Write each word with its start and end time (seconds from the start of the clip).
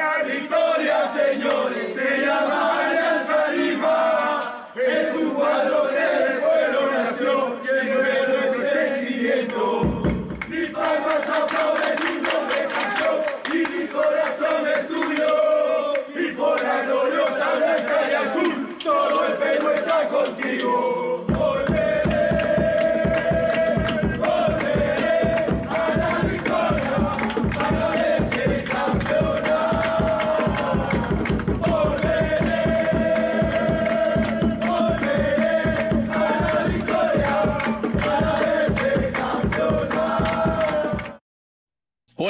ಸಾಧಿಕ 0.00 0.52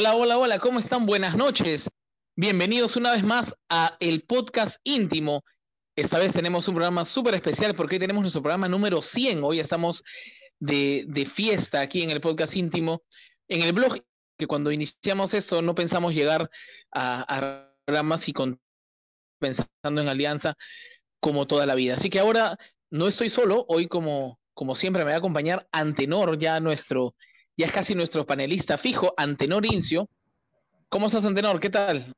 Hola, 0.00 0.14
hola, 0.14 0.38
hola, 0.38 0.58
¿cómo 0.60 0.78
están? 0.78 1.04
Buenas 1.04 1.36
noches. 1.36 1.86
Bienvenidos 2.34 2.96
una 2.96 3.12
vez 3.12 3.22
más 3.22 3.54
a 3.68 3.98
el 4.00 4.22
podcast 4.22 4.80
íntimo. 4.82 5.44
Esta 5.94 6.18
vez 6.18 6.32
tenemos 6.32 6.66
un 6.68 6.74
programa 6.74 7.04
súper 7.04 7.34
especial 7.34 7.74
porque 7.74 7.96
hoy 7.96 8.00
tenemos 8.00 8.22
nuestro 8.22 8.40
programa 8.40 8.66
número 8.66 9.02
100. 9.02 9.44
Hoy 9.44 9.60
estamos 9.60 10.02
de, 10.58 11.04
de 11.06 11.26
fiesta 11.26 11.82
aquí 11.82 12.00
en 12.00 12.08
el 12.08 12.22
podcast 12.22 12.56
íntimo. 12.56 13.02
En 13.46 13.60
el 13.60 13.74
blog, 13.74 14.02
que 14.38 14.46
cuando 14.46 14.72
iniciamos 14.72 15.34
esto 15.34 15.60
no 15.60 15.74
pensamos 15.74 16.14
llegar 16.14 16.48
a, 16.92 17.36
a 17.36 17.70
programas 17.84 18.26
y 18.26 18.32
con, 18.32 18.58
pensando 19.38 20.00
en 20.00 20.08
alianza 20.08 20.56
como 21.20 21.46
toda 21.46 21.66
la 21.66 21.74
vida. 21.74 21.96
Así 21.96 22.08
que 22.08 22.20
ahora 22.20 22.56
no 22.88 23.06
estoy 23.06 23.28
solo. 23.28 23.66
Hoy, 23.68 23.86
como, 23.86 24.40
como 24.54 24.76
siempre, 24.76 25.04
me 25.04 25.10
va 25.10 25.16
a 25.16 25.18
acompañar 25.18 25.68
Antenor, 25.72 26.38
ya 26.38 26.58
nuestro 26.58 27.14
ya 27.60 27.66
es 27.66 27.72
casi 27.72 27.94
nuestro 27.94 28.24
panelista 28.24 28.78
fijo, 28.78 29.12
Antenor 29.18 29.66
Incio. 29.66 30.08
¿Cómo 30.88 31.08
estás, 31.08 31.26
Antenor? 31.26 31.60
¿Qué 31.60 31.68
tal? 31.68 32.16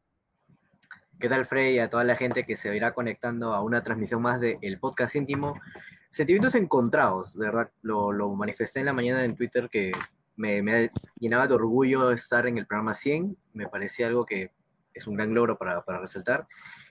¿Qué 1.18 1.28
tal, 1.28 1.46
Frey? 1.46 1.80
A 1.80 1.90
toda 1.90 2.04
la 2.04 2.14
gente 2.14 2.44
que 2.44 2.54
se 2.54 2.76
irá 2.76 2.94
conectando 2.94 3.52
a 3.52 3.60
una 3.60 3.82
transmisión 3.82 4.22
más 4.22 4.40
del 4.40 4.78
podcast 4.78 5.16
íntimo. 5.16 5.60
Sentimientos 6.10 6.54
encontrados, 6.54 7.36
de 7.36 7.46
verdad. 7.46 7.72
Lo, 7.82 8.12
lo 8.12 8.32
manifesté 8.36 8.78
en 8.78 8.86
la 8.86 8.92
mañana 8.92 9.24
en 9.24 9.34
Twitter 9.34 9.68
que 9.68 9.90
me, 10.36 10.62
me 10.62 10.92
llenaba 11.18 11.48
de 11.48 11.54
orgullo 11.54 12.12
estar 12.12 12.46
en 12.46 12.56
el 12.56 12.66
programa 12.68 12.94
100. 12.94 13.36
Me 13.52 13.66
parecía 13.66 14.06
algo 14.06 14.24
que 14.24 14.52
es 14.94 15.08
un 15.08 15.16
gran 15.16 15.34
logro 15.34 15.58
para, 15.58 15.84
para 15.84 15.98
resaltar. 15.98 16.46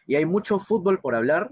Y 0.05 0.15
hay 0.15 0.25
mucho 0.25 0.59
fútbol 0.59 0.99
por 0.99 1.15
hablar, 1.15 1.49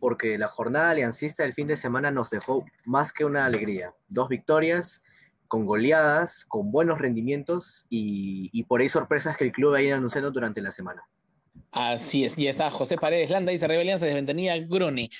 porque 0.00 0.38
la 0.38 0.48
jornada 0.48 0.88
aliancista 0.88 1.42
del 1.42 1.52
fin 1.52 1.66
de 1.66 1.76
semana 1.76 2.10
nos 2.10 2.30
dejó 2.30 2.64
más 2.86 3.12
que 3.12 3.26
una 3.26 3.44
alegría. 3.44 3.92
Dos 4.08 4.30
victorias, 4.30 5.02
con 5.48 5.64
goleadas, 5.66 6.44
con 6.44 6.70
buenos 6.70 6.98
rendimientos 6.98 7.86
y, 7.88 8.50
y 8.52 8.64
por 8.64 8.80
ahí 8.80 8.88
sorpresas 8.88 9.36
que 9.36 9.44
el 9.44 9.52
club 9.52 9.74
ha 9.74 9.82
ido 9.82 9.96
anunciando 9.96 10.30
durante 10.30 10.60
la 10.60 10.70
semana. 10.70 11.02
Así 11.70 12.24
es, 12.24 12.38
y 12.38 12.46
está 12.46 12.70
José 12.70 12.96
Paredes 12.96 13.30
Landa, 13.30 13.52
dice 13.52 13.64
arriba 13.64 13.80
Alianza, 13.80 14.06
desde 14.06 14.16
Ventanilla 14.16 14.56
Grone. 14.58 15.10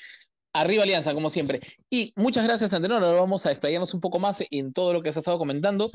Arriba 0.52 0.82
Alianza, 0.82 1.14
como 1.14 1.30
siempre. 1.30 1.60
Y 1.90 2.12
muchas 2.16 2.44
gracias, 2.44 2.72
Antenor. 2.72 3.02
Ahora 3.02 3.20
vamos 3.20 3.44
a 3.44 3.50
explayarnos 3.50 3.92
un 3.94 4.00
poco 4.00 4.18
más 4.18 4.42
en 4.50 4.72
todo 4.72 4.92
lo 4.92 5.02
que 5.02 5.10
has 5.10 5.16
estado 5.16 5.38
comentando. 5.38 5.90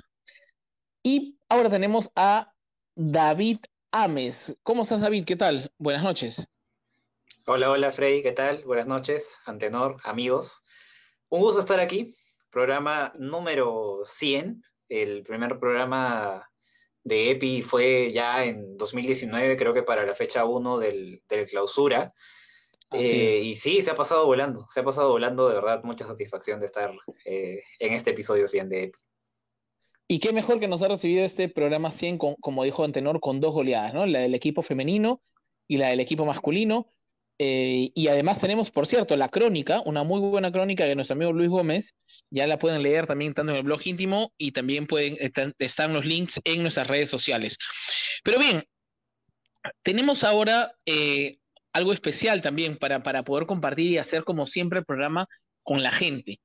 Y 1.02 1.38
ahora 1.50 1.70
tenemos 1.70 2.10
a 2.16 2.54
David 2.96 3.60
Ames. 3.92 4.56
¿Cómo 4.64 4.84
estás, 4.84 5.02
David? 5.02 5.26
¿Qué 5.26 5.36
tal? 5.36 5.72
Buenas 5.78 6.04
noches. 6.04 6.48
Hola, 7.46 7.72
hola 7.72 7.92
Freddy, 7.92 8.22
¿qué 8.22 8.32
tal? 8.32 8.64
Buenas 8.64 8.88
noches, 8.88 9.36
Antenor, 9.46 9.98
amigos. 10.06 10.62
Un 11.28 11.42
gusto 11.42 11.60
estar 11.60 11.80
aquí. 11.80 12.16
Programa 12.54 13.12
número 13.18 14.04
100. 14.06 14.64
El 14.88 15.24
primer 15.24 15.58
programa 15.58 16.48
de 17.04 17.32
EPI 17.32 17.64
fue 17.64 18.12
ya 18.12 18.46
en 18.46 18.78
2019, 18.78 19.58
creo 19.58 19.74
que 19.74 19.82
para 19.82 20.06
la 20.06 20.14
fecha 20.14 20.46
1 20.46 20.78
del, 20.78 21.24
del 21.28 21.48
clausura. 21.48 22.14
Eh, 22.92 23.42
y 23.44 23.56
sí, 23.56 23.82
se 23.82 23.90
ha 23.90 23.96
pasado 23.96 24.28
volando, 24.28 24.68
se 24.70 24.82
ha 24.82 24.84
pasado 24.84 25.10
volando, 25.10 25.50
de 25.50 25.56
verdad, 25.56 25.84
mucha 25.84 26.06
satisfacción 26.06 26.60
de 26.60 26.68
estar 26.68 26.94
eh, 27.26 27.64
en 27.80 27.94
este 27.94 28.12
episodio 28.12 28.48
100 28.48 28.70
de 28.70 28.84
EPI. 28.84 29.00
Y 30.08 30.20
qué 30.20 30.32
mejor 30.32 30.60
que 30.60 30.68
nos 30.68 30.84
ha 30.84 30.90
recibido 30.90 31.26
este 31.26 31.50
programa 31.50 31.90
100, 31.90 32.20
con, 32.20 32.36
como 32.36 32.64
dijo 32.64 32.84
Antenor, 32.84 33.20
con 33.20 33.40
dos 33.40 33.56
goleadas, 33.56 33.96
¿no? 33.96 34.06
La 34.06 34.20
del 34.20 34.36
equipo 34.36 34.62
femenino 34.62 35.24
y 35.68 35.78
la 35.78 35.90
del 35.90 36.02
equipo 36.02 36.24
masculino. 36.24 36.94
Eh, 37.40 37.92
y 37.96 38.08
además 38.08 38.40
tenemos, 38.40 38.70
por 38.70 38.86
cierto, 38.86 39.18
la 39.18 39.30
crónica, 39.30 39.82
una 39.86 40.04
muy 40.04 40.20
buena 40.20 40.52
crónica 40.52 40.86
de 40.86 40.96
nuestro 40.96 41.16
amigo 41.16 41.34
Luis 41.34 41.50
Gómez. 41.50 41.96
Ya 42.30 42.48
la 42.48 42.60
pueden 42.60 42.84
leer 42.84 43.08
también 43.08 43.34
tanto 43.34 43.52
en 43.52 43.58
el 43.58 43.64
blog 43.64 43.82
íntimo 43.86 44.34
y 44.38 44.52
también 44.52 44.88
pueden 44.88 45.18
están, 45.20 45.94
los 45.94 46.06
links 46.06 46.40
en 46.44 46.62
nuestras 46.62 46.88
redes 46.88 47.10
sociales. 47.10 47.58
Pero 48.24 48.40
bien, 48.40 48.64
tenemos 49.82 50.24
ahora 50.24 50.74
eh, 50.86 51.38
algo 51.74 51.94
especial 51.94 52.42
también 52.42 52.78
para, 52.78 53.04
para 53.04 53.24
poder 53.24 53.48
compartir 53.48 53.92
y 53.92 53.98
hacer 53.98 54.24
como 54.24 54.48
siempre 54.48 54.80
el 54.80 54.86
programa 54.86 55.28
con 55.64 55.82
la 55.82 55.92
gente. 55.92 56.40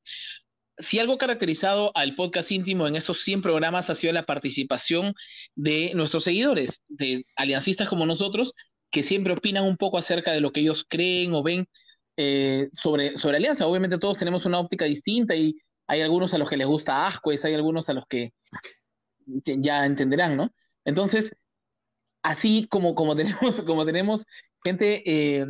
Si 0.78 1.00
algo 1.00 1.18
caracterizado 1.18 1.90
al 1.96 2.14
podcast 2.14 2.52
íntimo 2.52 2.86
en 2.86 2.94
estos 2.94 3.22
100 3.24 3.42
programas 3.42 3.90
ha 3.90 3.96
sido 3.96 4.12
la 4.12 4.26
participación 4.26 5.14
de 5.56 5.92
nuestros 5.94 6.24
seguidores, 6.24 6.82
de 6.86 7.26
aliancistas 7.34 7.88
como 7.88 8.06
nosotros, 8.06 8.54
que 8.90 9.02
siempre 9.02 9.32
opinan 9.32 9.64
un 9.64 9.76
poco 9.76 9.98
acerca 9.98 10.32
de 10.32 10.40
lo 10.40 10.52
que 10.52 10.60
ellos 10.60 10.84
creen 10.88 11.34
o 11.34 11.42
ven 11.42 11.68
eh, 12.16 12.68
sobre, 12.72 13.16
sobre 13.16 13.36
Alianza. 13.36 13.66
Obviamente 13.66 13.98
todos 13.98 14.18
tenemos 14.18 14.44
una 14.46 14.58
óptica 14.58 14.84
distinta 14.84 15.34
y 15.34 15.54
hay 15.86 16.02
algunos 16.02 16.34
a 16.34 16.38
los 16.38 16.48
que 16.48 16.56
les 16.56 16.66
gusta 16.66 17.06
Ascuez, 17.06 17.44
hay 17.44 17.54
algunos 17.54 17.88
a 17.88 17.94
los 17.94 18.06
que, 18.06 18.32
ya 19.26 19.86
entenderán, 19.86 20.36
¿no? 20.36 20.52
Entonces, 20.84 21.34
así 22.22 22.66
como, 22.68 22.94
como, 22.94 23.16
tenemos, 23.16 23.62
como 23.62 23.86
tenemos 23.86 24.24
gente 24.64 25.02
eh, 25.06 25.46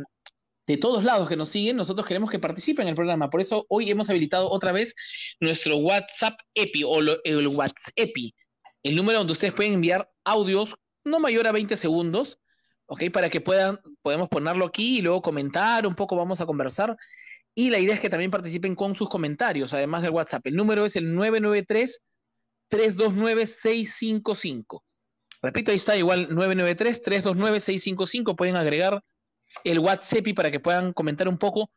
de 0.67 0.77
todos 0.77 1.03
lados 1.03 1.27
que 1.27 1.35
nos 1.35 1.49
siguen, 1.49 1.77
nosotros 1.77 2.05
queremos 2.05 2.29
que 2.29 2.39
participen 2.39 2.83
en 2.83 2.89
el 2.89 2.95
programa. 2.95 3.29
Por 3.29 3.41
eso 3.41 3.65
hoy 3.69 3.89
hemos 3.89 4.09
habilitado 4.09 4.49
otra 4.49 4.71
vez 4.71 4.93
nuestro 5.39 5.77
WhatsApp 5.77 6.39
EPI 6.53 6.83
o 6.83 6.99
el 6.99 7.47
WhatsApp 7.47 7.93
EPI, 7.95 8.35
el 8.83 8.95
número 8.95 9.19
donde 9.19 9.33
ustedes 9.33 9.53
pueden 9.53 9.73
enviar 9.73 10.09
audios 10.23 10.75
no 11.03 11.19
mayor 11.19 11.47
a 11.47 11.51
20 11.51 11.75
segundos 11.77 12.39
¿ok? 12.89 13.03
Para 13.13 13.29
que 13.29 13.39
puedan, 13.39 13.79
podemos 14.01 14.27
ponerlo 14.29 14.65
aquí 14.65 14.97
y 14.97 15.01
luego 15.01 15.21
comentar 15.21 15.85
un 15.87 15.95
poco, 15.95 16.15
vamos 16.15 16.41
a 16.41 16.45
conversar. 16.45 16.97
Y 17.55 17.69
la 17.69 17.79
idea 17.79 17.95
es 17.95 17.99
que 17.99 18.09
también 18.09 18.31
participen 18.31 18.75
con 18.75 18.95
sus 18.95 19.09
comentarios, 19.09 19.73
además 19.73 20.01
del 20.01 20.11
WhatsApp. 20.11 20.47
El 20.47 20.55
número 20.55 20.85
es 20.85 20.95
el 20.95 21.13
993-329-655. 22.71 24.81
Repito, 25.41 25.71
ahí 25.71 25.77
está 25.77 25.95
igual 25.95 26.29
993-329-655. 26.29 28.35
Pueden 28.35 28.55
agregar 28.55 29.03
el 29.63 29.79
WhatsApp 29.79 30.27
y 30.27 30.33
para 30.33 30.51
que 30.51 30.59
puedan 30.59 30.93
comentar 30.93 31.27
un 31.27 31.37
poco 31.37 31.71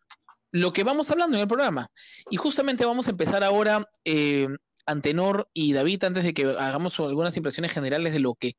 lo 0.50 0.72
que 0.72 0.84
vamos 0.84 1.10
hablando 1.10 1.36
en 1.36 1.42
el 1.42 1.48
programa. 1.48 1.90
Y 2.30 2.36
justamente 2.36 2.86
vamos 2.86 3.08
a 3.08 3.10
empezar 3.10 3.44
ahora, 3.44 3.88
eh, 4.04 4.48
Antenor 4.86 5.48
y 5.52 5.74
David, 5.74 6.04
antes 6.04 6.24
de 6.24 6.34
que 6.34 6.44
hagamos 6.44 6.98
algunas 7.00 7.36
impresiones 7.36 7.72
generales 7.72 8.12
de 8.12 8.20
lo 8.20 8.34
que 8.34 8.56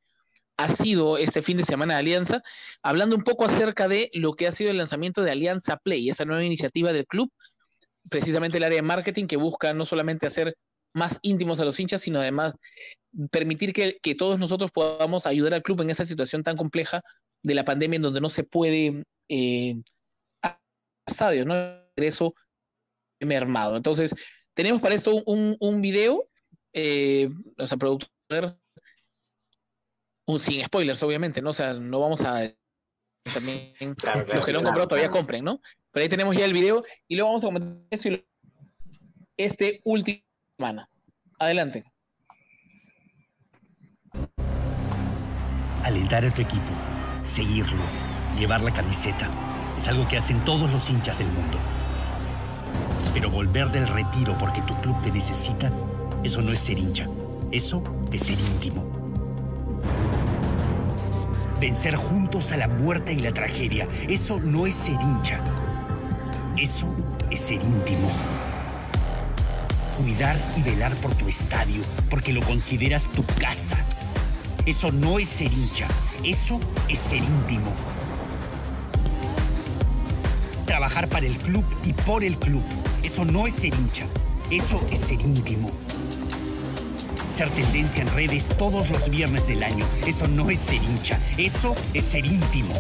ha 0.58 0.70
sido 0.74 1.18
este 1.18 1.42
fin 1.42 1.58
de 1.58 1.66
semana 1.66 1.96
de 1.96 2.00
Alianza, 2.02 2.44
hablando 2.82 3.16
un 3.16 3.24
poco 3.24 3.46
acerca 3.46 3.88
de 3.88 4.10
lo 4.14 4.34
que 4.34 4.48
ha 4.48 4.52
sido 4.52 4.72
el 4.72 4.78
lanzamiento 4.78 5.22
de 5.22 5.32
Alianza 5.32 5.78
Play, 5.78 6.10
esta 6.10 6.26
nueva 6.26 6.44
iniciativa 6.44 6.94
del 6.94 7.08
club, 7.08 7.32
precisamente 8.10 8.58
el 8.58 8.64
área 8.64 8.78
de 8.78 8.82
marketing 8.84 9.28
que 9.28 9.38
busca 9.38 9.74
no 9.74 9.86
solamente 9.86 10.28
hacer 10.28 10.56
más 10.94 11.20
íntimos 11.22 11.60
a 11.60 11.66
los 11.66 11.80
hinchas, 11.80 12.02
sino 12.02 12.20
además 12.20 12.54
permitir 13.32 13.74
que, 13.74 14.16
todos 14.16 14.40
nosotros 14.40 14.72
podamos 14.72 15.26
ayudar 15.26 15.54
al 15.56 15.64
club 15.64 15.82
en 15.82 15.90
esa 15.90 16.06
situación 16.06 16.44
tan 16.44 16.56
compleja 16.56 17.02
de 17.42 17.56
la 17.56 17.66
pandemia 17.66 17.98
en 17.98 18.04
donde 18.04 18.22
no 18.22 18.30
se 18.30 18.44
puede 18.44 19.04
eh, 19.30 19.76
a 20.44 20.60
estadios, 21.08 21.46
¿no? 21.46 21.56
Eso 21.96 22.36
mermado. 23.20 23.78
Entonces, 23.78 24.14
tenemos 24.54 24.82
para 24.82 24.96
esto 24.96 25.24
un 25.26 25.82
video, 25.82 26.28
eh, 26.74 27.30
nuestra 27.58 27.78
productora 27.78 28.58
un, 30.26 30.40
sin 30.40 30.64
spoilers, 30.66 31.02
obviamente, 31.04 31.42
¿no? 31.42 31.52
O 31.52 31.54
sea, 31.54 31.74
no 31.74 32.00
vamos 32.00 32.22
a 32.22 32.52
también 33.34 33.74
Claro, 33.98 34.26
claro, 34.26 34.34
los 34.36 34.46
que 34.46 34.52
no 34.54 34.60
han 34.60 34.64
claro, 34.64 34.66
comprado 34.66 34.88
todavía 34.88 35.08
claro. 35.10 35.20
compren, 35.20 35.44
¿no? 35.46 35.62
Pero 35.92 36.04
ahí 36.04 36.10
tenemos 36.10 36.36
ya 36.36 36.46
el 36.46 36.54
video 36.54 36.84
y 37.08 37.16
luego 37.16 37.30
vamos 37.30 37.44
a 37.44 37.48
comentar 37.48 37.78
eso 37.92 38.08
y 38.08 38.12
lo- 38.12 38.24
este 39.38 39.82
último 39.84 40.22
semana. 40.58 40.90
Adelante. 41.40 41.84
Alentar 45.84 46.26
a 46.26 46.34
tu 46.34 46.42
equipo, 46.42 46.72
seguirlo, 47.24 47.84
llevar 48.38 48.62
la 48.62 48.72
camiseta, 48.72 49.30
es 49.78 49.88
algo 49.88 50.08
que 50.08 50.18
hacen 50.18 50.44
todos 50.46 50.72
los 50.72 50.90
hinchas 50.90 51.18
del 51.20 51.28
mundo. 51.28 51.58
Pero 53.14 53.30
volver 53.30 53.70
del 53.70 53.88
retiro 53.88 54.36
porque 54.40 54.62
tu 54.62 54.74
club 54.82 54.96
te 55.04 55.12
necesita, 55.12 55.72
eso 56.24 56.42
no 56.42 56.52
es 56.52 56.60
ser 56.60 56.80
hincha, 56.80 57.08
eso 57.52 57.84
es 58.12 58.22
ser 58.24 58.40
íntimo. 58.40 59.03
Vencer 61.64 61.96
juntos 61.96 62.52
a 62.52 62.58
la 62.58 62.68
muerte 62.68 63.14
y 63.14 63.22
la 63.22 63.34
tragedia. 63.34 63.88
Eso 64.10 64.38
no 64.38 64.68
es 64.68 64.76
ser 64.76 65.00
hincha. 65.00 65.42
Eso 66.58 66.94
es 67.32 67.40
ser 67.40 67.62
íntimo. 67.64 68.12
Cuidar 69.98 70.38
y 70.58 70.62
velar 70.62 70.94
por 70.96 71.16
tu 71.16 71.30
estadio, 71.30 71.82
porque 72.10 72.34
lo 72.34 72.42
consideras 72.42 73.08
tu 73.16 73.24
casa. 73.40 73.78
Eso 74.66 74.92
no 74.92 75.20
es 75.20 75.30
ser 75.30 75.54
hincha. 75.54 75.88
Eso 76.22 76.60
es 76.90 77.00
ser 77.00 77.20
íntimo. 77.20 77.72
Trabajar 80.66 81.08
para 81.08 81.28
el 81.28 81.38
club 81.38 81.64
y 81.86 81.94
por 81.94 82.26
el 82.26 82.38
club. 82.40 82.64
Eso 83.04 83.24
no 83.24 83.48
es 83.48 83.54
ser 83.54 83.74
hincha. 83.74 84.06
Eso 84.52 84.86
es 84.92 85.00
ser 85.00 85.22
íntimo. 85.22 85.72
Ser 87.34 87.50
tendencia 87.50 88.04
en 88.04 88.10
redes 88.14 88.50
todos 88.60 88.92
los 88.92 89.10
viernes 89.10 89.48
del 89.48 89.64
año. 89.64 89.88
Eso 90.06 90.28
no 90.28 90.52
es 90.52 90.60
ser 90.60 90.76
hincha. 90.84 91.20
Eso 91.36 91.76
es 91.92 92.06
ser 92.06 92.28
íntimo. 92.28 92.76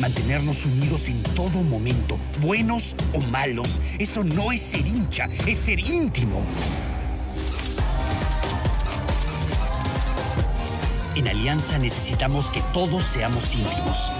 Mantenernos 0.00 0.66
unidos 0.66 1.06
en 1.08 1.22
todo 1.22 1.62
momento, 1.62 2.18
buenos 2.40 2.96
o 3.12 3.20
malos. 3.20 3.80
Eso 4.00 4.24
no 4.24 4.50
es 4.50 4.60
ser 4.60 4.84
hincha, 4.88 5.28
es 5.46 5.58
ser 5.58 5.78
íntimo. 5.78 6.44
En 11.14 11.28
Alianza 11.28 11.78
necesitamos 11.78 12.50
que 12.50 12.60
todos 12.72 13.04
seamos 13.04 13.54
íntimos. 13.54 14.10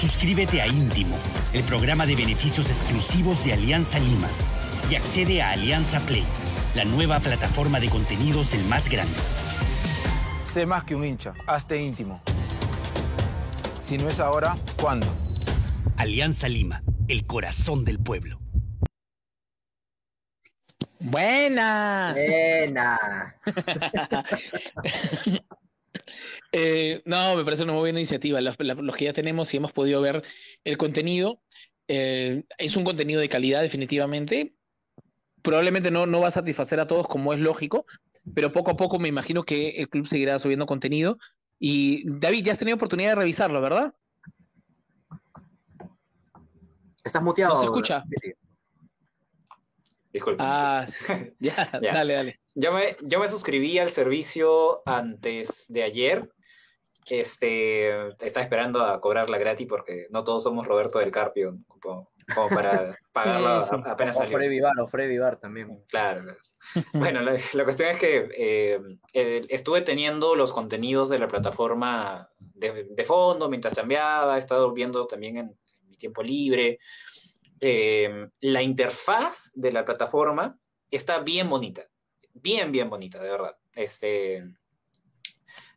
Suscríbete 0.00 0.62
a 0.62 0.68
Íntimo, 0.68 1.16
el 1.52 1.64
programa 1.64 2.06
de 2.06 2.14
beneficios 2.14 2.68
exclusivos 2.68 3.44
de 3.44 3.54
Alianza 3.54 3.98
Lima, 3.98 4.28
y 4.88 4.94
accede 4.94 5.42
a 5.42 5.50
Alianza 5.50 5.98
Play, 6.00 6.24
la 6.74 6.84
nueva 6.84 7.20
plataforma 7.20 7.78
de 7.78 7.88
contenidos 7.88 8.52
el 8.52 8.64
más 8.64 8.88
grande. 8.88 9.16
Sé 10.44 10.66
más 10.66 10.84
que 10.84 10.94
un 10.94 11.04
hincha, 11.04 11.34
hazte 11.46 11.80
íntimo. 11.80 12.20
Si 13.80 13.96
no 13.96 14.08
es 14.08 14.18
ahora, 14.18 14.56
¿cuándo? 14.80 15.06
Alianza 15.96 16.48
Lima, 16.48 16.82
el 17.06 17.26
corazón 17.26 17.84
del 17.84 17.98
pueblo. 17.98 18.40
Buena. 20.98 22.14
Buena. 22.14 23.36
Eh, 26.56 27.02
no, 27.04 27.34
me 27.34 27.44
parece 27.44 27.64
una 27.64 27.72
muy 27.72 27.80
buena 27.80 27.98
iniciativa. 27.98 28.40
Los, 28.40 28.56
que 28.56 29.04
ya 29.06 29.12
tenemos 29.12 29.52
y 29.52 29.56
hemos 29.56 29.72
podido 29.72 30.00
ver 30.00 30.22
el 30.62 30.78
contenido, 30.78 31.42
eh, 31.88 32.44
es 32.58 32.76
un 32.76 32.84
contenido 32.84 33.20
de 33.20 33.28
calidad 33.28 33.60
definitivamente. 33.60 34.54
Probablemente 35.44 35.90
no, 35.90 36.06
no 36.06 36.22
va 36.22 36.28
a 36.28 36.30
satisfacer 36.30 36.80
a 36.80 36.86
todos 36.86 37.06
como 37.06 37.34
es 37.34 37.38
lógico, 37.38 37.84
pero 38.34 38.50
poco 38.50 38.70
a 38.70 38.76
poco 38.78 38.98
me 38.98 39.08
imagino 39.08 39.44
que 39.44 39.72
el 39.76 39.90
club 39.90 40.06
seguirá 40.06 40.38
subiendo 40.38 40.64
contenido. 40.64 41.18
Y 41.58 42.02
David, 42.10 42.46
ya 42.46 42.52
has 42.52 42.58
tenido 42.58 42.76
oportunidad 42.76 43.10
de 43.10 43.16
revisarlo, 43.16 43.60
¿verdad? 43.60 43.92
¿Estás 47.04 47.22
muteado? 47.22 47.54
No 47.56 47.60
se 47.60 47.66
escucha. 47.66 48.04
Disculpe. 50.10 50.42
Ah, 50.42 50.86
ya, 51.38 51.70
Ya. 51.82 51.92
dale, 51.92 52.14
dale. 52.14 52.40
Yo 52.54 52.72
me, 52.72 52.96
yo 53.02 53.20
me 53.20 53.28
suscribí 53.28 53.78
al 53.78 53.90
servicio 53.90 54.82
antes 54.86 55.66
de 55.68 55.82
ayer. 55.82 56.30
Este, 57.06 58.08
estaba 58.24 58.44
esperando 58.44 58.82
a 58.82 58.98
cobrarla 58.98 59.36
gratis 59.36 59.66
porque 59.68 60.06
no 60.08 60.24
todos 60.24 60.42
somos 60.42 60.66
Roberto 60.66 61.00
del 61.00 61.10
Carpio 61.10 61.58
como, 61.66 62.13
como 62.32 62.48
para 62.50 62.96
pagarla 63.12 63.62
Sí, 63.64 63.70
sí. 63.74 63.82
apenas 63.86 64.16
O 64.16 64.18
salió. 64.20 64.36
Freddy 64.36 64.48
Vivar, 64.50 64.78
o 64.80 64.86
Freddy 64.86 65.08
Vivar 65.08 65.36
también. 65.36 65.84
Claro. 65.88 66.36
Bueno, 66.94 67.20
la, 67.20 67.36
la 67.52 67.64
cuestión 67.64 67.90
es 67.90 67.98
que 67.98 68.26
eh, 68.34 68.80
eh, 69.12 69.44
estuve 69.50 69.82
teniendo 69.82 70.34
los 70.34 70.50
contenidos 70.54 71.10
de 71.10 71.18
la 71.18 71.28
plataforma 71.28 72.30
de, 72.38 72.84
de 72.90 73.04
fondo 73.04 73.50
mientras 73.50 73.74
cambiaba, 73.74 74.36
he 74.36 74.38
estado 74.38 74.72
viendo 74.72 75.06
también 75.06 75.36
en, 75.36 75.46
en 75.48 75.88
mi 75.90 75.96
tiempo 75.98 76.22
libre. 76.22 76.78
Eh, 77.60 78.28
la 78.40 78.62
interfaz 78.62 79.50
de 79.54 79.72
la 79.72 79.84
plataforma 79.84 80.58
está 80.90 81.18
bien 81.18 81.50
bonita, 81.50 81.86
bien, 82.32 82.72
bien 82.72 82.88
bonita, 82.88 83.22
de 83.22 83.28
verdad. 83.30 83.56
Este, 83.74 84.42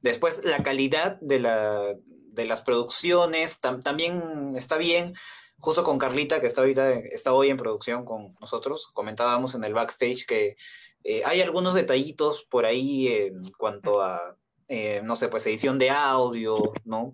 después, 0.01 0.39
la 0.45 0.63
calidad 0.63 1.17
de, 1.19 1.39
la, 1.39 1.95
de 2.05 2.45
las 2.45 2.61
producciones 2.61 3.59
tam- 3.61 3.83
también 3.83 4.53
está 4.55 4.77
bien. 4.77 5.13
Justo 5.59 5.83
con 5.83 5.97
Carlita, 5.97 6.39
que 6.39 6.47
está, 6.47 6.61
ahorita, 6.61 6.91
está 6.93 7.33
hoy 7.33 7.49
en 7.49 7.57
producción 7.57 8.05
con 8.05 8.35
nosotros, 8.39 8.87
comentábamos 8.93 9.55
en 9.55 9.63
el 9.63 9.73
backstage 9.73 10.25
que 10.25 10.55
eh, 11.03 11.23
hay 11.25 11.41
algunos 11.41 11.73
detallitos 11.73 12.45
por 12.45 12.65
ahí 12.65 13.07
en 13.07 13.51
cuanto 13.57 14.01
a, 14.01 14.37
eh, 14.67 15.01
no 15.03 15.15
sé, 15.15 15.29
pues 15.29 15.45
edición 15.47 15.79
de 15.79 15.89
audio, 15.89 16.73
¿no? 16.85 17.13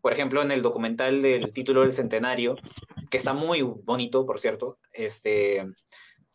Por 0.00 0.12
ejemplo, 0.12 0.42
en 0.42 0.50
el 0.52 0.62
documental 0.62 1.22
del 1.22 1.52
título 1.52 1.82
del 1.82 1.92
centenario, 1.92 2.56
que 3.10 3.16
está 3.16 3.34
muy 3.34 3.62
bonito, 3.62 4.26
por 4.26 4.38
cierto, 4.40 4.78
este, 4.92 5.64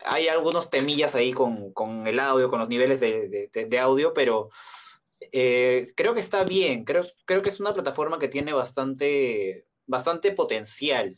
hay 0.03 0.27
algunos 0.27 0.69
temillas 0.69 1.15
ahí 1.15 1.33
con, 1.33 1.71
con 1.73 2.07
el 2.07 2.19
audio, 2.19 2.49
con 2.49 2.59
los 2.59 2.69
niveles 2.69 2.99
de, 2.99 3.49
de- 3.51 3.79
audio, 3.79 4.13
pero 4.13 4.49
eh, 5.31 5.94
creo 5.95 6.13
que 6.13 6.19
está 6.19 6.44
bien, 6.44 6.83
creo, 6.83 7.05
creo 7.25 7.41
que 7.41 7.49
es 7.49 7.59
una 7.59 7.73
plataforma 7.73 8.19
que 8.19 8.27
tiene 8.27 8.53
bastante, 8.53 9.65
bastante 9.85 10.31
potencial, 10.31 11.17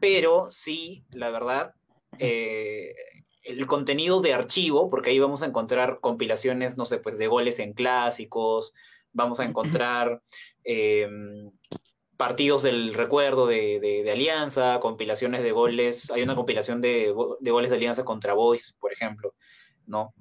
pero 0.00 0.46
sí, 0.50 1.04
la 1.10 1.30
verdad, 1.30 1.74
eh, 2.18 2.94
el 3.42 3.66
contenido 3.66 4.20
de 4.20 4.32
archivo, 4.32 4.88
porque 4.90 5.10
ahí 5.10 5.18
vamos 5.18 5.42
a 5.42 5.46
encontrar 5.46 6.00
compilaciones, 6.00 6.76
no 6.76 6.84
sé, 6.86 6.98
pues 6.98 7.18
de 7.18 7.26
goles 7.26 7.58
en 7.58 7.72
clásicos, 7.74 8.72
vamos 9.12 9.40
a 9.40 9.44
encontrar 9.44 10.22
eh, 10.64 11.08
partidos 12.16 12.62
del 12.62 12.94
recuerdo 12.94 13.46
de, 13.46 13.80
de- 13.80 14.02
de 14.02 14.10
Alianza, 14.12 14.78
compilaciones 14.80 15.42
de 15.42 15.52
goles, 15.52 16.10
hay 16.10 16.22
una 16.22 16.34
compilación 16.34 16.80
de, 16.80 17.14
de 17.40 17.50
goles 17.50 17.70
de 17.70 17.76
Alianza 17.76 18.04
contra 18.04 18.34
Boys, 18.34 18.74
por 18.78 18.92
ejemplo, 18.92 19.34
¿no? 19.86 20.14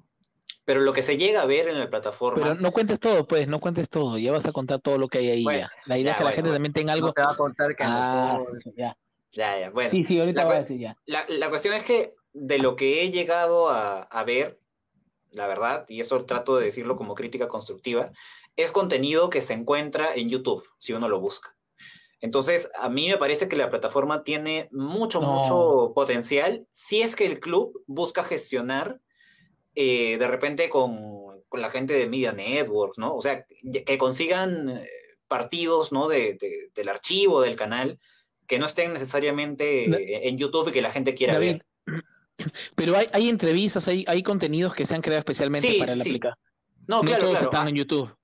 Pero 0.65 0.79
lo 0.79 0.93
que 0.93 1.01
se 1.01 1.17
llega 1.17 1.41
a 1.41 1.45
ver 1.45 1.67
en 1.67 1.77
la 1.79 1.89
plataforma... 1.89 2.41
Pero 2.41 2.55
no 2.55 2.71
cuentes 2.71 2.99
todo, 2.99 3.27
pues, 3.27 3.47
no 3.49 3.59
cuentes 3.59 3.89
todo. 3.89 4.17
Ya 4.17 4.31
vas 4.31 4.45
a 4.45 4.53
contar 4.53 4.79
todo 4.79 4.97
lo 4.97 5.09
que 5.09 5.17
hay 5.17 5.29
ahí 5.29 5.43
Bueno, 5.43 5.59
ya. 5.59 5.71
La 5.85 5.97
idea 5.97 6.05
ya, 6.05 6.11
es 6.13 6.17
que 6.19 6.23
la 6.23 6.29
gente 6.31 6.41
bueno. 6.49 6.55
también 6.55 6.73
tenga 6.73 6.93
algo. 6.93 7.07
No 7.07 7.13
te 7.13 7.21
va 7.21 7.31
a 7.31 7.35
contar 7.35 7.75
que 7.75 7.83
Ah, 7.85 8.39
ya. 8.77 8.97
Ya, 9.33 9.59
ya, 9.59 9.69
bueno. 9.71 9.89
Sí, 9.89 10.05
sí, 10.07 10.19
ahorita 10.19 10.41
la 10.41 10.45
voy 10.47 10.55
a 10.55 10.59
decir 10.59 10.79
ya. 10.79 10.97
La, 11.05 11.25
la 11.27 11.49
cuestión 11.49 11.73
es 11.73 11.83
que 11.83 12.15
de 12.33 12.59
lo 12.59 12.75
que 12.75 13.01
he 13.03 13.11
llegado 13.11 13.69
a, 13.69 14.01
a 14.03 14.23
ver, 14.23 14.59
la 15.31 15.47
verdad, 15.47 15.85
y 15.89 15.99
esto 16.01 16.25
trato 16.25 16.55
de 16.57 16.65
decirlo 16.65 16.95
como 16.95 17.15
crítica 17.15 17.47
constructiva, 17.47 18.11
es 18.55 18.71
contenido 18.71 19.29
que 19.29 19.41
se 19.41 19.53
encuentra 19.53 20.13
en 20.13 20.29
YouTube, 20.29 20.63
si 20.79 20.93
uno 20.93 21.09
lo 21.09 21.19
busca. 21.19 21.55
Entonces, 22.21 22.69
a 22.79 22.87
mí 22.89 23.07
me 23.09 23.17
parece 23.17 23.47
que 23.49 23.55
la 23.57 23.69
plataforma 23.69 24.23
tiene 24.23 24.69
mucho, 24.71 25.19
No. 25.19 25.31
mucho 25.33 25.91
potencial 25.93 26.67
si 26.71 27.01
es 27.01 27.15
que 27.15 27.25
el 27.25 27.39
club 27.39 27.83
busca 27.87 28.23
gestionar 28.23 29.01
eh, 29.75 30.17
de 30.19 30.27
repente 30.27 30.69
con, 30.69 31.41
con 31.49 31.59
la 31.61 31.69
gente 31.71 31.93
de 31.95 32.07
Media 32.07 32.31
Network, 32.31 32.93
¿no? 32.97 33.15
O 33.15 33.21
sea, 33.21 33.43
que 33.45 33.83
que 33.83 33.97
consigan 33.97 34.69
eh, 34.69 34.87
partidos, 35.27 35.91
¿no? 35.91 36.07
De, 36.07 36.35
de- 36.35 36.69
del 36.75 36.89
archivo 36.89 37.41
del 37.41 37.55
canal 37.55 37.99
que 38.47 38.59
no 38.59 38.65
estén 38.65 38.93
necesariamente 38.93 39.85
eh, 39.85 40.27
en 40.29 40.37
YouTube 40.37 40.69
y 40.69 40.71
que 40.71 40.81
la 40.81 40.91
gente 40.91 41.13
quiera 41.13 41.33
David, 41.33 41.61
ver. 41.87 42.03
Pero 42.75 42.97
hay, 42.97 43.07
hay 43.13 43.29
entrevistas, 43.29 43.87
hay, 43.87 44.03
hay 44.07 44.23
contenidos 44.23 44.73
que 44.73 44.85
se 44.85 44.95
han 44.95 45.01
creado 45.01 45.19
especialmente 45.19 45.71
Sí, 45.71 45.79
para 45.79 45.95
la 45.95 46.03
sí. 46.03 46.09
aplicación. 46.09 46.37
No, 46.87 46.97
No 46.97 47.03
claro, 47.03 47.21
todos 47.21 47.33
claro. 47.33 47.45
están 47.47 47.67
ah, 47.67 47.69
en 47.69 47.75
YouTube. 47.75 48.15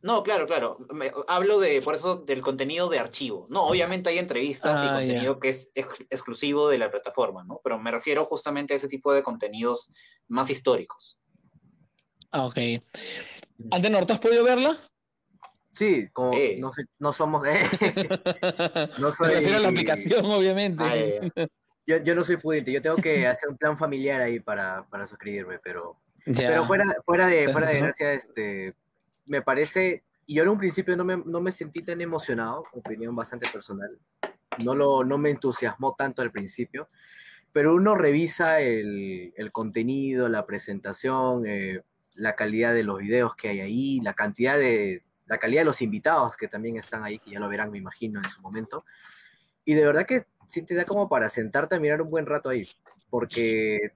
No, 0.00 0.22
claro, 0.22 0.46
claro. 0.46 0.78
Me- 0.92 1.12
hablo 1.26 1.58
de, 1.58 1.82
por 1.82 1.94
eso, 1.94 2.18
del 2.18 2.40
contenido 2.40 2.88
de 2.88 2.98
archivo. 2.98 3.46
No, 3.50 3.64
obviamente 3.64 4.10
hay 4.10 4.18
entrevistas 4.18 4.82
y 4.82 4.86
Ah, 4.86 4.92
contenido 4.98 5.38
que 5.40 5.48
es 5.50 5.70
ex- 5.74 6.06
exclusivo 6.10 6.68
de 6.68 6.78
la 6.78 6.90
plataforma, 6.90 7.44
¿no? 7.44 7.60
Pero 7.62 7.78
me 7.78 7.90
refiero 7.90 8.24
justamente 8.24 8.74
a 8.74 8.76
ese 8.76 8.88
tipo 8.88 9.12
de 9.12 9.22
contenidos 9.22 9.90
más 10.28 10.50
históricos. 10.50 11.20
Ah, 12.30 12.46
ok. 12.46 12.58
Antenor, 13.70 14.06
¿tú 14.06 14.12
has 14.12 14.20
podido 14.20 14.44
verla? 14.44 14.78
Sí, 15.78 16.08
como 16.12 16.32
Eh. 16.34 16.56
no, 16.58 16.72
no 16.98 17.12
somos... 17.12 17.46
no 18.98 19.12
soy... 19.12 19.34
a 19.34 19.60
la 19.60 19.68
aplicación, 19.68 20.24
obviamente. 20.26 20.82
Ah. 20.82 21.46
Yo, 21.86 21.98
yo 21.98 22.16
no 22.16 22.24
soy 22.24 22.36
pudiente, 22.36 22.72
yo 22.72 22.82
tengo 22.82 22.96
que 22.96 23.24
hacer 23.28 23.48
un 23.48 23.56
plan 23.56 23.78
familiar 23.78 24.20
ahí 24.20 24.40
para, 24.40 24.84
para 24.88 25.06
suscribirme, 25.06 25.60
pero... 25.60 25.96
Ya. 26.26 26.48
Pero 26.48 26.64
fuera, 26.64 26.84
fuera 27.06 27.28
de, 27.28 27.48
fuera 27.52 27.68
de 27.68 27.78
gracia, 27.78 28.12
este, 28.12 28.74
me 29.24 29.40
parece, 29.40 30.02
y 30.26 30.34
yo 30.34 30.42
en 30.42 30.48
un 30.48 30.58
principio 30.58 30.96
no 30.96 31.04
me, 31.04 31.16
no 31.16 31.40
me 31.40 31.52
sentí 31.52 31.80
tan 31.82 32.00
emocionado, 32.00 32.64
opinión 32.72 33.14
bastante 33.14 33.48
personal, 33.48 33.96
no, 34.62 34.74
lo, 34.74 35.04
no 35.04 35.16
me 35.16 35.30
entusiasmó 35.30 35.94
tanto 35.96 36.22
al 36.22 36.32
principio, 36.32 36.88
pero 37.52 37.72
uno 37.72 37.94
revisa 37.94 38.60
el, 38.60 39.32
el 39.36 39.52
contenido, 39.52 40.28
la 40.28 40.44
presentación, 40.44 41.46
eh, 41.46 41.82
la 42.16 42.34
calidad 42.34 42.74
de 42.74 42.82
los 42.82 42.98
videos 42.98 43.36
que 43.36 43.48
hay 43.48 43.60
ahí, 43.60 44.00
la 44.02 44.12
cantidad 44.12 44.58
de, 44.58 45.04
la 45.28 45.38
calidad 45.38 45.62
de 45.62 45.66
los 45.66 45.82
invitados 45.82 46.36
que 46.36 46.48
también 46.48 46.76
están 46.76 47.04
ahí, 47.04 47.18
que 47.18 47.30
ya 47.30 47.40
lo 47.40 47.48
verán, 47.48 47.70
me 47.70 47.78
imagino, 47.78 48.20
en 48.22 48.30
su 48.30 48.40
momento, 48.40 48.84
y 49.64 49.74
de 49.74 49.84
verdad 49.84 50.06
que 50.06 50.26
sí 50.46 50.62
te 50.62 50.74
da 50.74 50.84
como 50.84 51.08
para 51.08 51.28
sentarte 51.28 51.76
a 51.76 51.80
mirar 51.80 52.02
un 52.02 52.10
buen 52.10 52.26
rato 52.26 52.48
ahí, 52.48 52.68
porque 53.10 53.92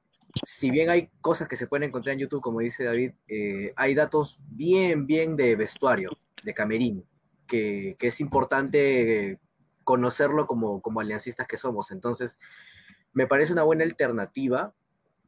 si 0.46 0.70
bien 0.70 0.90
hay 0.90 1.10
cosas 1.20 1.48
que 1.48 1.56
se 1.56 1.66
pueden 1.66 1.88
encontrar 1.88 2.14
en 2.14 2.20
YouTube, 2.20 2.42
como 2.42 2.60
dice 2.60 2.84
David, 2.84 3.12
eh, 3.28 3.72
hay 3.76 3.94
datos 3.94 4.38
bien, 4.48 5.06
bien 5.06 5.36
de 5.36 5.56
vestuario, 5.56 6.10
de 6.42 6.54
camerín, 6.54 7.04
que, 7.46 7.96
que 7.98 8.06
es 8.08 8.20
importante 8.20 9.38
conocerlo 9.84 10.46
como, 10.46 10.80
como 10.80 11.00
aliancistas 11.00 11.46
que 11.46 11.58
somos. 11.58 11.90
Entonces, 11.90 12.38
me 13.12 13.26
parece 13.26 13.52
una 13.52 13.62
buena 13.62 13.84
alternativa 13.84 14.74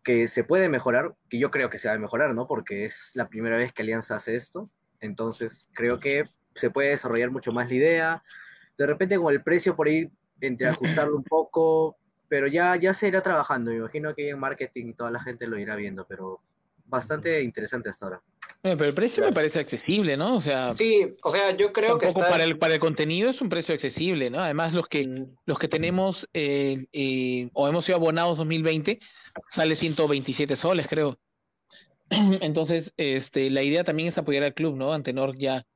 que 0.02 0.28
se 0.28 0.44
puede 0.44 0.68
mejorar, 0.68 1.14
que 1.28 1.38
yo 1.38 1.50
creo 1.50 1.70
que 1.70 1.78
se 1.78 1.88
va 1.88 1.94
a 1.94 1.98
mejorar, 1.98 2.34
¿no? 2.34 2.46
Porque 2.46 2.84
es 2.84 3.12
la 3.14 3.28
primera 3.28 3.56
vez 3.56 3.72
que 3.72 3.82
Alianza 3.82 4.16
hace 4.16 4.36
esto. 4.36 4.70
Entonces, 5.00 5.68
creo 5.72 5.98
que 6.00 6.24
se 6.54 6.70
puede 6.70 6.90
desarrollar 6.90 7.30
mucho 7.30 7.52
más 7.52 7.68
la 7.68 7.74
idea. 7.74 8.22
De 8.78 8.86
repente, 8.86 9.18
con 9.18 9.32
el 9.32 9.42
precio 9.42 9.76
por 9.76 9.88
ahí, 9.88 10.10
entre 10.40 10.68
ajustarlo 10.68 11.16
un 11.16 11.24
poco, 11.24 11.96
pero 12.28 12.46
ya, 12.46 12.76
ya 12.76 12.94
se 12.94 13.08
irá 13.08 13.22
trabajando. 13.22 13.70
Me 13.70 13.78
imagino 13.78 14.14
que 14.14 14.30
en 14.30 14.38
marketing 14.38 14.94
toda 14.94 15.10
la 15.10 15.20
gente 15.20 15.46
lo 15.46 15.58
irá 15.58 15.76
viendo, 15.76 16.06
pero 16.06 16.40
bastante 16.86 17.42
interesante 17.42 17.88
hasta 17.88 18.06
ahora. 18.06 18.22
Eh, 18.62 18.76
pero 18.78 18.88
el 18.88 18.94
precio 18.94 19.22
me 19.22 19.32
parece 19.32 19.58
accesible, 19.58 20.16
¿no? 20.16 20.36
O 20.36 20.40
sea, 20.40 20.72
Sí, 20.72 21.14
o 21.22 21.30
sea, 21.30 21.54
yo 21.54 21.70
creo 21.70 21.98
que 21.98 22.06
está... 22.06 22.30
para 22.30 22.44
el, 22.44 22.56
para 22.58 22.72
el 22.72 22.80
contenido 22.80 23.28
es 23.28 23.42
un 23.42 23.50
precio 23.50 23.74
accesible, 23.74 24.30
¿no? 24.30 24.40
Además, 24.40 24.72
los 24.72 24.88
que, 24.88 25.06
Mm, 25.06 25.36
los 25.44 25.58
que 25.58 25.68
tenemos 25.68 26.26
eh, 26.32 26.86
eh, 26.92 27.50
o 27.52 27.68
hemos 27.68 27.84
sido 27.84 27.96
abonados 27.98 28.38
2020, 28.38 29.00
sale 29.50 29.76
127 29.76 30.56
soles, 30.56 30.88
creo. 30.88 31.18
Entonces, 32.40 32.92
este, 32.96 33.50
la 33.50 33.62
idea 33.62 33.84
también 33.84 34.08
es 34.08 34.18
apoyar 34.18 34.42
al 34.44 34.54
club, 34.54 34.76
¿no? 34.76 34.92
Antenor 34.92 35.36
ya, 35.36 35.66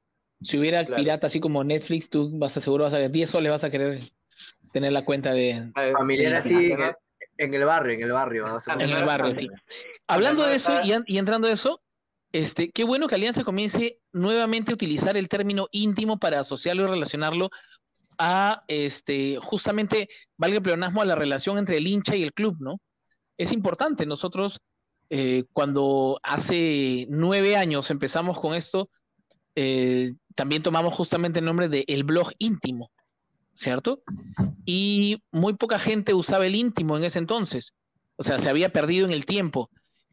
si 0.40 0.59
hubiera 0.59 0.85
Claro. 0.85 1.02
pirata 1.02 1.26
así 1.26 1.40
como 1.40 1.64
Netflix, 1.64 2.11
tú 2.11 2.30
vas 2.38 2.57
a 2.57 2.61
seguro 2.61 2.85
vas 2.85 2.95
a 2.95 3.09
10 3.09 3.30
soles 3.30 3.50
vas 3.50 3.64
a 3.64 3.71
querer 3.71 4.00
tener 4.73 4.92
la 4.92 5.04
cuenta 5.04 5.33
de... 5.33 5.73
Familiar 5.92 6.35
así, 6.35 6.73
en 6.73 6.80
el, 6.83 6.95
en 7.38 7.54
el 7.54 7.64
barrio, 7.64 7.95
en 7.95 8.02
el 8.02 8.12
barrio. 8.12 8.47
En 8.78 8.80
el 8.90 9.04
barrio, 9.04 9.35
sí. 9.38 9.49
Hablando 10.07 10.47
de 10.47 10.57
eso 10.57 10.80
y, 10.85 10.92
an- 10.92 11.04
y 11.07 11.18
entrando 11.18 11.49
a 11.49 11.52
eso, 11.52 11.83
este, 12.33 12.71
qué 12.71 12.85
bueno 12.85 13.09
que 13.09 13.14
Alianza 13.14 13.42
comience 13.45 14.00
nuevamente 14.12 14.71
a 14.71 14.75
utilizar 14.75 15.16
el 15.16 15.28
término 15.28 15.68
íntimo 15.73 16.18
para 16.18 16.40
asociarlo 16.40 16.85
y 16.85 16.87
relacionarlo 16.87 17.50
a 18.18 18.64
este, 18.68 19.38
justamente, 19.40 20.09
valga 20.37 20.57
el 20.57 20.62
pleonasmo, 20.62 21.00
a 21.02 21.07
la 21.07 21.14
relación 21.14 21.57
entre 21.57 21.76
el 21.78 21.87
hincha 21.87 22.16
y 22.16 22.23
el 22.23 22.33
club, 22.33 22.57
¿no? 22.61 22.80
Es 23.38 23.52
importante. 23.52 24.07
Nosotros, 24.07 24.61
eh, 25.11 25.45
cuando 25.53 26.21
hace 26.23 27.07
nueve 27.09 27.57
años 27.57 27.91
empezamos 27.91 28.38
con 28.38 28.55
esto, 28.55 28.91
eh, 29.55 30.12
también 30.35 30.62
tomamos 30.62 30.95
justamente 30.95 31.38
el 31.38 31.45
nombre 31.45 31.69
de 31.69 31.85
el 31.88 32.05
blog 32.05 32.31
íntimo, 32.38 32.91
¿cierto? 33.55 34.03
Y 34.65 35.23
muy 35.33 35.55
poca 35.55 35.79
gente 35.79 36.15
usaba 36.15 36.47
el 36.47 36.55
íntimo 36.55 36.97
en 36.97 37.05
ese 37.05 37.19
entonces. 37.19 37.73
O 38.17 38.23
sea, 38.23 38.38
se 38.38 38.49
había 38.49 38.71
perdido 38.71 39.07
en 39.07 39.12
el 39.12 39.27
tiempo. 39.27 39.71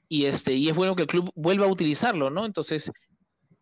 Y 0.07 0.25
este, 0.25 0.53
y 0.53 0.69
es 0.69 0.75
bueno 0.75 0.95
que 0.95 1.03
el 1.03 1.07
club 1.07 1.31
vuelva 1.35 1.65
a 1.65 1.69
utilizarlo, 1.69 2.29
¿no? 2.29 2.45
Entonces, 2.45 2.91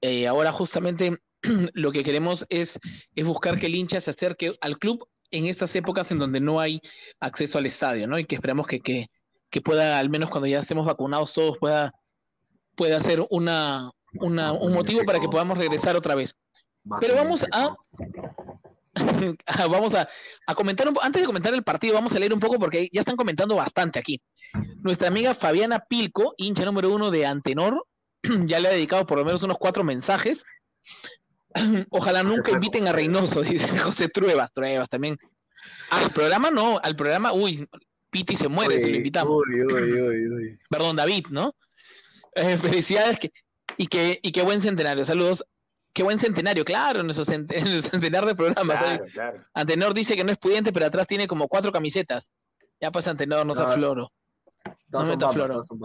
eh, 0.01 0.27
ahora 0.27 0.51
justamente 0.51 1.17
lo 1.73 1.91
que 1.91 2.03
queremos 2.03 2.45
es, 2.49 2.79
es 3.15 3.25
buscar 3.25 3.59
que 3.59 3.65
el 3.65 3.75
hincha 3.75 3.99
se 4.01 4.11
acerque 4.11 4.55
al 4.61 4.77
club 4.77 5.07
en 5.31 5.47
estas 5.47 5.75
épocas 5.75 6.11
en 6.11 6.19
donde 6.19 6.39
no 6.39 6.59
hay 6.59 6.79
acceso 7.19 7.57
al 7.57 7.65
estadio, 7.65 8.07
¿no? 8.07 8.19
Y 8.19 8.25
que 8.25 8.35
esperamos 8.35 8.67
que, 8.67 8.81
que, 8.81 9.09
que 9.53 9.61
pueda, 9.61 9.99
al 9.99 10.09
menos 10.09 10.31
cuando 10.31 10.47
ya 10.47 10.57
estemos 10.57 10.83
vacunados 10.83 11.31
todos, 11.31 11.59
pueda, 11.59 11.93
pueda 12.75 12.99
ser 12.99 13.23
una, 13.29 13.91
una, 14.15 14.51
un 14.51 14.73
motivo 14.73 15.03
para 15.05 15.19
que 15.19 15.29
podamos 15.29 15.59
regresar 15.59 15.95
otra 15.95 16.15
vez. 16.15 16.35
Pero 16.99 17.13
vamos 17.15 17.45
a- 17.51 17.75
vamos 19.69 19.93
a, 19.93 20.09
a 20.47 20.55
comentar 20.55 20.87
un 20.89 20.97
antes 21.01 21.21
de 21.21 21.27
comentar 21.27 21.53
el 21.53 21.63
partido, 21.63 21.93
vamos 21.93 22.13
a 22.13 22.19
leer 22.19 22.33
un 22.33 22.39
poco 22.39 22.57
porque 22.57 22.89
ya 22.91 23.01
están 23.01 23.15
comentando 23.15 23.55
bastante 23.55 23.99
aquí. 23.99 24.19
Nuestra 24.81 25.07
amiga 25.07 25.35
Fabiana 25.35 25.85
Pilco, 25.87 26.33
hincha 26.37 26.65
número 26.65 26.89
uno 26.89 27.11
de 27.11 27.25
Antenor, 27.27 27.85
ya 28.45 28.59
le 28.59 28.69
ha 28.69 28.71
dedicado 28.71 29.05
por 29.05 29.19
lo 29.19 29.25
menos 29.25 29.43
unos 29.43 29.57
cuatro 29.59 29.83
mensajes. 29.83 30.43
Ojalá 31.91 32.23
nunca 32.23 32.49
inviten 32.51 32.87
a. 32.87 32.91
Reynoso, 32.91 33.41
dice 33.43 33.77
José 33.77 34.09
Truebas, 34.09 34.51
Truebas 34.51 34.89
también. 34.89 35.15
Al 35.91 36.09
programa 36.09 36.49
no, 36.49 36.79
al 36.81 36.95
programa, 36.95 37.33
uy, 37.33 37.67
Piti 38.13 38.35
se 38.37 38.47
muere 38.47 38.79
si 38.79 38.89
lo 38.91 38.97
invitamos. 38.97 39.43
Uy, 39.47 39.61
uy, 39.63 39.91
uy, 39.91 40.27
uy. 40.29 40.59
Perdón, 40.69 40.95
David, 40.95 41.25
¿no? 41.31 41.55
Eh, 42.35 42.57
felicidades 42.61 43.19
que, 43.19 43.31
y, 43.77 43.87
que, 43.87 44.19
y 44.21 44.31
qué 44.31 44.43
buen 44.43 44.61
centenario, 44.61 45.03
saludos. 45.03 45.43
Qué 45.93 46.01
buen 46.03 46.17
centenario, 46.19 46.63
claro, 46.65 47.01
en 47.01 47.07
nuestro, 47.07 47.25
cent- 47.25 47.51
centenar 47.91 48.25
de 48.25 48.35
programas. 48.35 48.79
Claro, 48.79 49.05
claro. 49.13 49.45
Antenor 49.53 49.93
dice 49.93 50.15
que 50.15 50.23
no 50.23 50.31
es 50.31 50.37
pudiente, 50.37 50.71
pero 50.71 50.85
atrás 50.85 51.07
tiene 51.07 51.27
como 51.27 51.47
cuatro 51.47 51.71
camisetas. 51.71 52.31
Ya 52.79 52.91
pues 52.91 53.07
Antenor, 53.07 53.45
no 53.45 53.53
se 53.55 53.61
No. 53.61 53.67
afloro. 53.67 54.11
Todos 54.89 55.05
No 55.05 55.11
son 55.11 55.19
todos 55.19 55.67
son. 55.67 55.79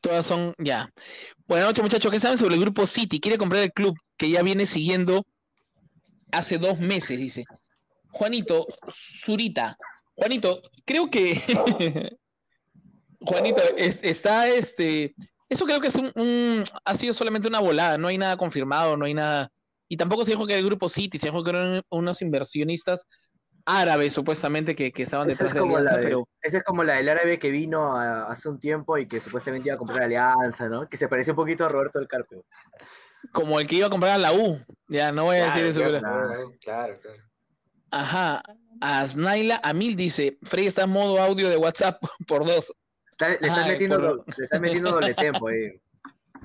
Todas 0.00 0.26
son, 0.26 0.54
ya. 0.58 0.88
Buenas 1.46 1.66
noches, 1.68 1.82
muchachos. 1.82 2.10
¿Qué 2.12 2.20
saben 2.20 2.38
sobre 2.38 2.54
el 2.54 2.60
grupo 2.60 2.86
City? 2.86 3.18
Quiere 3.20 3.36
comprar 3.38 3.62
el 3.62 3.72
club 3.72 3.96
que 4.16 4.30
ya 4.30 4.42
viene 4.42 4.66
siguiendo 4.66 5.26
hace 6.30 6.58
dos 6.58 6.78
meses, 6.78 7.18
dice. 7.18 7.44
Juanito, 8.10 8.66
Zurita. 9.24 9.76
Juanito, 10.18 10.60
creo 10.84 11.08
que. 11.10 11.40
Juanito, 13.20 13.62
es- 13.76 14.00
está 14.02 14.48
este. 14.48 15.14
Eso 15.48 15.64
creo 15.64 15.80
que 15.80 15.88
es 15.88 15.94
un, 15.94 16.12
un- 16.14 16.64
ha 16.84 16.94
sido 16.94 17.14
solamente 17.14 17.48
una 17.48 17.60
volada, 17.60 17.96
no 17.98 18.08
hay 18.08 18.18
nada 18.18 18.36
confirmado, 18.36 18.96
no 18.96 19.04
hay 19.06 19.14
nada. 19.14 19.50
Y 19.88 19.96
tampoco 19.96 20.24
se 20.24 20.32
dijo 20.32 20.46
que 20.46 20.52
era 20.52 20.60
el 20.60 20.66
grupo 20.66 20.88
City, 20.88 21.18
se 21.18 21.28
dijo 21.28 21.42
que 21.42 21.50
eran 21.50 21.82
unos 21.88 22.20
inversionistas 22.20 23.06
árabes, 23.64 24.12
supuestamente, 24.12 24.74
que, 24.74 24.92
que 24.92 25.02
estaban 25.04 25.28
detrás 25.28 25.50
es, 25.50 25.54
de 25.54 25.60
Alianza, 25.60 25.96
de- 25.96 26.02
pero. 26.04 26.28
esa 26.42 26.58
es 26.58 26.64
como 26.64 26.84
la 26.84 26.94
del 26.94 27.08
árabe 27.08 27.38
que 27.38 27.50
vino 27.50 27.96
a- 27.96 28.24
hace 28.24 28.48
un 28.48 28.58
tiempo 28.58 28.98
y 28.98 29.06
que 29.06 29.20
supuestamente 29.20 29.68
iba 29.68 29.76
a 29.76 29.78
comprar 29.78 30.02
Alianza, 30.02 30.68
¿no? 30.68 30.88
Que 30.88 30.96
se 30.96 31.08
parecía 31.08 31.32
un 31.32 31.36
poquito 31.36 31.64
a 31.64 31.68
Roberto 31.68 31.98
del 31.98 32.08
Carpio. 32.08 32.44
como 33.32 33.58
el 33.58 33.66
que 33.66 33.76
iba 33.76 33.86
a 33.86 33.90
comprar 33.90 34.12
a 34.12 34.18
la 34.18 34.32
U. 34.32 34.58
Ya, 34.88 35.12
no 35.12 35.24
voy 35.24 35.36
a 35.38 35.46
decir 35.46 35.64
eso, 35.66 35.80
claro, 35.80 36.00
pero. 36.30 36.52
claro, 36.60 36.98
claro. 37.00 37.22
Ajá. 37.90 38.42
Asnaila 38.80 39.60
Amil 39.62 39.96
dice, 39.96 40.38
Frey 40.42 40.66
está 40.66 40.84
en 40.84 40.90
modo 40.90 41.20
audio 41.20 41.48
de 41.48 41.56
WhatsApp 41.56 42.02
por 42.26 42.44
dos. 42.46 42.72
Está- 43.12 43.28
le, 43.28 43.34
estás 43.34 43.58
Ay, 43.58 43.72
metiendo, 43.72 43.98
por- 43.98 44.24
le 44.38 44.44
estás 44.44 44.60
metiendo 44.60 44.90
doble 44.92 45.14
tempo 45.14 45.48
ahí. 45.48 45.80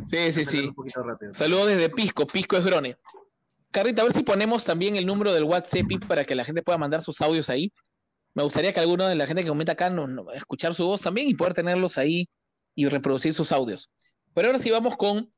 Sí, 0.07 0.31
sí, 0.31 0.45
sí. 0.45 0.71
Saludos 1.33 1.67
desde 1.67 1.89
Pisco, 1.89 2.25
Pisco 2.25 2.57
es 2.57 2.63
Grone. 2.65 2.97
Carrita, 3.71 4.01
a 4.01 4.05
ver 4.05 4.13
si 4.13 4.23
ponemos 4.23 4.65
también 4.65 4.95
el 4.95 5.05
número 5.05 5.33
del 5.33 5.43
WhatsApp 5.43 5.85
para 6.07 6.25
que 6.25 6.35
la 6.35 6.45
gente 6.45 6.61
pueda 6.63 6.77
mandar 6.77 7.01
sus 7.01 7.21
audios 7.21 7.49
ahí. 7.49 7.71
Me 8.35 8.41
gustaría 8.43 8.73
que 8.73 8.79
alguno 8.79 9.07
de 9.07 9.15
la 9.15 9.27
gente 9.27 9.43
que 9.43 9.49
comenta 9.49 9.73
acá 9.73 9.89
no, 9.91 10.07
no- 10.07 10.31
escuchar 10.31 10.73
su 10.73 10.85
voz 10.85 11.01
también 11.01 11.27
y 11.27 11.35
poder 11.35 11.53
tenerlos 11.53 11.97
ahí 11.99 12.27
y 12.75 12.87
reproducir 12.87 13.33
sus 13.35 13.51
audios. 13.51 13.89
Pero 14.33 14.47
ahora 14.47 14.57
sí 14.59 14.71
vamos 14.71 14.95
con 14.97 15.29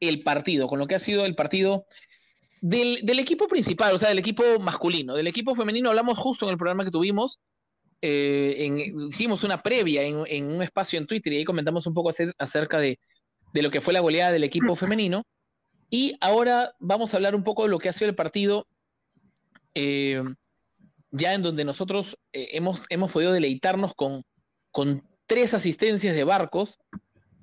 el 0.00 0.22
partido, 0.22 0.68
con 0.68 0.78
lo 0.78 0.86
que 0.86 0.94
ha 0.94 0.98
sido 1.00 1.24
el 1.24 1.34
partido 1.34 1.86
del, 2.66 3.00
del 3.02 3.18
equipo 3.18 3.46
principal, 3.46 3.94
o 3.94 3.98
sea, 3.98 4.08
del 4.08 4.18
equipo 4.18 4.42
masculino. 4.58 5.14
Del 5.14 5.26
equipo 5.26 5.54
femenino 5.54 5.90
hablamos 5.90 6.16
justo 6.18 6.46
en 6.46 6.52
el 6.52 6.56
programa 6.58 6.84
que 6.84 6.90
tuvimos. 6.90 7.38
eh, 8.00 8.64
en- 8.66 9.08
hicimos 9.08 9.44
una 9.44 9.62
previa 9.62 10.02
en, 10.02 10.24
en 10.26 10.44
un 10.46 10.62
espacio 10.62 10.98
en 10.98 11.06
Twitter 11.06 11.32
y 11.32 11.36
ahí 11.38 11.44
comentamos 11.44 11.86
un 11.86 11.94
poco 11.94 12.10
acer- 12.10 12.34
acerca 12.38 12.78
de, 12.78 12.98
de 13.52 13.62
lo 13.62 13.70
que 13.70 13.80
fue 13.80 13.92
la 13.94 14.00
goleada 14.00 14.32
del 14.32 14.44
equipo 14.44 14.76
femenino. 14.76 15.24
Y 15.90 16.14
ahora 16.20 16.74
vamos 16.80 17.12
a 17.12 17.16
hablar 17.18 17.34
un 17.34 17.44
poco 17.44 17.62
de 17.64 17.68
lo 17.70 17.78
que 17.78 17.88
ha 17.88 17.92
sido 17.92 18.08
el 18.10 18.14
partido, 18.16 18.66
eh, 19.74 20.22
ya 21.10 21.34
en 21.34 21.42
donde 21.42 21.64
nosotros 21.64 22.18
eh, 22.32 22.48
hemos, 22.52 22.82
hemos 22.88 23.12
podido 23.12 23.32
deleitarnos 23.32 23.94
con, 23.94 24.24
con 24.70 25.02
tres 25.26 25.54
asistencias 25.54 26.14
de 26.16 26.24
barcos, 26.24 26.78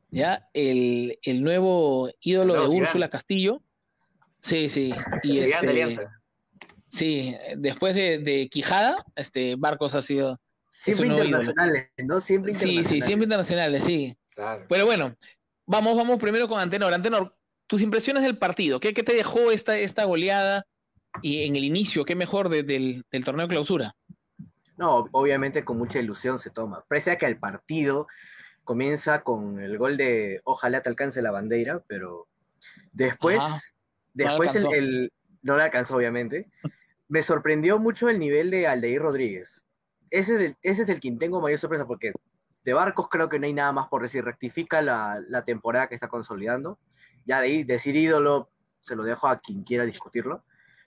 ya 0.09 0.47
el, 0.53 1.17
el 1.23 1.43
nuevo 1.43 2.09
ídolo 2.21 2.53
de. 2.53 2.59
Úrsula 2.83 3.09
Castillo. 3.09 3.61
Sí, 4.41 4.69
sí. 4.69 4.91
Y 5.23 5.39
este, 5.39 5.55
Alianza. 5.55 6.11
sí, 6.89 7.35
después 7.57 7.95
de, 7.95 8.19
de 8.19 8.47
Quijada, 8.49 9.03
este 9.15 9.55
Barcos 9.55 9.93
ha 9.95 10.01
sido. 10.01 10.39
Siempre 10.69 11.07
ídolo. 11.07 11.23
internacionales, 11.25 11.89
¿no? 11.97 12.21
Siempre 12.21 12.53
Sí, 12.53 12.59
sí, 12.59 12.65
internacionales. 12.69 13.05
siempre 13.05 13.23
internacionales, 13.25 13.83
sí. 13.83 14.17
Claro. 14.33 14.65
Pero 14.69 14.85
bueno, 14.85 15.15
vamos, 15.65 15.95
vamos 15.97 16.17
primero 16.19 16.47
con 16.47 16.59
Antenor. 16.59 16.93
Antenor, 16.93 17.35
tus 17.67 17.81
impresiones 17.81 18.23
del 18.23 18.37
partido, 18.37 18.79
¿qué, 18.79 18.93
qué 18.93 19.03
te 19.03 19.13
dejó 19.13 19.51
esta, 19.51 19.77
esta 19.77 20.05
goleada 20.05 20.65
y 21.21 21.43
en 21.43 21.55
el 21.57 21.65
inicio, 21.65 22.05
qué 22.05 22.15
mejor 22.15 22.47
de- 22.49 22.63
del, 22.63 23.03
del 23.11 23.25
torneo 23.25 23.47
de 23.47 23.51
clausura? 23.51 23.95
No, 24.77 25.07
obviamente 25.11 25.63
con 25.65 25.77
mucha 25.77 25.99
ilusión 25.99 26.39
se 26.39 26.49
toma. 26.49 26.83
Pese 26.87 27.11
a 27.11 27.17
que 27.17 27.25
el 27.25 27.37
partido 27.37 28.07
comienza 28.63 29.21
con 29.23 29.59
el 29.59 29.77
gol 29.77 29.97
de 29.97 30.39
ojalá 30.45 30.81
te 30.81 30.89
alcance 30.89 31.21
la 31.21 31.31
bandera, 31.31 31.83
pero 31.87 32.27
después, 32.93 33.39
Ajá. 33.41 33.59
Después 34.13 34.55
el, 34.55 34.65
alcanzó. 34.65 34.77
el- 34.77 35.13
no 35.41 35.57
le 35.57 35.63
alcanzó 35.63 35.95
obviamente. 35.95 36.47
Me 37.07 37.21
sorprendió 37.21 37.79
mucho 37.79 38.09
el 38.09 38.19
nivel 38.19 38.51
de 38.51 38.67
Aldeir 38.67 39.01
Rodríguez. 39.01 39.63
Ese 40.09 40.35
es, 40.35 40.41
el, 40.41 40.55
ese 40.61 40.81
es 40.83 40.89
el 40.89 40.99
quien 40.99 41.17
tengo 41.19 41.41
mayor 41.41 41.59
sorpresa 41.59 41.85
porque 41.87 42.13
de 42.63 42.73
Barcos 42.73 43.07
creo 43.09 43.27
que 43.29 43.39
no 43.39 43.45
hay 43.47 43.53
nada 43.53 43.71
más 43.71 43.87
por 43.87 44.01
decir. 44.01 44.23
Rectifica 44.23 44.81
la, 44.81 45.21
la 45.27 45.43
temporada 45.43 45.87
que 45.87 45.95
está 45.95 46.07
consolidando. 46.09 46.79
Ya 47.25 47.39
de 47.41 47.47
ahí 47.47 47.63
decir 47.63 47.95
ídolo 47.95 48.49
se 48.81 48.95
lo 48.95 49.03
dejo 49.03 49.27
a 49.27 49.39
quien 49.39 49.63
quiera 49.63 49.85
discutirlo. 49.85 50.43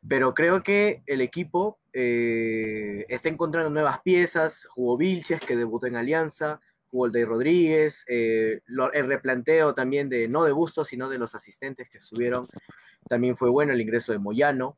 Pero 0.07 0.35
creo 0.35 0.62
que 0.62 1.02
el 1.07 1.21
equipo 1.21 1.78
eh, 1.93 3.07
está 3.09 3.28
encontrando 3.28 3.71
nuevas 3.71 4.00
piezas. 4.02 4.66
Jugó 4.71 4.97
Vilches, 4.99 5.40
que 5.40 5.57
debutó 5.57 5.87
en 5.87 5.97
Alianza. 5.97 6.61
jugó 6.90 7.07
el 7.07 7.26
Rodríguez, 7.26 8.04
eh, 8.09 8.61
el 8.93 9.07
replanteo 9.07 9.75
también 9.75 10.09
de, 10.09 10.28
no 10.28 10.45
de 10.45 10.52
Bustos, 10.52 10.88
sino 10.88 11.09
de 11.09 11.19
los 11.19 11.35
asistentes 11.35 11.88
que 11.90 11.99
estuvieron, 11.99 12.47
también 13.08 13.37
fue 13.37 13.50
bueno 13.50 13.73
el 13.73 13.80
ingreso 13.80 14.12
de 14.12 14.18
Moyano, 14.18 14.76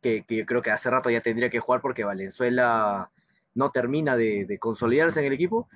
que, 0.00 0.24
que 0.24 0.46
creo 0.46 0.62
que 0.62 0.70
hace 0.70 0.90
rato 0.90 1.10
ya 1.10 1.20
tendría 1.20 1.50
que 1.50 1.60
jugar 1.60 1.80
porque 1.80 2.04
Valenzuela 2.04 3.10
no 3.56 3.70
termina 3.70 4.16
de, 4.16 4.58
consolidarse 4.60 5.18
en 5.18 5.26
el 5.26 5.32
equipo, 5.32 5.68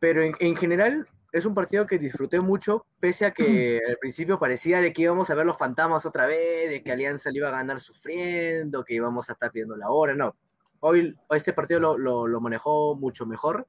pero 0.00 0.22
en, 0.22 0.56
general 0.56 1.08
es 1.32 1.46
un 1.46 1.54
partido 1.54 1.86
que 1.86 1.98
disfruté 1.98 2.40
mucho, 2.40 2.84
pese 3.00 3.26
a 3.26 3.30
que 3.30 3.80
al 3.88 3.96
principio 3.98 4.38
parecía 4.38 4.80
de 4.80 4.92
que 4.92 5.02
íbamos 5.02 5.30
a 5.30 5.34
ver 5.34 5.46
los 5.46 5.56
fantasmas 5.56 6.04
otra 6.04 6.26
vez, 6.26 6.68
de 6.68 6.82
que 6.82 6.92
Alianza 6.92 7.30
le 7.30 7.38
iba 7.38 7.48
a 7.48 7.52
ganar 7.52 7.80
sufriendo, 7.80 8.84
que 8.84 8.94
íbamos 8.94 9.30
a 9.30 9.32
estar 9.32 9.50
pidiendo 9.52 9.76
la 9.76 9.88
hora, 9.88 10.14
no. 10.14 10.36
Hoy 10.80 11.16
este 11.30 11.52
partido 11.52 11.96
lo, 11.96 12.40
manejó 12.40 12.96
mucho 12.96 13.24
mejor 13.24 13.66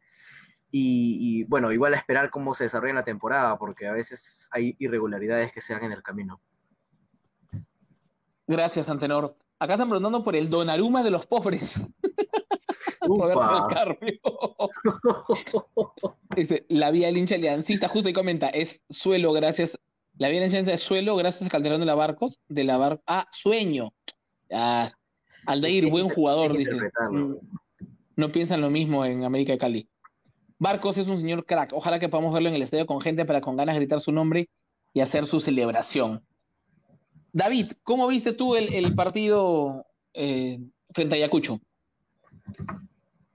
y, 0.71 1.43
bueno, 1.45 1.71
igual 1.71 1.93
a 1.93 1.97
esperar 1.97 2.29
cómo 2.29 2.53
se 2.53 2.65
desarrolla 2.65 2.93
la 2.93 3.03
temporada, 3.03 3.57
porque 3.57 3.87
a 3.87 3.93
veces 3.93 4.47
hay 4.51 4.75
irregularidades 4.77 5.51
que 5.51 5.61
se 5.61 5.73
dan 5.73 5.85
en 5.85 5.91
el 5.91 6.03
camino. 6.03 6.39
Gracias, 8.49 8.89
Antenor. 8.89 9.37
Acá 9.59 9.73
están 9.73 9.89
preguntando 9.89 10.23
por 10.23 10.35
el 10.35 10.49
Donaruma 10.49 11.03
de 11.03 11.11
los 11.11 11.27
pobres. 11.27 11.79
Dice, 16.35 16.65
la 16.67 16.89
vía 16.89 17.05
del 17.07 17.17
hincha 17.17 17.35
aliancista, 17.35 17.87
justo 17.87 18.09
y 18.09 18.13
comenta, 18.13 18.49
es 18.49 18.81
suelo 18.89 19.33
gracias, 19.33 19.77
la 20.17 20.29
vía 20.29 20.43
hincha 20.43 20.61
es 20.61 20.81
suelo 20.81 21.15
gracias 21.15 21.45
a 21.45 21.51
Calderón 21.51 21.79
de 21.79 21.85
la 21.85 21.93
Barcos, 21.93 22.39
de 22.47 22.63
la 22.63 22.77
Bar 22.77 22.99
ah, 23.05 23.27
sueño. 23.31 23.93
Ah, 24.51 24.89
Aldair, 25.45 25.87
buen 25.87 26.09
jugador, 26.09 26.57
dice. 26.57 26.75
Mm, 27.11 27.35
no 28.15 28.31
piensan 28.31 28.61
lo 28.61 28.71
mismo 28.71 29.05
en 29.05 29.25
América 29.25 29.51
de 29.51 29.59
Cali. 29.59 29.87
Barcos 30.57 30.97
es 30.97 31.05
un 31.05 31.19
señor 31.19 31.45
crack. 31.45 31.71
Ojalá 31.73 31.99
que 31.99 32.09
podamos 32.09 32.33
verlo 32.33 32.49
en 32.49 32.55
el 32.55 32.63
estadio 32.63 32.87
con 32.87 32.99
gente 32.99 33.25
para 33.25 33.41
con 33.41 33.57
ganas 33.57 33.75
de 33.75 33.81
gritar 33.81 33.99
su 33.99 34.11
nombre 34.11 34.49
y 34.91 35.01
hacer 35.01 35.27
su 35.27 35.39
celebración. 35.39 36.23
David, 37.31 37.73
¿cómo 37.83 38.07
viste 38.07 38.33
tú 38.33 38.55
el, 38.55 38.95
partido 38.95 39.85
eh, 40.13 40.59
frente 40.93 41.15
a 41.15 41.17
Ayacucho? 41.17 41.59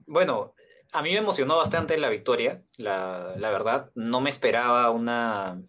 Bueno, 0.05 0.53
a 0.95 1.01
mí 1.01 1.11
me 1.11 1.17
emocionó 1.17 1.57
bastante 1.57 1.97
la 1.97 2.09
victoria, 2.09 2.63
la, 2.77 3.35
verdad. 3.37 3.91
No 3.95 4.21
me 4.21 4.29
esperaba 4.29 4.89
una, 4.91 5.61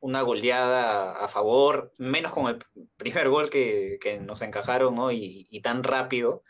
una, 0.00 0.22
goleada 0.22 1.24
a 1.24 1.28
favor, 1.28 1.94
menos 1.96 2.32
con 2.32 2.48
el 2.48 2.64
primer 2.96 3.28
gol 3.28 3.50
que, 3.50 4.20
nos 4.22 4.42
encajaron, 4.42 4.94
¿no? 4.94 5.10
Y, 5.10 5.60
tan 5.62 5.84
rápido. 5.84 6.42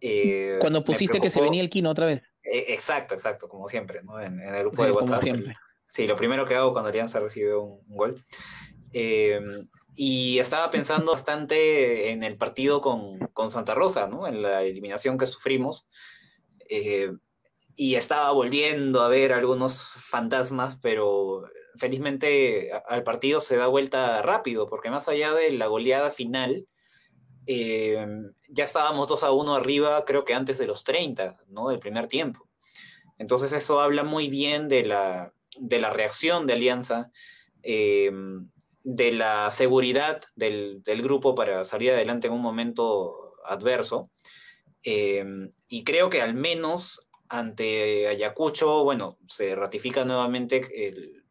Eh, 0.00 0.56
Cuando 0.60 0.84
pusiste 0.84 1.20
que 1.20 1.30
se 1.30 1.40
venía 1.40 1.62
el 1.62 1.70
Kino 1.70 1.90
otra 1.90 2.06
vez. 2.06 2.22
Eh, 2.42 2.66
exacto, 2.68 3.14
exacto, 3.14 3.48
como 3.48 3.68
siempre, 3.68 4.02
¿no? 4.02 4.20
En, 4.20 4.40
el 4.40 4.60
grupo 4.60 4.84
de 4.84 4.92
WhatsApp. 4.92 5.24
Sí, 5.86 6.06
lo 6.06 6.16
primero 6.16 6.46
que 6.46 6.54
hago 6.54 6.72
cuando 6.72 6.88
Alianza 6.88 7.20
recibe 7.20 7.56
un, 7.56 7.80
gol. 7.88 8.14
Eh, 8.92 9.40
y 9.96 10.38
estaba 10.38 10.70
pensando 10.70 11.12
bastante 11.12 12.10
en 12.10 12.22
el 12.22 12.36
partido 12.36 12.82
con, 12.82 13.18
con, 13.32 13.50
Santa 13.50 13.74
Rosa, 13.74 14.06
¿no? 14.06 14.26
En 14.26 14.42
la 14.42 14.62
eliminación 14.62 15.16
que 15.16 15.24
sufrimos. 15.24 15.88
Eh, 16.68 17.12
y 17.74 17.94
estaba 17.94 18.30
volviendo 18.32 19.00
a 19.00 19.08
ver 19.08 19.32
algunos 19.32 19.92
fantasmas, 19.92 20.78
pero 20.82 21.44
felizmente 21.78 22.70
al 22.86 23.04
partido 23.04 23.40
se 23.40 23.56
da 23.56 23.68
vuelta 23.68 24.20
rápido, 24.20 24.66
porque 24.68 24.90
más 24.90 25.08
allá 25.08 25.32
de 25.32 25.50
la 25.52 25.66
goleada 25.66 26.10
final, 26.10 26.66
eh, 27.46 28.06
ya 28.50 28.64
estábamos 28.64 29.08
2 29.08 29.24
a 29.24 29.30
1 29.30 29.54
arriba, 29.54 30.04
creo 30.04 30.24
que 30.24 30.34
antes 30.34 30.58
de 30.58 30.66
los 30.66 30.84
30, 30.84 31.38
¿no? 31.48 31.68
Del 31.68 31.78
primer 31.78 32.06
tiempo. 32.06 32.46
Entonces 33.16 33.52
eso 33.52 33.80
habla 33.80 34.04
muy 34.04 34.28
bien 34.28 34.68
de 34.68 34.84
la, 34.84 35.32
de 35.58 35.78
la 35.78 35.90
reacción 35.90 36.46
de 36.46 36.52
Alianza, 36.52 37.10
eh, 37.62 38.10
de 38.88 39.10
la 39.10 39.50
seguridad 39.50 40.20
del, 40.36 40.80
del, 40.84 41.02
grupo 41.02 41.34
para 41.34 41.64
salir 41.64 41.90
adelante 41.90 42.28
en 42.28 42.34
un 42.34 42.40
momento 42.40 43.34
adverso. 43.44 44.10
Em, 44.84 45.50
y 45.66 45.82
creo 45.82 46.08
que 46.08 46.22
al 46.22 46.34
menos 46.34 47.00
ante 47.28 48.06
Ayacucho, 48.06 48.84
bueno, 48.84 49.18
se 49.26 49.56
ratifica 49.56 50.04
nuevamente 50.04 50.62
el, 50.72 51.24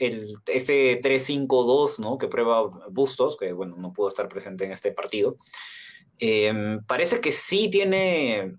el, 0.00 0.38
este 0.46 1.00
3-5-2, 1.00 2.00
¿no? 2.00 2.18
Que 2.18 2.26
prueba 2.26 2.64
Bustos, 2.90 3.36
que 3.36 3.52
bueno, 3.52 3.76
no 3.78 3.92
pudo 3.92 4.08
estar 4.08 4.28
presente 4.28 4.64
en 4.64 4.72
este 4.72 4.90
partido. 4.90 5.36
Em, 6.18 6.82
parece 6.84 7.20
que 7.20 7.30
sí 7.30 7.70
tiene, 7.70 8.56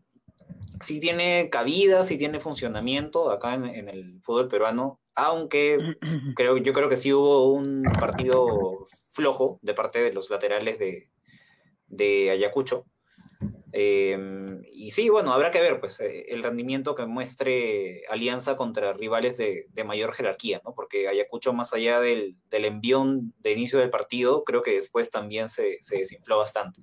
sí 0.79 1.01
tiene 1.01 1.49
cabida, 1.49 2.05
sí 2.05 2.17
tiene 2.17 2.39
funcionamiento 2.39 3.31
acá 3.31 3.55
en, 3.55 3.65
en 3.65 3.89
el 3.89 4.21
fútbol 4.21 4.47
peruano, 4.47 5.01
aunque 5.25 5.77
creo, 6.35 6.57
yo 6.57 6.73
creo 6.73 6.89
que 6.89 6.97
sí 6.97 7.13
hubo 7.13 7.51
un 7.51 7.83
partido 7.99 8.87
flojo 9.11 9.59
de 9.61 9.73
parte 9.73 10.01
de 10.01 10.13
los 10.13 10.29
laterales 10.29 10.79
de, 10.79 11.09
de 11.87 12.31
Ayacucho. 12.31 12.85
Em, 13.71 14.63
y 14.71 14.91
sí, 14.91 15.09
bueno, 15.09 15.31
habrá 15.31 15.51
que 15.51 15.61
ver 15.61 15.79
pues, 15.79 15.99
eh, 15.99 16.25
el 16.29 16.41
rendimiento 16.41 16.95
que 16.95 17.05
muestre 17.05 18.01
Alianza 18.09 18.55
contra 18.55 18.93
rivales 18.93 19.37
de, 19.37 19.67
mayor 19.85 20.13
jerarquía, 20.13 20.61
¿no? 20.65 20.73
Porque 20.73 21.07
Ayacucho, 21.07 21.53
más 21.53 21.73
allá 21.73 21.99
del, 21.99 22.35
del, 22.49 22.65
envión 22.65 23.33
de 23.39 23.51
inicio 23.51 23.79
del 23.79 23.91
partido, 23.91 24.43
creo 24.43 24.63
que 24.63 24.71
después 24.71 25.09
también 25.09 25.49
se, 25.49 25.77
se 25.81 25.97
desinfló 25.97 26.37
bastante. 26.37 26.81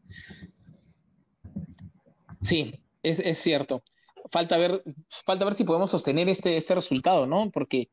Sí, 2.40 2.80
es, 3.02 3.18
es, 3.18 3.38
cierto. 3.38 3.82
Falta 4.30 4.56
ver, 4.56 4.82
falta 5.24 5.44
ver 5.44 5.54
si 5.54 5.64
podemos 5.64 5.90
sostener 5.90 6.28
este, 6.28 6.56
este 6.56 6.74
resultado, 6.74 7.26
¿no? 7.26 7.50
Porque, 7.50 7.90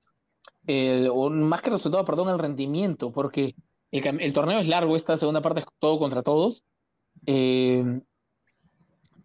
más 0.65 1.62
que 1.62 1.69
resultado, 1.69 2.06
perdón, 2.06 2.30
el 2.30 2.39
rendimiento, 2.39 3.12
porque 3.12 3.56
el, 3.91 4.21
el, 4.21 4.34
torneo 4.34 4.60
es 4.60 4.67
largo, 4.67 4.95
esta 4.95 5.17
segunda 5.17 5.41
parte 5.41 5.62
es 5.62 5.65
todo 5.80 5.99
contra 5.99 6.23
todos. 6.23 6.63
Eh, 7.26 8.02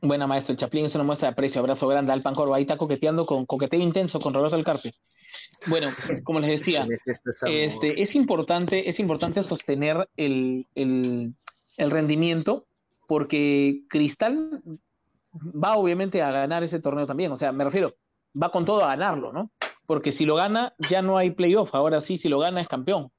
Buena 0.01 0.29
maestro, 0.29 0.53
el 0.53 0.59
Chaplin 0.59 0.85
es 0.85 0.95
una 0.95 1.03
muestra 1.03 1.27
de 1.27 1.33
aprecio, 1.33 1.61
abrazo 1.61 1.89
grande, 1.89 2.13
Alpan 2.13 2.35
Corvo, 2.35 2.55
ahí 2.55 2.63
está 2.63 2.77
coqueteando 2.77 3.27
con 3.27 3.47
coqueteo 3.47 3.81
intenso 3.81 4.21
con 4.21 4.33
Roberto 4.33 4.55
Alcarpe. 4.55 4.93
Bueno, 5.67 5.89
como 6.23 6.39
les 6.39 6.61
decía, 6.61 6.87
este, 7.47 8.01
es, 8.01 8.15
importante, 8.15 8.89
es 8.89 9.01
importante 9.01 9.43
sostener 9.43 10.09
el, 10.17 11.35
rendimiento 11.77 12.67
porque 13.09 13.83
Cristal 13.89 14.63
va 15.35 15.77
obviamente 15.77 16.23
a 16.23 16.31
ganar 16.31 16.63
ese 16.63 16.79
torneo 16.79 17.05
también, 17.05 17.33
o 17.33 17.37
sea, 17.37 17.51
me 17.51 17.65
refiero, 17.65 17.97
va 18.41 18.51
con 18.51 18.65
todo 18.65 18.85
a 18.85 18.89
ganarlo, 18.89 19.33
¿no? 19.33 19.51
Porque 19.89 20.13
si 20.13 20.27
lo 20.27 20.35
gana, 20.35 20.75
ya 20.91 21.01
no 21.01 21.17
hay 21.17 21.31
playoff, 21.31 21.75
ahora 21.75 22.03
sí, 22.03 22.19
si 22.19 22.29
lo 22.29 22.39
gana 22.39 22.61
es 22.61 22.69
campeón. 22.69 23.11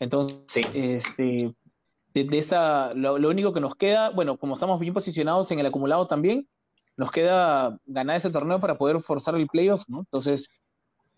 Entonces, 0.00 0.66
este, 0.74 1.54
de, 2.14 2.38
esa, 2.38 2.94
lo, 2.94 3.16
único 3.16 3.52
que 3.52 3.60
nos 3.60 3.74
queda, 3.74 4.08
bueno, 4.08 4.38
como 4.38 4.54
estamos 4.54 4.80
bien 4.80 4.94
posicionados 4.94 5.50
en 5.50 5.58
el 5.58 5.66
acumulado 5.66 6.06
también, 6.06 6.48
nos 6.96 7.10
queda 7.10 7.78
ganar 7.84 8.16
ese 8.16 8.30
torneo 8.30 8.58
para 8.58 8.78
poder 8.78 9.02
forzar 9.02 9.34
el 9.34 9.48
playoff, 9.48 9.84
¿no? 9.86 9.98
Entonces, 9.98 10.48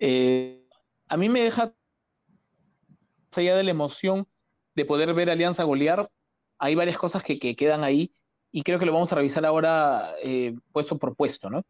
eh, 0.00 0.66
a 1.06 1.16
mí 1.16 1.28
me 1.28 1.44
deja, 1.44 1.66
más 1.66 3.38
allá 3.38 3.54
de 3.54 3.62
la 3.62 3.70
emoción 3.70 4.26
de 4.74 4.86
poder 4.86 5.14
ver 5.14 5.30
Alianza 5.30 5.62
golear, 5.62 6.10
hay 6.58 6.74
varias 6.74 6.98
cosas 6.98 7.22
que, 7.22 7.38
quedan 7.38 7.84
ahí 7.84 8.12
y 8.50 8.64
creo 8.64 8.80
que 8.80 8.86
lo 8.86 8.92
vamos 8.92 9.12
a 9.12 9.14
revisar 9.14 9.46
ahora 9.46 10.14
eh, 10.24 10.56
puesto 10.72 10.98
por 10.98 11.14
puesto, 11.14 11.48
¿no? 11.48 11.64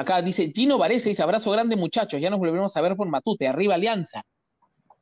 Acá 0.00 0.22
dice 0.22 0.52
Gino 0.54 0.78
Varese, 0.78 1.08
dice 1.08 1.22
abrazo 1.22 1.50
grande 1.50 1.76
muchachos, 1.76 2.20
ya 2.20 2.30
nos 2.30 2.38
volveremos 2.38 2.76
a 2.76 2.80
ver 2.80 2.96
por 2.96 3.08
Matute, 3.08 3.48
arriba 3.48 3.74
Alianza. 3.74 4.22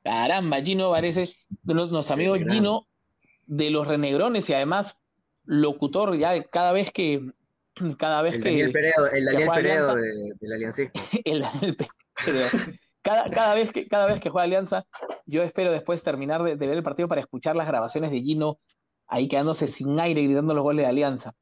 Caramba, 0.02 0.60
Gino 0.62 0.90
Varese, 0.90 1.30
nuestro 1.64 2.14
amigo 2.14 2.34
Gino 2.36 2.86
de 3.46 3.70
los 3.70 3.86
renegrones 3.86 4.48
y 4.48 4.54
además 4.54 4.96
locutor 5.44 6.16
ya 6.16 6.42
cada 6.44 6.72
vez 6.72 6.90
que 6.90 7.20
cada 7.98 8.22
vez 8.22 8.34
el 8.36 8.42
que 8.42 8.50
Daniel 8.50 8.72
Peredo, 8.72 9.10
el 9.10 9.24
Daniel 9.32 9.50
Peredo 9.52 9.96
de, 9.96 10.34
la 10.40 10.54
Alianza 10.54 10.82
cada, 13.02 13.28
cada, 13.30 13.54
vez 13.54 13.70
que 13.72 13.86
cada 13.86 14.06
vez 14.06 14.20
que 14.20 14.30
juega 14.30 14.44
Alianza 14.44 14.86
yo 15.26 15.42
espero 15.42 15.72
después 15.72 16.02
terminar 16.02 16.42
de, 16.42 16.54
ver 16.54 16.70
el 16.70 16.82
partido 16.82 17.08
para 17.08 17.20
escuchar 17.20 17.56
las 17.56 17.66
grabaciones 17.66 18.10
de 18.10 18.20
Gino 18.20 18.58
ahí 19.06 19.28
quedándose 19.28 19.66
sin 19.68 19.98
aire 20.00 20.22
gritando 20.22 20.54
los 20.54 20.62
goles 20.62 20.84
de 20.84 20.88
Alianza 20.88 21.34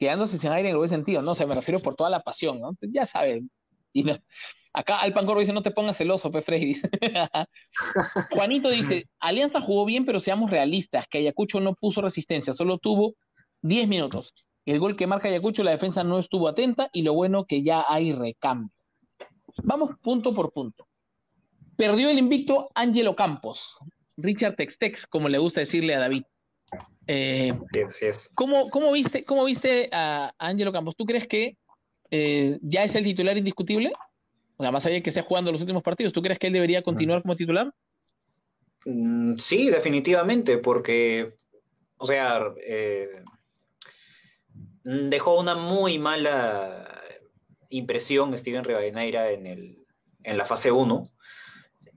quedándose 0.00 0.38
sin 0.38 0.50
aire 0.50 0.68
en 0.70 0.72
el 0.72 0.78
buen 0.78 0.88
sentido 0.88 1.22
no 1.22 1.36
se 1.36 1.46
me 1.46 1.54
refiero 1.54 1.78
por 1.80 1.94
toda 1.94 2.10
la 2.10 2.20
pasión 2.20 2.60
no 2.60 2.76
ya 2.80 3.06
saben 3.06 3.50
Gino 3.92 4.18
Acá 4.72 5.00
Alpan 5.00 5.26
Corvo 5.26 5.40
dice, 5.40 5.52
no 5.52 5.62
te 5.62 5.72
pongas 5.72 5.96
celoso, 5.96 6.30
Pe 6.30 6.44
Juanito 8.30 8.70
dice, 8.70 9.08
Alianza 9.18 9.60
jugó 9.60 9.84
bien, 9.84 10.04
pero 10.04 10.20
seamos 10.20 10.50
realistas, 10.50 11.08
que 11.08 11.18
Ayacucho 11.18 11.60
no 11.60 11.74
puso 11.74 12.00
resistencia, 12.00 12.54
solo 12.54 12.78
tuvo 12.78 13.16
10 13.62 13.88
minutos. 13.88 14.32
El 14.64 14.78
gol 14.78 14.94
que 14.94 15.08
marca 15.08 15.28
Ayacucho, 15.28 15.64
la 15.64 15.72
defensa 15.72 16.04
no 16.04 16.20
estuvo 16.20 16.46
atenta 16.46 16.88
y 16.92 17.02
lo 17.02 17.14
bueno 17.14 17.46
que 17.46 17.64
ya 17.64 17.84
hay 17.88 18.12
recambio. 18.12 18.70
Vamos 19.64 19.96
punto 20.00 20.32
por 20.32 20.52
punto. 20.52 20.86
Perdió 21.76 22.08
el 22.08 22.18
invicto 22.18 22.68
Ángelo 22.74 23.16
Campos, 23.16 23.76
Richard 24.16 24.54
Textex, 24.54 25.06
como 25.06 25.28
le 25.28 25.38
gusta 25.38 25.60
decirle 25.60 25.96
a 25.96 26.00
David. 26.00 26.22
Eh, 27.06 27.52
¿cómo, 28.34 28.92
viste, 28.92 29.24
¿Cómo 29.24 29.44
viste 29.44 29.88
a 29.92 30.32
Ángelo 30.38 30.72
Campos? 30.72 30.94
¿Tú 30.96 31.04
crees 31.04 31.26
que 31.26 31.56
eh, 32.10 32.58
ya 32.62 32.84
es 32.84 32.94
el 32.94 33.04
titular 33.04 33.36
indiscutible? 33.36 33.92
O 34.56 34.62
sea, 34.62 34.70
más 34.70 34.86
allá 34.86 34.94
de 34.94 35.02
que 35.02 35.10
esté 35.10 35.22
jugando 35.22 35.50
los 35.50 35.60
últimos 35.60 35.82
partidos, 35.82 36.12
¿tú 36.12 36.22
crees 36.22 36.38
que 36.38 36.46
él 36.46 36.52
debería 36.52 36.82
continuar 36.82 37.22
como 37.22 37.34
titular? 37.34 37.72
Mm, 38.84 39.34
sí, 39.36 39.70
definitivamente, 39.70 40.58
porque, 40.58 41.34
o 41.96 42.06
sea, 42.06 42.42
eh, 42.64 43.24
dejó 44.84 45.40
una 45.40 45.54
muy 45.54 45.98
mala 45.98 46.86
impresión 47.70 48.36
Steven 48.36 48.64
Rivadeneira 48.64 49.30
en, 49.30 49.46
el, 49.46 49.86
en 50.22 50.36
la 50.36 50.44
fase 50.44 50.70
1. 50.70 51.10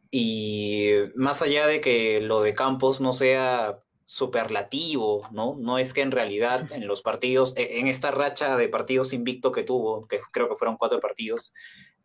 Y 0.10 0.90
más 1.16 1.42
allá 1.42 1.68
de 1.68 1.82
que 1.82 2.22
lo 2.22 2.42
de 2.42 2.54
Campos 2.54 3.02
no 3.02 3.14
sea 3.14 3.83
superlativo, 4.06 5.28
¿no? 5.32 5.56
No 5.58 5.78
es 5.78 5.94
que 5.94 6.02
en 6.02 6.12
realidad 6.12 6.72
en 6.72 6.88
los 6.88 7.02
partidos, 7.02 7.54
e, 7.58 7.80
en 7.80 7.88
esta 7.88 8.12
racha 8.12 8.58
de 8.58 8.70
partidos 8.70 9.14
invicto 9.14 9.52
que 9.52 9.64
tuvo, 9.64 10.08
que 10.08 10.20
creo 10.32 10.50
que 10.50 10.56
fueron 10.56 10.78
cuatro 10.78 11.00
partidos, 11.00 11.54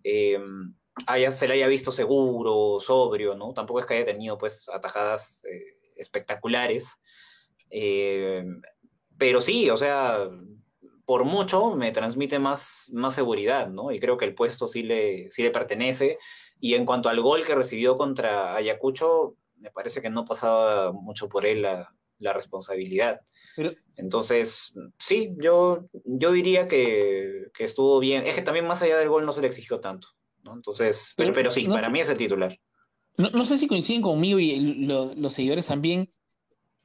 eh, 0.04 0.40
haya, 1.06 1.30
se 1.30 1.48
le 1.48 1.54
haya 1.54 1.68
visto 1.68 1.92
seguro, 1.92 2.80
sobrio, 2.80 3.34
¿no? 3.34 3.52
Tampoco 3.52 3.80
es 3.80 3.86
que 3.86 3.94
haya 3.94 4.04
tenido 4.04 4.38
pues 4.38 4.68
atajadas 4.68 5.44
eh, 5.44 5.78
espectaculares. 5.96 6.96
Eh, 7.70 8.44
pero 9.16 9.40
sí, 9.40 9.68
o 9.70 9.76
sea, 9.76 10.28
por 11.04 11.24
mucho 11.24 11.74
me 11.74 11.90
transmite 11.90 12.38
más, 12.38 12.90
más 12.92 13.14
seguridad, 13.14 13.68
¿no? 13.68 13.90
Y 13.92 14.00
creo 14.00 14.16
que 14.16 14.24
el 14.24 14.34
puesto 14.34 14.66
sí 14.66 14.82
le, 14.82 15.30
sí 15.30 15.42
le 15.42 15.50
pertenece. 15.50 16.18
Y 16.60 16.74
en 16.74 16.86
cuanto 16.86 17.08
al 17.08 17.20
gol 17.20 17.44
que 17.44 17.54
recibió 17.54 17.96
contra 17.96 18.54
Ayacucho, 18.56 19.36
me 19.58 19.70
parece 19.70 20.00
que 20.00 20.10
no 20.10 20.24
pasaba 20.24 20.92
mucho 20.92 21.28
por 21.28 21.46
él 21.46 21.62
la, 21.62 21.92
la 22.18 22.32
responsabilidad. 22.32 23.20
Entonces, 23.96 24.72
sí, 24.98 25.34
yo, 25.38 25.88
yo 26.04 26.30
diría 26.32 26.68
que, 26.68 27.48
que, 27.52 27.64
estuvo 27.64 27.98
bien. 27.98 28.24
Es 28.26 28.36
que 28.36 28.42
también 28.42 28.66
más 28.66 28.82
allá 28.82 28.96
del 28.98 29.08
gol 29.08 29.26
no 29.26 29.32
se 29.32 29.40
le 29.40 29.48
exigió 29.48 29.80
tanto. 29.80 30.08
¿no? 30.44 30.52
Entonces, 30.52 31.14
pero, 31.16 31.32
pero 31.32 31.50
sí, 31.50 31.66
para 31.66 31.88
mí 31.88 32.00
es 32.00 32.08
el 32.08 32.18
titular. 32.18 32.56
No, 33.16 33.30
no, 33.30 33.46
sé 33.46 33.58
si 33.58 33.66
coinciden 33.66 34.02
conmigo 34.02 34.38
y 34.38 34.60
lo, 34.86 35.12
los 35.14 35.32
seguidores 35.32 35.66
también. 35.66 36.12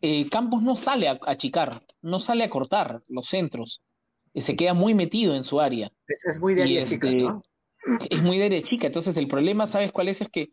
Eh, 0.02 0.28
Campos 0.30 0.64
no 0.64 0.76
sale 0.76 1.08
a 1.08 1.20
achicar, 1.28 1.86
no 2.02 2.20
sale 2.20 2.44
a 2.44 2.50
cortar 2.50 3.04
los 3.08 3.28
centros. 3.28 3.84
Eh, 4.34 4.42
se 4.42 4.56
queda 4.56 4.74
muy 4.74 4.96
metido 4.96 5.36
en 5.36 5.44
su 5.44 5.62
área. 5.62 5.92
Es, 6.08 6.26
es 6.26 6.40
muy 6.40 6.56
de 6.56 6.64
área 6.64 6.84
chica, 6.86 7.08
este, 7.08 7.22
¿no? 7.22 7.44
Es 8.10 8.22
muy 8.22 8.40
de 8.40 8.46
área 8.46 8.64
chica. 8.64 8.88
Entonces, 8.88 9.16
el 9.16 9.28
problema, 9.28 9.68
¿sabes 9.68 9.92
cuál 9.92 10.08
es? 10.08 10.22
Es 10.22 10.30
que 10.30 10.52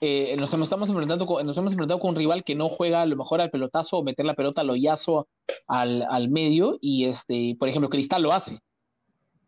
eh, 0.00 0.36
nos, 0.36 0.52
estamos 0.52 0.88
enfrentando 0.88 1.24
nos 1.42 1.56
hemos 1.56 1.72
enfrentado 1.72 2.00
con 2.00 2.10
un 2.10 2.16
rival 2.16 2.44
que 2.44 2.54
no 2.54 2.68
juega 2.68 3.02
a 3.02 3.06
lo 3.06 3.16
mejor 3.16 3.40
al 3.40 3.50
pelotazo 3.50 3.98
o 3.98 4.04
meter 4.04 4.26
la 4.26 4.34
pelota 4.34 4.60
al 4.60 4.70
hoyazo 4.70 5.28
al, 5.66 6.02
al 6.08 6.28
medio 6.28 6.78
y 6.80 7.06
este, 7.06 7.56
por 7.58 7.68
ejemplo, 7.68 7.88
Cristal 7.88 8.22
lo 8.22 8.32
hace. 8.32 8.60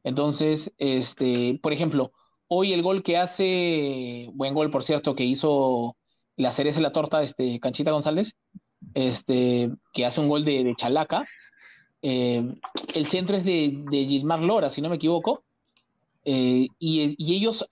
Entonces, 0.04 0.72
este, 0.78 1.58
por 1.62 1.72
ejemplo, 1.72 2.12
hoy 2.48 2.72
el 2.72 2.82
gol 2.82 3.02
que 3.02 3.18
hace, 3.18 4.30
buen 4.32 4.54
gol 4.54 4.70
por 4.70 4.82
cierto, 4.82 5.14
que 5.14 5.24
hizo 5.24 5.96
la 6.37 6.52
cereza 6.52 6.78
de 6.78 6.84
la 6.84 6.92
torta, 6.92 7.22
este, 7.22 7.61
Canchita 7.61 7.90
González, 7.90 8.34
este, 8.94 9.70
que 9.92 10.06
hace 10.06 10.20
un 10.20 10.28
gol 10.28 10.44
de, 10.44 10.64
de 10.64 10.74
Chalaca. 10.74 11.24
Eh, 12.00 12.54
el 12.94 13.06
centro 13.06 13.37
es 13.37 13.44
de, 13.44 13.84
de, 13.90 14.06
Gilmar 14.06 14.40
Lora, 14.40 14.70
si 14.70 14.80
no 14.80 14.88
me 14.88 14.96
equivoco, 14.96 15.42
eh, 16.24 16.68
y, 16.78 17.14
y, 17.18 17.37
ellos 17.37 17.66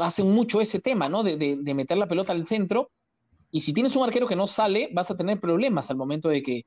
hacen 0.00 0.30
mucho 0.30 0.60
ese 0.60 0.80
tema, 0.80 1.08
¿no? 1.08 1.22
De, 1.22 1.36
de, 1.36 1.56
de, 1.60 1.74
meter 1.74 1.98
la 1.98 2.08
pelota 2.08 2.32
al 2.32 2.46
centro. 2.46 2.90
Y 3.50 3.60
si 3.60 3.72
tienes 3.72 3.96
un 3.96 4.04
arquero 4.04 4.28
que 4.28 4.36
no 4.36 4.46
sale, 4.46 4.88
vas 4.92 5.10
a 5.10 5.16
tener 5.16 5.40
problemas 5.40 5.90
al 5.90 5.96
momento 5.96 6.28
de 6.28 6.42
que 6.42 6.64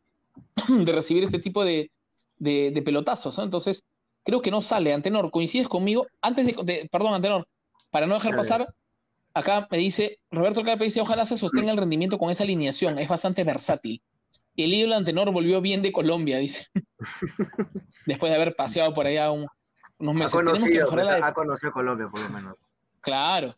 de 0.67 0.91
recibir 0.91 1.23
este 1.23 1.39
tipo 1.39 1.63
de, 1.63 1.91
de 2.37 2.81
pelotazos, 2.83 3.37
¿no? 3.37 3.43
Entonces, 3.43 3.83
creo 4.23 4.41
que 4.41 4.51
no 4.51 4.61
sale. 4.61 4.93
Antenor, 4.93 5.31
¿coincides 5.31 5.67
conmigo? 5.67 6.07
Antes 6.21 6.45
de, 6.45 6.89
perdón, 6.91 7.13
Antenor, 7.13 7.47
para 7.91 8.07
no 8.07 8.15
dejar 8.15 8.35
pasar, 8.35 8.73
acá 9.33 9.67
me 9.69 9.77
dice, 9.77 10.19
Roberto 10.31 10.63
Carpe 10.63 10.85
dice, 10.85 11.01
ojalá 11.01 11.25
se 11.25 11.37
sostenga 11.37 11.71
el 11.71 11.77
rendimiento 11.77 12.17
con 12.17 12.29
esa 12.29 12.43
alineación, 12.43 12.97
es 12.97 13.07
bastante 13.07 13.43
versátil. 13.43 14.01
El 14.55 14.73
ídolo 14.73 14.95
Antenor 14.95 15.31
volvió 15.31 15.61
bien 15.61 15.81
de 15.81 15.91
Colombia, 15.91 16.37
dice. 16.37 16.67
Después 18.05 18.31
de 18.31 18.35
haber 18.35 18.55
paseado 18.55 18.93
por 18.93 19.07
allá 19.07 19.31
un, 19.31 19.47
unos 19.97 20.15
meses. 20.15 20.33
Ha 20.33 20.37
conocido, 20.37 20.89
pues, 20.89 21.07
ha 21.07 21.33
conocido 21.33 21.71
Colombia, 21.71 22.07
por 22.09 22.21
lo 22.21 22.29
menos. 22.29 22.57
Claro. 23.03 23.55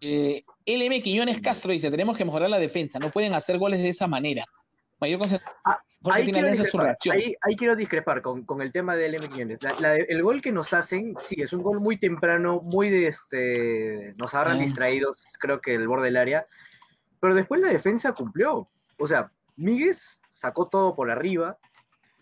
Eh, 0.00 0.44
LM 0.66 1.00
Quiñones 1.00 1.40
Castro 1.40 1.72
dice, 1.72 1.90
tenemos 1.90 2.16
que 2.16 2.24
mejorar 2.24 2.50
la 2.50 2.58
defensa, 2.58 2.98
no 2.98 3.10
pueden 3.10 3.32
hacer 3.34 3.56
goles 3.56 3.80
de 3.80 3.88
esa 3.88 4.06
manera. 4.06 4.44
Mayor. 5.00 5.20
Ah, 5.64 5.80
ahí, 6.10 6.30
quiero 6.30 6.48
ahí, 6.48 7.34
ahí, 7.40 7.56
quiero 7.56 7.74
discrepar 7.74 8.22
con, 8.22 8.44
con, 8.44 8.60
el 8.62 8.70
tema 8.70 8.94
del 8.94 9.14
LM 9.16 9.28
Quiñones. 9.28 9.62
La, 9.62 9.74
la, 9.80 9.96
el 9.96 10.22
gol 10.22 10.40
que 10.40 10.52
nos 10.52 10.72
hacen, 10.72 11.14
sí, 11.18 11.40
es 11.40 11.52
un 11.52 11.62
gol 11.62 11.80
muy 11.80 11.96
temprano, 11.96 12.60
muy 12.62 12.90
de 12.90 13.08
este. 13.08 14.14
Nos 14.16 14.34
agarran 14.34 14.58
mm. 14.58 14.60
distraídos, 14.60 15.24
creo 15.38 15.60
que 15.60 15.74
el 15.74 15.88
borde 15.88 16.06
del 16.06 16.16
área. 16.16 16.46
Pero 17.20 17.34
después 17.34 17.60
la 17.60 17.68
defensa 17.68 18.12
cumplió. 18.12 18.68
O 18.98 19.06
sea, 19.06 19.30
Míguez 19.56 20.20
sacó 20.28 20.68
todo 20.68 20.94
por 20.94 21.10
arriba. 21.10 21.58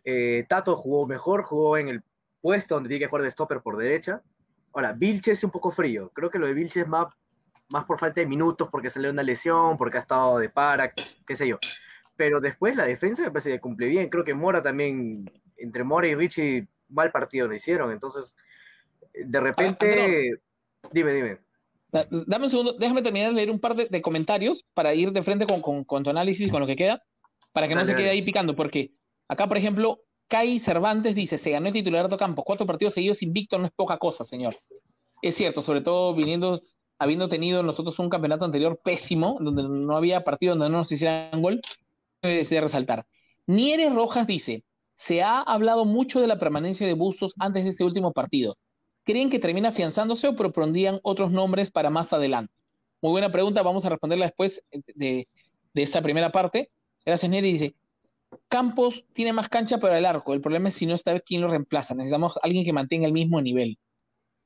Eh, 0.05 0.45
Tato 0.49 0.77
jugó 0.77 1.07
mejor, 1.07 1.43
jugó 1.43 1.77
en 1.77 1.89
el 1.89 2.03
puesto 2.41 2.75
donde 2.75 2.89
tiene 2.89 3.01
que 3.01 3.09
jugar 3.09 3.23
de 3.23 3.31
stopper 3.31 3.61
por 3.61 3.77
derecha. 3.77 4.23
Ahora, 4.73 4.93
Vilches 4.93 5.39
es 5.39 5.45
un 5.45 5.51
poco 5.51 5.71
frío. 5.71 6.11
Creo 6.15 6.31
que 6.31 6.39
lo 6.39 6.47
de 6.47 6.55
Vilches 6.55 6.85
es 6.85 6.89
más, 6.89 7.07
más 7.69 7.85
por 7.85 7.99
falta 7.99 8.21
de 8.21 8.27
minutos, 8.27 8.69
porque 8.71 8.91
salió 8.91 9.11
una 9.11 9.23
lesión, 9.23 9.77
porque 9.77 9.99
ha 9.99 10.01
estado 10.01 10.39
de 10.39 10.49
para, 10.49 10.93
qué 10.93 11.37
sé 11.37 11.49
yo. 11.49 11.59
Pero 12.17 12.41
después 12.41 12.77
la 12.77 12.85
defensa 12.85 13.23
me 13.23 13.31
parece 13.31 13.51
que 13.51 13.61
cumple 13.61 13.87
bien. 13.87 14.09
Creo 14.09 14.25
que 14.25 14.35
Mora 14.35 14.63
también, 14.63 15.31
entre 15.57 15.85
Mora 15.85 16.07
y 16.07 16.15
Richie, 16.15 16.69
mal 16.89 17.11
partido 17.11 17.49
lo 17.49 17.55
hicieron. 17.55 17.93
Entonces, 17.93 18.37
de 19.15 19.41
repente. 19.41 20.33
Ah, 20.83 20.89
dime, 20.93 21.13
dime. 21.13 21.39
Dame 21.93 22.45
un 22.45 22.51
segundo, 22.51 22.75
déjame 22.75 23.03
terminar 23.03 23.31
de 23.31 23.35
leer 23.35 23.51
un 23.51 23.59
par 23.59 23.75
de, 23.75 23.87
de 23.87 24.01
comentarios 24.01 24.65
para 24.75 24.95
ir 24.95 25.11
de 25.11 25.23
frente 25.25 25.45
con, 25.47 25.61
con, 25.61 25.83
con, 25.83 26.05
tu 26.05 26.11
análisis, 26.11 26.49
con 26.51 26.61
lo 26.61 26.67
que 26.67 26.77
queda, 26.77 27.03
para 27.53 27.67
que 27.67 27.75
no 27.75 27.81
dale, 27.81 27.89
se 27.89 27.97
quede 27.97 28.07
dale. 28.07 28.19
ahí 28.19 28.23
picando, 28.23 28.55
porque 28.55 28.93
acá, 29.27 29.49
por 29.49 29.57
ejemplo, 29.57 30.01
Kai 30.31 30.61
Cervantes 30.61 31.17
dice, 31.17 31.39
se 31.39 31.51
ganó 31.51 31.67
el 31.67 31.73
titular 31.73 32.09
de 32.09 32.17
Campos, 32.17 32.45
cuatro 32.47 32.65
partidos 32.65 32.95
seguidos 32.95 33.21
invicto 33.21 33.59
no 33.59 33.67
es 33.67 33.73
poca 33.73 33.99
cosa, 33.99 34.23
señor. 34.23 34.57
Es 35.23 35.35
cierto, 35.35 35.61
sobre 35.61 35.81
todo 35.81 36.15
viniendo, 36.15 36.63
habiendo 37.01 37.27
tenido 37.27 37.65
nosotros 37.65 37.99
un 37.99 38.09
campeonato 38.09 38.45
anterior 38.45 38.81
pésimo, 38.83 39.39
donde 39.41 39.65
no 39.65 39.97
había 39.97 40.23
partido 40.23 40.55
donde 40.55 40.71
no 40.71 40.79
nos 40.79 40.93
hicieran 40.93 41.43
gol, 41.43 41.61
de 42.23 42.61
resaltar. 42.61 43.07
Nieres 43.49 43.93
Rojas 43.93 44.29
dice, 44.29 44.63
se 44.95 45.21
ha 45.21 45.41
hablado 45.41 45.85
mucho 45.85 46.21
de 46.21 46.29
la 46.29 46.39
permanencia 46.39 46.87
de 46.87 46.95
Bustos 46.95 47.35
antes 47.41 47.65
de 47.65 47.71
ese 47.71 47.83
último 47.83 48.13
partido. 48.13 48.55
¿Creen 49.03 49.31
que 49.31 49.41
termina 49.41 49.71
afianzándose 49.71 50.29
o 50.29 50.37
propondrían 50.37 51.01
otros 51.03 51.33
nombres 51.33 51.73
para 51.73 51.91
más 51.91 52.13
adelante? 52.13 52.55
Muy 53.03 53.11
buena 53.11 53.33
pregunta, 53.33 53.65
vamos 53.65 53.85
a 53.85 53.89
responderla 53.89 54.27
después 54.27 54.63
de, 54.71 55.27
de 55.75 55.83
esta 55.83 56.01
primera 56.03 56.31
parte. 56.31 56.71
Gracias, 57.05 57.29
Neri. 57.29 57.53
Dice, 57.53 57.75
Campos 58.49 59.05
tiene 59.13 59.33
más 59.33 59.49
cancha 59.49 59.79
para 59.79 59.99
el 59.99 60.07
arco. 60.07 60.33
El 60.33 60.41
problema 60.41 60.69
es 60.69 60.75
si 60.75 60.87
no 60.87 60.95
está 60.95 61.19
quién 61.21 61.41
lo 61.41 61.49
reemplaza. 61.49 61.95
Necesitamos 61.95 62.39
alguien 62.43 62.65
que 62.65 62.73
mantenga 62.73 63.07
el 63.07 63.13
mismo 63.13 63.41
nivel. 63.41 63.79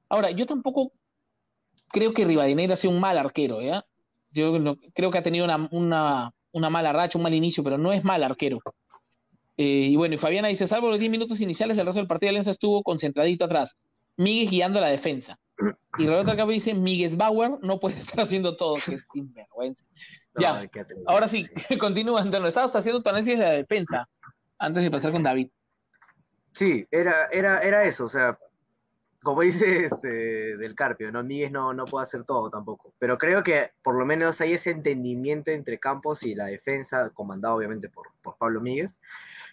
Ahora, 0.08 0.30
yo 0.30 0.46
tampoco 0.46 0.92
creo 1.88 2.12
que 2.12 2.24
Rivadeneira 2.24 2.76
sea 2.76 2.90
un 2.90 3.00
mal 3.00 3.18
arquero. 3.18 3.60
Yo 4.30 4.76
creo 4.94 5.10
que 5.10 5.18
ha 5.18 5.22
tenido 5.22 5.46
una, 5.70 6.32
mala 6.52 6.92
racha, 6.92 7.18
un 7.18 7.24
mal 7.24 7.34
inicio, 7.34 7.62
pero 7.62 7.78
no 7.78 7.92
es 7.92 8.04
mal 8.04 8.22
arquero. 8.22 8.60
Eh, 9.56 9.88
y 9.90 9.96
bueno, 9.96 10.14
y 10.14 10.18
Fabiana 10.18 10.48
dice, 10.48 10.66
salvo 10.66 10.90
los 10.90 10.98
10 10.98 11.10
minutos 11.10 11.40
iniciales, 11.40 11.78
el 11.78 11.86
resto 11.86 12.00
del 12.00 12.08
partido 12.08 12.28
de 12.28 12.30
Alianza 12.30 12.50
estuvo 12.50 12.82
concentradito 12.82 13.44
atrás. 13.44 13.76
Miguel 14.16 14.50
guiando 14.50 14.80
la 14.80 14.88
defensa. 14.88 15.38
Y 15.98 16.06
Roberto 16.06 16.32
Alcabo 16.32 16.50
dice, 16.50 16.74
Miguel 16.74 17.16
Bauer 17.16 17.58
no 17.62 17.78
puede 17.78 17.96
estar 17.98 18.20
haciendo 18.20 18.56
todo, 18.56 18.76
que 18.84 18.94
es 18.94 19.06
sinvergüenza. 19.12 19.86
No, 20.34 20.40
ya, 20.40 20.68
ahora 21.06 21.28
sí, 21.28 21.46
continúa, 21.78 22.20
Antonio. 22.20 22.48
Estabas 22.48 22.74
haciendo 22.74 23.02
tu 23.02 23.08
análisis 23.08 23.38
de 23.38 23.44
la 23.44 23.52
defensa 23.52 24.08
antes 24.58 24.82
de 24.82 24.90
pasar 24.90 25.12
con 25.12 25.22
David. 25.22 25.50
Sí, 26.52 26.86
era, 26.90 27.26
era, 27.32 27.60
era 27.60 27.84
eso, 27.84 28.04
o 28.04 28.08
sea, 28.08 28.38
como 29.24 29.40
dice 29.40 29.86
este, 29.86 30.56
del 30.56 30.74
Carpio, 30.74 31.10
¿no? 31.10 31.24
Miguel 31.24 31.50
no, 31.50 31.72
no 31.72 31.86
puede 31.86 32.04
hacer 32.04 32.24
todo 32.24 32.50
tampoco. 32.50 32.92
Pero 32.98 33.16
creo 33.18 33.42
que 33.42 33.72
por 33.82 33.96
lo 33.96 34.04
menos 34.04 34.40
hay 34.40 34.52
ese 34.52 34.70
entendimiento 34.70 35.50
entre 35.50 35.80
Campos 35.80 36.22
y 36.22 36.34
la 36.34 36.44
defensa, 36.44 37.10
comandado 37.10 37.56
obviamente 37.56 37.88
por, 37.88 38.08
por 38.22 38.36
Pablo 38.36 38.60
Míguez, 38.60 39.00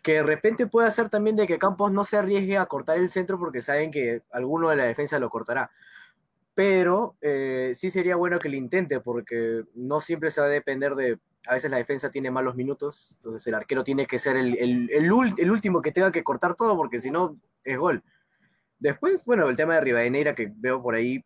que 0.03 0.15
de 0.15 0.23
repente 0.23 0.67
puede 0.67 0.89
hacer 0.89 1.09
también 1.09 1.37
de 1.37 1.47
que 1.47 1.57
Campos 1.57 1.91
no 1.91 2.03
se 2.03 2.17
arriesgue 2.17 2.57
a 2.57 2.65
cortar 2.65 2.97
el 2.97 3.09
centro 3.09 3.39
porque 3.39 3.61
saben 3.61 3.91
que 3.91 4.23
alguno 4.31 4.69
de 4.69 4.75
la 4.75 4.83
defensa 4.83 5.17
lo 5.19 5.29
cortará. 5.29 5.71
Pero 6.53 7.15
eh, 7.21 7.71
sí 7.75 7.89
sería 7.89 8.15
bueno 8.15 8.39
que 8.39 8.49
lo 8.49 8.55
intente 8.55 8.99
porque 8.99 9.63
no 9.73 10.01
siempre 10.01 10.31
se 10.31 10.41
va 10.41 10.47
a 10.47 10.49
depender 10.49 10.95
de. 10.95 11.19
A 11.47 11.55
veces 11.55 11.71
la 11.71 11.77
defensa 11.77 12.11
tiene 12.11 12.29
malos 12.29 12.55
minutos, 12.55 13.13
entonces 13.15 13.47
el 13.47 13.55
arquero 13.55 13.83
tiene 13.83 14.05
que 14.05 14.19
ser 14.19 14.37
el, 14.37 14.55
el, 14.59 14.89
el, 14.91 15.33
el 15.37 15.51
último 15.51 15.81
que 15.81 15.91
tenga 15.91 16.11
que 16.11 16.23
cortar 16.23 16.55
todo 16.55 16.75
porque 16.77 16.99
si 17.01 17.09
no 17.09 17.35
es 17.63 17.77
gol. 17.77 18.03
Después, 18.77 19.25
bueno, 19.25 19.47
el 19.49 19.55
tema 19.55 19.75
de 19.75 19.81
Rivadeneira 19.81 20.35
que 20.35 20.51
veo 20.55 20.81
por 20.81 20.95
ahí 20.95 21.23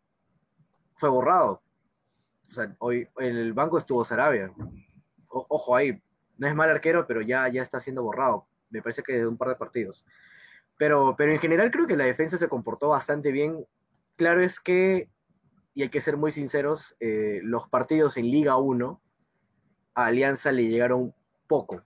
fue 0.93 1.09
borrado. 1.09 1.61
O 2.49 2.53
sea, 2.53 2.75
hoy 2.79 3.07
en 3.17 3.35
el 3.35 3.53
banco 3.53 3.77
estuvo 3.77 4.05
Sarabia. 4.05 4.51
Ojo 5.27 5.75
ahí, 5.75 6.01
no 6.37 6.47
es 6.47 6.55
mal 6.55 6.69
arquero, 6.69 7.05
pero 7.07 7.21
ya, 7.21 7.47
ya 7.49 7.61
está 7.61 7.79
siendo 7.79 8.03
borrado. 8.03 8.47
Me 8.69 8.81
parece 8.81 9.03
que 9.03 9.13
de 9.13 9.27
un 9.27 9.37
par 9.37 9.49
de 9.49 9.55
partidos. 9.55 10.05
Pero, 10.77 11.15
pero 11.17 11.31
en 11.31 11.39
general 11.39 11.71
creo 11.71 11.87
que 11.87 11.97
la 11.97 12.05
defensa 12.05 12.37
se 12.37 12.47
comportó 12.47 12.89
bastante 12.89 13.31
bien. 13.31 13.65
Claro 14.15 14.41
es 14.41 14.59
que 14.59 15.09
y 15.75 15.83
hay 15.83 15.89
que 15.89 16.01
ser 16.01 16.15
muy 16.15 16.31
sinceros, 16.31 16.95
eh, 17.01 17.41
los 17.43 17.67
partidos 17.67 18.15
en 18.15 18.31
Liga 18.31 18.57
1 18.57 19.01
a 19.93 20.05
Alianza 20.05 20.53
le 20.53 20.67
llegaron 20.67 21.13
poco, 21.47 21.83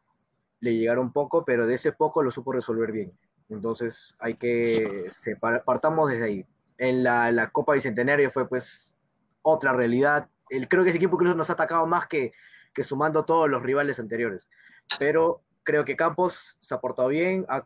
le 0.60 0.78
llegaron 0.78 1.12
poco, 1.12 1.44
pero 1.44 1.66
de 1.66 1.74
ese 1.74 1.92
poco 1.92 2.22
lo 2.22 2.30
supo 2.30 2.52
resolver 2.52 2.92
bien. 2.92 3.12
Entonces 3.50 4.16
hay 4.20 4.36
que 4.36 5.08
separar, 5.10 5.64
partamos 5.64 6.12
desde 6.12 6.24
ahí. 6.24 6.46
En 6.78 7.04
la, 7.04 7.32
la 7.32 7.50
Copa 7.50 7.74
Bicentenario 7.74 8.30
fue 8.30 8.48
pues 8.48 8.94
otra 9.42 9.74
realidad. 9.74 10.30
El, 10.50 10.68
creo 10.68 10.84
que 10.84 10.90
ese 10.90 10.98
equipo 10.98 11.16
incluso 11.16 11.36
nos 11.36 11.50
ha 11.50 11.54
atacado 11.54 11.88
más 11.88 12.08
que, 12.08 12.32
que 12.76 12.84
sumando 12.84 13.26
todos 13.26 13.50
los 13.50 13.64
rivales 13.64 14.00
anteriores. 14.00 14.50
Pero 15.00 15.42
creo 15.64 15.84
que 15.84 15.96
Campos 15.96 16.58
se 16.60 16.76
ha 16.76 16.80
portado 16.80 17.08
bien, 17.08 17.48
ha 17.50 17.66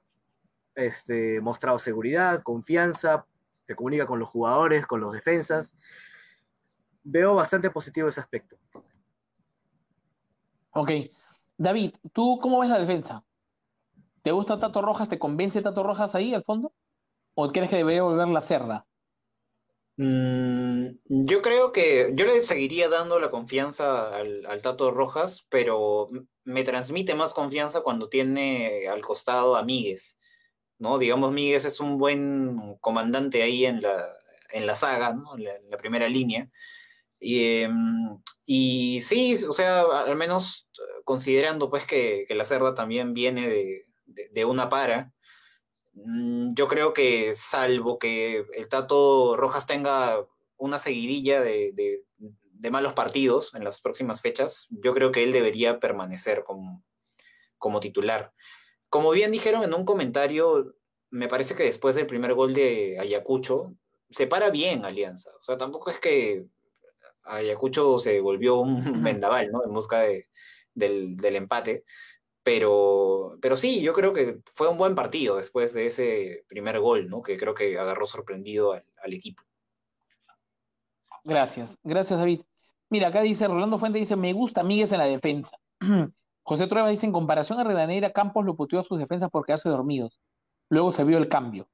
este, 0.76 1.42
mostrado 1.42 1.80
seguridad, 1.80 2.44
confianza, 2.44 3.26
se 3.68 3.76
comunica 3.76 4.06
con 4.06 4.20
los 4.20 4.30
jugadores, 4.30 4.88
con 4.88 5.02
los 5.02 5.14
defensas. 5.14 5.76
Veo 7.04 7.36
bastante 7.36 7.70
positivo 7.70 8.10
ese 8.10 8.22
aspecto. 8.22 8.58
Ok. 10.72 10.92
David, 11.58 11.94
¿tú 12.14 12.40
cómo 12.42 12.60
ves 12.60 12.70
la 12.70 12.80
defensa? 12.80 13.24
¿Te 14.24 14.32
gusta 14.32 14.60
Tato 14.60 14.82
Rojas? 14.82 15.10
¿Te 15.10 15.20
convence 15.20 15.62
Tato 15.62 15.84
Rojas 15.84 16.16
ahí 16.16 16.34
al 16.34 16.44
fondo? 16.44 16.74
¿O 17.36 17.52
crees 17.52 17.70
que 17.70 17.78
debería 17.78 18.04
volver 18.04 18.28
la 18.28 18.42
cerda? 18.42 18.86
Mm, 19.98 20.88
yo 21.06 21.42
creo 21.42 21.72
que 21.72 22.14
yo 22.16 22.26
le 22.26 22.42
seguiría 22.42 22.90
dando 22.90 23.20
la 23.20 23.30
confianza 23.30 24.16
al, 24.16 24.46
al 24.46 24.62
Tato 24.62 24.92
Rojas, 24.92 25.46
pero 25.50 26.10
me 26.44 26.64
transmite 26.64 27.14
más 27.14 27.34
confianza 27.34 27.82
cuando 27.82 28.10
tiene 28.10 28.88
al 28.88 29.02
costado 29.02 29.56
a 29.56 29.64
Míguez, 29.64 30.18
¿no? 30.80 30.98
Digamos, 30.98 31.32
Míguez 31.32 31.66
es 31.66 31.80
un 31.80 31.98
buen 31.98 32.78
comandante 32.80 33.44
ahí 33.44 33.66
en 33.66 33.82
la, 33.82 34.08
en 34.50 34.66
la 34.66 34.74
saga, 34.74 35.14
¿no? 35.14 35.38
En 35.38 35.44
la, 35.44 35.56
en 35.56 35.70
la 35.70 35.78
primera 35.78 36.08
línea. 36.08 36.50
Y, 37.24 37.62
em, 37.62 38.22
y, 38.46 39.00
sí, 39.00 39.36
o 39.48 39.54
sea, 39.54 39.84
al 39.84 40.18
menos 40.18 40.70
considerando 41.06 41.70
pues 41.70 41.86
que, 41.86 42.26
que 42.28 42.36
la 42.36 42.44
cerda 42.44 42.76
también 42.76 43.14
viene 43.14 43.48
de, 43.48 43.86
de, 44.06 44.28
de 44.30 44.46
una 44.46 44.68
para, 44.70 45.14
mm, 45.94 46.54
yo 46.54 46.68
creo 46.68 46.94
que 46.94 47.34
salvo 47.34 47.98
que 47.98 48.46
el 48.54 48.68
Tato 48.68 49.38
Rojas 49.38 49.66
tenga 49.66 50.28
una 50.58 50.78
seguidilla 50.78 51.40
de, 51.40 51.72
de, 51.74 52.04
de, 52.18 52.72
malos 52.72 52.92
partidos 52.92 53.54
en 53.56 53.64
las 53.64 53.80
próximas 53.80 54.22
fechas, 54.22 54.68
yo 54.70 54.94
creo 54.94 55.14
que 55.14 55.24
él 55.24 55.32
debería 55.32 55.80
permanecer 55.80 56.44
como, 56.44 56.84
como 57.58 57.80
titular. 57.80 58.34
Como 58.90 59.12
bien 59.12 59.32
dijeron 59.32 59.64
en 59.64 59.74
un 59.74 59.86
comentario, 59.86 60.76
me 61.10 61.30
parece 61.30 61.56
que 61.56 61.64
después 61.64 61.96
del 61.96 62.06
primer 62.06 62.34
gol 62.34 62.54
de 62.54 62.98
Ayacucho, 63.00 63.74
se 64.10 64.28
para 64.28 64.50
bien 64.50 64.84
Alianza. 64.84 65.32
O 65.40 65.44
sea, 65.44 65.58
tampoco 65.58 65.90
es 65.90 66.00
que 66.00 66.48
Ayacucho 67.26 68.00
se 68.00 68.20
volvió 68.20 68.60
un 68.60 68.82
vendaval, 69.04 69.52
¿no? 69.52 69.64
En 69.66 69.74
busca 69.74 70.02
de, 70.02 70.28
del, 70.74 71.18
del, 71.18 71.36
empate. 71.36 71.84
Pero, 72.44 73.38
pero 73.42 73.56
sí, 73.56 73.82
yo 73.82 73.94
creo 73.94 74.14
que 74.14 74.40
fue 74.52 74.68
un 74.68 74.78
buen 74.78 74.96
partido 74.96 75.38
después 75.38 75.74
de 75.74 75.86
ese 75.86 76.46
primer 76.48 76.80
gol, 76.80 77.10
¿no? 77.10 77.22
Que 77.22 77.38
creo 77.38 77.54
que 77.54 77.78
agarró 77.80 78.06
sorprendido 78.06 78.74
al, 78.74 78.86
al 79.02 79.14
equipo. 79.14 79.44
Gracias, 81.24 81.78
gracias 81.84 82.20
David. 82.20 82.42
Mira, 82.90 83.08
acá 83.08 83.22
dice 83.22 83.48
Rolando 83.48 83.78
Fuente, 83.78 83.98
dice, 83.98 84.16
me 84.16 84.34
gusta 84.34 84.62
Míguez 84.62 84.92
en 84.92 85.00
la 85.00 85.08
defensa. 85.08 85.58
José 86.44 86.68
Trueba 86.68 86.90
dice, 86.90 87.06
en 87.06 87.14
comparación 87.14 87.60
a 87.60 87.64
Redaneira, 87.64 88.12
Campos 88.12 88.46
lo 88.46 88.56
puteó 88.56 88.80
a 88.80 88.84
sus 88.84 89.00
defensas 89.00 89.32
por 89.32 89.46
quedarse 89.46 89.70
dormidos. 89.70 90.20
Luego 90.70 90.92
se 90.92 91.04
vio 91.04 91.18
el 91.18 91.30
cambio. 91.30 91.70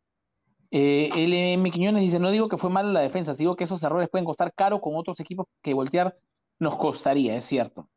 Eh, 0.71 1.09
LM 1.15 1.71
Quiñones 1.71 2.01
dice, 2.01 2.19
no 2.19 2.29
digo 2.31 2.47
que 2.47 2.57
fue 2.57 2.69
malo 2.69 2.91
la 2.91 3.01
defensa, 3.01 3.33
digo 3.33 3.55
que 3.55 3.63
esos 3.63 3.81
errores 3.81 4.09
pueden 4.09 4.25
costar 4.25 4.53
caro 4.53 4.81
con 4.81 4.95
otros 4.95 5.19
equipos 5.19 5.47
que 5.63 5.73
voltear 5.73 6.17
nos 6.59 6.75
costaría, 6.75 7.35
es 7.35 7.45
cierto. 7.45 7.89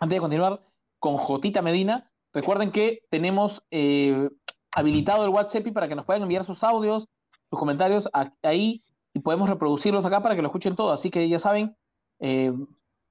Antes 0.00 0.16
de 0.16 0.20
continuar 0.20 0.62
con 0.98 1.16
Jotita 1.16 1.60
Medina, 1.60 2.10
recuerden 2.32 2.70
que 2.72 3.00
tenemos 3.10 3.62
eh, 3.70 4.28
habilitado 4.72 5.24
el 5.24 5.30
WhatsApp 5.30 5.72
para 5.72 5.88
que 5.88 5.94
nos 5.94 6.06
puedan 6.06 6.22
enviar 6.22 6.44
sus 6.44 6.62
audios, 6.62 7.08
sus 7.50 7.58
comentarios 7.58 8.08
ahí 8.42 8.82
y 9.12 9.20
podemos 9.20 9.48
reproducirlos 9.48 10.06
acá 10.06 10.22
para 10.22 10.36
que 10.36 10.42
lo 10.42 10.48
escuchen 10.48 10.76
todo. 10.76 10.92
Así 10.92 11.10
que 11.10 11.28
ya 11.28 11.38
saben, 11.38 11.76
eh, 12.20 12.52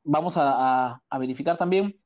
vamos 0.04 0.36
a, 0.38 1.02
verificar 1.20 1.58
también 1.58 2.00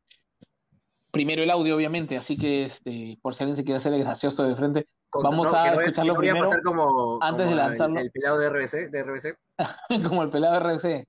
primero 1.11 1.43
el 1.43 1.51
audio, 1.51 1.75
obviamente. 1.75 2.17
Así 2.17 2.37
que 2.37 2.65
este, 2.65 3.19
por 3.21 3.35
si 3.35 3.43
alguien 3.43 3.57
se 3.57 3.63
quiere 3.63 3.77
hacer 3.77 3.93
el 3.93 4.03
gracioso 4.03 4.43
de 4.43 4.55
frente, 4.55 4.87
Vamos 5.21 5.51
no, 5.51 5.57
a 5.57 5.73
escucharlo 5.73 6.15
primero 6.15 6.49
como, 6.63 7.19
antes 7.21 7.45
como 7.45 7.49
de 7.49 7.55
lanzarlo. 7.55 7.99
El, 7.99 8.05
el, 8.05 8.11
pelado 8.11 8.39
de 8.39 8.49
RBC, 8.49 8.91
de 8.91 9.03
RBC. 9.03 9.37
como 10.09 10.23
el 10.23 10.29
pelado 10.29 10.53
de 10.53 10.59
RBC. 10.59 11.07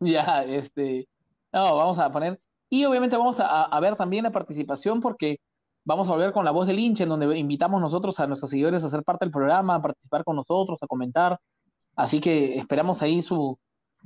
Ya, 0.00 0.42
este. 0.44 1.08
No, 1.52 1.76
vamos 1.76 1.98
a 1.98 2.10
poner. 2.10 2.40
Y 2.68 2.84
obviamente 2.84 3.16
vamos 3.16 3.38
a, 3.38 3.64
a, 3.64 3.80
ver 3.80 3.96
también 3.96 4.24
la 4.24 4.32
participación 4.32 5.00
porque 5.00 5.38
vamos 5.84 6.08
a 6.08 6.12
volver 6.12 6.32
con 6.32 6.44
la 6.44 6.50
voz 6.50 6.66
del 6.66 6.78
hincha, 6.78 7.04
en 7.04 7.10
donde 7.10 7.38
invitamos 7.38 7.80
nosotros 7.80 8.18
a 8.18 8.26
nuestros 8.26 8.50
seguidores 8.50 8.82
a 8.82 8.90
ser 8.90 9.04
parte 9.04 9.24
del 9.24 9.32
programa, 9.32 9.76
a 9.76 9.82
participar 9.82 10.24
con 10.24 10.36
nosotros, 10.36 10.82
a 10.82 10.86
comentar. 10.86 11.38
Así 11.94 12.20
que 12.20 12.58
esperamos 12.58 13.02
ahí 13.02 13.22
su, 13.22 13.56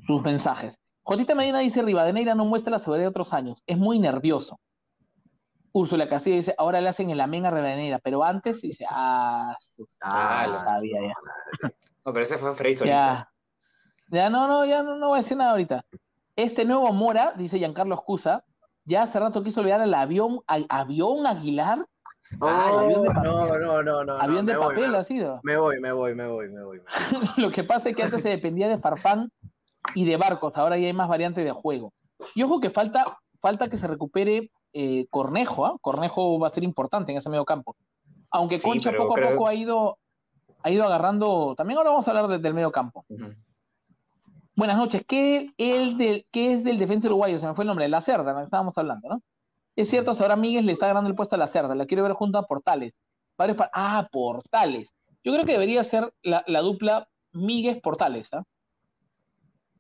sus 0.07 0.23
mensajes. 0.23 0.79
Jotita 1.03 1.35
Medina 1.35 1.61
dice: 1.61 1.81
Rivadeneira 1.83 2.35
no 2.35 2.45
muestra 2.45 2.73
la 2.73 2.79
seguridad 2.79 3.05
de 3.05 3.09
otros 3.09 3.33
años, 3.33 3.63
es 3.67 3.79
muy 3.79 3.99
nervioso. 3.99 4.59
Úrsula 5.73 6.09
Castillo 6.09 6.37
dice, 6.37 6.55
ahora 6.59 6.81
le 6.81 6.89
hacen 6.89 7.11
el 7.11 7.21
amén 7.21 7.47
a 7.47 7.51
Revenera, 7.51 7.99
pero 7.99 8.25
antes 8.25 8.61
dice, 8.63 8.85
ah, 8.89 9.55
ah 10.01 10.47
lo 10.47 10.53
sabía 10.55 11.01
ya. 11.01 11.71
No, 12.05 12.13
pero 12.13 12.21
ese 12.21 12.39
fue 12.39 12.55
Frey 12.55 12.77
solito. 12.77 12.97
Ya, 12.97 13.31
ya 14.11 14.31
no, 14.31 14.49
no, 14.49 14.65
ya 14.65 14.83
no, 14.83 14.97
no 14.97 15.09
voy 15.09 15.19
a 15.19 15.23
decir 15.23 15.37
nada 15.37 15.51
ahorita. 15.51 15.85
Este 16.37 16.65
nuevo 16.65 16.93
Mora, 16.93 17.35
dice 17.37 17.59
Giancarlo 17.59 17.95
Escusa, 17.95 18.45
ya 18.85 19.03
hace 19.03 19.21
rato 19.21 19.43
quiso 19.43 19.61
olvidar 19.61 19.83
el 19.83 19.93
avión, 19.93 20.41
al 20.47 20.67
avión 20.69 21.27
Aguilar. 21.27 21.87
Oh, 22.41 22.47
ah, 22.47 22.81
avión 22.85 23.03
de 23.03 23.09
no, 23.09 23.59
no, 23.59 23.83
no, 23.83 24.05
no. 24.05 24.13
Avión 24.15 24.47
no, 24.47 24.53
de 24.53 24.59
papel 24.59 24.91
voy, 24.91 24.99
ha 24.99 25.05
sido. 25.05 25.41
Me 25.43 25.57
voy, 25.57 25.81
me 25.81 25.93
voy, 25.93 26.15
me 26.15 26.27
voy, 26.27 26.49
me 26.49 26.63
voy. 26.63 26.79
Me 26.79 26.85
voy. 26.85 27.27
Lo 27.37 27.51
que 27.51 27.65
pasa 27.65 27.89
es 27.89 27.97
que 27.97 28.03
antes 28.03 28.23
se 28.23 28.29
dependía 28.29 28.69
de 28.69 28.79
Farfán 28.79 29.31
y 29.95 30.05
de 30.05 30.17
barcos, 30.17 30.57
ahora 30.57 30.79
ya 30.79 30.87
hay 30.87 30.93
más 30.93 31.09
variantes 31.09 31.45
de 31.45 31.53
juego. 31.53 31.93
Y 32.35 32.43
ojo 32.43 32.61
que 32.61 32.71
falta, 32.71 33.19
falta 33.41 33.69
que 33.69 33.77
se 33.77 33.87
recupere 33.87 34.51
eh, 34.73 35.07
Cornejo, 35.11 35.67
¿eh? 35.67 35.79
Cornejo 35.81 36.39
va 36.39 36.49
a 36.49 36.51
ser 36.51 36.65
importante 36.65 37.13
en 37.13 37.19
ese 37.19 37.29
medio 37.29 37.45
campo. 37.45 37.77
Aunque 38.31 38.59
sí, 38.59 38.69
Concha 38.69 38.93
poco 38.93 39.15
creo... 39.15 39.29
a 39.29 39.33
poco 39.33 39.49
ha 39.49 39.55
ido, 39.55 39.99
ha 40.63 40.71
ido 40.71 40.85
agarrando. 40.85 41.55
También 41.57 41.79
ahora 41.79 41.91
vamos 41.91 42.07
a 42.07 42.11
hablar 42.11 42.29
de, 42.29 42.39
del 42.39 42.55
medio 42.55 42.71
campo. 42.71 43.05
Uh 43.09 43.17
-huh. 43.17 43.37
Buenas 44.55 44.77
noches. 44.77 45.05
¿Qué, 45.07 45.53
el 45.57 45.97
de, 45.97 46.27
¿Qué, 46.33 46.53
es 46.53 46.65
del 46.65 46.79
defensa 46.79 47.07
uruguayo? 47.07 47.39
Se 47.39 47.47
me 47.47 47.55
fue 47.55 47.63
el 47.63 47.69
nombre, 47.69 47.89
la 47.89 48.01
Cerda, 48.01 48.33
la 48.33 48.41
que 48.41 48.45
estábamos 48.47 48.77
hablando, 48.77 49.09
¿no? 49.09 49.23
Es 49.77 49.89
cierto, 49.89 50.11
hasta 50.11 50.25
ahora 50.25 50.35
Miguel 50.35 50.67
le 50.67 50.73
está 50.73 50.89
ganando 50.89 51.09
el 51.09 51.15
puesto 51.15 51.37
a 51.37 51.39
la 51.39 51.47
Cerda. 51.47 51.77
La 51.77 51.87
quiero 51.87 52.03
ver 52.03 52.15
junto 52.15 52.39
a 52.39 52.43
Portales. 52.43 52.95
Ah, 53.73 54.09
Portales. 54.11 54.93
Yo 55.23 55.33
creo 55.33 55.45
que 55.45 55.53
debería 55.53 55.85
ser 55.85 56.13
la, 56.23 56.43
la 56.49 56.61
dupla 56.61 57.09
Miguel 57.33 57.81
Portales. 57.81 58.33
¿eh? 58.33 58.43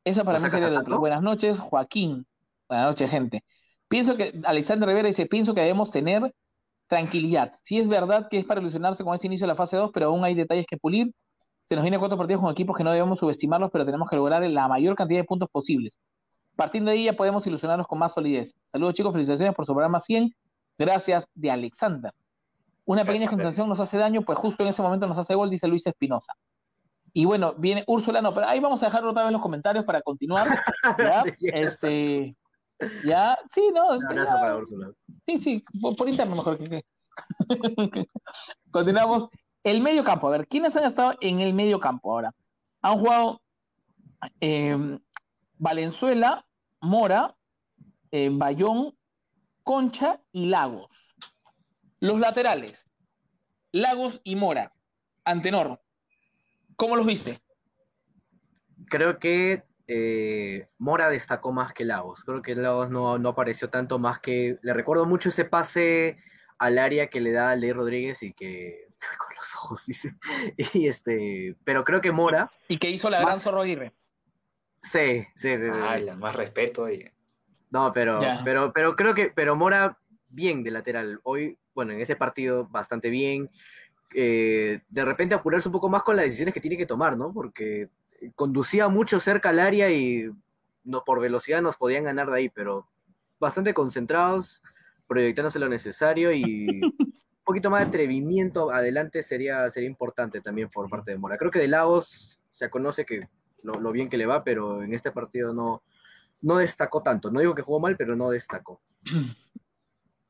Esa 0.05 0.23
para 0.23 0.39
mí 0.39 0.49
sería 0.49 0.71
la 0.71 0.81
dupla. 0.81 0.97
Buenas 0.97 1.23
noches, 1.23 1.59
Joaquín. 1.59 2.25
Buenas 2.69 2.87
noches, 2.87 3.11
gente. 3.11 3.45
Pienso 3.89 4.17
que, 4.17 4.39
Alexander 4.45 4.89
Rivera 4.89 5.09
dice, 5.09 5.27
pienso 5.27 5.55
que 5.55 5.61
debemos 5.61 5.91
tener 5.91 6.35
tranquilidad. 6.87 7.53
Sí 7.65 7.79
es 7.79 7.89
verdad 7.89 8.29
que 8.31 8.39
es 8.39 8.45
para 8.45 8.61
ilusionarse 8.61 9.05
con 9.05 9.15
ese 9.15 9.27
inicio 9.27 9.47
de 9.47 9.49
la 9.49 9.57
fase 9.57 9.77
2, 9.77 9.91
pero 9.93 10.07
aún 10.07 10.25
hay 10.25 10.35
detalles 10.35 10.67
que 10.67 10.77
pulir. 10.77 11.13
Se 11.65 11.75
nos 11.75 11.83
vienen 11.83 12.01
cuatro 12.01 12.17
partidos 12.17 12.43
con 12.43 12.51
equipos 12.51 12.77
que 12.77 12.85
no 12.85 12.93
debemos 12.93 13.19
subestimarlos, 13.19 13.71
pero 13.71 13.85
tenemos 13.85 14.09
que 14.09 14.17
lograr 14.17 14.43
la 14.43 14.69
mayor 14.69 14.97
cantidad 14.97 15.21
de 15.21 15.25
puntos 15.25 15.49
posibles. 15.51 15.99
Partiendo 16.57 16.91
de 16.91 16.97
ahí 16.97 17.05
ya 17.05 17.13
podemos 17.13 17.47
ilusionarnos 17.47 17.87
con 17.87 17.99
más 17.99 18.15
solidez. 18.15 18.55
Saludos 18.65 18.95
chicos, 18.95 19.13
felicitaciones 19.13 19.55
por 19.55 19.65
su 19.65 19.73
programa 19.73 20.01
100. 20.01 20.35
Gracias 20.79 21.27
de 21.35 21.51
Alexander. 21.51 22.13
Una 22.85 23.03
pequeña 23.03 23.27
gracias, 23.27 23.41
gracias. 23.41 23.69
nos 23.69 23.81
hace 23.81 23.99
daño, 23.99 24.23
pues 24.23 24.39
justo 24.39 24.63
en 24.63 24.71
ese 24.71 24.81
momento 24.81 25.07
nos 25.07 25.19
hace 25.19 25.35
gol, 25.35 25.51
dice 25.51 25.69
Luis 25.69 25.87
Espinosa. 25.87 26.33
Y 27.13 27.27
bueno, 27.27 27.55
viene 27.55 27.85
Úrsula, 27.87 28.23
no, 28.23 28.33
pero 28.33 28.47
ahí 28.47 28.61
vamos 28.61 28.83
a 28.83 28.87
dejar 28.87 29.05
otra 29.05 29.25
vez 29.25 29.33
los 29.33 29.43
comentarios 29.43 29.85
para 29.85 30.01
continuar. 30.01 30.47
¿ya? 30.99 31.23
este, 31.41 32.35
ya, 33.05 33.39
sí, 33.51 33.71
no. 33.75 33.99
no 33.99 34.15
ya, 34.15 34.25
para 34.25 34.57
Úrsula. 34.57 34.93
Sí, 35.27 35.39
sí, 35.41 35.65
por, 35.81 35.97
por 35.97 36.09
interno 36.09 36.37
mejor 36.37 36.59
que. 36.59 36.85
Continuamos. 38.71 39.29
El 39.65 39.81
medio 39.81 40.05
campo, 40.05 40.29
a 40.29 40.31
ver, 40.31 40.47
¿quiénes 40.47 40.77
han 40.77 40.85
estado 40.85 41.15
en 41.21 41.41
el 41.41 41.53
medio 41.53 41.81
campo 41.81 42.13
ahora? 42.13 42.33
Han 42.81 42.99
jugado 42.99 43.43
eh, 44.41 44.99
Valenzuela, 45.59 46.47
Mora, 46.81 47.37
eh, 48.13 48.31
Bayón, 48.33 48.97
Concha 49.65 50.21
y 50.33 50.47
Lagos. 50.47 51.17
Los 52.01 52.19
laterales, 52.21 52.87
Lagos 53.73 54.21
y 54.25 54.37
Mora. 54.37 54.73
Antenor, 55.25 55.83
¿cómo 56.77 56.97
los 56.97 57.05
viste? 57.05 57.43
Creo 58.87 59.19
que 59.19 59.68
eh, 59.91 60.69
Mora 60.77 61.09
destacó 61.09 61.51
más 61.51 61.73
que 61.73 61.87
Lagos. 61.87 62.23
Creo 62.23 62.43
que 62.43 62.55
Lagos 62.55 62.91
no, 62.91 63.19
no, 63.19 63.31
apareció 63.31 63.71
tanto 63.71 63.99
más 63.99 64.21
que. 64.21 64.59
Le 64.63 64.75
recuerdo 64.75 65.07
mucho 65.07 65.31
ese 65.31 65.47
pase 65.47 66.19
al 66.59 66.79
área 66.79 67.09
que 67.09 67.21
le 67.21 67.33
da 67.33 67.57
Ley 67.57 67.73
Rodríguez 67.73 68.23
y 68.23 68.35
que. 68.35 68.87
con 69.19 69.35
los 69.35 69.55
ojos, 69.57 69.87
dice. 69.87 70.15
Y 70.75 70.87
este. 70.87 71.57
Pero 71.65 71.85
creo 71.85 72.03
que 72.03 72.13
Mora. 72.13 72.53
Y 72.69 72.79
que 72.79 72.91
hizo 72.91 73.09
la 73.09 73.21
más... 73.21 73.27
gran 73.27 73.41
Zorro 73.41 73.63
Aguirre. 73.63 73.95
Sí, 74.83 75.27
sí, 75.35 75.57
sí. 75.57 75.65
sí. 75.65 75.81
Ay, 75.83 76.05
la 76.05 76.17
más 76.17 76.37
respeto. 76.37 76.89
Y... 76.91 77.11
No, 77.71 77.91
pero, 77.91 78.21
pero, 78.45 78.73
pero 78.73 78.95
creo 78.95 79.15
que, 79.15 79.33
pero 79.35 79.57
Mora 79.57 79.99
bien 80.29 80.63
de 80.63 80.71
lateral. 80.71 81.19
Hoy, 81.23 81.59
bueno, 81.75 81.93
en 81.95 82.01
ese 82.01 82.15
partido 82.15 82.69
bastante 82.69 83.09
bien. 83.09 83.51
Eh, 84.15 84.81
de 84.89 85.05
repente 85.05 85.35
apurarse 85.35 85.69
un 85.69 85.73
poco 85.73 85.89
más 85.89 86.03
con 86.03 86.17
las 86.17 86.27
decisiones 86.27 86.55
que 86.55 86.61
tiene 86.61 86.77
que 86.77 86.87
tomar, 86.87 87.17
¿no? 87.17 87.33
Porque 87.33 87.89
conducía 88.35 88.89
mucho 88.89 89.21
cerca 89.21 89.51
al 89.51 89.59
área 89.59 89.91
y 89.91 90.31
no, 90.85 91.05
por 91.05 91.21
velocidad 91.21 91.63
nos 91.63 91.77
podían 91.77 92.05
ganar 92.05 92.31
de 92.31 92.37
ahí, 92.37 92.49
pero 92.49 92.87
bastante 93.39 93.75
concentrados, 93.75 94.63
proyectándose 95.07 95.59
lo 95.59 95.69
necesario 95.69 96.33
y 96.33 96.81
un 96.83 96.95
poquito 97.45 97.71
más 97.71 97.81
de 97.81 97.87
atrevimiento 97.89 98.71
adelante 98.71 99.23
sería, 99.23 99.69
sería 99.71 99.89
importante 99.89 100.41
también 100.41 100.69
por 100.69 100.89
parte 100.89 101.13
de 101.13 101.19
Mora. 101.19 101.37
Creo 101.37 101.51
que 101.51 101.59
de 101.59 101.69
Lagos 101.69 102.41
se 102.51 102.71
conoce 102.71 103.05
que 103.05 103.29
lo, 103.63 103.75
lo 103.75 103.93
bien 103.93 104.09
que 104.09 104.17
le 104.17 104.27
va, 104.27 104.45
pero 104.45 104.83
en 104.83 104.95
este 104.95 105.13
partido 105.13 105.55
no, 105.55 105.83
no 106.41 106.57
destacó 106.59 107.03
tanto. 107.03 107.31
No 107.31 107.41
digo 107.41 107.55
que 107.55 107.63
jugó 107.63 107.81
mal, 107.81 107.97
pero 107.97 108.17
no 108.17 108.31
destacó. 108.31 108.81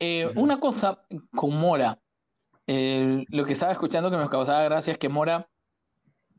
Eh, 0.01 0.31
una 0.37 0.61
cosa 0.61 1.03
con 1.35 1.59
Mora, 1.59 1.99
eh, 2.69 3.25
lo 3.31 3.45
que 3.45 3.55
estaba 3.55 3.73
escuchando 3.73 4.13
que 4.13 4.17
me 4.17 4.29
causaba 4.29 4.63
gracia 4.63 4.93
es 4.93 4.99
que 5.01 5.09
Mora 5.09 5.49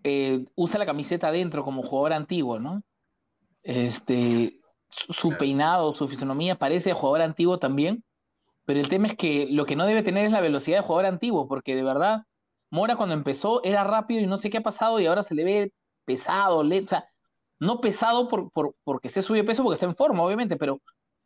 eh, 0.04 0.46
usa 0.56 0.80
la 0.80 0.86
camiseta 0.86 1.28
adentro 1.28 1.64
como 1.64 1.84
jugador 1.84 2.14
antiguo, 2.14 2.60
¿no? 2.60 2.84
Este, 3.64 4.60
su, 4.90 5.30
peinado, 5.38 5.94
su 5.94 6.08
fisonomía 6.08 6.58
parece 6.58 6.90
de 6.90 6.96
jugador 6.96 7.22
antiguo 7.22 7.60
también, 7.60 8.04
pero 8.66 8.80
el 8.80 8.90
tema 8.90 9.08
es 9.08 9.18
que 9.18 9.48
lo 9.50 9.66
que 9.66 9.76
no 9.76 9.86
debe 9.86 10.04
tener 10.04 10.26
es 10.26 10.32
la 10.32 10.42
velocidad 10.42 10.80
de 10.80 10.84
jugador 10.84 11.06
antiguo, 11.06 11.48
porque 11.48 11.76
de 11.76 11.84
verdad, 11.84 12.24
Mora 12.72 12.96
cuando 12.96 13.16
empezó 13.16 13.64
era 13.64 13.84
rápido 13.84 14.22
y 14.22 14.28
no 14.28 14.38
sé 14.38 14.50
qué 14.50 14.60
ha 14.60 14.64
pasado 14.64 15.00
y 15.00 15.08
ahora 15.08 15.24
se 15.24 15.36
le 15.36 15.44
ve 15.44 15.74
pesado, 16.06 16.60
o 16.60 16.88
sea, 16.88 17.10
no 17.60 17.82
pesado 17.82 18.28
por, 18.28 18.52
por, 18.52 18.74
porque 18.84 19.10
se 19.10 19.22
sube 19.22 19.44
peso, 19.44 19.64
porque 19.64 19.76
está 19.76 19.86
en 19.86 19.96
forma, 19.96 20.24
obviamente, 20.24 20.56
pero, 20.56 20.80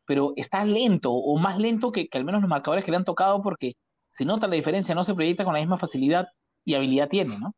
pero 0.05 0.33
está 0.35 0.65
lento 0.65 1.11
o 1.11 1.37
más 1.37 1.59
lento 1.59 1.91
que, 1.91 2.07
que 2.07 2.17
al 2.17 2.25
menos 2.25 2.41
los 2.41 2.49
marcadores 2.49 2.83
que 2.85 2.91
le 2.91 2.97
han 2.97 3.05
tocado 3.05 3.41
porque 3.41 3.73
se 4.09 4.25
nota 4.25 4.47
la 4.47 4.55
diferencia, 4.55 4.95
no 4.95 5.03
se 5.03 5.13
proyecta 5.13 5.43
con 5.43 5.53
la 5.53 5.59
misma 5.59 5.77
facilidad 5.77 6.27
y 6.65 6.75
habilidad 6.75 7.09
tiene, 7.09 7.37
¿no? 7.37 7.53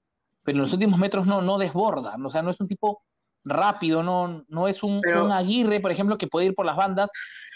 Pero 0.45 0.58
en 0.60 0.62
los 0.63 0.71
últimos 0.73 0.97
metros 0.99 1.25
no, 1.25 1.41
no 1.41 1.58
desborda, 1.58 2.15
o 2.23 2.29
sea, 2.31 2.41
no 2.41 2.51
es 2.51 2.60
un 2.62 2.67
tipo 2.67 3.03
rápido, 3.43 4.01
no, 4.03 4.45
no 4.47 4.67
es 4.67 4.81
un, 4.84 5.01
Pero- 5.01 5.25
un 5.25 5.31
Aguirre, 5.31 5.79
por 5.81 5.91
ejemplo, 5.91 6.17
que 6.17 6.27
puede 6.27 6.45
ir 6.45 6.55
por 6.55 6.65
las 6.65 6.77
bandas 6.77 7.10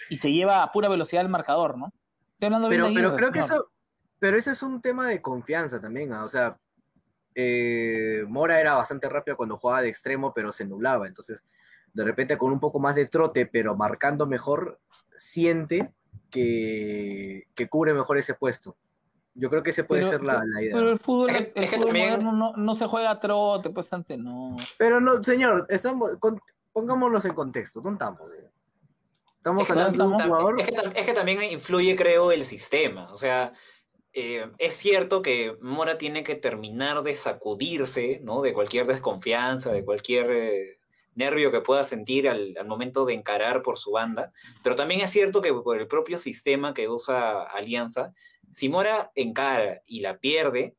y 0.10 0.18
se 0.18 0.32
lleva 0.32 0.64
a 0.64 0.72
pura 0.72 0.90
velocidad 0.90 1.24
el 1.24 1.30
marcador, 1.30 1.78
¿no? 1.78 1.94
Estoy 2.34 2.48
hablando 2.48 2.68
bien 2.68 2.82
Pero, 2.82 2.90
de 2.90 2.96
pero 2.96 3.08
Aguirre, 3.10 3.18
creo 3.18 3.32
que 3.32 3.40
eso, 3.40 3.72
pero 4.20 4.38
ese 4.38 4.52
es 4.52 4.64
un 4.64 4.82
tema 4.82 5.08
de 5.08 5.22
confianza 5.22 5.80
también, 5.80 6.12
¿ah? 6.14 6.26
o 6.26 6.28
sea, 6.28 6.58
eh, 7.36 8.26
Mora 8.28 8.60
era 8.60 8.76
bastante 8.76 9.08
rápido 9.08 9.38
cuando 9.38 9.58
jugaba 9.58 9.82
de 9.82 9.90
extremo, 9.90 10.34
pero 10.34 10.52
se 10.52 10.66
nublaba, 10.66 11.08
entonces 11.08 11.46
de 11.94 12.04
repente 12.04 12.38
con 12.38 12.52
un 12.52 12.60
poco 12.60 12.80
más 12.80 12.96
de 12.96 13.06
trote, 13.06 13.46
pero 13.46 13.76
marcando 13.76 14.26
mejor, 14.28 14.80
siente 15.16 15.92
que, 16.30 17.48
que 17.56 17.68
cubre 17.68 17.94
mejor 17.94 18.18
ese 18.18 18.34
puesto. 18.36 18.76
Yo 19.36 19.50
creo 19.50 19.64
que 19.64 19.70
ese 19.70 19.84
puede 19.84 20.02
Pero- 20.02 20.12
ser 20.12 20.24
la, 20.24 20.44
la 20.46 20.62
idea. 20.62 20.76
Pero 20.76 20.92
el 20.92 21.00
fútbol, 21.00 21.30
Es 21.30 21.38
que- 21.38 21.52
el 21.56 21.68
fútbol 21.68 21.86
también- 21.86 22.10
moderno 22.10 22.32
no, 22.34 22.54
no 22.58 22.76
se 22.76 22.88
juega 22.88 23.12
a 23.12 23.20
trote, 23.20 23.70
pues 23.70 23.92
antes 23.94 24.18
no. 24.18 24.58
Pero 24.78 25.00
no, 25.00 25.24
señor, 25.24 25.66
estamos, 25.70 26.12
con- 26.20 26.42
pongámonos 26.74 27.24
en 27.26 27.34
contexto, 27.34 27.80
¿dónde 27.82 28.04
estamos? 28.04 28.22
eh? 28.34 28.50
Estamos 29.38 29.62
Es 29.62 29.68
que, 29.68 29.72
hablando 29.74 30.04
de 30.10 30.10
un 30.16 30.22
jugador. 30.22 30.60
es 30.60 30.66
que 30.68 30.74
tam- 30.76 30.92
es 30.96 31.06
que 31.06 31.14
también 31.14 31.42
influye, 31.44 31.96
creo, 31.96 32.32
el 32.34 32.44
sistema. 32.44 33.14
O 33.14 33.18
sea, 33.18 33.54
eh, 34.12 34.52
es 34.58 34.74
cierto 34.74 35.22
que 35.22 35.56
Mora 35.62 35.98
tiene 35.98 36.24
que 36.24 36.36
terminar 36.36 37.02
de 37.04 37.14
sacudirse, 37.14 38.20
¿no? 38.24 38.42
De 38.42 38.52
cualquier 38.54 38.86
desconfianza, 38.88 39.72
de 39.72 39.86
cualquier 39.86 40.30
eh, 40.32 40.80
nervio 41.16 41.52
que 41.52 41.62
pueda 41.62 41.84
sentir 41.84 42.28
al, 42.28 42.56
al 42.60 42.68
momento 42.68 43.06
de 43.06 43.14
encarar 43.14 43.62
por 43.62 43.78
su 43.78 43.92
banda. 43.92 44.34
Pero 44.64 44.76
también 44.76 45.00
es 45.02 45.12
cierto 45.12 45.42
que 45.42 45.54
por 45.54 45.78
el 45.80 45.88
propio 45.88 46.18
sistema 46.18 46.74
que 46.74 46.90
usa 46.90 47.44
Alianza, 47.44 48.14
si 48.52 48.70
Mora 48.70 49.12
encara 49.16 49.82
y 49.86 50.02
la 50.02 50.18
pierde, 50.20 50.76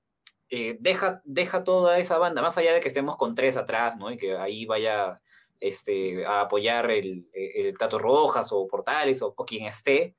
eh, 0.49 0.77
deja, 0.81 1.23
deja 1.25 1.63
toda 1.65 1.99
esa 1.99 2.19
banda, 2.19 2.43
más 2.43 2.59
allá 2.59 2.73
de 2.75 2.81
que 2.81 2.89
estemos 2.89 3.17
con 3.17 3.35
tres 3.35 3.57
atrás, 3.57 3.97
¿no? 3.97 4.11
Y 4.11 4.17
que 4.17 4.37
ahí 4.37 4.67
vaya 4.67 5.21
este, 5.61 6.25
a 6.27 6.43
apoyar 6.43 6.91
el, 6.91 7.29
el 7.33 7.77
Tato 7.79 7.99
Rojas 7.99 8.49
o 8.53 8.67
Portales 8.67 9.23
o, 9.23 9.35
o 9.37 9.45
quien 9.45 9.65
esté, 9.67 10.17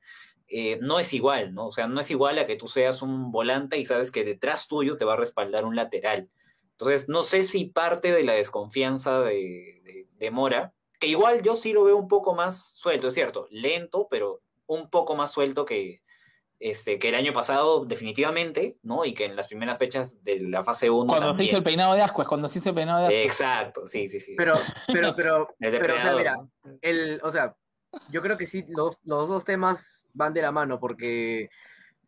eh, 0.48 0.78
no 0.82 1.00
es 1.00 1.14
igual, 1.14 1.54
¿no? 1.54 1.68
O 1.68 1.72
sea, 1.72 1.88
no 1.88 2.00
es 2.00 2.12
igual 2.12 2.38
a 2.40 2.46
que 2.46 2.56
tú 2.58 2.68
seas 2.68 3.02
un 3.02 3.32
volante 3.32 3.78
y 3.78 3.86
sabes 3.86 4.12
que 4.12 4.24
detrás 4.24 4.68
tuyo 4.68 4.98
te 4.98 5.06
va 5.06 5.14
a 5.14 5.18
respaldar 5.18 5.66
un 5.66 5.76
lateral. 5.76 6.30
Entonces, 6.74 7.08
no 7.10 7.24
sé 7.24 7.44
si 7.44 7.66
parte 7.66 8.12
de 8.12 8.24
la 8.24 8.34
desconfianza 8.34 9.22
de, 9.22 9.82
de- 9.84 10.08
de 10.14 10.32
Mora, 10.32 10.74
que 11.00 11.08
igual 11.08 11.42
yo 11.42 11.56
sí 11.56 11.74
lo 11.74 11.84
veo 11.84 11.98
un 11.98 12.08
poco 12.08 12.36
más 12.36 12.74
suelto, 12.76 13.08
es 13.08 13.14
cierto, 13.16 13.48
lento, 13.50 14.08
pero 14.10 14.42
un 14.68 14.90
poco 14.90 15.16
más 15.16 15.32
suelto 15.32 15.66
que, 15.66 16.02
este, 16.62 17.00
que 17.00 17.10
el 17.10 17.16
año 17.16 17.34
pasado 17.34 17.86
definitivamente, 17.86 18.78
¿no? 18.84 19.04
Y 19.04 19.16
que 19.16 19.26
en 19.26 19.36
las 19.36 19.48
primeras 19.48 19.80
fechas 19.80 20.24
de 20.24 20.42
la 20.42 20.64
fase 20.64 20.92
1 20.92 21.08
Cuando 21.08 21.26
se 21.26 21.30
también. 21.30 21.50
hizo 21.50 21.58
el 21.58 21.64
peinado 21.64 21.96
de 21.96 22.04
Ascuez, 22.04 22.28
cuando 22.28 22.48
se 22.50 22.60
hizo 22.60 22.70
el 22.70 22.76
peinado 22.76 23.00
de 23.00 23.06
Ascuez. 23.08 23.26
Exacto, 23.26 23.88
sí, 23.88 24.08
sí, 24.08 24.20
sí. 24.20 24.36
Pero, 24.38 24.60
pero, 24.94 25.16
pero, 25.16 25.56
El 25.60 25.80
pero, 25.80 25.96
o 25.96 25.98
sea, 25.98 26.16
mira, 26.16 26.36
el, 26.82 27.20
o 27.24 27.32
sea, 27.32 27.56
yo 28.10 28.22
creo 28.22 28.38
que 28.38 28.46
sí, 28.46 28.64
los, 28.70 29.00
los 29.04 29.28
dos 29.28 29.44
temas 29.44 30.06
van 30.14 30.36
de 30.36 30.44
la 30.44 30.52
mano, 30.52 30.80
porque 30.80 31.50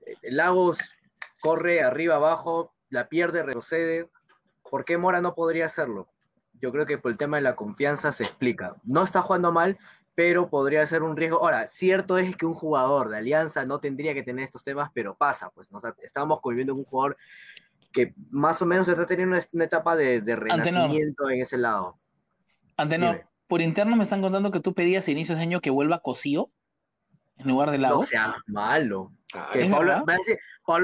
eh, 0.06 0.16
Lagos 0.22 0.78
corre 1.42 1.82
arriba, 1.82 2.16
abajo, 2.16 2.76
la 2.90 3.10
pierde, 3.10 3.42
retrocede. 3.42 4.10
¿Por 4.70 4.86
qué 4.86 5.00
Mora 5.00 5.20
no 5.20 5.34
podría 5.34 5.66
hacerlo? 5.66 6.10
Yo 6.62 6.72
creo 6.72 6.86
que 6.86 7.00
por 7.00 7.12
el 7.12 7.18
tema 7.18 7.38
de 7.38 7.44
la 7.44 7.56
confianza 7.56 8.12
se 8.12 8.24
explica. 8.24 8.76
No 8.84 9.04
está 9.04 9.24
jugando 9.24 9.52
mal, 9.52 9.80
pero 10.16 10.50
podría 10.50 10.86
ser 10.86 11.04
un 11.04 11.16
riesgo. 11.18 11.40
Ahora, 11.40 11.68
cierto 11.68 12.18
es 12.18 12.36
que 12.36 12.46
un 12.46 12.54
jugador 12.54 13.10
de 13.10 13.18
Alianza 13.18 13.66
no 13.66 13.80
tendría 13.80 14.14
que 14.14 14.24
tener 14.24 14.46
estos 14.46 14.64
temas, 14.64 14.92
pero 14.94 15.16
pasa, 15.16 15.50
pues, 15.52 15.72
¿no? 15.72 15.80
O 15.80 15.82
sea, 15.82 15.96
estamos 16.04 16.40
conviviendo 16.42 16.74
con 16.74 16.80
un 16.80 16.86
jugador 16.86 17.18
que 17.92 18.14
más 18.30 18.62
o 18.62 18.66
menos 18.66 18.88
está 18.88 19.06
teniendo 19.06 19.36
una, 19.36 19.46
una 19.52 19.64
etapa 19.64 19.96
de, 19.96 20.22
de 20.22 20.36
renacimiento 20.36 21.30
en 21.30 21.42
ese 21.42 21.58
lado. 21.58 22.00
Antenor, 22.78 23.16
Dime. 23.18 23.28
por 23.48 23.62
interno 23.62 23.96
me 23.96 24.04
están 24.04 24.22
contando 24.22 24.52
que 24.52 24.60
tú 24.60 24.74
pedías 24.74 25.08
a 25.08 25.12
inicios 25.12 25.38
de 25.38 25.44
año 25.44 25.62
que 25.62 25.70
vuelva 25.70 26.00
Cosío 26.02 26.50
en 27.38 27.48
lugar 27.48 27.72
de 27.72 27.78
No 27.78 27.84
Lago. 27.84 28.04
sea 28.04 28.36
malo. 28.48 29.12
Ah, 29.36 29.50
Que 29.52 29.64
¿Es 29.64 29.72
Pablo, 29.72 30.04
decir, 30.06 30.38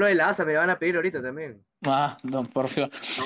de 0.06 0.14
la 0.14 0.28
Asa 0.28 0.44
me 0.44 0.56
van 0.56 0.70
a 0.70 0.78
pedir 0.78 0.96
ahorita 0.96 1.22
también. 1.22 1.64
Ah. 1.86 2.16
No 2.22 2.44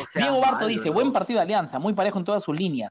sea 0.07 0.23
Diego 0.23 0.41
Barto 0.41 0.57
malo, 0.57 0.67
dice, 0.69 0.87
¿no? 0.87 0.93
buen 0.93 1.13
partido 1.13 1.39
de 1.39 1.43
Alianza, 1.45 1.79
muy 1.79 1.95
parejo 1.95 2.19
en 2.19 2.25
todas 2.25 2.45
sus 2.45 2.59
líneas. 2.59 2.91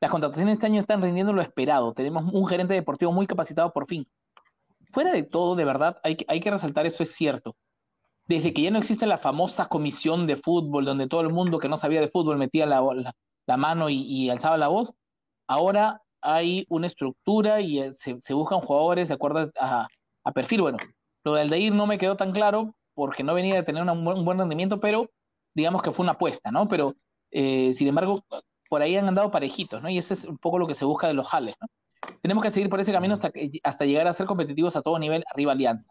Las 0.00 0.10
contrataciones 0.10 0.54
este 0.54 0.66
año 0.66 0.80
están 0.80 1.02
rindiendo 1.02 1.34
lo 1.34 1.42
esperado. 1.42 1.92
Tenemos 1.92 2.24
un 2.32 2.46
gerente 2.46 2.72
deportivo 2.72 3.12
muy 3.12 3.26
capacitado 3.26 3.70
por 3.72 3.86
fin. 3.86 4.08
Fuera 4.92 5.12
de 5.12 5.22
todo, 5.22 5.54
de 5.56 5.64
verdad, 5.64 5.98
hay 6.02 6.16
que, 6.16 6.24
hay 6.26 6.40
que 6.40 6.50
resaltar, 6.50 6.86
eso 6.86 7.02
es 7.02 7.12
cierto. 7.12 7.54
Desde 8.26 8.54
que 8.54 8.62
ya 8.62 8.70
no 8.70 8.78
existe 8.78 9.06
la 9.06 9.18
famosa 9.18 9.66
comisión 9.66 10.26
de 10.26 10.36
fútbol, 10.36 10.86
donde 10.86 11.06
todo 11.06 11.20
el 11.20 11.30
mundo 11.30 11.58
que 11.58 11.68
no 11.68 11.76
sabía 11.76 12.00
de 12.00 12.08
fútbol 12.08 12.38
metía 12.38 12.64
la, 12.64 13.56
mano 13.58 13.90
y, 13.90 14.30
alzaba 14.30 14.56
la 14.56 14.68
voz, 14.68 14.94
ahora 15.46 16.00
hay 16.22 16.64
una 16.70 16.86
estructura 16.86 17.60
y 17.60 17.80
eh, 17.80 17.92
se, 17.92 18.34
buscan 18.34 18.60
jugadores 18.60 19.08
de 19.08 19.14
acuerdo 19.14 19.50
a, 19.60 19.86
perfil. 20.32 20.62
Bueno, 20.62 20.78
lo 21.24 21.34
del 21.34 21.48
Aldeir 21.48 21.74
no 21.74 21.86
me 21.86 21.98
quedó 21.98 22.16
tan 22.16 22.32
claro 22.32 22.74
porque 22.94 23.22
no 23.22 23.34
venía 23.34 23.56
de 23.56 23.64
tener 23.64 23.82
un 23.82 24.24
buen 24.24 24.38
rendimiento, 24.38 24.80
pero 24.80 25.10
digamos 25.54 25.82
que 25.82 25.92
fue 25.92 26.04
una 26.04 26.12
apuesta, 26.12 26.50
¿no? 26.50 26.68
Pero, 26.68 26.94
eh, 27.32 27.72
sin 27.74 27.88
embargo, 27.88 28.24
por 28.70 28.82
ahí 28.82 28.96
han 28.96 29.08
andado 29.08 29.32
parejitos, 29.32 29.82
¿no? 29.82 29.90
Y 29.90 29.98
ese 29.98 30.14
es 30.14 30.24
un 30.24 30.38
poco 30.38 30.56
lo 30.58 30.66
que 30.68 30.76
se 30.76 30.84
busca 30.84 31.08
de 31.08 31.14
los 31.14 31.26
jales, 31.28 31.56
¿no? 31.60 31.66
Tenemos 32.22 32.42
que 32.44 32.52
seguir 32.52 32.70
por 32.70 32.78
ese 32.78 32.92
camino 32.92 33.14
hasta, 33.14 33.30
que- 33.32 33.50
hasta 33.64 33.84
llegar 33.84 34.06
a 34.06 34.12
ser 34.14 34.26
competitivos 34.26 34.76
a 34.76 34.82
todo 34.82 34.96
nivel 35.00 35.24
arriba 35.32 35.52
Alianza. 35.52 35.90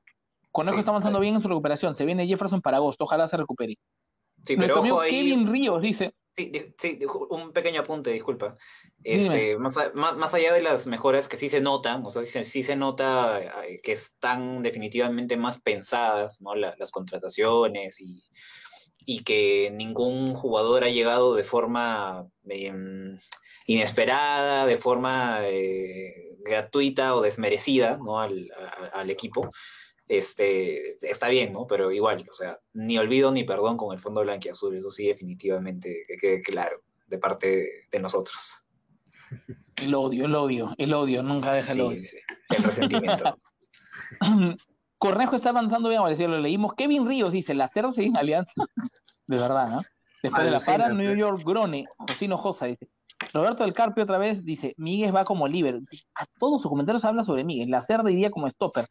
Conejo 0.52 0.76
Sí, 0.78 0.80
está 0.80 0.92
avanzando 0.92 1.20
sí. 1.20 1.24
bien 1.24 1.36
en 1.36 1.42
su 1.42 1.50
recuperación. 1.50 1.94
Se 1.94 2.06
viene 2.06 2.26
Jefferson 2.26 2.62
para 2.62 2.78
agosto. 2.78 3.04
Ojalá 3.04 3.28
se 3.28 3.36
recupere. 3.36 3.76
Sí, 4.46 4.56
Nuestro 4.56 4.82
pero 4.82 4.94
ojo 4.96 5.02
ahí. 5.02 5.12
Kevin 5.12 5.52
Ríos 5.52 5.82
dice, 5.82 6.14
Sí, 6.36 6.54
sí, 6.78 6.98
un 7.32 7.52
pequeño 7.52 7.82
apunte, 7.82 8.12
disculpa. 8.12 8.56
Este, 9.04 9.58
más, 9.58 9.76
a- 9.78 9.92
más, 9.94 10.16
más 10.16 10.34
allá 10.34 10.54
de 10.54 10.62
las 10.62 10.88
mejoras 10.88 11.28
que 11.28 11.36
sí 11.36 11.50
se 11.50 11.60
notan, 11.60 12.06
o 12.06 12.10
sea, 12.10 12.22
sí, 12.22 12.30
se- 12.30 12.44
sí 12.46 12.64
se 12.64 12.78
nota 12.78 13.42
eh, 13.66 13.82
que 13.84 13.92
están 13.92 14.64
definitivamente 14.64 15.36
más 15.36 15.60
pensadas, 15.60 16.40
¿no? 16.40 16.56
La- 16.56 16.76
las 16.80 16.92
contrataciones 16.92 18.00
y, 18.00 18.24
y 19.06 19.24
que 19.24 19.72
ningún 19.74 20.34
jugador 20.36 20.84
ha 20.84 20.90
llegado 20.90 21.36
de 21.36 21.44
forma 21.44 22.28
em, 22.48 23.18
inesperada, 23.66 24.66
de 24.66 24.78
forma 24.78 25.40
eh, 25.44 26.38
gratuita 26.46 27.16
o 27.16 27.22
desmerecida, 27.22 27.98
¿no? 27.98 28.20
Al, 28.20 28.50
a- 28.58 29.00
al 29.00 29.10
equipo. 29.10 29.50
Este, 30.08 30.94
está 31.08 31.30
bien, 31.30 31.54
¿no? 31.54 31.68
Pero 31.68 31.92
igual, 31.92 32.26
o 32.30 32.34
sea, 32.34 32.60
ni 32.74 32.98
olvido 32.98 33.32
ni 33.32 33.44
perdón 33.44 33.78
con 33.78 33.94
el 33.94 34.02
fondo 34.02 34.22
blanquiazul, 34.22 34.76
eso 34.76 34.90
sí, 34.92 35.06
definitivamente, 35.08 36.04
que 36.08 36.18
quede 36.18 36.42
claro, 36.42 36.82
de 37.08 37.18
parte 37.20 37.48
de, 37.58 37.68
de 37.92 38.00
nosotros. 38.00 38.64
el 39.76 39.94
odio, 39.94 40.26
el 40.26 40.36
odio, 40.36 40.74
el 40.80 40.94
odio, 40.96 41.22
nunca 41.22 41.54
deja 41.54 41.74
el 41.74 41.82
odio. 41.82 42.02
Sí, 42.02 42.08
sí, 42.08 42.18
el 42.50 42.64
resentimiento. 42.64 43.38
Cornejo 45.00 45.36
está 45.36 45.50
avanzando 45.50 45.90
bien, 45.90 46.02
parecía, 46.02 46.28
lo 46.28 46.40
leímos. 46.40 46.74
Kevin 46.76 47.08
Ríos 47.08 47.32
dice, 47.32 47.54
la 47.56 47.70
cerda 47.70 47.92
sigue 47.92 48.08
en 48.08 48.18
alianza. 48.18 48.52
de 49.28 49.38
verdad, 49.38 49.70
¿no? 49.70 49.82
Después 50.22 50.44
de 50.46 50.52
la 50.52 50.60
para, 50.60 50.90
New 50.90 51.06
pues. 51.06 51.18
York 51.18 51.42
Grone, 51.46 51.88
Josino 51.98 52.38
Josa 52.38 52.66
dice. 52.66 52.90
Roberto 53.34 53.64
del 53.64 53.74
Carpio 53.74 54.04
otra 54.04 54.18
vez 54.18 54.44
dice, 54.44 54.74
Miguel 54.78 55.16
va 55.16 55.24
como 55.24 55.48
líder. 55.48 55.80
A 56.16 56.26
todos 56.38 56.62
sus 56.62 56.70
comentarios 56.70 57.06
habla 57.06 57.24
sobre 57.24 57.44
Miguel. 57.44 57.70
La 57.70 57.82
cerda 57.82 58.12
iría 58.12 58.30
como 58.30 58.50
stopper. 58.50 58.86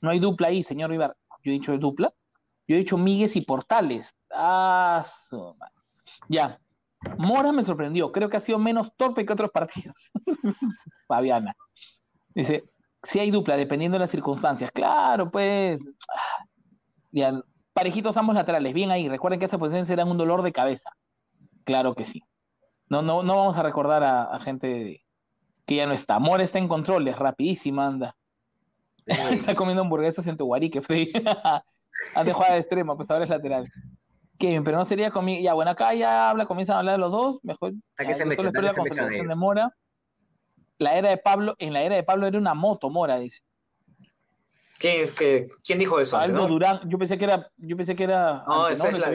No 0.00 0.10
hay 0.10 0.18
dupla 0.18 0.48
ahí, 0.48 0.62
señor 0.62 0.90
Vivar. 0.90 1.14
Yo 1.42 1.50
he 1.50 1.54
dicho 1.54 1.76
dupla. 1.76 2.12
Yo 2.66 2.76
he 2.76 2.78
dicho 2.78 2.96
Miguel 2.96 3.30
y 3.34 3.40
Portales. 3.42 4.14
Ah, 4.32 5.04
ya. 6.28 6.58
Mora 7.18 7.52
me 7.52 7.62
sorprendió. 7.62 8.12
Creo 8.12 8.30
que 8.30 8.36
ha 8.36 8.40
sido 8.40 8.58
menos 8.58 8.94
torpe 8.96 9.26
que 9.26 9.32
otros 9.32 9.50
partidos. 9.50 10.12
Fabiana. 11.08 11.54
Dice, 12.34 12.64
si 13.02 13.18
hay 13.18 13.30
dupla, 13.30 13.56
dependiendo 13.56 13.96
de 13.96 14.00
las 14.00 14.10
circunstancias. 14.10 14.70
Claro, 14.72 15.30
pues. 15.30 15.80
Ya, 17.12 17.42
parejitos 17.72 18.16
ambos 18.16 18.34
laterales. 18.34 18.74
Bien 18.74 18.90
ahí. 18.90 19.08
Recuerden 19.08 19.38
que 19.38 19.46
esa 19.46 19.58
posición 19.58 19.86
será 19.86 20.04
un 20.04 20.18
dolor 20.18 20.42
de 20.42 20.52
cabeza. 20.52 20.90
Claro 21.64 21.94
que 21.94 22.04
sí. 22.04 22.22
No, 22.88 23.02
no, 23.02 23.22
no 23.22 23.36
vamos 23.36 23.56
a 23.56 23.62
recordar 23.62 24.02
a, 24.02 24.38
gente 24.40 25.04
que 25.66 25.76
ya 25.76 25.86
no 25.86 25.92
está. 25.92 26.18
Mora 26.18 26.42
está 26.42 26.58
en 26.58 26.68
control, 26.68 27.06
es 27.08 27.18
rapidísima, 27.18 27.86
anda. 27.86 28.16
está 29.06 29.54
comiendo 29.54 29.82
hamburguesas 29.82 30.26
en 30.26 30.36
tu 30.36 30.44
guarique, 30.46 30.82
Freddy. 30.82 31.12
Antes 32.14 32.34
jugaba 32.34 32.54
de 32.54 32.60
extremo, 32.60 32.96
pues 32.96 33.10
ahora 33.10 33.24
es 33.24 33.30
lateral. 33.30 33.70
Kevin, 34.38 34.64
pero 34.64 34.78
no 34.78 34.84
sería 34.84 35.10
conmigo. 35.10 35.42
Ya, 35.42 35.52
bueno, 35.52 35.70
acá 35.70 35.94
ya 35.94 36.30
habla, 36.30 36.46
comienzan 36.46 36.76
a 36.76 36.78
hablar 36.80 36.94
de 36.94 36.98
los 36.98 37.12
dos. 37.12 37.38
Mejor. 37.42 37.72
que 37.96 38.14
se 38.14 38.24
me 38.24 38.34
la 38.36 38.72
de 38.72 39.34
Mora. 39.36 39.72
La 40.80 40.96
era 40.96 41.10
de 41.10 41.18
Pablo, 41.18 41.54
en 41.58 41.74
la 41.74 41.82
era 41.82 41.94
de 41.94 42.02
Pablo 42.02 42.26
era 42.26 42.38
una 42.38 42.54
moto, 42.54 42.88
Mora, 42.88 43.18
dice. 43.18 43.42
¿Quién, 44.78 45.02
es 45.02 45.12
que, 45.12 45.48
¿Quién 45.62 45.78
dijo 45.78 46.00
eso? 46.00 46.16
Aldo 46.16 46.46
Durán, 46.46 46.80
yo 46.88 46.96
pensé 46.96 47.18
que 47.18 47.26
era, 47.26 47.50
yo 47.58 47.76
pensé 47.76 47.94
que 47.94 48.04
era. 48.04 48.42
No, 48.48 48.66
esa 48.66 48.88
es, 48.88 48.98
la, 48.98 49.12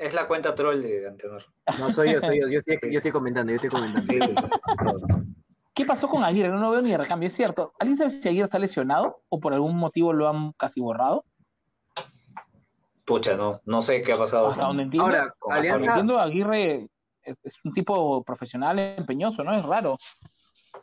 es, 0.00 0.14
la, 0.14 0.26
cuenta 0.26 0.52
troll 0.52 0.82
de 0.82 1.06
Antenor. 1.06 1.44
No, 1.78 1.92
soy 1.92 2.12
yo, 2.12 2.20
soy 2.20 2.40
yo, 2.40 2.48
yo 2.48 2.58
estoy, 2.58 2.90
yo 2.90 2.98
estoy 2.98 3.12
comentando, 3.12 3.52
yo 3.52 3.56
estoy 3.56 3.70
comentando. 3.70 4.48
¿Qué 5.72 5.84
pasó 5.84 6.08
con 6.08 6.24
Aguirre? 6.24 6.48
No 6.48 6.58
lo 6.58 6.72
veo 6.72 6.82
ni 6.82 6.90
de 6.90 6.98
recambio, 6.98 7.28
es 7.28 7.34
cierto. 7.34 7.72
¿Alguien 7.78 7.96
sabe 7.96 8.10
si 8.10 8.28
Aguirre 8.28 8.46
está 8.46 8.58
lesionado 8.58 9.22
o 9.28 9.38
por 9.38 9.54
algún 9.54 9.76
motivo 9.76 10.12
lo 10.12 10.28
han 10.28 10.52
casi 10.54 10.80
borrado? 10.80 11.24
Pucha, 13.04 13.36
no, 13.36 13.60
no 13.64 13.80
sé 13.80 14.02
qué 14.02 14.12
ha 14.12 14.16
pasado. 14.16 14.48
Hasta 14.48 14.66
donde 14.66 14.82
entiendo, 14.82 15.06
Ahora, 15.06 15.32
Alianza... 15.50 15.86
entiendo, 15.86 16.18
Aguirre 16.18 16.88
es, 17.22 17.36
un 17.64 17.72
tipo 17.72 18.24
profesional 18.24 18.78
empeñoso, 18.78 19.44
¿no? 19.44 19.54
Es 19.54 19.64
raro. 19.64 19.98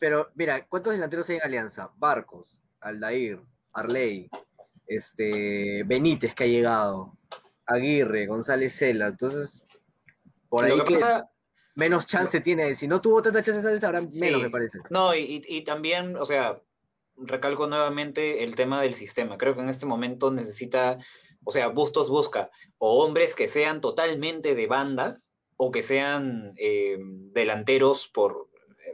Pero, 0.01 0.31
mira, 0.33 0.65
¿cuántos 0.67 0.93
delanteros 0.93 1.29
hay 1.29 1.35
en 1.35 1.43
Alianza? 1.43 1.91
Barcos, 1.95 2.59
Aldair, 2.79 3.39
Arley, 3.71 4.31
este, 4.87 5.83
Benítez 5.85 6.33
que 6.33 6.45
ha 6.45 6.47
llegado, 6.47 7.15
Aguirre, 7.67 8.25
González 8.25 8.73
Cela. 8.73 9.09
Entonces, 9.09 9.67
por 10.49 10.65
ahí 10.65 10.83
que, 10.85 10.99
menos 11.75 12.07
chance 12.07 12.41
tiene. 12.41 12.73
Si 12.73 12.87
no 12.87 12.99
tuvo 12.99 13.21
tanta 13.21 13.43
chance, 13.43 13.85
ahora 13.85 13.99
menos, 14.19 14.41
me 14.41 14.49
parece. 14.49 14.79
No, 14.89 15.13
y, 15.13 15.43
y 15.47 15.63
también, 15.63 16.15
o 16.15 16.25
sea, 16.25 16.59
recalco 17.15 17.67
nuevamente 17.67 18.43
el 18.43 18.55
tema 18.55 18.81
del 18.81 18.95
sistema. 18.95 19.37
Creo 19.37 19.53
que 19.53 19.61
en 19.61 19.69
este 19.69 19.85
momento 19.85 20.31
necesita 20.31 20.97
o 21.43 21.51
sea, 21.51 21.67
Bustos 21.67 22.09
busca 22.09 22.49
o 22.79 23.03
hombres 23.03 23.35
que 23.35 23.47
sean 23.47 23.81
totalmente 23.81 24.55
de 24.55 24.65
banda 24.65 25.21
o 25.57 25.71
que 25.71 25.83
sean 25.83 26.53
eh, 26.57 26.97
delanteros 26.99 28.07
por, 28.07 28.50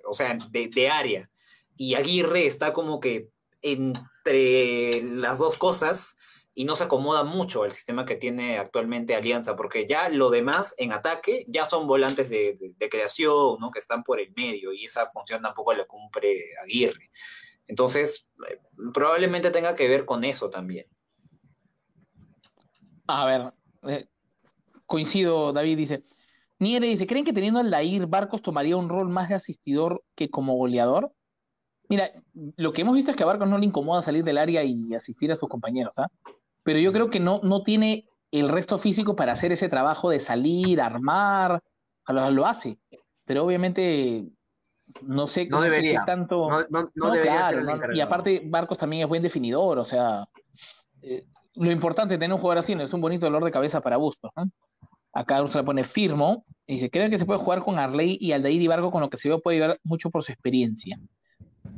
o 0.08 0.14
sea, 0.14 0.38
de, 0.49 0.89
área. 0.89 1.30
Y 1.76 1.95
Aguirre 1.95 2.45
está 2.45 2.74
como 2.74 2.99
que 2.99 3.30
entre 3.62 5.01
las 5.03 5.39
dos 5.39 5.58
cosas 5.58 6.16
y 6.53 6.66
no 6.66 6.76
se 6.76 6.86
acomoda 6.86 7.24
mucho 7.24 7.64
al 7.64 7.72
sistema 7.72 8.05
que 8.05 8.16
tiene 8.16 8.58
actualmente 8.58 9.16
Alianza, 9.16 9.55
porque 9.55 9.86
ya 9.86 10.10
lo 10.10 10.32
demás 10.32 10.74
en 10.78 10.91
ataque 10.91 11.45
ya 11.47 11.66
son 11.66 11.86
volantes 11.86 12.30
de, 12.30 12.76
creación, 12.89 13.58
¿no? 13.60 13.70
Que 13.70 13.80
están 13.80 14.03
por 14.03 14.20
el 14.20 14.34
medio 14.36 14.74
y 14.74 14.86
esa 14.86 15.10
función 15.12 15.41
tampoco 15.41 15.74
la 15.74 15.86
cumple 15.86 16.39
Aguirre. 16.64 17.12
Entonces, 17.68 18.30
eh, 18.49 18.60
probablemente 18.93 19.51
tenga 19.51 19.76
que 19.76 19.88
ver 19.88 20.05
con 20.05 20.24
eso 20.24 20.49
también. 20.49 20.88
A 23.08 23.26
ver, 23.26 23.53
eh, 23.88 24.08
coincido, 24.86 25.53
David 25.53 25.78
dice. 25.78 26.03
Niere 26.60 26.88
dice, 26.88 27.08
¿creen 27.08 27.26
que 27.26 27.34
teniendo 27.34 27.60
al 27.60 27.70
Lair 27.70 28.08
Barcos 28.08 28.41
tomaría 28.41 28.78
un 28.78 28.89
rol 28.89 29.10
más 29.10 29.30
de 29.30 29.36
asistidor 29.36 30.03
que 30.16 30.30
como 30.30 30.55
goleador? 30.55 31.12
Mira, 31.89 32.12
lo 32.55 32.74
que 32.74 32.82
hemos 32.82 32.95
visto 32.95 33.12
es 33.12 33.18
que 33.18 33.24
a 33.24 33.28
Barcos 33.28 33.47
no 33.47 33.58
le 33.58 33.66
incomoda 33.66 34.01
salir 34.01 34.24
del 34.24 34.38
área 34.38 34.64
y 34.64 34.93
asistir 34.93 35.32
a 35.32 35.36
sus 35.36 35.47
compañeros, 35.47 35.93
¿ah? 35.97 36.08
Pero 36.64 36.80
yo 36.80 36.91
creo 36.91 37.10
que 37.10 37.20
no, 37.20 37.39
no 37.43 37.64
tiene 37.64 38.10
el 38.32 38.49
resto 38.49 38.78
físico 38.78 39.16
para 39.16 39.34
hacer 39.34 39.51
ese 39.51 39.70
trabajo 39.70 40.10
de 40.10 40.20
salir, 40.20 40.82
armar, 40.82 41.64
lo, 42.08 42.32
lo 42.32 42.45
hace. 42.45 42.78
Pero 43.24 43.45
obviamente 43.45 44.26
no 45.01 45.28
sé, 45.28 45.47
no 45.47 45.62
debería. 45.62 46.03
tanto. 46.05 46.49
No, 46.70 46.89
no, 46.95 47.12
debería 47.12 47.51
Y 47.93 47.99
aparte, 47.99 48.41
Barcos 48.45 48.78
también 48.78 49.03
es 49.03 49.10
buen 49.10 49.22
definidor, 49.22 49.80
o 49.80 49.86
sea, 49.86 50.28
eh, 51.01 51.26
lo 51.55 51.72
importante 51.72 52.14
de 52.14 52.20
tener 52.20 52.34
un 52.34 52.39
jugador 52.39 52.60
así 52.60 52.76
no 52.76 52.84
es 52.84 52.93
un 52.93 53.01
bonito 53.01 53.26
dolor 53.26 53.43
de 53.43 53.51
cabeza 53.51 53.82
para 53.82 53.97
Bustos. 53.97 54.32
Acá 55.14 55.41
Ursula 55.41 55.64
pone 55.64 55.84
firmo 55.84 56.45
y 56.66 56.76
dice, 56.76 56.89
creo 56.89 57.10
que 57.10 57.18
se 57.18 57.26
puede 57.26 57.39
jugar 57.39 57.64
con 57.64 57.80
Arley 57.80 58.18
y 58.20 58.34
Aldair 58.34 58.62
y 58.62 58.68
Vargo 58.68 58.91
con 58.91 59.01
lo 59.01 59.10
que 59.10 59.18
se 59.18 59.30
ve 59.30 59.39
puede 59.39 59.58
ayudar 59.58 59.80
mucho 59.84 60.10
por 60.10 60.24
su 60.24 60.32
experiencia. 60.32 60.99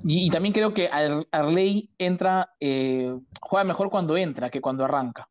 Y, 0.03 0.29
también 0.29 0.53
creo 0.53 0.73
que 0.73 0.89
Arley 1.31 1.89
entra, 1.97 2.53
eh, 2.59 3.13
juega 3.41 3.63
mejor 3.63 3.89
cuando 3.89 4.15
entra 4.17 4.49
que 4.49 4.61
cuando 4.61 4.85
arranca. 4.85 5.27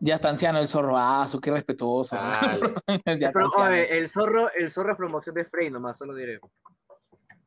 Ya 0.00 0.16
está 0.16 0.28
anciano 0.28 0.58
el 0.58 0.68
zorro, 0.68 0.98
ah, 0.98 1.26
su 1.28 1.40
qué 1.40 1.52
respetuoso. 1.52 2.16
el 3.06 4.08
zorro, 4.08 4.50
el 4.52 4.70
zorro 4.70 4.90
es 4.92 4.96
promoción 4.96 5.34
de 5.34 5.44
Frey 5.44 5.70
nomás, 5.70 5.96
solo 5.96 6.14
diré. 6.14 6.40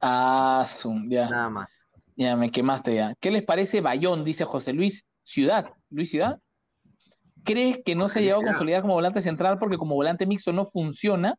Ah, 0.01 0.65
ya. 1.07 1.29
Nada 1.29 1.49
más. 1.49 1.69
Ya 2.15 2.35
me 2.35 2.49
quemaste 2.51 2.95
ya. 2.95 3.13
¿Qué 3.19 3.29
les 3.29 3.43
parece 3.43 3.81
Bayón? 3.81 4.23
Dice 4.23 4.45
José 4.45 4.71
Luis. 4.73 5.05
Ciudad, 5.25 5.71
Luis 5.89 6.11
Ciudad, 6.11 6.39
¿crees 7.45 7.81
que 7.85 7.95
no 7.95 8.07
se 8.07 8.19
ha 8.19 8.21
llegado 8.21 8.41
a 8.41 8.45
consolidar 8.45 8.81
como 8.81 8.95
volante 8.95 9.21
central 9.21 9.57
porque 9.59 9.77
como 9.77 9.95
volante 9.95 10.25
mixto 10.25 10.51
no 10.51 10.65
funciona? 10.65 11.37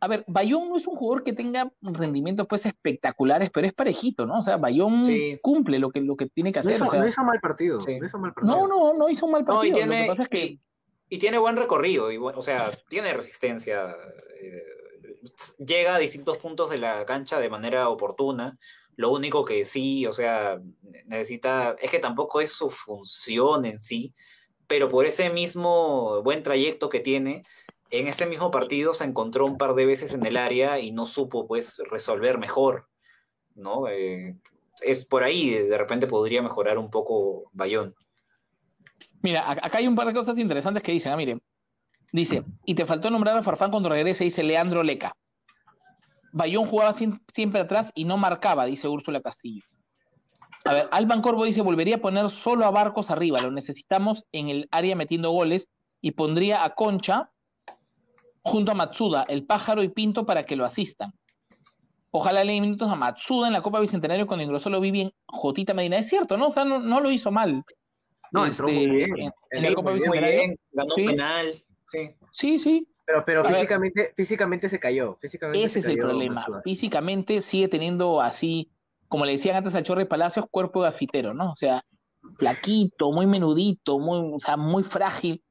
A 0.00 0.06
ver, 0.06 0.24
Bayón 0.28 0.68
no 0.68 0.76
es 0.76 0.86
un 0.86 0.94
jugador 0.94 1.24
que 1.24 1.32
tenga 1.32 1.72
rendimientos 1.80 2.46
pues 2.46 2.66
espectaculares, 2.66 3.50
pero 3.52 3.66
es 3.66 3.72
parejito, 3.72 4.26
¿no? 4.26 4.38
O 4.38 4.42
sea, 4.42 4.56
Bayón 4.56 5.04
cumple 5.40 5.78
lo 5.78 5.90
que, 5.90 6.00
lo 6.00 6.16
que 6.16 6.26
tiene 6.26 6.52
que 6.52 6.60
hacer. 6.60 6.78
No 6.78 7.06
hizo, 7.06 7.24
mal 7.24 7.40
partido, 7.40 7.78
no 8.42 8.66
No, 8.68 8.94
no, 8.94 9.08
hizo 9.08 9.26
mal 9.26 9.44
partido. 9.44 9.64
y, 9.64 9.72
tiene, 9.72 10.08
y, 11.08 11.18
tiene 11.18 11.38
buen 11.38 11.56
recorrido, 11.56 12.12
y, 12.12 12.16
o 12.18 12.42
sea, 12.42 12.70
tiene 12.88 13.12
resistencia. 13.12 13.88
Eh, 14.40 14.62
llega 15.58 15.96
a 15.96 15.98
distintos 15.98 16.38
puntos 16.38 16.70
de 16.70 16.78
la 16.78 17.04
cancha 17.04 17.40
de 17.40 17.50
manera 17.50 17.88
oportuna. 17.88 18.56
Lo 18.94 19.10
único 19.10 19.44
que 19.44 19.64
sí, 19.64 20.06
o 20.06 20.12
sea, 20.12 20.60
necesita, 21.06 21.74
es 21.80 21.90
que 21.90 21.98
tampoco 21.98 22.40
es 22.40 22.52
su 22.52 22.70
función 22.70 23.64
en 23.64 23.82
sí, 23.82 24.14
pero 24.68 24.88
por 24.88 25.06
ese 25.06 25.30
mismo 25.30 26.22
buen 26.22 26.42
trayecto 26.42 26.88
que 26.88 27.00
tiene, 27.00 27.42
en 27.90 28.06
este 28.06 28.26
mismo 28.26 28.50
partido 28.50 28.94
se 28.94 29.04
encontró 29.04 29.46
un 29.46 29.56
par 29.56 29.74
de 29.74 29.86
veces 29.86 30.12
en 30.12 30.24
el 30.24 30.36
área 30.36 30.78
y 30.78 30.92
no 30.92 31.06
supo 31.06 31.46
pues 31.46 31.78
resolver 31.90 32.38
mejor, 32.38 32.86
¿no? 33.54 33.88
Eh, 33.88 34.36
es 34.82 35.04
por 35.04 35.24
ahí, 35.24 35.50
de 35.50 35.78
repente 35.78 36.06
podría 36.06 36.42
mejorar 36.42 36.78
un 36.78 36.90
poco 36.90 37.50
Bayón. 37.52 37.94
Mira, 39.22 39.50
acá 39.50 39.78
hay 39.78 39.88
un 39.88 39.96
par 39.96 40.06
de 40.06 40.14
cosas 40.14 40.38
interesantes 40.38 40.82
que 40.82 40.92
dicen, 40.92 41.12
ah, 41.12 41.16
miren, 41.16 41.42
dice, 42.12 42.44
y 42.64 42.74
te 42.74 42.86
faltó 42.86 43.10
nombrar 43.10 43.36
a 43.36 43.42
Farfán 43.42 43.70
cuando 43.70 43.88
regrese, 43.88 44.24
dice 44.24 44.42
Leandro 44.42 44.82
Leca. 44.82 45.16
Bayón 46.30 46.66
jugaba 46.66 46.92
siempre 46.92 47.60
atrás 47.60 47.90
y 47.94 48.04
no 48.04 48.18
marcaba, 48.18 48.66
dice 48.66 48.86
Úrsula 48.86 49.22
Castillo. 49.22 49.64
A 50.68 50.74
ver, 50.74 50.88
Alban 50.90 51.22
Corvo 51.22 51.44
dice, 51.44 51.62
volvería 51.62 51.96
a 51.96 52.00
poner 52.00 52.28
solo 52.28 52.66
a 52.66 52.70
Barcos 52.70 53.10
arriba, 53.10 53.40
lo 53.40 53.50
necesitamos 53.50 54.26
en 54.32 54.50
el 54.50 54.68
área 54.70 54.94
metiendo 54.96 55.30
goles 55.30 55.66
y 56.02 56.10
pondría 56.10 56.62
a 56.62 56.74
Concha 56.74 57.30
junto 58.42 58.72
a 58.72 58.74
Matsuda, 58.74 59.24
el 59.28 59.46
pájaro 59.46 59.82
y 59.82 59.88
Pinto 59.88 60.26
para 60.26 60.44
que 60.44 60.56
lo 60.56 60.66
asistan. 60.66 61.14
Ojalá 62.10 62.44
le 62.44 62.52
den 62.52 62.60
minutos 62.60 62.90
a 62.90 62.96
Matsuda 62.96 63.46
en 63.46 63.54
la 63.54 63.62
Copa 63.62 63.80
Bicentenario 63.80 64.26
cuando 64.26 64.44
ingresó 64.44 64.68
lo 64.68 64.82
vi 64.82 64.90
bien 64.90 65.10
Jotita 65.24 65.72
Medina. 65.72 65.96
Es 65.96 66.10
cierto, 66.10 66.36
¿no? 66.36 66.48
O 66.48 66.52
sea, 66.52 66.66
no, 66.66 67.00
lo 67.00 67.10
hizo 67.10 67.30
mal. 67.30 67.64
No, 68.30 68.44
entró 68.44 68.68
muy 68.68 68.84
este, 68.84 69.14
bien. 69.14 69.32
En, 69.50 69.62
la 69.62 69.74
Copa 69.74 69.92
Bicentenario. 69.92 70.54
ganó 70.72 70.94
penal. 70.94 71.64
sí, 72.32 72.58
sí. 72.58 72.86
Pero, 73.06 73.24
pero 73.24 73.44
físicamente, 73.44 74.12
físicamente 74.14 74.68
se 74.68 74.78
cayó. 74.78 75.16
Físicamente 75.18 75.64
ese 75.64 75.78
es 75.78 75.86
el 75.86 75.96
problema. 75.96 76.44
Físicamente 76.62 77.40
sigue 77.40 77.68
teniendo 77.68 78.20
así, 78.20 78.70
como 79.08 79.24
le 79.24 79.32
decían 79.32 79.56
antes 79.56 79.74
a 79.74 79.82
Chorre 79.82 80.06
Palacios, 80.06 80.46
cuerpo 80.50 80.82
de 80.82 80.90
gafitero, 80.90 81.34
¿no? 81.34 81.52
O 81.52 81.56
sea, 81.56 81.84
flaquito, 82.36 83.12
muy 83.12 83.26
menudito, 83.26 83.98
muy, 83.98 84.34
o 84.34 84.40
sea, 84.40 84.56
muy 84.56 84.84
frágil. 84.84 85.42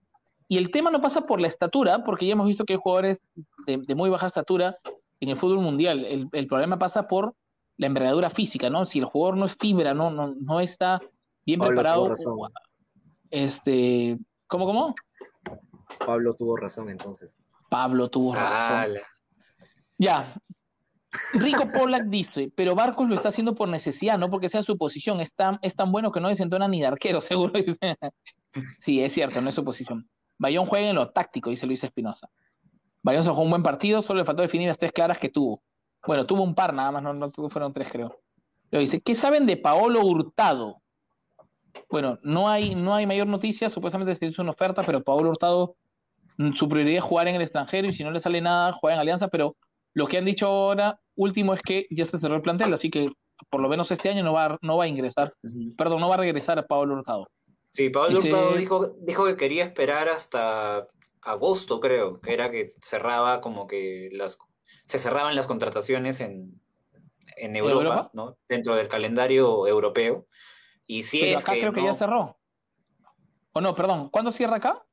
Y 0.47 0.57
el 0.57 0.71
tema 0.71 0.91
no 0.91 1.01
pasa 1.01 1.21
por 1.21 1.41
la 1.41 1.47
estatura, 1.47 2.03
porque 2.03 2.25
ya 2.25 2.33
hemos 2.33 2.47
visto 2.47 2.65
que 2.65 2.73
hay 2.73 2.79
jugadores 2.81 3.21
de, 3.65 3.95
muy 3.95 4.09
baja 4.09 4.27
estatura 4.27 4.77
en 5.19 5.29
el 5.29 5.37
fútbol 5.37 5.59
mundial. 5.59 6.05
El, 6.05 6.47
problema 6.47 6.79
pasa 6.79 7.07
por 7.07 7.35
la 7.77 7.87
envergadura 7.87 8.29
física, 8.29 8.69
¿no? 8.69 8.85
Si 8.85 8.99
el 8.99 9.05
jugador 9.05 9.37
no 9.37 9.45
es 9.45 9.55
fibra, 9.57 9.93
no, 9.93 10.09
no, 10.09 10.33
no 10.39 10.59
está 10.59 11.01
bien 11.45 11.59
preparado. 11.59 12.15
Este, 13.29 14.17
¿cómo, 14.47 14.65
cómo? 14.65 14.95
Pablo 16.05 16.33
tuvo 16.33 16.55
razón 16.55 16.89
entonces. 16.89 17.35
Pablo 17.69 18.09
tuvo 18.09 18.33
razón. 18.33 18.95
Ya. 19.97 20.33
Rico 21.33 21.67
Pollack 21.67 22.05
dice, 22.05 22.51
pero 22.55 22.75
Barcos 22.75 23.07
lo 23.07 23.15
está 23.15 23.29
haciendo 23.29 23.55
por 23.55 23.69
necesidad, 23.69 24.17
no 24.17 24.29
porque 24.29 24.49
sea 24.49 24.63
su 24.63 24.77
posición. 24.77 25.19
Es 25.19 25.33
tan, 25.33 25.59
es 25.61 25.75
tan 25.75 25.91
bueno 25.91 26.11
que 26.11 26.19
no 26.19 26.29
desentona 26.29 26.67
ni 26.67 26.81
de 26.81 26.87
arquero, 26.87 27.21
seguro. 27.21 27.53
Sí, 28.79 29.01
es 29.01 29.13
cierto, 29.13 29.41
no 29.41 29.49
es 29.49 29.55
su 29.55 29.63
posición. 29.63 30.09
Bayón 30.37 30.65
juega 30.65 30.89
en 30.89 30.95
lo 30.95 31.09
táctico, 31.09 31.49
dice 31.49 31.65
Luis 31.65 31.83
Espinosa. 31.83 32.29
Bayón 33.03 33.23
se 33.23 33.29
jugó 33.29 33.43
un 33.43 33.49
buen 33.49 33.63
partido, 33.63 34.01
solo 34.01 34.19
le 34.19 34.25
faltó 34.25 34.41
definir 34.41 34.67
las 34.67 34.77
tres 34.77 34.91
claras 34.91 35.17
que 35.17 35.29
tuvo. 35.29 35.61
Bueno, 36.05 36.25
tuvo 36.25 36.43
un 36.43 36.55
par 36.55 36.73
nada 36.73 36.91
más, 36.91 37.03
no, 37.03 37.13
no 37.13 37.31
fueron 37.31 37.73
tres, 37.73 37.89
creo. 37.91 38.19
Pero 38.69 38.81
dice, 38.81 39.01
¿qué 39.01 39.15
saben 39.15 39.45
de 39.45 39.57
Paolo 39.57 40.01
Hurtado? 40.01 40.81
Bueno, 41.89 42.19
no 42.23 42.49
hay, 42.49 42.75
no 42.75 42.93
hay 42.93 43.05
mayor 43.05 43.27
noticia, 43.27 43.69
supuestamente 43.69 44.15
se 44.15 44.25
hizo 44.25 44.41
una 44.41 44.51
oferta, 44.51 44.83
pero 44.83 45.03
Paolo 45.03 45.29
Hurtado, 45.29 45.75
mm, 46.37 46.53
su 46.53 46.67
prioridad 46.67 46.97
es 46.97 47.03
jugar 47.03 47.27
en 47.27 47.35
el 47.35 47.41
extranjero 47.41 47.87
y 47.87 47.93
si 47.93 48.03
no 48.03 48.11
le 48.11 48.19
sale 48.19 48.41
nada, 48.41 48.73
juega 48.73 48.95
en 48.95 49.01
Alianza, 49.01 49.27
pero 49.27 49.55
lo 49.97 50.07
que 50.07 50.19
han 50.19 50.25
dicho 50.25 50.45
ahora, 50.45 51.01
último, 51.15 51.55
es 51.55 51.61
que 51.63 51.87
ya 51.89 52.05
se 52.05 52.19
cerró 52.19 52.35
el 52.35 52.43
plantel, 52.43 52.71
así 52.71 52.91
que 52.91 53.09
por 53.49 53.61
lo 53.61 53.67
menos 53.67 53.89
este 53.89 54.09
año 54.09 54.23
no 54.23 54.31
va, 54.31 54.59
no 54.61 54.77
va 54.77 54.83
a 54.83 54.87
ingresar, 54.87 55.33
perdón, 55.75 56.01
no 56.01 56.07
va 56.07 56.13
a 56.13 56.19
regresar 56.19 56.59
a 56.59 56.67
Paolo 56.67 56.93
Hurtado. 56.93 57.27
Sí, 57.71 57.89
Pablo 57.89 58.19
Hurtado 58.19 58.53
dijo, 58.53 58.95
dijo 58.99 59.25
que 59.25 59.35
quería 59.35 59.63
esperar 59.63 60.07
hasta 60.07 60.87
agosto, 61.23 61.79
creo, 61.79 62.21
que 62.21 62.31
era 62.31 62.51
que 62.51 62.73
cerraba 62.79 63.41
como 63.41 63.65
que 63.65 64.09
las 64.11 64.37
se 64.85 64.99
cerraban 64.99 65.35
las 65.35 65.47
contrataciones 65.47 66.21
en, 66.21 66.61
en 67.35 67.55
Europa, 67.55 68.11
¿no? 68.13 68.37
Dentro 68.47 68.75
del 68.75 68.89
calendario 68.89 69.65
europeo. 69.65 70.27
Y 70.85 71.03
si 71.03 71.23
es 71.23 71.37
acá 71.37 71.53
creo 71.53 71.73
que 71.73 71.83
ya 71.83 71.95
cerró. 71.95 72.37
O 73.51 73.61
no, 73.61 73.73
perdón, 73.73 74.09
¿cuándo 74.11 74.31
cierra 74.31 74.57
acá? 74.57 74.85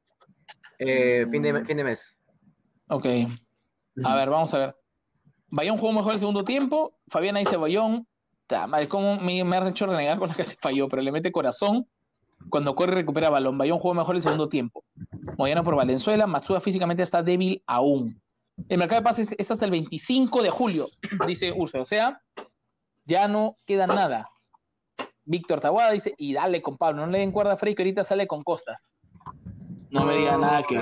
Eh, 0.79 1.27
fin, 1.31 1.43
de, 1.43 1.63
fin 1.67 1.77
de 1.77 1.85
mes. 1.85 2.17
Ok. 2.89 3.05
A 4.03 4.17
ver, 4.17 4.31
vamos 4.31 4.55
a 4.55 4.59
ver. 4.59 4.84
Bayón 5.55 5.79
jugó 5.79 5.93
mejor 5.93 6.15
el 6.15 6.19
segundo 6.19 6.45
tiempo. 6.45 6.97
Fabián 7.07 7.37
dice 7.37 7.57
Bayón. 7.57 8.09
como 8.89 9.21
me, 9.21 9.45
me 9.45 9.57
ha 9.57 9.69
hecho 9.69 9.87
renegar 9.87 10.19
con 10.19 10.29
la 10.29 10.35
que 10.35 10.45
se 10.45 10.57
falló, 10.57 10.89
pero 10.89 11.01
le 11.01 11.13
mete 11.13 11.31
corazón. 11.31 11.87
Cuando 12.51 12.75
corre 12.75 12.95
recupera 12.95 13.31
balón. 13.31 13.57
Bayón 13.57 13.79
jugó 13.79 13.95
mejor 13.95 14.17
el 14.17 14.23
segundo 14.23 14.49
tiempo. 14.49 14.85
Moyano 15.39 15.63
por 15.63 15.77
Valenzuela. 15.77 16.27
Matsuda 16.27 16.61
físicamente 16.61 17.05
está 17.05 17.23
débil 17.23 17.63
aún. 17.69 18.21
El 18.69 18.79
mercado 18.79 19.01
de 19.01 19.05
pases 19.05 19.29
es 19.39 19.49
hasta 19.49 19.65
el 19.65 19.71
25 19.71 20.43
de 20.43 20.51
julio, 20.51 20.89
dice 21.27 21.53
Urso. 21.53 21.81
O 21.83 21.87
sea, 21.87 22.21
ya 23.05 23.29
no 23.29 23.57
queda 23.65 23.87
nada. 23.87 24.29
Víctor 25.25 25.61
Taguada 25.61 25.93
dice, 25.93 26.15
y 26.19 26.35
dale 26.35 26.63
con 26.63 26.77
Pablo, 26.77 27.07
no 27.07 27.13
le 27.13 27.21
den 27.21 27.31
cuerda 27.31 27.53
a 27.53 27.57
Frey 27.57 27.77
que 27.77 27.83
ahorita 27.83 28.03
sale 28.03 28.27
con 28.27 28.43
costas. 28.43 28.89
No 29.91 30.05
me 30.05 30.17
diga 30.17 30.37
nada 30.37 30.65
que 30.65 30.77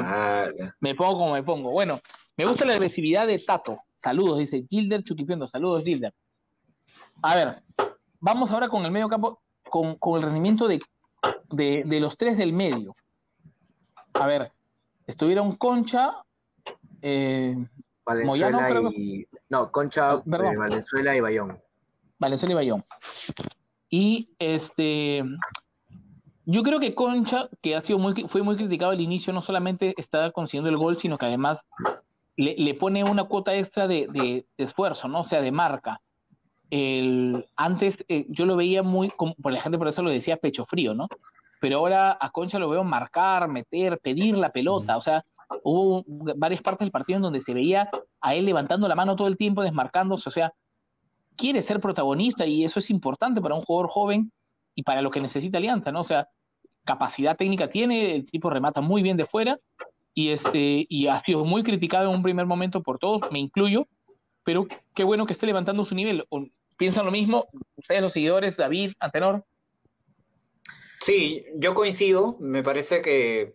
me 0.80 0.94
pongo 0.94 1.18
como 1.18 1.34
me 1.34 1.42
pongo. 1.42 1.70
Bueno, 1.70 2.00
me 2.38 2.46
gusta 2.46 2.64
la 2.64 2.72
agresividad 2.72 3.26
de 3.26 3.38
Tato. 3.38 3.78
Saludos, 4.02 4.38
dice 4.38 4.66
Gilder 4.68 5.04
Chuquipiendo. 5.04 5.46
Saludos, 5.46 5.84
Gilder. 5.84 6.12
A 7.22 7.36
ver, 7.36 7.62
vamos 8.18 8.50
ahora 8.50 8.68
con 8.68 8.84
el 8.84 8.90
medio 8.90 9.08
campo, 9.08 9.40
con, 9.70 9.96
el 10.16 10.22
rendimiento 10.22 10.66
de, 10.66 10.80
de, 11.50 12.00
los 12.00 12.16
tres 12.16 12.36
del 12.36 12.52
medio. 12.52 12.96
A 14.14 14.26
ver, 14.26 14.50
estuvieron 15.06 15.52
Concha, 15.52 16.16
eh, 17.00 17.56
Valenzuela 18.04 18.90
y. 18.92 19.24
No, 19.48 19.70
Concha, 19.70 20.14
ah, 20.14 20.22
eh, 20.26 20.56
Valenzuela 20.56 21.16
y 21.16 21.20
Bayón. 21.20 21.62
Valenzuela 22.18 22.52
y 22.52 22.56
Bayón. 22.56 22.84
Y 23.88 24.30
este. 24.40 25.22
Yo 26.44 26.64
creo 26.64 26.80
que 26.80 26.96
Concha, 26.96 27.48
que 27.60 27.76
ha 27.76 27.80
sido 27.80 28.00
muy, 28.00 28.14
fue 28.26 28.42
muy 28.42 28.56
criticado 28.56 28.90
al 28.90 29.00
inicio, 29.00 29.32
no 29.32 29.42
solamente 29.42 29.94
está 29.96 30.32
consiguiendo 30.32 30.70
el 30.70 30.76
gol, 30.76 30.98
sino 30.98 31.16
que 31.16 31.26
además 31.26 31.64
le, 32.36 32.74
pone 32.74 33.04
una 33.04 33.24
cuota 33.24 33.54
extra 33.54 33.86
de, 33.86 34.46
esfuerzo, 34.56 35.08
¿no? 35.08 35.20
O 35.20 35.24
sea, 35.24 35.40
de 35.40 35.52
marca. 35.52 36.00
El, 36.70 37.46
antes 37.56 38.04
eh, 38.08 38.24
yo 38.28 38.46
lo 38.46 38.56
veía 38.56 38.82
muy, 38.82 39.10
como, 39.10 39.34
por 39.34 39.52
la 39.52 39.60
gente 39.60 39.76
por 39.76 39.88
eso 39.88 40.02
lo 40.02 40.10
decía 40.10 40.38
pecho 40.38 40.64
frío, 40.64 40.94
¿no? 40.94 41.08
Pero 41.60 41.78
ahora 41.78 42.16
a 42.18 42.30
Concha 42.30 42.58
lo 42.58 42.70
veo 42.70 42.82
marcar, 42.82 43.46
meter, 43.48 43.98
pedir 43.98 44.36
la 44.36 44.50
pelota, 44.50 44.96
o 44.96 45.02
sea, 45.02 45.24
hubo 45.62 46.02
varias 46.06 46.62
partes 46.62 46.86
del 46.86 46.90
partido 46.90 47.18
en 47.18 47.22
donde 47.22 47.42
se 47.42 47.52
veía 47.52 47.90
a 48.20 48.34
él 48.34 48.46
levantando 48.46 48.88
la 48.88 48.94
mano 48.94 49.16
todo 49.16 49.28
el 49.28 49.36
tiempo, 49.36 49.62
desmarcándose, 49.62 50.28
o 50.28 50.32
sea, 50.32 50.54
quiere 51.36 51.60
ser 51.60 51.78
protagonista 51.78 52.46
y 52.46 52.64
eso 52.64 52.78
es 52.78 52.90
importante 52.90 53.40
para 53.40 53.54
un 53.54 53.62
jugador 53.62 53.90
joven 53.90 54.32
y 54.74 54.82
para 54.82 55.02
lo 55.02 55.10
que 55.10 55.20
necesita 55.20 55.58
Alianza, 55.58 55.92
¿no? 55.92 56.00
O 56.00 56.04
sea, 56.04 56.28
capacidad 56.84 57.36
técnica 57.36 57.68
tiene, 57.68 58.14
el 58.14 58.26
tipo 58.26 58.48
remata 58.50 58.80
muy 58.80 59.02
bien 59.02 59.16
de 59.16 59.26
fuera 59.26 59.58
y, 60.14 60.30
este, 60.30 60.86
y 60.88 61.06
ha 61.06 61.20
sido 61.20 61.44
muy 61.44 61.62
criticado 61.62 62.10
en 62.10 62.16
un 62.16 62.22
primer 62.22 62.46
momento 62.46 62.82
por 62.82 62.98
todos, 62.98 63.30
me 63.30 63.38
incluyo, 63.38 63.88
pero 64.44 64.66
qué 64.94 65.04
bueno 65.04 65.26
que 65.26 65.32
esté 65.32 65.46
levantando 65.46 65.84
su 65.84 65.94
nivel. 65.94 66.26
¿Piensan 66.76 67.06
lo 67.06 67.12
mismo 67.12 67.46
ustedes 67.76 68.02
los 68.02 68.12
seguidores, 68.12 68.56
David, 68.56 68.92
Antenor? 68.98 69.44
Sí, 71.00 71.44
yo 71.56 71.74
coincido, 71.74 72.36
me 72.38 72.62
parece 72.62 73.02
que 73.02 73.54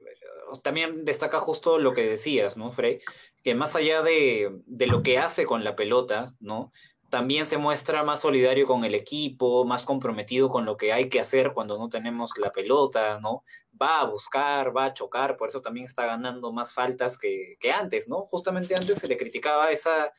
también 0.63 1.05
destaca 1.05 1.39
justo 1.39 1.77
lo 1.77 1.93
que 1.93 2.05
decías, 2.05 2.57
¿no, 2.57 2.71
Frey? 2.71 2.99
Que 3.43 3.55
más 3.55 3.75
allá 3.75 4.01
de, 4.01 4.61
lo 4.67 5.03
que 5.03 5.17
hace 5.17 5.45
con 5.45 5.63
la 5.63 5.75
pelota, 5.75 6.33
¿no? 6.39 6.71
También 7.09 7.45
se 7.45 7.57
muestra 7.57 8.03
más 8.03 8.21
solidario 8.21 8.67
con 8.67 8.83
el 8.83 8.93
equipo, 8.93 9.63
más 9.65 9.83
comprometido 9.83 10.49
con 10.49 10.65
lo 10.65 10.75
que 10.75 10.91
hay 10.91 11.09
que 11.09 11.19
hacer 11.19 11.53
cuando 11.53 11.77
no 11.77 11.87
tenemos 11.87 12.31
la 12.37 12.51
pelota, 12.51 13.19
¿no? 13.21 13.43
Va 13.81 14.01
a 14.01 14.05
buscar, 14.05 14.75
va 14.75 14.85
a 14.85 14.93
chocar, 14.93 15.37
por 15.37 15.49
eso 15.49 15.61
también 15.61 15.85
está 15.85 16.05
ganando 16.05 16.51
más 16.51 16.73
faltas 16.73 17.17
que, 17.17 17.57
antes, 17.73 18.09
¿no? 18.09 18.21
Justamente 18.21 18.75
antes 18.75 18.97
se 18.97 19.07
le 19.07 19.15
criticaba 19.15 19.71
esa 19.71 20.11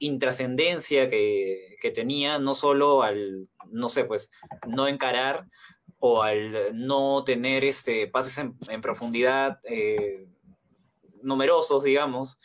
intrascendencia 0.00 1.08
que, 1.08 1.76
que 1.80 1.90
tenía, 1.90 2.38
no 2.38 2.54
solo 2.54 3.02
al, 3.02 3.48
no 3.70 3.88
sé, 3.88 4.04
pues, 4.04 4.30
no 4.66 4.88
encarar, 4.88 5.46
o 6.06 6.22
al 6.22 6.76
no 6.86 7.24
tener 7.24 7.64
este, 7.64 8.06
pases 8.08 8.36
en, 8.36 8.80
profundidad 8.82 9.58
eh, 9.64 10.26
numerosos, 11.22 11.82
digamos. 11.82 12.38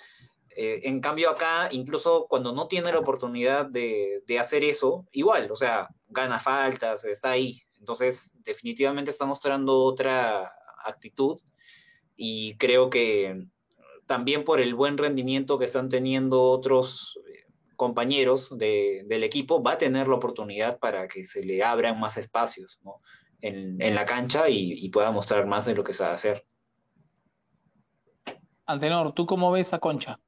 Eh, 0.61 0.89
en 0.89 0.99
cambio 0.99 1.29
acá, 1.29 1.69
incluso 1.71 2.27
cuando 2.27 2.51
no 2.51 2.67
tiene 2.67 2.91
la 2.91 2.99
oportunidad 2.99 3.65
de, 3.65 4.21
hacer 4.37 4.65
eso, 4.65 5.07
igual, 5.13 5.49
o 5.49 5.55
sea, 5.55 5.87
gana 6.09 6.37
faltas, 6.37 7.05
está 7.05 7.31
ahí. 7.31 7.61
Entonces, 7.79 8.33
definitivamente 8.43 9.09
está 9.09 9.25
mostrando 9.25 9.85
otra 9.85 10.51
actitud 10.83 11.39
y 12.17 12.57
creo 12.57 12.89
que 12.89 13.45
también 14.05 14.43
por 14.43 14.59
el 14.59 14.75
buen 14.75 14.97
rendimiento 14.97 15.57
que 15.57 15.63
están 15.63 15.87
teniendo 15.87 16.43
otros 16.43 17.17
eh, 17.29 17.45
compañeros 17.77 18.49
del 18.57 19.23
equipo, 19.23 19.63
va 19.63 19.71
a 19.73 19.77
tener 19.77 20.09
la 20.09 20.15
oportunidad 20.15 20.77
para 20.77 21.07
que 21.07 21.23
se 21.23 21.41
le 21.41 21.63
abran 21.63 21.97
más 22.01 22.17
espacios, 22.17 22.79
¿no? 22.83 22.99
en, 23.39 23.95
la 23.95 24.03
cancha 24.03 24.49
y, 24.49 24.89
pueda 24.89 25.09
mostrar 25.11 25.45
más 25.45 25.65
de 25.65 25.73
lo 25.73 25.85
que 25.85 25.93
sabe 25.93 26.15
hacer. 26.15 26.45
Antenor, 28.65 29.13
¿tú 29.13 29.25
cómo 29.25 29.53
ves 29.53 29.73
a 29.73 29.79
Concha? 29.79 30.19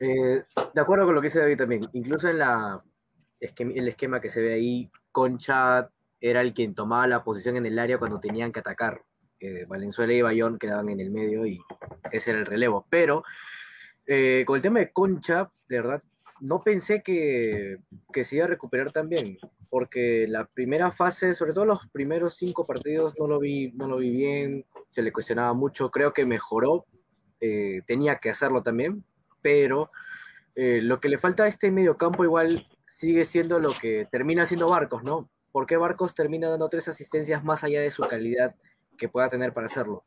Eh, 0.00 0.42
de 0.74 0.80
acuerdo 0.80 1.04
con 1.04 1.14
lo 1.14 1.20
que 1.20 1.26
dice 1.26 1.40
David 1.40 1.58
también, 1.58 1.82
incluso 1.92 2.28
en 2.28 2.38
la, 2.38 2.82
el 3.38 3.88
esquema 3.88 4.20
que 4.20 4.30
se 4.30 4.40
ve 4.40 4.54
ahí, 4.54 4.90
Concha 5.12 5.90
era 6.20 6.40
el 6.40 6.54
quien 6.54 6.74
tomaba 6.74 7.06
la 7.06 7.22
posición 7.22 7.56
en 7.56 7.66
el 7.66 7.78
área 7.78 7.98
cuando 7.98 8.20
tenían 8.20 8.52
que 8.52 8.60
atacar. 8.60 9.02
Eh, 9.38 9.64
Valenzuela 9.66 10.12
y 10.12 10.22
Bayón 10.22 10.58
quedaban 10.58 10.88
en 10.90 11.00
el 11.00 11.10
medio 11.10 11.46
y 11.46 11.60
ese 12.12 12.30
era 12.30 12.40
el 12.40 12.46
relevo. 12.46 12.86
Pero 12.90 13.24
eh, 14.06 14.44
con 14.46 14.56
el 14.56 14.62
tema 14.62 14.80
de 14.80 14.92
Concha, 14.92 15.50
de 15.68 15.76
verdad, 15.76 16.02
no 16.40 16.62
pensé 16.62 17.02
que, 17.02 17.78
que 18.12 18.24
se 18.24 18.36
iba 18.36 18.44
a 18.46 18.48
recuperar 18.48 18.92
tan 18.92 19.08
bien 19.08 19.38
porque 19.70 20.26
la 20.28 20.46
primera 20.46 20.90
fase, 20.90 21.32
sobre 21.32 21.52
todo 21.52 21.64
los 21.64 21.86
primeros 21.88 22.34
cinco 22.34 22.66
partidos, 22.66 23.14
no 23.18 23.28
lo 23.28 23.38
vi, 23.38 23.70
no 23.72 23.86
lo 23.86 23.98
vi 23.98 24.10
bien, 24.10 24.66
se 24.90 25.00
le 25.00 25.12
cuestionaba 25.12 25.54
mucho, 25.54 25.90
creo 25.90 26.12
que 26.12 26.26
mejoró, 26.26 26.86
eh, 27.40 27.80
tenía 27.86 28.16
que 28.16 28.30
hacerlo 28.30 28.62
también, 28.62 29.04
pero 29.42 29.90
eh, 30.54 30.80
lo 30.82 31.00
que 31.00 31.08
le 31.08 31.18
falta 31.18 31.44
a 31.44 31.48
este 31.48 31.70
mediocampo 31.70 32.24
igual 32.24 32.66
sigue 32.84 33.24
siendo 33.24 33.58
lo 33.60 33.72
que 33.72 34.06
termina 34.10 34.46
siendo 34.46 34.68
Barcos, 34.68 35.02
¿no? 35.02 35.30
¿Por 35.52 35.66
qué 35.66 35.76
Barcos 35.76 36.14
termina 36.14 36.48
dando 36.48 36.68
tres 36.68 36.88
asistencias 36.88 37.44
más 37.44 37.64
allá 37.64 37.80
de 37.80 37.90
su 37.90 38.02
calidad 38.02 38.54
que 38.98 39.08
pueda 39.08 39.28
tener 39.28 39.52
para 39.52 39.66
hacerlo? 39.66 40.04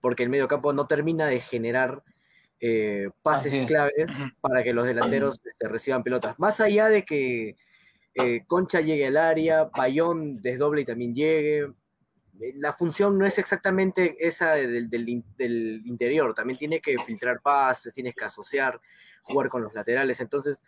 Porque 0.00 0.22
el 0.22 0.30
mediocampo 0.30 0.72
no 0.72 0.86
termina 0.86 1.26
de 1.26 1.40
generar 1.40 2.02
eh, 2.60 3.10
pases 3.22 3.66
claves 3.66 4.06
para 4.40 4.62
que 4.62 4.72
los 4.72 4.86
delanteros 4.86 5.40
este, 5.44 5.68
reciban 5.68 6.02
pelotas. 6.02 6.38
Más 6.38 6.60
allá 6.60 6.88
de 6.88 7.04
que 7.04 7.56
eh, 8.14 8.44
Concha 8.46 8.80
llegue 8.80 9.06
al 9.06 9.16
área, 9.16 9.64
Bayón 9.64 10.40
desdoble 10.42 10.82
y 10.82 10.84
también 10.84 11.14
llegue. 11.14 11.72
Eh, 12.40 12.54
la 12.56 12.72
función 12.72 13.18
no 13.18 13.26
es 13.26 13.38
exactamente 13.38 14.16
esa 14.18 14.52
del, 14.52 15.08
interior, 15.84 16.34
también 16.34 16.58
tiene 16.58 16.80
que 16.80 16.98
filtrar 16.98 17.40
pases, 17.40 17.94
tienes 17.94 18.14
que 18.14 18.24
asociar, 18.24 18.80
jugar 19.22 19.48
con 19.48 19.62
los 19.62 19.74
laterales. 19.74 20.20
Entonces, 20.20 20.62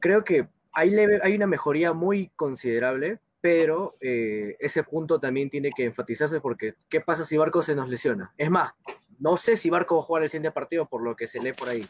creo 0.00 0.24
que 0.24 0.48
hay, 0.72 0.94
hay 1.22 1.34
una 1.34 1.46
mejoría 1.46 1.92
muy 1.92 2.28
considerable, 2.36 3.20
pero 3.40 3.94
eh, 4.00 4.56
ese 4.58 4.82
punto 4.84 5.20
también 5.20 5.50
tiene 5.50 5.70
que 5.74 5.84
enfatizarse 5.84 6.40
porque 6.40 6.74
¿qué 6.88 7.00
pasa 7.00 7.24
si 7.24 7.36
Barco 7.36 7.62
se 7.62 7.74
nos 7.74 7.88
lesiona? 7.88 8.32
Es 8.36 8.50
más, 8.50 8.72
no 9.18 9.36
sé 9.36 9.56
si 9.56 9.70
Barco 9.70 9.96
va 9.96 10.02
a 10.02 10.04
jugar 10.04 10.22
el 10.22 10.30
siguiente 10.30 10.52
partido 10.52 10.88
por 10.88 11.02
lo 11.02 11.16
que 11.16 11.26
se 11.26 11.40
lee 11.40 11.52
por 11.52 11.68
ahí. 11.68 11.86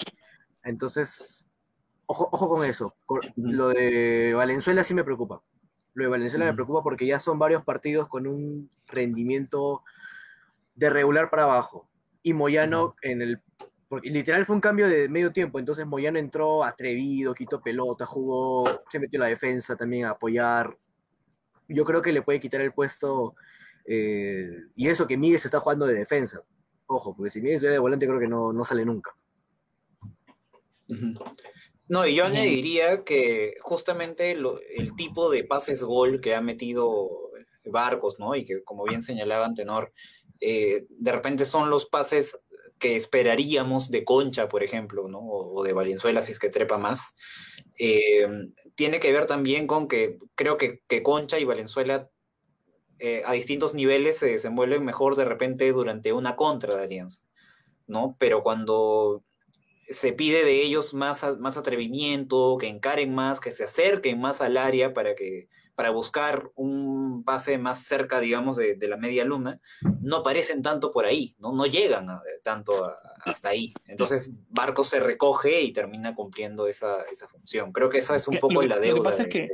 Entonces, 0.62 1.48
ojo, 2.06 2.28
ojo 2.32 2.48
con 2.48 2.64
eso. 2.64 2.94
Lo 3.36 3.68
de 3.68 4.34
Valenzuela 4.34 4.84
sí 4.84 4.94
me 4.94 5.04
preocupa. 5.04 5.42
Lo 5.98 6.04
de 6.04 6.10
Valenzuela 6.10 6.44
me 6.44 6.54
preocupa 6.54 6.80
porque 6.80 7.06
ya 7.06 7.18
son 7.18 7.40
varios 7.40 7.64
partidos 7.64 8.06
con 8.06 8.28
un 8.28 8.70
rendimiento 8.86 9.82
de 10.76 10.90
regular 10.90 11.28
para 11.28 11.42
abajo. 11.42 11.88
Y 12.22 12.34
Moyano 12.34 12.94
en 13.02 13.20
el 13.20 13.42
porque 13.88 14.08
literal 14.08 14.46
fue 14.46 14.54
un 14.54 14.60
cambio 14.60 14.86
de 14.86 15.08
medio 15.08 15.32
tiempo, 15.32 15.58
entonces 15.58 15.86
Moyano 15.86 16.20
entró 16.20 16.62
atrevido, 16.62 17.34
quitó 17.34 17.60
pelota, 17.60 18.06
jugó, 18.06 18.64
se 18.88 19.00
metió 19.00 19.16
en 19.16 19.22
la 19.22 19.26
defensa 19.26 19.74
también 19.74 20.04
a 20.04 20.10
apoyar. 20.10 20.78
Yo 21.66 21.84
creo 21.84 22.00
que 22.00 22.12
le 22.12 22.22
puede 22.22 22.38
quitar 22.38 22.60
el 22.60 22.72
puesto, 22.72 23.34
eh, 23.86 24.50
y 24.76 24.86
eso 24.86 25.06
que 25.08 25.16
Miguel 25.16 25.40
se 25.40 25.48
está 25.48 25.58
jugando 25.58 25.84
de 25.84 25.94
defensa. 25.94 26.42
Ojo, 26.86 27.16
porque 27.16 27.30
si 27.30 27.40
Miguel 27.40 27.56
estuviera 27.56 27.72
de 27.72 27.80
volante 27.80 28.06
creo 28.06 28.20
que 28.20 28.28
no, 28.28 28.52
no 28.52 28.64
sale 28.64 28.84
nunca. 28.84 29.16
No, 31.88 32.06
y 32.06 32.14
yo 32.14 32.26
añadiría 32.26 33.04
que 33.04 33.54
justamente 33.60 34.32
el 34.32 34.94
tipo 34.96 35.30
de 35.30 35.44
pases 35.44 35.82
gol 35.82 36.20
que 36.20 36.34
ha 36.34 36.40
metido 36.40 37.30
Barcos, 37.64 38.18
¿no? 38.18 38.34
Y 38.34 38.44
que 38.44 38.62
como 38.62 38.84
bien 38.84 39.02
señalaba 39.02 39.46
Antenor, 39.46 39.92
eh, 40.40 40.86
de 40.88 41.12
repente 41.12 41.44
son 41.44 41.70
los 41.70 41.86
pases 41.86 42.38
que 42.78 42.96
esperaríamos 42.96 43.90
de 43.90 44.04
Concha, 44.04 44.48
por 44.48 44.62
ejemplo, 44.62 45.08
¿no? 45.08 45.18
o, 45.20 45.64
de 45.64 45.72
Valenzuela 45.72 46.20
si 46.20 46.32
es 46.32 46.38
que 46.38 46.48
trepa 46.48 46.78
más, 46.78 47.14
eh, 47.78 48.28
tiene 48.76 49.00
que 49.00 49.12
ver 49.12 49.26
también 49.26 49.66
con 49.66 49.88
que 49.88 50.18
creo 50.36 50.56
que, 50.56 50.80
Concha 51.02 51.38
y 51.38 51.44
Valenzuela 51.44 52.08
eh, 53.00 53.22
a 53.26 53.32
distintos 53.32 53.74
niveles 53.74 54.18
se 54.18 54.26
desenvuelven 54.26 54.84
mejor 54.84 55.16
de 55.16 55.24
repente 55.24 55.70
durante 55.72 56.12
una 56.12 56.36
contra 56.36 56.76
de 56.76 56.84
Alianza, 56.84 57.22
¿no? 57.86 58.16
Pero 58.18 58.42
cuando 58.42 59.24
se 59.88 60.12
pide 60.12 60.44
de 60.44 60.62
ellos 60.62 60.94
más, 60.94 61.24
más 61.38 61.56
atrevimiento, 61.56 62.56
que 62.58 62.68
encaren 62.68 63.14
más, 63.14 63.40
que 63.40 63.50
se 63.50 63.64
acerquen 63.64 64.20
más 64.20 64.40
al 64.40 64.56
área 64.56 64.92
para 64.92 65.14
que 65.14 65.48
para 65.78 65.90
buscar 65.90 66.50
un 66.56 67.22
pase 67.22 67.56
más 67.56 67.84
cerca, 67.84 68.18
digamos, 68.18 68.56
de, 68.56 68.76
la 68.88 68.96
media 68.96 69.24
luna, 69.24 69.60
no 70.02 70.16
aparecen 70.16 70.60
tanto 70.60 70.90
por 70.90 71.04
ahí, 71.04 71.36
no, 71.38 71.52
no 71.52 71.66
llegan 71.66 72.08
tanto 72.42 72.72
hasta 73.24 73.50
ahí. 73.50 73.72
Entonces, 73.86 74.32
Barcos 74.48 74.88
se 74.88 74.98
recoge 74.98 75.60
y 75.60 75.72
termina 75.72 76.16
cumpliendo 76.16 76.66
esa, 76.66 76.96
función. 77.30 77.70
Creo 77.70 77.88
que 77.88 77.98
esa 77.98 78.16
es 78.16 78.26
un 78.26 78.38
poco 78.38 78.60
la 78.62 78.80
deuda 78.80 79.14
de, 79.14 79.28
que, 79.28 79.50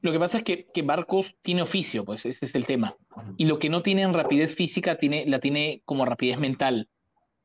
Lo 0.00 0.10
que 0.10 0.18
pasa 0.18 0.38
es 0.38 0.44
que, 0.44 0.66
que, 0.72 0.80
Barcos 0.80 1.36
tiene 1.42 1.60
oficio, 1.60 2.06
pues 2.06 2.24
ese 2.24 2.46
es 2.46 2.54
el 2.54 2.64
tema. 2.64 2.96
Y 3.36 3.44
lo 3.44 3.58
que 3.58 3.68
no 3.68 3.82
tiene 3.82 4.04
en 4.04 4.14
rapidez 4.14 4.54
física, 4.54 4.96
tiene, 4.96 5.26
la 5.26 5.40
tiene 5.40 5.82
como 5.84 6.06
rapidez 6.06 6.38
mental. 6.38 6.88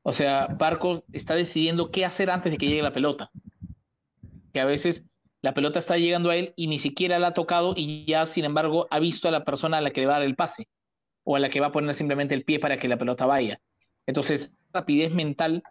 O 0.07 0.13
sea, 0.13 0.47
Barcos 0.57 1.03
está 1.11 1.35
decidiendo 1.35 1.91
qué 1.91 2.05
hacer 2.05 2.29
antes 2.29 2.49
de 2.49 2.57
que 2.57 2.67
llegue 2.67 2.81
la 2.81 2.93
pelota. 2.93 3.29
Que 4.53 4.61
a 4.61 4.65
veces 4.65 5.03
la 5.41 5.53
pelota 5.53 5.79
está 5.79 5.97
llegando 5.97 6.29
a 6.29 6.37
él 6.37 6.53
y 6.55 6.67
ni 6.67 6.79
siquiera 6.79 7.19
la 7.19 7.27
ha 7.27 7.33
tocado 7.33 7.73
y 7.75 8.05
ya, 8.05 8.25
sin 8.25 8.45
embargo, 8.45 8.87
ha 8.89 8.99
visto 8.99 9.27
a 9.27 9.31
la 9.31 9.43
persona 9.43 9.79
a 9.79 9.81
la 9.81 9.91
que 9.91 9.99
le 9.99 10.07
va 10.07 10.15
a 10.15 10.19
dar 10.19 10.25
el 10.25 10.37
pase 10.37 10.69
o 11.25 11.35
a 11.35 11.39
la 11.39 11.49
que 11.49 11.59
va 11.59 11.67
a 11.67 11.71
poner 11.73 11.93
simplemente 11.93 12.33
el 12.33 12.45
pie 12.45 12.57
para 12.57 12.79
que 12.79 12.87
la 12.87 12.95
pelota 12.95 13.25
vaya. 13.25 13.59
Entonces, 14.05 14.53
rapidez 14.71 15.13
mental, 15.13 15.61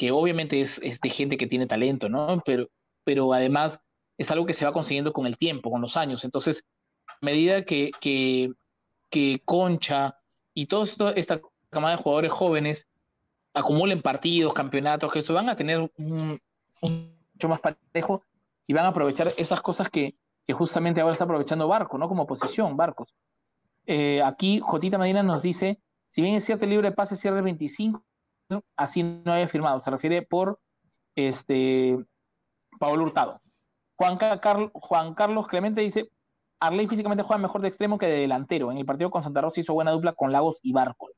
que 0.00 0.10
obviamente 0.10 0.60
es, 0.60 0.80
de 0.80 1.10
gente 1.10 1.36
que 1.36 1.46
tiene 1.46 1.68
talento, 1.68 2.08
¿no? 2.08 2.42
Pero, 2.44 2.68
pero 3.04 3.32
además 3.32 3.78
es 4.18 4.28
algo 4.32 4.46
que 4.46 4.54
se 4.54 4.64
va 4.64 4.72
consiguiendo 4.72 5.12
con 5.12 5.28
el 5.28 5.38
tiempo, 5.38 5.70
con 5.70 5.80
los 5.80 5.96
años. 5.96 6.24
Entonces, 6.24 6.64
a 7.06 7.24
medida 7.24 7.64
que, 7.64 7.92
que, 8.00 8.50
que 9.10 9.42
Concha 9.44 10.18
y 10.54 10.66
toda 10.66 11.12
esta 11.12 11.40
camada 11.70 11.96
de 11.96 12.02
jugadores 12.02 12.32
jóvenes 12.32 12.88
acumulen 13.56 14.02
partidos, 14.02 14.52
campeonatos, 14.52 15.10
que 15.10 15.20
eso 15.20 15.32
van 15.32 15.48
a 15.48 15.56
tener 15.56 15.90
un, 15.96 16.38
mucho 16.82 17.48
más 17.48 17.60
parejo 17.60 18.22
y 18.66 18.74
van 18.74 18.84
a 18.84 18.88
aprovechar 18.88 19.32
esas 19.38 19.62
cosas 19.62 19.88
que, 19.88 20.14
justamente 20.52 21.00
ahora 21.00 21.12
está 21.12 21.24
aprovechando 21.24 21.66
Barco, 21.66 21.96
¿no? 21.96 22.06
Como 22.06 22.26
posición, 22.26 22.76
Barcos. 22.76 23.14
Eh, 23.86 24.22
aquí 24.22 24.60
Jotita 24.60 24.98
Medina 24.98 25.22
nos 25.22 25.42
dice, 25.42 25.80
si 26.08 26.20
bien 26.20 26.34
es 26.34 26.44
cierto 26.44 26.64
el 26.64 26.70
libre 26.70 26.92
pase 26.92 27.16
cierre 27.16 27.40
25, 27.40 28.04
así 28.76 29.02
no 29.02 29.32
había 29.32 29.48
firmado, 29.48 29.80
se 29.80 29.90
refiere 29.90 30.22
por 30.22 30.60
este 31.14 31.96
Pablo 32.78 33.04
Hurtado. 33.04 33.40
Juan, 33.96 34.18
Juan 34.74 35.14
Carlos 35.14 35.46
Clemente 35.48 35.80
dice, 35.80 36.10
Arley 36.60 36.86
físicamente 36.88 37.24
juega 37.24 37.40
mejor 37.40 37.62
de 37.62 37.68
extremo 37.68 37.96
que 37.96 38.06
de 38.06 38.18
delantero. 38.18 38.70
En 38.70 38.76
el 38.76 38.84
partido 38.84 39.10
con 39.10 39.22
Santa 39.22 39.40
Rosa 39.40 39.60
hizo 39.60 39.72
buena 39.72 39.92
dupla 39.92 40.12
con 40.12 40.30
Lagos 40.30 40.58
y 40.62 40.72
Barcos. 40.72 41.12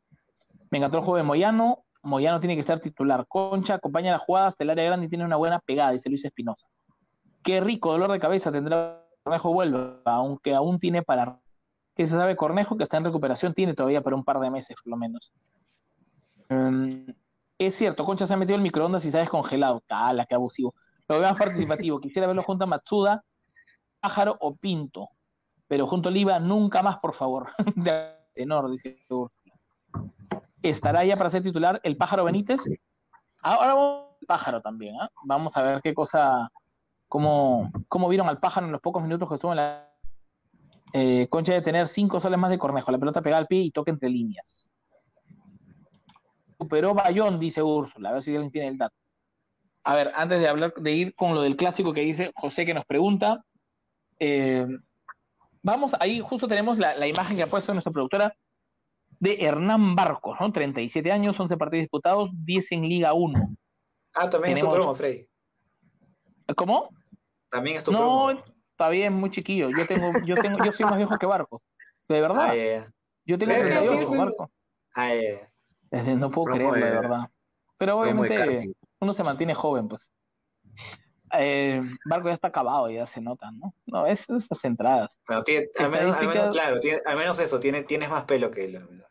Me 0.71 0.79
encantó 0.79 0.99
el 0.99 1.05
juego 1.05 1.17
de 1.17 1.25
Moyano. 1.25 1.85
Moyano 2.03 2.41
tiene 2.41 2.57
que 2.57 2.63
ser 2.63 2.81
titular. 2.81 3.27
Concha 3.27 3.75
acompaña 3.75 4.13
las 4.13 4.23
jugadas 4.23 4.57
del 4.57 4.71
área 4.71 4.85
grande 4.85 5.07
y 5.07 5.09
tiene 5.09 5.25
una 5.25 5.37
buena 5.37 5.59
pegada, 5.59 5.93
dice 5.93 6.09
Luis 6.09 6.25
Espinosa. 6.25 6.67
Qué 7.43 7.61
rico 7.61 7.93
dolor 7.93 8.13
de 8.13 8.21
cabeza 8.21 8.53
tendrá 8.53 9.05
Cornejo 9.23 9.53
vuelva, 9.53 10.01
aunque 10.05 10.55
aún 10.55 10.79
tiene 10.79 11.03
para. 11.03 11.41
¿Qué 11.95 12.07
se 12.07 12.15
sabe 12.15 12.37
Cornejo? 12.37 12.77
Que 12.77 12.85
está 12.85 12.97
en 12.97 13.05
recuperación, 13.05 13.55
tiene 13.55 13.75
todavía 13.75 14.03
para 14.03 14.17
un 14.17 14.25
par 14.25 14.39
de 14.41 14.51
meses, 14.51 14.77
por 14.83 14.91
lo 14.91 14.97
menos. 14.97 15.33
Em, 16.49 17.07
es 17.59 17.75
cierto, 17.75 18.05
Concha 18.05 18.27
se 18.27 18.35
ha 18.35 18.37
metido 18.37 18.57
el 18.57 18.63
microondas 18.63 19.05
y 19.05 19.11
se 19.11 19.19
ha 19.19 19.21
descongelado. 19.21 19.83
¡Cala, 19.87 20.25
qué 20.27 20.35
abusivo! 20.35 20.75
Lo 21.09 21.19
veo 21.19 21.29
más 21.29 21.39
participativo. 21.39 22.01
Quisiera 22.01 22.27
verlo 22.27 22.43
junto 22.43 22.65
a 22.65 22.67
Matsuda, 22.67 23.25
Pájaro 24.01 24.37
o 24.41 24.57
Pinto. 24.57 25.11
Pero 25.67 25.87
junto 25.87 26.09
a 26.09 26.13
Oliva, 26.13 26.39
nunca 26.39 26.83
más, 26.83 26.99
por 26.99 27.15
favor. 27.15 27.51
de 27.75 28.15
tenor, 28.35 28.71
dice 28.71 29.05
¿Estará 30.63 31.05
ya 31.05 31.17
para 31.17 31.31
ser 31.31 31.43
titular 31.43 31.81
el 31.83 31.97
Pájaro 31.97 32.25
Benítez? 32.25 32.61
Ahora 33.41 33.75
vamos 33.75 34.05
el 34.21 34.27
Pájaro 34.27 34.61
también. 34.61 34.97
¿ah? 35.01 35.11
Vamos 35.25 35.57
a 35.57 35.63
ver 35.63 35.81
qué 35.83 35.95
cosa 35.95 36.51
cómo, 37.09 37.71
cómo 37.89 38.09
vieron 38.09 38.29
al 38.29 38.39
pájaro 38.39 38.67
en 38.67 38.73
los 38.73 38.81
pocos 38.81 39.03
minutos 39.03 39.29
que 39.29 39.35
estuvo 39.37 39.53
en 39.53 39.57
la 39.57 39.89
eh, 40.93 41.27
concha 41.29 41.53
de 41.53 41.63
tener 41.63 41.87
cinco 41.87 42.21
soles 42.21 42.39
más 42.39 42.51
de 42.51 42.59
Cornejo. 42.59 42.93
La 42.93 42.99
pelota 42.99 43.23
pega 43.23 43.39
al 43.39 43.47
pie 43.47 43.61
y 43.61 43.71
toca 43.71 43.91
entre 43.91 44.09
líneas. 44.09 44.71
Superó 46.59 46.95
Bayón, 46.95 47.39
dice 47.39 47.63
Úrsula. 47.63 48.11
A 48.11 48.13
ver 48.15 48.23
si 48.23 48.35
alguien 48.35 48.51
tiene 48.51 48.69
el 48.69 48.79
dato. 48.79 48.95
A 49.85 49.95
ver, 49.95 50.13
antes 50.15 50.41
de 50.41 50.49
hablar, 50.49 50.75
de 50.75 50.93
ir 50.93 51.15
con 51.15 51.35
lo 51.35 51.43
del 51.43 51.57
clásico 51.57 51.93
que 51.93 52.01
dice 52.01 52.33
José 52.35 52.67
que 52.67 52.75
nos 52.75 52.85
pregunta. 52.85 53.45
Eh, 54.19 54.67
vamos, 55.63 55.93
ahí 56.01 56.21
justo 56.21 56.49
tenemos 56.49 56.79
la, 56.79 57.07
imagen 57.07 57.37
que 57.37 57.43
ha 57.45 57.47
puesto 57.47 57.73
nuestra 57.73 57.93
productora 57.93 58.35
de 59.21 59.37
Hernán 59.41 59.97
Barcos, 59.97 60.37
¿no? 60.41 60.53
37 60.53 61.11
años, 61.11 61.39
11 61.39 61.57
partidos 61.57 61.83
disputados, 61.83 62.31
10 62.33 62.73
en 62.73 62.89
Liga 62.89 63.13
1. 63.13 63.57
Ah, 64.15 64.31
también 64.31 64.57
es 64.57 64.65
tu 64.65 64.71
promo, 64.73 64.95
Freddy. 64.95 65.27
¿Cómo? 66.57 66.91
También 67.51 67.77
es 67.77 67.85
tu 67.85 67.93
No, 67.93 68.31
está 68.31 68.89
bien, 68.91 69.13
muy 69.13 69.31
chiquillo. 69.31 69.71
Yo 69.71 69.87
tengo, 69.87 70.13
yo 70.25 70.35
tengo, 70.37 70.65
yo 70.65 70.73
soy 70.73 70.87
más 70.87 70.97
viejo 70.97 71.17
que 71.19 71.27
Barco. 71.27 71.63
De 72.09 72.21
verdad. 72.21 72.51
Ah, 72.51 72.91
yo 73.25 73.39
tengo 73.39 73.53
38 73.53 74.11
Barco. 74.17 74.51
Ah, 74.95 75.13
No 75.91 76.31
puedo 76.31 76.55
creerlo, 76.55 76.75
de 76.75 76.81
verdad. 76.81 77.31
Pero 77.77 78.01
obviamente 78.01 78.73
uno 79.01 79.13
se 79.13 79.25
mantiene 79.25 79.55
joven, 79.55 79.89
pues. 79.89 80.09
Eh, 81.35 81.81
Barco 82.07 82.29
ya 82.29 82.35
está 82.35 82.49
acabado, 82.49 82.89
ya 82.91 83.07
se 83.07 83.21
nota, 83.21 83.51
¿no? 83.51 83.75
No, 83.87 84.07
es 84.07 84.29
esas 84.31 84.65
entradas. 84.65 85.19
al, 85.27 85.45
menos, 85.91 86.17
al, 86.17 86.27
menos, 86.27 86.57
claro, 86.57 86.81
al 87.05 87.17
menos 87.17 87.39
eso, 87.39 87.61
tiene, 87.61 87.83
tienes 87.83 88.09
más 88.09 88.25
pelo 88.25 88.51
que 88.51 88.65
él. 88.65 89.05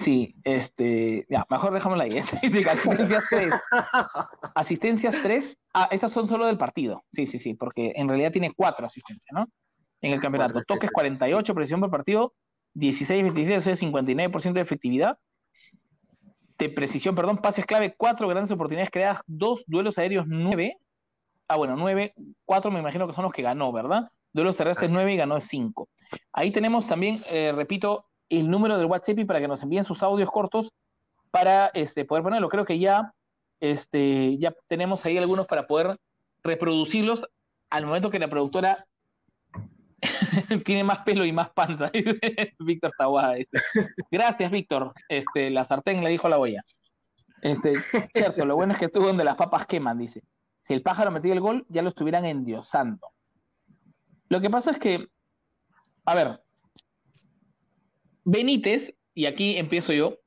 Sí, 0.00 0.34
este, 0.42 1.26
ya, 1.28 1.46
mejor 1.48 1.72
dejámoslo 1.72 2.02
ahí. 2.02 2.18
Asistencias 2.68 3.24
3. 3.30 3.54
Asistencias 4.54 5.16
3. 5.22 5.58
Ah, 5.74 5.88
estas 5.90 6.12
son 6.12 6.28
solo 6.28 6.46
del 6.46 6.58
partido. 6.58 7.04
Sí, 7.12 7.26
sí, 7.26 7.38
sí, 7.38 7.54
porque 7.54 7.92
en 7.94 8.08
realidad 8.08 8.32
tiene 8.32 8.52
cuatro 8.54 8.86
asistencias, 8.86 9.32
¿no? 9.32 9.46
En 10.00 10.12
el 10.12 10.20
campeonato. 10.20 10.60
Toques 10.66 10.90
48, 10.90 11.54
presión 11.54 11.80
por 11.80 11.90
partido, 11.90 12.34
16, 12.74 13.22
26, 13.22 13.58
o 13.58 13.60
sea, 13.60 13.74
59% 13.74 14.52
de 14.52 14.60
efectividad. 14.60 15.18
De 16.58 16.68
precisión, 16.68 17.14
perdón, 17.14 17.38
pases 17.38 17.66
clave, 17.66 17.94
cuatro 17.96 18.28
grandes 18.28 18.52
oportunidades 18.52 18.90
creadas, 18.90 19.20
dos 19.26 19.64
duelos 19.66 19.98
aéreos, 19.98 20.26
nueve. 20.28 20.76
Ah, 21.48 21.56
bueno, 21.56 21.76
nueve, 21.76 22.14
cuatro 22.44 22.70
me 22.70 22.80
imagino 22.80 23.06
que 23.06 23.14
son 23.14 23.24
los 23.24 23.32
que 23.32 23.42
ganó, 23.42 23.72
¿verdad? 23.72 24.10
Duelos 24.32 24.56
terrestres, 24.56 24.92
nueve 24.92 25.12
y 25.14 25.16
ganó 25.16 25.40
cinco. 25.40 25.88
Ahí 26.32 26.52
tenemos 26.52 26.86
también, 26.86 27.22
eh, 27.28 27.52
repito, 27.54 28.06
el 28.28 28.50
número 28.50 28.78
del 28.78 28.86
WhatsApp 28.86 29.18
y 29.18 29.24
para 29.24 29.40
que 29.40 29.48
nos 29.48 29.62
envíen 29.62 29.84
sus 29.84 30.02
audios 30.02 30.30
cortos 30.30 30.72
para 31.30 31.66
este, 31.68 32.04
poder 32.04 32.22
ponerlo. 32.22 32.48
Creo 32.48 32.64
que 32.64 32.78
ya, 32.78 33.12
este, 33.60 34.38
ya 34.38 34.54
tenemos 34.68 35.04
ahí 35.04 35.18
algunos 35.18 35.46
para 35.46 35.66
poder 35.66 35.96
reproducirlos 36.42 37.26
al 37.70 37.86
momento 37.86 38.10
que 38.10 38.18
la 38.18 38.28
productora 38.28 38.86
tiene 40.64 40.84
más 40.84 41.02
pelo 41.02 41.24
y 41.24 41.32
más 41.32 41.50
panza. 41.50 41.90
Víctor 42.58 42.92
Tahuada. 42.96 43.36
Gracias, 44.10 44.50
Víctor. 44.50 44.92
Este, 45.08 45.50
la 45.50 45.64
sartén 45.64 46.04
le 46.04 46.10
dijo 46.10 46.28
la 46.28 46.38
olla. 46.38 46.62
Este, 47.42 47.74
cierto, 48.14 48.44
lo 48.44 48.56
bueno 48.56 48.72
es 48.72 48.78
que 48.78 48.88
tú 48.88 49.00
donde 49.00 49.24
las 49.24 49.36
papas 49.36 49.66
queman, 49.66 49.98
dice. 49.98 50.22
Si 50.62 50.72
el 50.72 50.82
pájaro 50.82 51.10
metía 51.10 51.34
el 51.34 51.40
gol, 51.40 51.66
ya 51.68 51.82
lo 51.82 51.90
estuvieran 51.90 52.24
endiosando. 52.24 53.08
Lo 54.28 54.40
que 54.40 54.50
pasa 54.50 54.70
es 54.70 54.78
que, 54.78 55.08
a 56.06 56.14
ver, 56.14 56.43
Benítez, 58.24 58.94
y 59.14 59.26
aquí 59.26 59.56
empiezo 59.56 59.92
yo, 59.92 60.18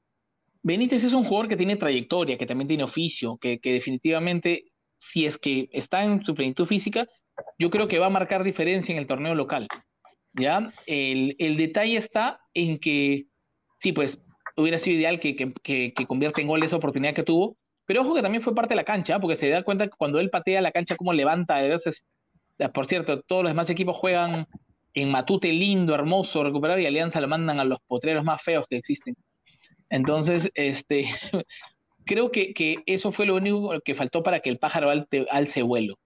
Benítez 0.63 1.03
es 1.03 1.13
un 1.13 1.23
jugador 1.23 1.49
que 1.49 1.57
tiene 1.57 1.75
trayectoria, 1.75 2.37
que 2.37 2.45
también 2.45 2.67
tiene 2.67 2.83
oficio, 2.83 3.37
que, 3.37 3.59
definitivamente 3.63 4.65
si 4.99 5.25
es 5.25 5.37
que 5.37 5.69
está 5.71 6.03
en 6.03 6.23
su 6.23 6.33
plenitud 6.33 6.65
física, 6.65 7.07
yo 7.59 7.69
creo 7.69 7.87
que 7.87 7.99
va 7.99 8.07
a 8.07 8.11
marcar 8.11 8.43
diferencia 8.43 8.93
en 8.93 8.99
el 8.99 9.07
torneo 9.07 9.35
local. 9.35 9.67
¿Ya? 10.33 10.71
El, 10.85 11.35
el 11.39 11.57
detalle 11.57 11.97
está 11.97 12.39
en 12.53 12.79
que, 12.79 13.25
sí, 13.79 13.91
pues 13.91 14.19
hubiera 14.55 14.79
sido 14.79 14.97
ideal 14.97 15.19
que, 15.19 15.35
que, 15.35 15.93
que, 15.93 16.05
convierta 16.05 16.41
en 16.41 16.47
gol 16.47 16.63
esa 16.63 16.75
oportunidad 16.75 17.15
que 17.15 17.23
tuvo, 17.23 17.57
pero 17.85 18.01
ojo 18.01 18.13
que 18.13 18.21
también 18.21 18.43
fue 18.43 18.53
parte 18.53 18.73
de 18.73 18.77
la 18.77 18.83
cancha, 18.83 19.19
porque 19.19 19.37
se 19.37 19.49
da 19.49 19.63
cuenta 19.63 19.85
que 19.85 19.95
cuando 19.97 20.19
él 20.19 20.29
patea 20.29 20.61
la 20.61 20.71
cancha, 20.71 20.95
como 20.95 21.13
levanta, 21.13 21.57
a 21.57 21.61
veces, 21.61 22.03
por 22.73 22.87
cierto, 22.87 23.21
todos 23.21 23.43
los 23.43 23.51
demás 23.51 23.69
equipos 23.69 23.95
juegan 23.95 24.47
en 25.01 25.11
Matute 25.11 25.51
lindo, 25.51 25.93
hermoso, 25.93 26.43
recuperado, 26.43 26.79
y 26.79 26.87
Alianza 26.87 27.21
lo 27.21 27.27
mandan 27.27 27.59
a 27.59 27.65
los 27.65 27.79
potreros 27.85 28.23
más 28.23 28.41
feos 28.41 28.65
que 28.67 28.77
existen. 28.77 29.15
Entonces, 29.89 30.49
este, 30.55 31.05
creo 32.05 32.31
que, 32.31 32.51
que 32.53 32.77
eso 32.87 33.11
fue 33.11 33.27
lo 33.27 33.35
único 33.35 33.79
que 33.85 33.93
faltó 33.93 34.23
para 34.23 34.39
que 34.39 34.49
el 34.49 34.57
pájaro 34.57 34.89
alte, 34.89 35.27
alce 35.29 35.61
vuelo. 35.61 35.99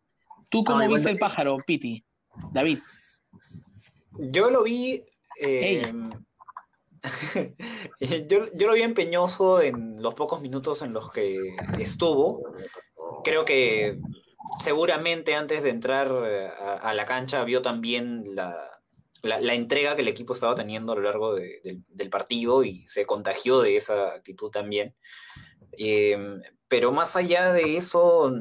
¿Tú 0.49 0.65
cómo 0.65 0.85
viste 0.89 1.09
el 1.09 1.19
pájaro, 1.19 1.55
Piti? 1.65 2.03
David. 2.51 2.79
Yo 4.19 4.49
lo 4.49 4.63
vi. 4.63 5.05
eh, 5.41 5.93
yo, 8.27 8.47
yo 8.53 8.67
lo 8.67 8.73
vi 8.73 8.81
empeñoso 8.81 9.61
en 9.61 10.01
los 10.01 10.15
pocos 10.15 10.41
minutos 10.41 10.81
en 10.81 10.91
los 10.91 11.09
que 11.11 11.55
estuvo. 11.79 12.53
Creo 13.23 13.45
que 13.45 13.99
seguramente 14.59 15.33
antes 15.35 15.63
de 15.63 15.69
entrar 15.69 16.11
eh, 16.25 16.49
a, 16.59 16.73
a 16.73 16.93
la 16.93 17.05
cancha 17.05 17.45
vio 17.45 17.61
también 17.61 18.35
la, 18.35 18.53
la- 19.23 19.39
la 19.39 19.53
entrega 19.53 19.95
que 19.95 20.01
el 20.01 20.07
equipo 20.07 20.33
estaba 20.33 20.55
teniendo 20.55 20.93
a 20.93 20.95
lo 20.95 21.01
largo 21.01 21.35
de- 21.35 21.61
del- 21.63 21.83
del 21.87 22.09
partido 22.09 22.63
y 22.63 22.87
se 22.87 23.05
contagió 23.05 23.61
de 23.61 23.75
esa 23.75 24.13
actitud 24.13 24.49
también. 24.49 24.95
Eh, 25.77 26.17
pero 26.67 26.91
más 26.91 27.15
allá 27.15 27.53
de 27.53 27.77
eso, 27.77 28.31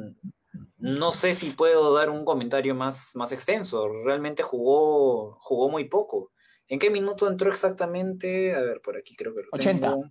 no 0.79 1.13
sé 1.13 1.35
si 1.35 1.51
puedo 1.51 1.93
dar 1.95 2.11
un 2.11 2.25
comentario 2.25 2.75
más, 2.75 3.15
más 3.15 3.33
extenso. 3.33 3.89
Realmente 4.05 4.43
jugó, 4.43 5.37
jugó 5.41 5.69
muy 5.69 5.85
poco. 5.85 6.33
¿En 6.69 6.79
qué 6.79 6.89
minuto 6.91 7.29
entró 7.29 7.51
exactamente? 7.51 8.55
A 8.55 8.61
ver, 8.63 8.81
por 8.81 8.97
aquí 8.97 9.17
creo 9.17 9.35
que 9.35 9.43
lo 9.43 9.49
80. 9.53 9.89
tengo. 9.91 10.11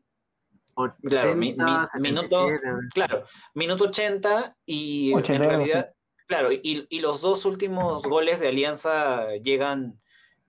Claro, 1.04 1.36
mi- 1.36 1.54
mi- 1.54 1.62
80, 1.64 2.00
minuto- 2.00 2.48
77. 2.48 2.88
Claro, 2.94 3.26
minuto 3.54 3.84
80 3.86 4.56
y 4.66 5.12
en 5.12 5.18
89, 5.18 5.56
realidad, 5.58 5.94
claro, 6.26 6.52
y, 6.54 6.86
y 6.90 7.00
los 7.02 7.20
dos 7.22 7.44
últimos 7.46 8.04
goles 8.04 8.40
de 8.40 8.48
Alianza 8.48 9.36
llegan 9.44 10.00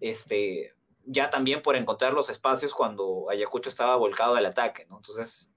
este, 0.01 0.75
ya 1.05 1.31
también 1.31 1.63
por 1.63 1.77
encontrar 1.77 2.15
los 2.15 2.29
espacios 2.31 2.75
cuando 2.75 3.29
Ayacucho 3.31 3.69
estaba 3.69 3.97
volcado 3.97 4.35
al 4.37 4.47
ataque, 4.47 4.87
¿no? 4.89 4.97
Entonces, 4.97 5.53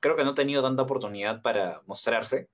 creo 0.00 0.16
que 0.16 0.24
no 0.24 0.30
ha 0.30 0.34
tenido 0.34 0.62
tanta 0.62 0.82
oportunidad 0.82 1.42
para 1.42 1.82
mostrarse. 1.86 2.48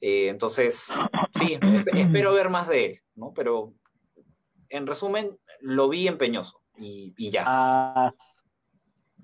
Eh, 0.00 0.28
entonces, 0.28 0.92
sí, 1.38 1.54
esp- 1.60 1.96
espero 1.96 2.32
ver 2.32 2.50
más 2.50 2.68
de 2.68 2.84
él, 2.84 3.00
¿no? 3.14 3.32
Pero, 3.34 3.72
en 4.68 4.86
resumen, 4.86 5.38
lo 5.60 5.88
vi 5.88 6.06
empeñoso 6.08 6.60
y, 6.78 7.14
y 7.16 7.30
ya. 7.30 7.44
Ah, 7.46 8.12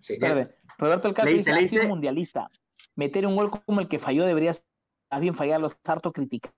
sí. 0.01 0.15
espérate. 0.15 0.55
Roberto 0.79 1.09
¿Leíste, 1.25 1.53
dice, 1.53 1.53
ha 1.53 1.69
sido 1.69 1.89
mundialista. 1.89 2.51
Meter 2.95 3.27
un 3.27 3.37
gol 3.37 3.51
como 3.51 3.81
el 3.81 3.89
que 3.89 3.99
falló 3.99 4.25
debería 4.25 4.55
más 5.11 5.21
bien 5.21 5.35
fallarlo, 5.35 5.67
es 5.67 5.77
harto 5.85 6.13
criticar. 6.13 6.53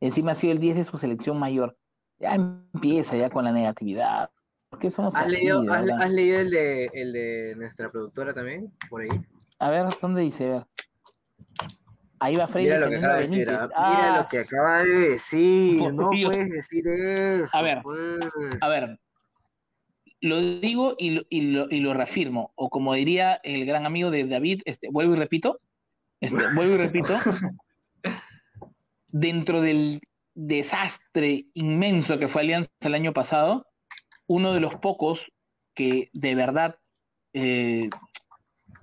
Encima 0.00 0.32
ha 0.32 0.34
sido 0.34 0.52
el 0.54 0.60
10 0.60 0.76
de 0.76 0.84
su 0.84 0.96
selección 0.96 1.38
mayor. 1.38 1.76
Ya 2.20 2.34
empieza 2.34 3.16
ya 3.16 3.30
con 3.30 3.44
la 3.44 3.52
negatividad. 3.52 4.30
¿Por 4.68 4.78
qué 4.78 4.90
somos 4.90 5.16
¿Has 5.16 5.26
así? 5.26 5.36
leído, 5.36 5.64
has, 5.72 6.10
leído 6.12 6.38
el, 6.38 6.50
de, 6.50 6.90
el 6.92 7.12
de 7.12 7.54
nuestra 7.56 7.90
productora 7.90 8.32
también? 8.32 8.72
Por 8.88 9.02
ahí. 9.02 9.08
A 9.58 9.70
ver, 9.70 9.86
¿dónde 10.00 10.20
dice? 10.22 10.46
A 10.46 10.52
ver. 10.54 10.66
Ahí 12.22 12.36
va 12.36 12.46
Freddy 12.46 12.66
Mira 12.66 12.78
lo 12.78 12.90
que 12.90 12.96
acaba 12.96 13.14
de 13.16 13.20
decir. 13.22 13.50
Ah, 13.50 13.62
Mira 13.62 13.70
Ah, 13.74 14.20
lo 14.22 14.28
que 14.28 14.38
acaba 14.40 14.84
de 14.84 14.94
decir. 14.94 15.92
No 15.94 16.10
Dios. 16.10 16.30
puedes 16.30 16.50
decir 16.50 16.86
eso. 16.86 17.56
A 17.56 17.62
ver. 17.62 17.80
pues. 17.82 18.20
A 18.60 18.68
ver, 18.68 19.00
lo 20.20 20.38
digo 20.60 20.96
y 20.98 21.10
lo, 21.10 21.22
y 21.30 21.40
lo, 21.40 21.70
y 21.70 21.80
lo 21.80 21.94
reafirmo, 21.94 22.52
o 22.56 22.68
como 22.68 22.92
diría 22.92 23.40
el 23.42 23.64
gran 23.64 23.86
amigo 23.86 24.10
de 24.10 24.26
David, 24.26 24.60
este, 24.66 24.88
vuelvo 24.90 25.14
y 25.14 25.16
repito, 25.16 25.60
este, 26.20 26.36
vuelvo 26.54 26.74
y 26.74 26.76
repito, 26.76 27.14
dentro 29.08 29.62
del 29.62 30.02
desastre 30.46 31.46
inmenso 31.54 32.18
que 32.18 32.28
fue 32.28 32.42
Alianza 32.42 32.70
el 32.80 32.94
año 32.94 33.12
pasado, 33.12 33.66
uno 34.26 34.52
de 34.52 34.60
los 34.60 34.74
pocos 34.76 35.20
que 35.74 36.08
de 36.12 36.34
verdad 36.34 36.76
eh, 37.34 37.90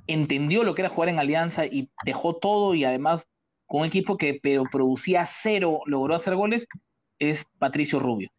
entendió 0.05 0.63
lo 0.63 0.75
que 0.75 0.83
era 0.83 0.89
jugar 0.89 1.09
en 1.09 1.19
Alianza 1.19 1.65
y 1.65 1.89
dejó 2.05 2.35
todo 2.35 2.75
y 2.75 2.85
además 2.85 3.25
con 3.65 3.81
un 3.81 3.87
equipo 3.87 4.17
que 4.17 4.39
pero 4.41 4.63
producía 4.71 5.25
cero 5.25 5.81
logró 5.85 6.15
hacer 6.15 6.35
goles, 6.35 6.67
es 7.19 7.45
Patricio 7.57 7.99
Rubio. 7.99 8.29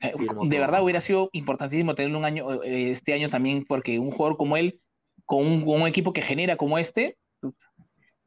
Eh, 0.00 0.12
de 0.44 0.58
verdad 0.58 0.82
hubiera 0.82 1.00
sido 1.00 1.30
importantísimo 1.32 1.94
tenerlo 1.94 2.18
un 2.18 2.26
año, 2.26 2.62
eh, 2.62 2.90
este 2.90 3.14
año 3.14 3.30
también, 3.30 3.64
porque 3.66 3.98
un 3.98 4.10
jugador 4.10 4.36
como 4.36 4.56
él, 4.56 4.80
con 5.24 5.46
un, 5.46 5.64
con 5.64 5.80
un 5.80 5.88
equipo 5.88 6.12
que 6.12 6.22
genera 6.22 6.56
como 6.56 6.76
este, 6.76 7.16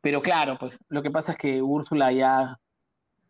pero 0.02 0.22
claro, 0.22 0.58
pues 0.60 0.80
lo 0.90 1.04
que 1.04 1.12
pasa 1.12 1.34
es 1.34 1.38
que 1.38 1.62
Úrsula 1.62 2.12
ya, 2.12 2.58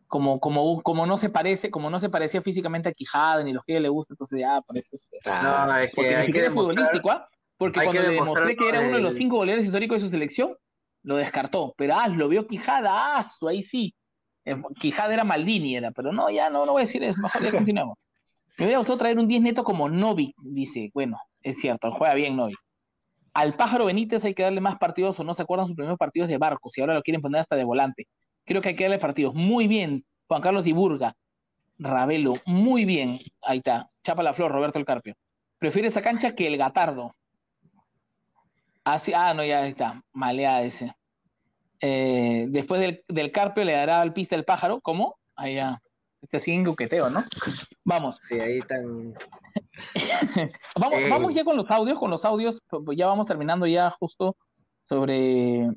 como, 0.10 0.40
como, 0.42 0.82
como 0.82 1.06
no 1.06 1.18
se 1.18 1.30
parece, 1.30 1.72
como 1.72 1.90
no 1.90 2.00
se 2.02 2.10
parecía 2.10 2.42
físicamente 2.42 2.90
a 2.90 2.92
Quijada 2.94 3.44
ni 3.44 3.54
los 3.54 3.64
que 3.64 3.80
le 3.80 3.88
gusta, 3.90 4.14
entonces 4.14 4.40
ya 4.40 4.60
por 4.62 4.78
eso 4.78 4.96
este, 4.96 5.18
Ah, 5.26 5.66
No, 5.68 5.78
es 5.78 5.92
porque 5.96 6.10
que 6.10 6.16
ni 6.16 6.16
hay 6.16 6.22
que 6.22 6.26
siquiera 6.26 6.48
es 6.48 6.54
demostrar. 6.54 6.76
futbolístico, 6.78 7.12
¿ah? 7.12 7.28
Porque 7.58 7.80
hay 7.80 7.86
cuando 7.86 8.02
le 8.02 8.10
demostré 8.10 8.56
que 8.58 8.70
era 8.70 8.80
uno 8.82 8.96
de 8.98 9.02
los 9.02 9.14
cinco 9.16 9.36
goleadores 9.38 9.66
históricos 9.68 9.96
de 9.98 10.00
su 10.02 10.10
selección, 10.10 10.56
lo 11.04 11.16
descartó. 11.16 11.74
Pero 11.78 11.96
ah, 11.96 12.08
lo 12.10 12.28
vio 12.28 12.48
Quijada, 12.48 13.18
ah, 13.20 13.24
su- 13.26 13.48
ahí 13.48 13.64
sí. 13.64 13.94
Eh, 14.46 14.56
Quijada 14.80 15.14
era 15.14 15.24
Maldini, 15.24 15.76
era, 15.78 15.92
pero 15.92 16.12
no, 16.12 16.30
ya 16.30 16.50
no, 16.50 16.66
no 16.66 16.72
voy 16.74 16.82
a 16.82 16.86
decir 16.86 17.04
eso, 17.04 17.22
mejor 17.22 17.42
ya 17.44 17.52
continuamos. 17.52 17.98
Me 18.58 18.66
hubiera 18.66 18.80
gustado 18.80 18.98
traer 18.98 19.18
un 19.20 19.28
10 19.28 19.42
neto 19.42 19.64
como 19.64 19.88
Novik, 19.90 20.34
dice. 20.42 20.90
Bueno, 20.94 21.18
es 21.42 21.60
cierto, 21.60 21.92
juega 21.92 22.14
bien 22.16 22.36
Novik. 22.36 22.58
Al 23.34 23.56
pájaro 23.56 23.86
Benítez 23.86 24.26
hay 24.26 24.34
que 24.34 24.44
darle 24.44 24.60
más 24.60 24.78
partidos 24.80 25.20
o 25.20 25.24
no 25.24 25.34
se 25.34 25.44
acuerdan 25.44 25.68
sus 25.68 25.76
primeros 25.76 25.98
partidos 26.00 26.28
de 26.30 26.38
barcos 26.38 26.76
y 26.78 26.82
ahora 26.82 26.96
lo 26.96 27.04
quieren 27.04 27.22
poner 27.22 27.40
hasta 27.42 27.56
de 27.56 27.64
volante. 27.64 28.08
Creo 28.50 28.64
que 28.64 28.70
hay 28.70 28.76
que 28.76 28.86
darle 28.86 28.98
partidos. 28.98 29.36
Muy 29.36 29.68
bien, 29.68 30.04
Juan 30.28 30.42
Carlos 30.42 30.64
Diburga, 30.64 31.16
Ravelo, 31.78 32.34
muy 32.48 32.84
bien. 32.84 33.20
Ahí 33.44 33.60
está, 33.60 33.92
chapa 34.02 34.24
la 34.24 34.34
flor, 34.34 34.52
Roberto 34.52 34.80
El 34.80 34.86
Carpio. 34.86 35.14
Prefiere 35.60 35.90
esa 35.90 36.02
cancha 36.02 36.34
que 36.34 36.48
el 36.48 36.58
Gatardo. 36.58 37.16
Así, 38.84 39.14
ah, 39.14 39.36
no, 39.36 39.46
ya 39.46 39.68
está, 39.68 40.04
malea 40.14 40.64
ese. 40.64 40.96
Eh, 41.80 42.48
después 42.50 42.82
del, 42.82 43.04
del 43.08 43.32
Carpio 43.32 43.64
le 43.64 43.74
dará 43.74 44.02
al 44.02 44.14
pista 44.14 44.36
el 44.36 44.46
pájaro, 44.46 44.82
¿cómo? 44.82 45.20
Ahí 45.36 45.54
ya. 45.54 45.80
Este 46.20 46.40
sigue 46.40 46.58
en 46.58 46.66
coqueteo, 46.66 47.12
¿no? 47.12 47.24
Vamos. 47.86 48.18
Sí, 48.28 48.40
ahí 48.40 48.58
están. 48.58 49.14
Vamos, 50.76 51.00
vamos 51.08 51.34
ya 51.36 51.44
con 51.44 51.56
los 51.56 51.70
audios, 51.70 52.00
con 52.00 52.10
los 52.10 52.26
audios, 52.26 52.60
ya 52.96 53.06
vamos 53.06 53.28
terminando 53.28 53.66
ya 53.68 53.92
justo 53.92 54.36
sobre... 54.90 55.70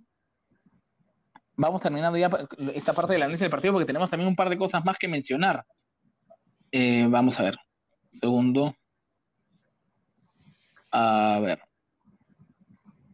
Vamos 1.62 1.80
terminando 1.80 2.18
ya 2.18 2.28
esta 2.74 2.92
parte 2.92 3.12
del 3.12 3.22
análisis 3.22 3.42
del 3.42 3.50
partido 3.50 3.72
porque 3.74 3.86
tenemos 3.86 4.10
también 4.10 4.26
un 4.26 4.34
par 4.34 4.48
de 4.50 4.58
cosas 4.58 4.84
más 4.84 4.98
que 4.98 5.06
mencionar. 5.06 5.64
Eh, 6.72 7.06
vamos 7.08 7.38
a 7.38 7.44
ver. 7.44 7.56
Segundo. 8.20 8.74
A 10.90 11.38
ver. 11.40 11.62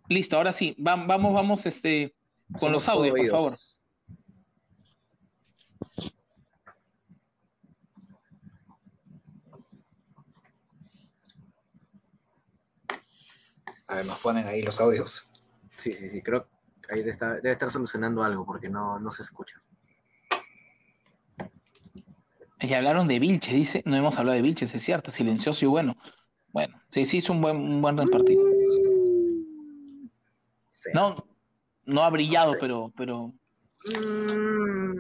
Listo, 0.09 0.39
ahora 0.39 0.55
sí. 0.55 0.75
Va- 0.81 0.97
vamos, 0.97 1.35
vamos, 1.35 1.67
este, 1.67 2.15
con 2.59 2.73
los 2.73 2.89
audios, 2.89 3.15
por 3.19 3.31
favor. 3.31 3.59
a 13.89 13.97
ver, 13.97 14.07
nos 14.07 14.19
ponen 14.21 14.47
ahí 14.47 14.63
los 14.63 14.81
audios. 14.81 15.29
Sí, 15.77 15.93
sí, 15.93 16.09
sí. 16.09 16.23
Creo 16.23 16.47
ahí 16.91 16.99
debe 16.99 17.11
estar, 17.11 17.37
debe 17.37 17.51
estar 17.53 17.71
solucionando 17.71 18.23
algo 18.23 18.45
porque 18.45 18.69
no, 18.69 18.99
no 18.99 19.13
se 19.13 19.23
escucha. 19.23 19.61
Y 22.61 22.75
hablaron 22.75 23.07
de 23.07 23.19
Vilches, 23.21 23.55
dice, 23.55 23.83
no 23.87 23.97
hemos 23.97 24.17
hablado 24.19 24.35
de 24.37 24.43
Vilches, 24.43 24.75
es 24.75 24.83
cierto, 24.83 25.13
silencioso 25.13 25.65
y 25.65 25.69
bueno. 25.69 25.97
Bueno, 26.49 26.81
sí, 26.91 27.05
sí 27.07 27.19
hizo 27.19 27.33
un 27.33 27.41
buen, 27.41 27.57
un 27.57 27.81
buen 27.83 27.97
partido. 28.09 28.43
Sí. 30.71 30.91
No, 30.95 31.15
no 31.85 32.03
ha 32.03 32.11
brillado, 32.11 32.53
sé. 32.53 32.59
pero, 32.61 32.93
pero 32.97 33.33
Mm, 33.85 34.97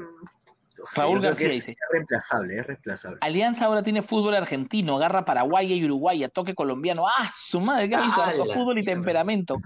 Raúl 0.95 1.20
García 1.20 1.49
es, 1.49 1.53
dice. 1.55 1.72
es 1.72 1.78
reemplazable, 1.93 2.59
es 2.61 2.66
reemplazable. 2.66 3.18
Alianza 3.22 3.64
ahora 3.64 3.82
tiene 3.82 4.03
fútbol 4.03 4.36
argentino, 4.36 4.97
agarra 4.97 5.24
paraguaya 5.24 5.74
y 5.74 5.84
uruguaya, 5.84 6.28
toque 6.28 6.55
colombiano. 6.55 7.07
¡Ah, 7.09 7.28
su 7.51 7.61
madre! 7.61 7.89
¿Qué 7.89 7.97
¡Hala! 7.97 8.55
fútbol 8.55 8.78
y 8.78 8.84
temperamento. 8.84 9.57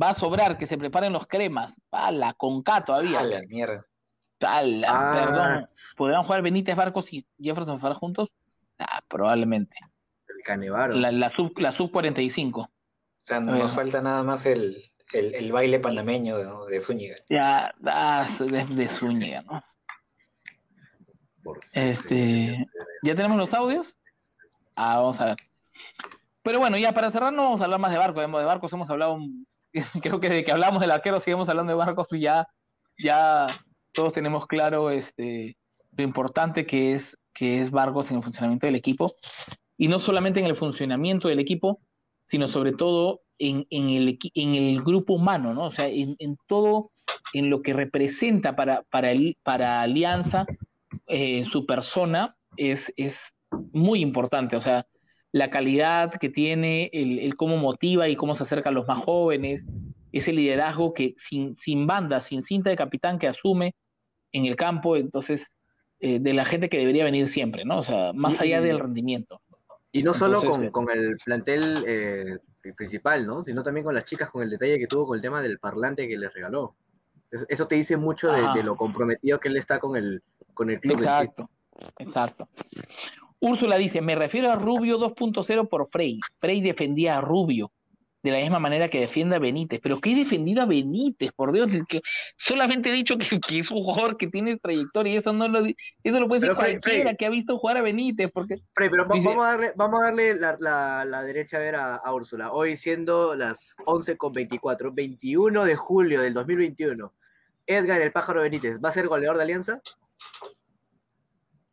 Va 0.00 0.10
a 0.10 0.14
sobrar, 0.14 0.58
que 0.58 0.66
se 0.66 0.76
preparen 0.76 1.12
los 1.12 1.26
cremas. 1.26 1.74
¡Hala! 1.90 2.34
Con 2.34 2.62
K 2.62 2.84
todavía. 2.84 3.20
A 3.20 3.24
la 3.24 3.42
mierda. 3.48 3.84
¡Hala! 4.40 4.88
Ah, 4.90 5.12
Perdón. 5.14 5.58
¿Podrán 5.96 6.22
jugar 6.24 6.42
Benítez 6.42 6.76
Barcos 6.76 7.12
y 7.12 7.26
Jefferson 7.40 7.80
Farah 7.80 7.94
juntos? 7.94 8.32
Ah, 8.78 9.02
probablemente. 9.08 9.74
el 10.28 10.44
Canevaro. 10.44 10.94
La, 10.94 11.10
la 11.12 11.30
sub, 11.30 11.58
la 11.58 11.72
sub 11.72 11.90
45. 11.90 12.60
O 12.60 12.68
sea, 13.22 13.40
ver. 13.40 13.54
nos 13.54 13.72
falta 13.72 14.02
nada 14.02 14.22
más 14.22 14.44
el, 14.46 14.84
el, 15.12 15.34
el 15.34 15.52
baile 15.52 15.80
panameño 15.80 16.36
de, 16.36 16.72
de 16.72 16.80
Zúñiga. 16.80 17.16
Ya, 17.30 17.74
ah, 17.86 18.28
de, 18.38 18.66
de 18.66 18.88
Zúñiga, 18.88 19.42
¿no? 19.42 19.62
Este, 21.72 22.66
¿Ya 23.02 23.14
tenemos 23.14 23.38
los 23.38 23.54
audios? 23.54 23.96
Ah, 24.74 24.98
vamos 24.98 25.20
a 25.20 25.26
ver. 25.26 25.36
Pero 26.42 26.58
bueno, 26.58 26.76
ya 26.76 26.92
para 26.92 27.10
cerrar 27.10 27.32
no 27.32 27.44
vamos 27.44 27.60
a 27.60 27.64
hablar 27.64 27.80
más 27.80 27.90
de 27.92 27.98
barcos. 27.98 28.22
De 28.22 28.44
barcos 28.44 28.72
hemos 28.72 28.90
hablado, 28.90 29.18
creo 30.02 30.20
que 30.20 30.28
desde 30.28 30.44
que 30.44 30.52
hablamos 30.52 30.80
del 30.80 30.90
arquero 30.90 31.20
seguimos 31.20 31.48
hablando 31.48 31.72
de 31.72 31.76
barcos 31.76 32.06
y 32.12 32.20
ya, 32.20 32.48
ya 32.98 33.46
todos 33.92 34.12
tenemos 34.12 34.46
claro 34.46 34.90
este, 34.90 35.56
lo 35.96 36.04
importante 36.04 36.66
que 36.66 36.94
es, 36.94 37.18
que 37.32 37.60
es 37.60 37.70
Barcos 37.70 38.10
en 38.10 38.18
el 38.18 38.22
funcionamiento 38.22 38.66
del 38.66 38.76
equipo. 38.76 39.16
Y 39.78 39.88
no 39.88 40.00
solamente 40.00 40.40
en 40.40 40.46
el 40.46 40.56
funcionamiento 40.56 41.28
del 41.28 41.40
equipo, 41.40 41.80
sino 42.26 42.48
sobre 42.48 42.72
todo 42.72 43.22
en, 43.38 43.66
en, 43.70 43.90
el, 43.90 44.18
en 44.34 44.54
el 44.54 44.82
grupo 44.82 45.14
humano, 45.14 45.54
¿no? 45.54 45.64
O 45.64 45.72
sea, 45.72 45.86
en, 45.86 46.16
en 46.18 46.36
todo, 46.46 46.90
en 47.32 47.50
lo 47.50 47.62
que 47.62 47.72
representa 47.72 48.56
para, 48.56 48.82
para, 48.84 49.10
el, 49.10 49.36
para 49.42 49.82
Alianza, 49.82 50.46
eh, 51.06 51.44
su 51.50 51.66
persona 51.66 52.36
es, 52.56 52.92
es 52.96 53.18
muy 53.72 54.00
importante. 54.00 54.56
O 54.56 54.62
sea, 54.62 54.86
la 55.32 55.50
calidad 55.50 56.12
que 56.20 56.28
tiene, 56.28 56.90
el, 56.92 57.18
el, 57.18 57.36
cómo 57.36 57.56
motiva 57.56 58.08
y 58.08 58.16
cómo 58.16 58.34
se 58.34 58.44
acerca 58.44 58.70
a 58.70 58.72
los 58.72 58.86
más 58.86 59.02
jóvenes, 59.04 59.66
ese 60.12 60.32
liderazgo 60.32 60.94
que 60.94 61.14
sin, 61.18 61.56
sin 61.56 61.86
banda, 61.86 62.20
sin 62.20 62.42
cinta 62.42 62.70
de 62.70 62.76
capitán 62.76 63.18
que 63.18 63.28
asume 63.28 63.74
en 64.32 64.46
el 64.46 64.56
campo, 64.56 64.96
entonces, 64.96 65.52
eh, 66.00 66.18
de 66.20 66.34
la 66.34 66.44
gente 66.44 66.68
que 66.68 66.78
debería 66.78 67.04
venir 67.04 67.26
siempre, 67.28 67.64
¿no? 67.64 67.78
O 67.78 67.84
sea, 67.84 68.12
más 68.12 68.40
allá 68.40 68.60
del 68.60 68.78
rendimiento. 68.78 69.40
Y 69.92 70.02
no 70.02 70.12
solo 70.14 70.42
con, 70.42 70.64
eh, 70.64 70.70
con, 70.70 70.90
el 70.90 71.16
plantel 71.24 71.62
eh, 71.86 72.38
principal, 72.76 73.26
¿no? 73.26 73.44
Sino 73.44 73.62
también 73.62 73.84
con 73.84 73.94
las 73.94 74.04
chicas, 74.04 74.30
con 74.30 74.42
el 74.42 74.50
detalle 74.50 74.78
que 74.78 74.86
tuvo 74.86 75.06
con 75.06 75.16
el 75.16 75.22
tema 75.22 75.40
del 75.40 75.58
parlante 75.58 76.06
que 76.06 76.18
les 76.18 76.32
regaló. 76.32 76.74
Eso, 77.30 77.46
eso 77.48 77.66
te 77.66 77.76
dice 77.76 77.96
mucho 77.96 78.30
de, 78.30 78.42
de, 78.54 78.62
lo 78.62 78.76
comprometido 78.76 79.40
que 79.40 79.48
él 79.48 79.56
está 79.56 79.78
con 79.78 79.96
el, 79.96 80.22
con 80.54 80.70
el 80.70 80.80
club. 80.80 80.98
Exacto, 80.98 81.50
exacto. 81.98 82.48
Úrsula 83.40 83.76
dice, 83.76 84.00
me 84.00 84.14
refiero 84.14 84.50
a 84.50 84.56
Rubio 84.56 84.98
2.0 84.98 85.68
por 85.68 85.88
Frey. 85.90 86.20
Frey 86.38 86.60
defendía 86.60 87.18
a 87.18 87.20
Rubio 87.20 87.70
de 88.26 88.32
la 88.32 88.42
misma 88.42 88.58
manera 88.58 88.90
que 88.90 89.00
defiende 89.00 89.36
a 89.36 89.38
Benítez. 89.38 89.80
Pero 89.82 90.00
¿qué 90.00 90.14
defendido 90.14 90.62
a 90.62 90.66
Benítez? 90.66 91.30
Por 91.32 91.52
Dios, 91.52 91.68
que 91.88 92.02
solamente 92.36 92.88
he 92.88 92.92
dicho 92.92 93.16
que, 93.16 93.38
que, 93.40 93.60
es 93.60 93.70
un 93.70 93.84
jugador 93.84 94.16
que 94.16 94.26
tiene 94.26 94.58
trayectoria 94.58 95.14
y 95.14 95.16
eso 95.16 95.32
no 95.32 95.48
lo, 95.48 95.64
eso 95.64 96.20
lo 96.20 96.28
puede 96.28 96.40
decir 96.40 96.56
Frey, 96.56 96.72
cualquiera 96.72 97.02
Frey, 97.04 97.16
que 97.16 97.26
ha 97.26 97.30
visto 97.30 97.58
jugar 97.58 97.76
a 97.76 97.82
Benítez. 97.82 98.30
Porque, 98.32 98.56
Frey, 98.72 98.88
pero 98.90 99.06
dice, 99.12 99.28
vamos 99.28 99.44
a 99.44 99.50
darle, 99.50 99.72
vamos 99.76 100.00
a 100.00 100.04
darle 100.06 100.34
la, 100.34 100.56
la, 100.58 101.04
la 101.04 101.22
derecha 101.22 101.56
a 101.56 101.60
ver 101.60 101.76
a, 101.76 101.96
a, 101.96 102.14
Úrsula. 102.14 102.52
Hoy 102.52 102.76
siendo 102.76 103.34
las 103.34 103.76
11 103.84 104.16
con 104.16 104.32
24, 104.32 104.92
21 104.92 105.64
de 105.64 105.76
julio 105.76 106.20
del 106.20 106.34
2021. 106.34 107.12
Edgar 107.68 108.00
el 108.00 108.12
pájaro 108.12 108.42
Benítez, 108.42 108.78
¿va 108.84 108.90
a 108.90 108.92
ser 108.92 109.08
goleador 109.08 109.36
de 109.36 109.42
Alianza? 109.42 109.80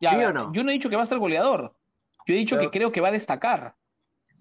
Ya, 0.04 0.10
¿Sí 0.18 0.24
o 0.24 0.32
no? 0.32 0.52
Yo 0.52 0.64
no 0.64 0.70
he 0.70 0.74
dicho 0.74 0.90
que 0.90 0.96
va 0.96 1.02
a 1.02 1.06
ser 1.06 1.18
goleador. 1.18 1.74
Yo 2.26 2.34
he 2.34 2.38
dicho 2.38 2.56
pero, 2.56 2.70
que 2.70 2.78
creo 2.78 2.92
que 2.92 3.00
va 3.00 3.08
a 3.08 3.12
destacar. 3.12 3.74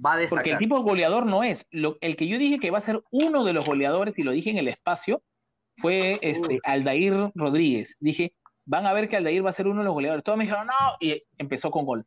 Va 0.03 0.13
a 0.13 0.17
destacar. 0.17 0.43
Porque 0.43 0.51
el 0.51 0.57
tipo 0.57 0.81
goleador 0.81 1.25
no 1.25 1.43
es. 1.43 1.65
Lo, 1.71 1.97
el 2.01 2.15
que 2.15 2.27
yo 2.27 2.37
dije 2.37 2.59
que 2.59 2.71
va 2.71 2.77
a 2.77 2.81
ser 2.81 3.03
uno 3.11 3.43
de 3.43 3.53
los 3.53 3.65
goleadores, 3.65 4.17
y 4.17 4.23
lo 4.23 4.31
dije 4.31 4.49
en 4.49 4.57
el 4.57 4.67
espacio, 4.67 5.21
fue 5.77 6.17
este, 6.21 6.59
Aldair 6.63 7.31
Rodríguez. 7.35 7.97
Dije, 7.99 8.33
van 8.65 8.85
a 8.85 8.93
ver 8.93 9.09
que 9.09 9.17
Aldair 9.17 9.45
va 9.45 9.49
a 9.49 9.53
ser 9.53 9.67
uno 9.67 9.79
de 9.79 9.85
los 9.85 9.93
goleadores. 9.93 10.23
Todos 10.23 10.37
me 10.37 10.45
dijeron, 10.45 10.67
no, 10.67 10.73
y 10.99 11.23
empezó 11.37 11.71
con 11.71 11.85
gol. 11.85 12.05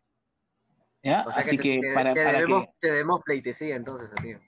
¿Ya? 1.03 1.25
O 1.27 1.33
sea 1.33 1.43
Así 1.43 1.57
que, 1.57 1.63
que, 1.63 1.81
te, 1.81 1.95
para, 1.95 2.15
te 2.15 2.25
para 2.25 2.39
debemos, 2.39 2.65
que... 2.65 2.73
te 2.81 2.89
debemos 2.89 3.23
pleitesía 3.23 3.77
entonces, 3.77 4.11
tío. 4.23 4.39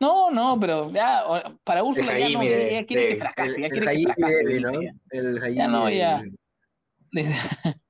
No, 0.00 0.32
no, 0.32 0.58
pero 0.58 0.90
ya, 0.90 1.22
para 1.62 1.84
Úrsula 1.84 2.18
ya 2.18 2.28
no, 2.30 2.42
ya 2.42 2.84
quiere 2.84 3.08
que 3.10 3.16
fracase, 3.18 3.50
el, 3.50 3.62
ya 3.62 3.68
quiere 3.68 4.56
el. 4.56 4.92
El 5.10 5.40
Jaime 5.40 5.56
ya 5.56 5.68
no, 5.68 5.88
ya. 5.88 6.24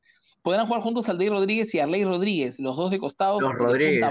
Podrán 0.42 0.66
jugar 0.66 0.82
juntos 0.82 1.08
Aldair 1.08 1.30
Rodríguez 1.30 1.72
y 1.74 1.78
Arley 1.78 2.04
Rodríguez, 2.04 2.58
los 2.58 2.76
dos 2.76 2.90
de 2.90 2.98
costados. 2.98 3.40
Los 3.40 3.54
Rodríguez. 3.54 4.02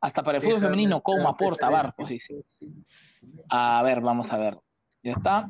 Hasta 0.00 0.22
para 0.22 0.38
el 0.38 0.44
fútbol 0.44 0.60
femenino, 0.60 1.00
¿cómo 1.00 1.28
aporta 1.28 1.70
Barcos? 1.70 2.10
A 3.48 3.82
ver, 3.84 4.00
vamos 4.00 4.32
a 4.32 4.36
ver. 4.36 4.58
¿Ya 5.02 5.12
está? 5.12 5.48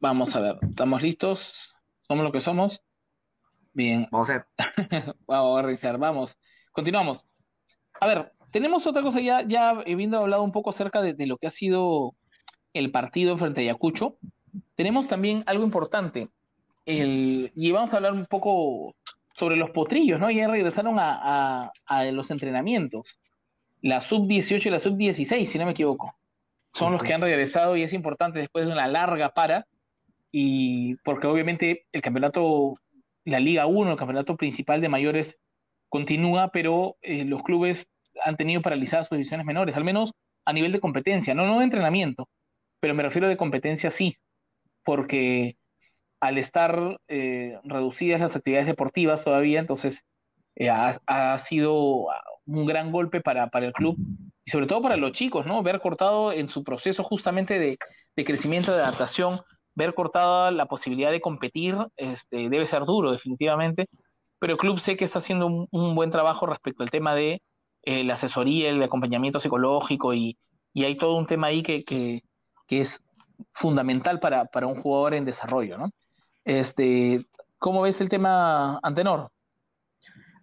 Vamos 0.00 0.34
a 0.36 0.40
ver. 0.40 0.58
¿Estamos 0.62 1.02
listos? 1.02 1.74
¿Somos 2.06 2.24
lo 2.24 2.32
que 2.32 2.40
somos? 2.40 2.82
Bien. 3.72 4.08
Vamos 4.10 4.30
a 4.30 4.32
ver. 4.32 4.46
vamos 5.26 5.58
a 5.58 5.62
revisar, 5.62 5.98
vamos. 5.98 6.38
Continuamos. 6.72 7.24
A 8.00 8.06
ver, 8.06 8.32
tenemos 8.52 8.86
otra 8.86 9.02
cosa 9.02 9.20
ya, 9.20 9.42
ya 9.46 9.70
habiendo 9.70 10.18
hablado 10.18 10.42
un 10.42 10.52
poco 10.52 10.70
acerca 10.70 11.02
de, 11.02 11.12
de 11.12 11.26
lo 11.26 11.36
que 11.38 11.46
ha 11.46 11.50
sido 11.50 12.14
el 12.72 12.90
partido 12.90 13.36
frente 13.36 13.60
a 13.60 13.64
Ayacucho. 13.64 14.18
Tenemos 14.74 15.08
también 15.08 15.42
algo 15.46 15.64
importante. 15.64 16.28
El, 16.84 17.52
y 17.54 17.72
vamos 17.72 17.92
a 17.92 17.96
hablar 17.96 18.12
un 18.12 18.26
poco 18.26 18.94
sobre 19.34 19.56
los 19.56 19.70
potrillos, 19.70 20.20
¿no? 20.20 20.30
Ya 20.30 20.48
regresaron 20.48 20.98
a, 20.98 21.64
a, 21.64 21.72
a 21.86 22.04
los 22.06 22.30
entrenamientos. 22.30 23.18
La 23.82 24.00
sub-18 24.00 24.66
y 24.66 24.70
la 24.70 24.80
sub-16, 24.80 25.46
si 25.46 25.58
no 25.58 25.66
me 25.66 25.72
equivoco. 25.72 26.16
Son 26.72 26.92
los 26.92 27.02
que 27.02 27.14
han 27.14 27.20
regresado 27.20 27.76
y 27.76 27.82
es 27.82 27.92
importante 27.92 28.38
después 28.38 28.66
de 28.66 28.72
una 28.72 28.86
larga 28.86 29.30
para. 29.30 29.66
Y 30.30 30.96
porque 30.96 31.26
obviamente 31.26 31.86
el 31.92 32.02
campeonato, 32.02 32.74
la 33.24 33.40
Liga 33.40 33.66
1, 33.66 33.92
el 33.92 33.96
campeonato 33.96 34.36
principal 34.36 34.80
de 34.80 34.88
mayores, 34.88 35.38
continúa, 35.88 36.50
pero 36.52 36.96
eh, 37.02 37.24
los 37.24 37.42
clubes 37.42 37.88
han 38.24 38.36
tenido 38.36 38.62
paralizadas 38.62 39.08
sus 39.08 39.16
divisiones 39.16 39.46
menores, 39.46 39.76
al 39.76 39.84
menos 39.84 40.12
a 40.44 40.52
nivel 40.52 40.72
de 40.72 40.80
competencia, 40.80 41.34
no, 41.34 41.46
no 41.46 41.58
de 41.58 41.64
entrenamiento, 41.64 42.28
pero 42.80 42.94
me 42.94 43.02
refiero 43.02 43.28
de 43.28 43.36
competencia 43.36 43.90
sí, 43.90 44.16
porque 44.86 45.56
al 46.20 46.38
estar 46.38 46.98
eh, 47.08 47.58
reducidas 47.64 48.20
las 48.20 48.36
actividades 48.36 48.68
deportivas 48.68 49.24
todavía, 49.24 49.60
entonces 49.60 50.04
eh, 50.54 50.70
ha, 50.70 50.96
ha, 51.06 51.36
sido 51.38 52.06
un 52.46 52.66
gran 52.66 52.92
golpe 52.92 53.20
para, 53.20 53.48
para, 53.48 53.66
el 53.66 53.72
club 53.72 53.96
y 54.44 54.50
sobre 54.50 54.66
todo 54.66 54.80
para 54.80 54.96
los 54.96 55.12
chicos, 55.12 55.44
¿no? 55.44 55.62
Ver 55.62 55.80
cortado 55.80 56.32
en 56.32 56.48
su 56.48 56.64
proceso 56.64 57.02
justamente 57.02 57.58
de, 57.58 57.78
de 58.14 58.24
crecimiento, 58.24 58.72
de 58.72 58.82
adaptación, 58.82 59.40
ver 59.74 59.92
cortada 59.92 60.50
la 60.52 60.66
posibilidad 60.66 61.10
de 61.10 61.20
competir, 61.20 61.76
este, 61.96 62.48
debe 62.48 62.66
ser 62.66 62.84
duro 62.84 63.10
definitivamente, 63.10 63.88
pero 64.38 64.52
el 64.52 64.58
club 64.58 64.78
sé 64.80 64.96
que 64.96 65.04
está 65.04 65.18
haciendo 65.18 65.68
un, 65.70 65.94
buen 65.94 66.10
trabajo 66.10 66.46
respecto 66.46 66.84
al 66.84 66.90
tema 66.90 67.14
de 67.14 67.42
eh, 67.82 68.04
la 68.04 68.14
asesoría, 68.14 68.70
el 68.70 68.82
acompañamiento 68.82 69.40
psicológico 69.40 70.14
y, 70.14 70.38
y 70.72 70.84
hay 70.84 70.96
todo 70.96 71.16
un 71.16 71.26
tema 71.26 71.48
ahí 71.48 71.62
que, 71.62 71.84
que, 71.84 72.22
que 72.68 72.80
es 72.80 73.02
fundamental 73.52 74.20
para, 74.20 74.46
para 74.46 74.66
un 74.66 74.80
jugador 74.80 75.14
en 75.14 75.24
desarrollo, 75.24 75.78
¿no? 75.78 75.90
Este, 76.44 77.26
¿Cómo 77.58 77.82
ves 77.82 78.00
el 78.00 78.08
tema, 78.08 78.78
Antenor? 78.82 79.30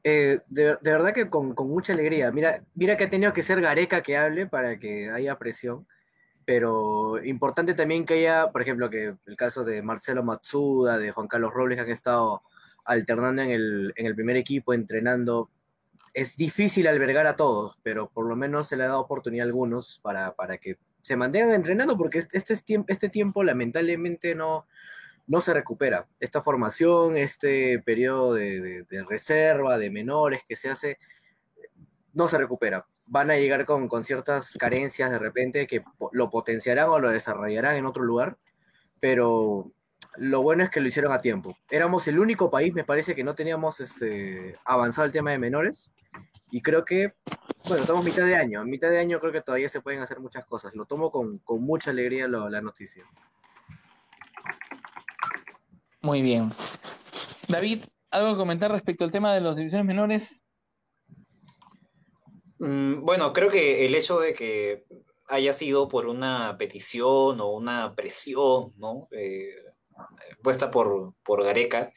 Eh, 0.03 0.41
de, 0.47 0.77
verdad 0.81 1.13
que 1.13 1.29
con, 1.29 1.55
con, 1.55 1.69
mucha 1.69 1.93
alegría. 1.93 2.31
Mira, 2.31 2.63
mira 2.75 2.97
que 2.97 3.05
ha 3.05 3.09
tenido 3.09 3.31
que 3.31 3.43
ser 3.43 3.61
Gareca 3.61 4.01
que 4.03 4.17
hable 4.17 4.47
para 4.47 4.77
que 4.77 5.09
haya 5.09 5.37
presión, 5.37 5.87
pero 6.45 7.23
importante 7.23 7.73
también 7.73 8.05
que 8.05 8.15
haya, 8.15 8.51
por 8.51 8.61
ejemplo, 8.61 8.89
que 8.89 9.15
el 9.25 9.35
caso 9.37 9.63
de 9.63 9.81
Marcelo 9.81 10.23
Matsuda, 10.23 10.97
de 10.97 11.11
Juan 11.11 11.27
Carlos 11.27 11.53
Robles, 11.53 11.77
que 11.77 11.83
han 11.83 11.89
estado 11.89 12.41
alternando 12.85 13.41
en 13.43 13.51
el, 13.51 13.93
en 13.95 14.05
el 14.05 14.15
primer 14.15 14.35
equipo, 14.37 14.73
entrenando. 14.73 15.49
Es 16.13 16.35
difícil 16.35 16.87
albergar 16.87 17.25
a 17.25 17.35
todos, 17.35 17.77
pero 17.81 18.09
por 18.09 18.27
lo 18.27 18.35
menos 18.35 18.67
se 18.67 18.75
le 18.75 18.83
ha 18.83 18.87
dado 18.87 18.99
oportunidad 18.99 19.45
a 19.45 19.47
algunos 19.47 19.99
para, 20.03 20.33
para 20.33 20.57
que 20.57 20.77
se 21.03 21.17
mantengan 21.17 21.51
entrenando, 21.51 21.97
porque 21.97 22.23
este, 22.31 22.53
este 22.87 23.09
tiempo 23.09 23.43
lamentablemente 23.43 24.35
no, 24.35 24.65
no 25.27 25.41
se 25.41 25.53
recupera. 25.53 26.07
Esta 26.21 26.41
formación, 26.41 27.17
este 27.17 27.79
periodo 27.79 28.33
de, 28.33 28.61
de, 28.61 28.83
de, 28.83 29.03
reserva, 29.03 29.77
de 29.77 29.91
menores 29.91 30.43
que 30.47 30.55
se 30.55 30.69
hace, 30.69 30.97
no 32.13 32.29
se 32.29 32.37
recupera. 32.37 32.87
Van 33.05 33.29
a 33.31 33.35
llegar 33.35 33.65
con, 33.65 33.89
con, 33.89 34.05
ciertas 34.05 34.55
carencias 34.57 35.11
de 35.11 35.19
repente 35.19 35.67
que 35.67 35.83
lo 36.13 36.29
potenciarán 36.29 36.87
o 36.89 36.99
lo 36.99 37.09
desarrollarán 37.09 37.75
en 37.75 37.85
otro 37.85 38.03
lugar, 38.03 38.37
pero 39.01 39.73
lo 40.15 40.41
bueno 40.41 40.63
es 40.63 40.69
que 40.69 40.79
lo 40.79 40.87
hicieron 40.87 41.11
a 41.11 41.19
tiempo. 41.19 41.57
Éramos 41.69 42.07
el 42.07 42.17
único 42.17 42.49
país, 42.49 42.73
me 42.73 42.85
parece, 42.85 43.13
que 43.13 43.25
no 43.25 43.35
teníamos 43.35 43.81
este, 43.81 44.55
avanzado 44.63 45.05
el 45.05 45.11
tema 45.11 45.31
de 45.31 45.37
menores, 45.37 45.91
y 46.51 46.61
creo 46.61 46.85
que, 46.85 47.13
bueno, 47.67 47.81
estamos 47.81 48.05
mitad 48.05 48.25
de 48.25 48.35
año. 48.35 48.61
En 48.61 48.69
mitad 48.69 48.89
de 48.89 48.99
año 48.99 49.19
creo 49.19 49.31
que 49.31 49.41
todavía 49.41 49.69
se 49.69 49.81
pueden 49.81 50.01
hacer 50.01 50.19
muchas 50.19 50.45
cosas. 50.45 50.75
Lo 50.75 50.85
tomo 50.85 51.11
con, 51.11 51.39
con 51.39 51.63
mucha 51.63 51.91
alegría 51.91 52.27
lo, 52.27 52.47
la 52.49 52.61
noticia. 52.61 53.03
Muy 56.01 56.21
bien. 56.21 56.53
David, 57.47 57.85
¿algo 58.11 58.33
que 58.33 58.37
comentar 58.37 58.71
respecto 58.71 59.03
al 59.03 59.11
tema 59.11 59.33
de 59.33 59.41
las 59.41 59.55
divisiones 59.55 59.87
menores? 59.87 60.41
Mm, 62.59 63.03
bueno, 63.03 63.33
creo 63.33 63.49
que 63.49 63.85
el 63.85 63.95
hecho 63.95 64.19
de 64.19 64.33
que 64.33 64.85
haya 65.27 65.53
sido 65.53 65.87
por 65.87 66.07
una 66.07 66.55
petición 66.57 67.41
o 67.41 67.49
una 67.51 67.95
presión, 67.95 68.73
¿no? 68.77 69.07
Eh, 69.11 69.55
puesta 70.41 70.69
por, 70.69 71.15
por 71.23 71.43
Gareca, 71.43 71.91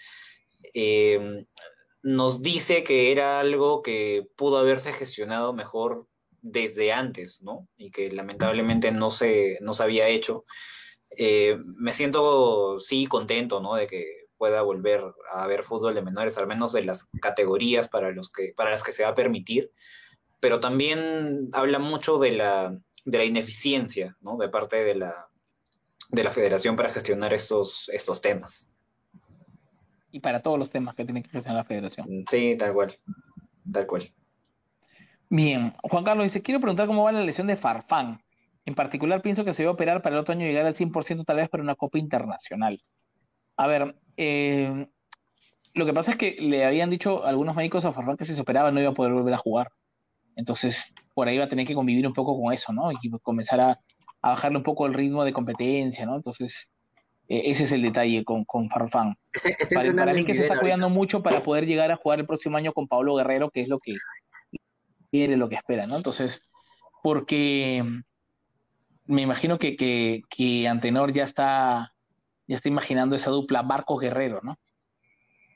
eh, 0.72 1.44
nos 2.06 2.40
dice 2.40 2.84
que 2.84 3.10
era 3.10 3.40
algo 3.40 3.82
que 3.82 4.28
pudo 4.36 4.58
haberse 4.58 4.92
gestionado 4.92 5.52
mejor 5.52 6.06
desde 6.40 6.92
antes, 6.92 7.42
¿no? 7.42 7.66
Y 7.76 7.90
que 7.90 8.12
lamentablemente 8.12 8.92
no 8.92 9.10
se, 9.10 9.58
no 9.60 9.74
se 9.74 9.82
había 9.82 10.06
hecho. 10.06 10.44
Eh, 11.10 11.58
me 11.64 11.92
siento, 11.92 12.78
sí, 12.78 13.06
contento, 13.06 13.60
¿no? 13.60 13.74
De 13.74 13.88
que 13.88 14.28
pueda 14.36 14.62
volver 14.62 15.02
a 15.32 15.42
haber 15.42 15.64
fútbol 15.64 15.96
de 15.96 16.02
menores, 16.02 16.38
al 16.38 16.46
menos 16.46 16.70
de 16.70 16.84
las 16.84 17.08
categorías 17.20 17.88
para, 17.88 18.12
los 18.12 18.30
que, 18.30 18.52
para 18.56 18.70
las 18.70 18.84
que 18.84 18.92
se 18.92 19.02
va 19.02 19.08
a 19.08 19.14
permitir, 19.16 19.72
pero 20.38 20.60
también 20.60 21.48
habla 21.54 21.80
mucho 21.80 22.18
de 22.18 22.30
la, 22.30 22.78
de 23.04 23.18
la 23.18 23.24
ineficiencia, 23.24 24.16
¿no? 24.20 24.36
De 24.36 24.48
parte 24.48 24.84
de 24.84 24.94
la, 24.94 25.28
de 26.10 26.22
la 26.22 26.30
federación 26.30 26.76
para 26.76 26.90
gestionar 26.90 27.34
estos, 27.34 27.88
estos 27.92 28.20
temas. 28.20 28.70
Y 30.16 30.20
para 30.20 30.40
todos 30.40 30.58
los 30.58 30.70
temas 30.70 30.94
que 30.94 31.04
tiene 31.04 31.22
que 31.22 31.28
gestionar 31.28 31.58
la 31.58 31.68
federación. 31.68 32.24
Sí, 32.30 32.56
tal 32.58 32.72
cual, 32.72 32.94
tal 33.70 33.86
cual. 33.86 34.02
Bien, 35.28 35.74
Juan 35.82 36.04
Carlos 36.04 36.24
dice, 36.24 36.40
quiero 36.40 36.58
preguntar 36.58 36.86
cómo 36.86 37.04
va 37.04 37.12
la 37.12 37.20
lesión 37.20 37.46
de 37.46 37.56
Farfán. 37.56 38.22
En 38.64 38.74
particular, 38.74 39.20
pienso 39.20 39.44
que 39.44 39.52
se 39.52 39.62
va 39.64 39.72
a 39.72 39.74
operar 39.74 40.00
para 40.00 40.16
el 40.16 40.20
otro 40.22 40.32
año 40.32 40.46
llegar 40.46 40.64
al 40.64 40.74
100% 40.74 41.26
tal 41.26 41.36
vez 41.36 41.50
para 41.50 41.62
una 41.62 41.74
Copa 41.74 41.98
Internacional. 41.98 42.80
A 43.58 43.66
ver, 43.66 43.94
eh, 44.16 44.86
lo 45.74 45.84
que 45.84 45.92
pasa 45.92 46.12
es 46.12 46.16
que 46.16 46.36
le 46.40 46.64
habían 46.64 46.88
dicho 46.88 47.26
algunos 47.26 47.54
médicos 47.54 47.84
a 47.84 47.92
Farfán 47.92 48.16
que 48.16 48.24
si 48.24 48.34
se 48.34 48.40
operaba 48.40 48.70
no 48.70 48.80
iba 48.80 48.92
a 48.92 48.94
poder 48.94 49.12
volver 49.12 49.34
a 49.34 49.38
jugar. 49.38 49.68
Entonces, 50.34 50.94
por 51.12 51.28
ahí 51.28 51.36
va 51.36 51.44
a 51.44 51.48
tener 51.50 51.66
que 51.66 51.74
convivir 51.74 52.06
un 52.06 52.14
poco 52.14 52.40
con 52.40 52.54
eso, 52.54 52.72
¿no? 52.72 52.90
Y 52.90 53.10
comenzar 53.20 53.60
a, 53.60 53.78
bajarle 54.22 54.56
un 54.56 54.64
poco 54.64 54.86
el 54.86 54.94
ritmo 54.94 55.24
de 55.24 55.34
competencia, 55.34 56.06
¿no? 56.06 56.16
Entonces, 56.16 56.70
ese 57.28 57.64
es 57.64 57.72
el 57.72 57.82
detalle 57.82 58.24
con, 58.24 58.44
con 58.44 58.68
Farfán. 58.68 59.16
para, 59.72 60.12
mí 60.12 60.24
que 60.24 60.34
se 60.34 60.42
está 60.42 60.58
cuidando 60.60 60.88
mucho 60.88 61.22
para 61.22 61.42
poder 61.42 61.66
llegar 61.66 61.90
a 61.90 61.96
jugar 61.96 62.20
el 62.20 62.26
próximo 62.26 62.56
año 62.56 62.72
con 62.72 62.86
Pablo 62.86 63.16
Guerrero, 63.16 63.50
que 63.50 63.62
es 63.62 63.68
lo 63.68 63.78
que 63.78 63.96
quiere, 65.10 65.36
lo 65.36 65.48
que 65.48 65.56
espera, 65.56 65.86
¿no? 65.86 65.96
Entonces, 65.96 66.42
porque 67.02 67.84
me 69.06 69.22
imagino 69.22 69.58
que, 69.58 69.76
que, 69.76 70.68
Antenor 70.68 71.12
ya 71.12 71.24
está, 71.24 71.92
ya 72.46 72.56
está 72.56 72.68
imaginando 72.68 73.16
esa 73.16 73.30
dupla 73.30 73.62
Barcos 73.62 74.00
Guerrero, 74.00 74.40
¿no? 74.42 74.58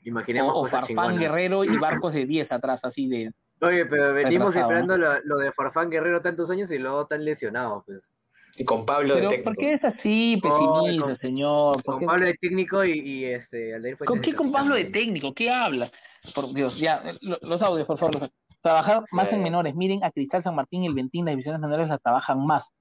Imaginemos 0.03 0.53
o, 0.55 0.65
Farfán 0.65 1.19
Guerrero 1.19 1.63
y 1.63 1.77
Barcos 1.77 2.13
de 2.13 2.25
10 2.25 2.51
atrás, 2.51 2.83
así 2.83 3.07
de. 3.07 3.31
Oye, 3.61 3.85
pero 3.85 4.13
venimos 4.13 4.55
esperando 4.55 4.97
lo, 4.97 5.37
de 5.37 5.51
Farfán 5.51 5.89
Guerrero 5.89 6.21
tantos 6.21 6.49
años 6.49 6.71
y 6.71 6.79
luego 6.79 7.05
tan 7.05 7.23
lesionado, 7.23 7.83
pues. 7.85 8.09
Y 8.57 8.65
con 8.65 8.85
Pablo 8.85 9.15
de 9.15 9.21
técnico. 9.21 9.43
¿Por 9.43 9.55
qué 9.57 9.73
es 9.73 9.83
así 9.83 10.41
pesimista, 10.41 11.15
señor? 11.15 11.83
Con 11.83 12.05
Pablo 12.05 12.25
de 12.25 12.33
técnico 12.35 12.83
y, 12.83 13.25
este, 13.25 13.95
fue 13.95 14.05
¿Con 14.05 14.21
qué 14.21 14.35
con 14.35 14.51
Pablo 14.51 14.75
de 14.75 14.85
técnico? 14.85 15.33
¿Qué 15.33 15.49
habla? 15.49 15.91
Por 16.35 16.53
Dios, 16.53 16.77
ya, 16.77 17.01
los 17.21 17.61
audios, 17.61 17.87
por 17.87 17.97
favor. 17.97 18.29
Trabajar 18.61 19.03
más 19.11 19.33
en 19.33 19.41
menores. 19.41 19.73
Miren 19.75 20.03
a 20.03 20.11
Cristal 20.11 20.43
San 20.43 20.55
Martín 20.55 20.83
y 20.83 20.87
el 20.87 20.93
Ventín, 20.93 21.25
las 21.25 21.33
divisiones 21.33 21.61
menores 21.61 21.87
las 21.87 22.01
trabajan 22.01 22.45
más 22.45 22.73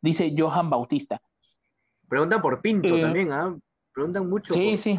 dice 0.00 0.34
Johan 0.36 0.70
Bautista. 0.70 1.20
Preguntan 2.08 2.40
por 2.40 2.60
Pinto 2.62 2.96
eh, 2.96 3.00
también, 3.00 3.32
¿ah? 3.32 3.56
Preguntan 3.92 4.28
mucho. 4.28 4.54
Sí, 4.54 4.78
sí. 4.78 4.98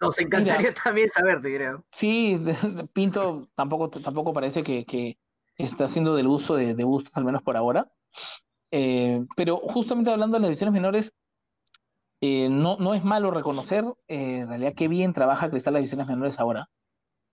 Nos 0.00 0.18
encantaría 0.18 0.72
también 0.84 1.08
saber, 1.08 1.40
te 1.40 1.54
creo. 1.54 1.84
Sí, 1.90 2.40
Pinto 2.92 3.48
tampoco, 3.54 3.90
tampoco 3.90 4.32
parece 4.32 4.62
que, 4.62 5.18
está 5.56 5.84
haciendo 5.84 6.14
del 6.16 6.26
uso 6.26 6.56
de, 6.56 6.74
de 6.74 6.84
gustos, 6.84 7.12
al 7.16 7.24
menos 7.24 7.42
por 7.42 7.56
ahora. 7.56 7.90
Eh, 8.76 9.24
pero 9.36 9.58
justamente 9.58 10.10
hablando 10.10 10.36
de 10.36 10.40
las 10.40 10.48
divisiones 10.48 10.72
menores, 10.72 11.12
eh, 12.20 12.48
no, 12.48 12.76
no 12.76 12.94
es 12.94 13.04
malo 13.04 13.30
reconocer 13.30 13.84
en 14.08 14.48
realidad 14.48 14.74
qué 14.76 14.88
bien 14.88 15.12
trabaja 15.12 15.48
Cristal 15.48 15.74
las 15.74 15.82
divisiones 15.82 16.08
menores 16.08 16.40
ahora. 16.40 16.68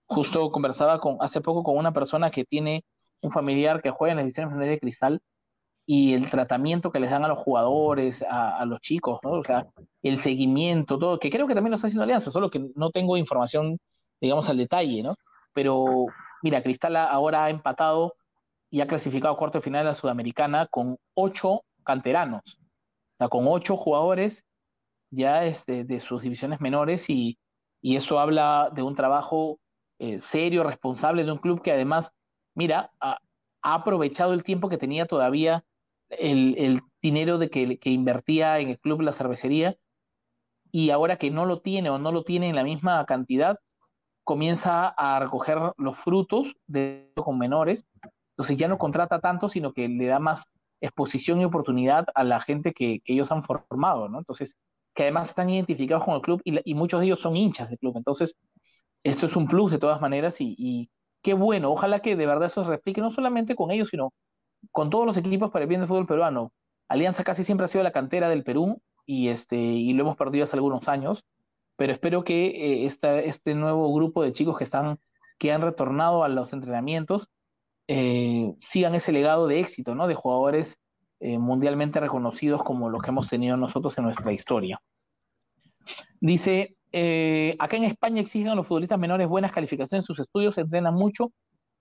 Justo 0.06 0.52
conversaba 0.52 1.00
con, 1.00 1.16
hace 1.20 1.40
poco 1.40 1.64
con 1.64 1.76
una 1.76 1.92
persona 1.92 2.30
que 2.30 2.44
tiene 2.44 2.84
un 3.22 3.32
familiar 3.32 3.82
que 3.82 3.90
juega 3.90 4.12
en 4.12 4.18
las 4.18 4.24
divisiones 4.26 4.52
menores 4.52 4.70
de 4.70 4.78
Cristal 4.78 5.20
y 5.84 6.14
el 6.14 6.30
tratamiento 6.30 6.92
que 6.92 7.00
les 7.00 7.10
dan 7.10 7.24
a 7.24 7.28
los 7.28 7.38
jugadores, 7.40 8.24
a, 8.28 8.64
los 8.64 8.80
chicos, 8.80 9.18
¿no? 9.24 9.32
O 9.32 9.44
sea, 9.44 9.66
el 10.02 10.20
seguimiento, 10.20 10.96
todo, 10.96 11.18
que 11.18 11.28
creo 11.30 11.48
que 11.48 11.54
también 11.54 11.72
lo 11.72 11.74
está 11.74 11.88
haciendo 11.88 12.04
Alianza, 12.04 12.30
solo 12.30 12.50
que 12.50 12.70
no 12.76 12.90
tengo 12.90 13.16
información, 13.16 13.80
digamos, 14.20 14.48
al 14.48 14.58
detalle, 14.58 15.02
¿no? 15.02 15.16
Pero 15.52 16.06
mira, 16.40 16.62
Cristal 16.62 16.94
ahora 16.96 17.46
ha 17.46 17.50
empatado 17.50 18.14
y 18.72 18.80
ha 18.80 18.88
clasificado 18.88 19.34
a 19.34 19.36
cuarto 19.36 19.58
de 19.58 19.62
final 19.62 19.84
de 19.84 19.90
la 19.90 19.94
Sudamericana 19.94 20.66
con 20.66 20.98
ocho 21.14 21.62
canteranos, 21.84 22.58
o 22.58 23.16
sea, 23.18 23.28
con 23.28 23.46
ocho 23.46 23.76
jugadores 23.76 24.44
ya 25.10 25.44
este, 25.44 25.84
de 25.84 26.00
sus 26.00 26.22
divisiones 26.22 26.60
menores 26.60 27.08
y, 27.10 27.38
y 27.80 27.96
eso 27.96 28.18
habla 28.18 28.70
de 28.74 28.82
un 28.82 28.96
trabajo 28.96 29.60
eh, 29.98 30.18
serio, 30.18 30.64
responsable 30.64 31.24
de 31.24 31.32
un 31.32 31.38
club 31.38 31.62
que 31.62 31.72
además, 31.72 32.12
mira, 32.54 32.90
ha, 32.98 33.18
ha 33.62 33.74
aprovechado 33.74 34.32
el 34.32 34.42
tiempo 34.42 34.68
que 34.68 34.78
tenía 34.78 35.06
todavía 35.06 35.64
el, 36.18 36.80
dinero 37.00 37.38
de 37.38 37.50
que, 37.50 37.78
invertía 37.90 38.58
en 38.60 38.68
el 38.68 38.78
club 38.78 39.00
la 39.00 39.12
cervecería 39.12 39.76
y 40.70 40.90
ahora 40.90 41.16
que 41.16 41.30
no 41.30 41.46
lo 41.46 41.60
tiene 41.60 41.90
o 41.90 41.98
no 41.98 42.12
lo 42.12 42.22
tiene 42.22 42.48
en 42.48 42.56
la 42.56 42.64
misma 42.64 43.04
cantidad, 43.06 43.58
comienza 44.24 44.88
a 44.88 45.18
recoger 45.18 45.58
los 45.76 45.98
frutos 45.98 46.56
de 46.66 47.12
con 47.16 47.38
menores. 47.38 47.88
Entonces 48.32 48.56
ya 48.56 48.68
no 48.68 48.78
contrata 48.78 49.20
tanto, 49.20 49.48
sino 49.48 49.72
que 49.72 49.88
le 49.88 50.06
da 50.06 50.18
más 50.18 50.46
exposición 50.80 51.40
y 51.40 51.44
oportunidad 51.44 52.06
a 52.14 52.24
la 52.24 52.40
gente 52.40 52.72
que, 52.72 53.00
ellos 53.04 53.30
han 53.30 53.42
formado, 53.42 54.08
¿no? 54.08 54.18
Entonces, 54.18 54.56
que 54.94 55.04
además 55.04 55.30
están 55.30 55.48
identificados 55.48 56.04
con 56.04 56.14
el 56.14 56.20
club 56.20 56.42
y, 56.44 56.74
muchos 56.74 57.00
de 57.00 57.06
ellos 57.06 57.20
son 57.20 57.36
hinchas 57.36 57.70
del 57.70 57.78
club. 57.78 57.96
Entonces, 57.96 58.34
esto 59.04 59.26
es 59.26 59.36
un 59.36 59.46
plus 59.48 59.70
de 59.70 59.78
todas 59.78 60.00
maneras 60.00 60.36
y, 60.40 60.90
qué 61.22 61.34
bueno. 61.34 61.70
Ojalá 61.70 62.00
que 62.00 62.16
de 62.16 62.26
verdad 62.26 62.46
eso 62.46 62.64
se 62.64 62.70
replique 62.70 63.00
no 63.00 63.10
solamente 63.10 63.54
con 63.54 63.70
ellos, 63.70 63.88
sino 63.88 64.12
con 64.72 64.90
todos 64.90 65.06
los 65.06 65.16
equipos 65.16 65.50
para 65.50 65.64
el 65.64 65.68
bien 65.68 65.80
del 65.80 65.88
fútbol 65.88 66.06
peruano. 66.06 66.52
Alianza 66.88 67.24
casi 67.24 67.44
siempre 67.44 67.64
ha 67.64 67.68
sido 67.68 67.84
la 67.84 67.92
cantera 67.92 68.28
del 68.28 68.44
Perú 68.44 68.82
y, 69.06 69.28
este, 69.28 69.56
y 69.56 69.92
lo 69.92 70.02
hemos 70.02 70.16
perdido 70.16 70.44
hace 70.44 70.56
algunos 70.56 70.88
años, 70.88 71.24
pero 71.76 71.92
espero 71.92 72.24
que 72.24 72.84
eh, 72.84 72.86
este 72.86 73.54
nuevo 73.54 73.92
grupo 73.94 74.22
de 74.22 74.32
chicos 74.32 74.58
que, 74.58 74.64
están, 74.64 74.98
que 75.38 75.52
han 75.52 75.62
retornado 75.62 76.24
a 76.24 76.28
los 76.28 76.52
entrenamientos 76.52 77.28
eh, 77.88 78.52
sigan 78.58 78.94
ese 78.94 79.12
legado 79.12 79.46
de 79.46 79.60
éxito, 79.60 79.94
¿no? 79.94 80.06
De 80.06 80.14
jugadores 80.14 80.78
eh, 81.20 81.38
mundialmente 81.38 82.00
reconocidos 82.00 82.62
como 82.62 82.88
los 82.88 83.02
que 83.02 83.10
hemos 83.10 83.28
tenido 83.28 83.56
nosotros 83.56 83.96
en 83.98 84.04
nuestra 84.04 84.32
historia. 84.32 84.80
Dice, 86.20 86.76
acá 87.58 87.76
en 87.76 87.84
España 87.84 88.20
exigen 88.20 88.48
a 88.48 88.54
los 88.54 88.66
futbolistas 88.66 88.98
menores 88.98 89.28
buenas 89.28 89.52
calificaciones 89.52 90.04
en 90.04 90.06
sus 90.06 90.20
estudios, 90.20 90.58
entrenan 90.58 90.94
mucho 90.94 91.32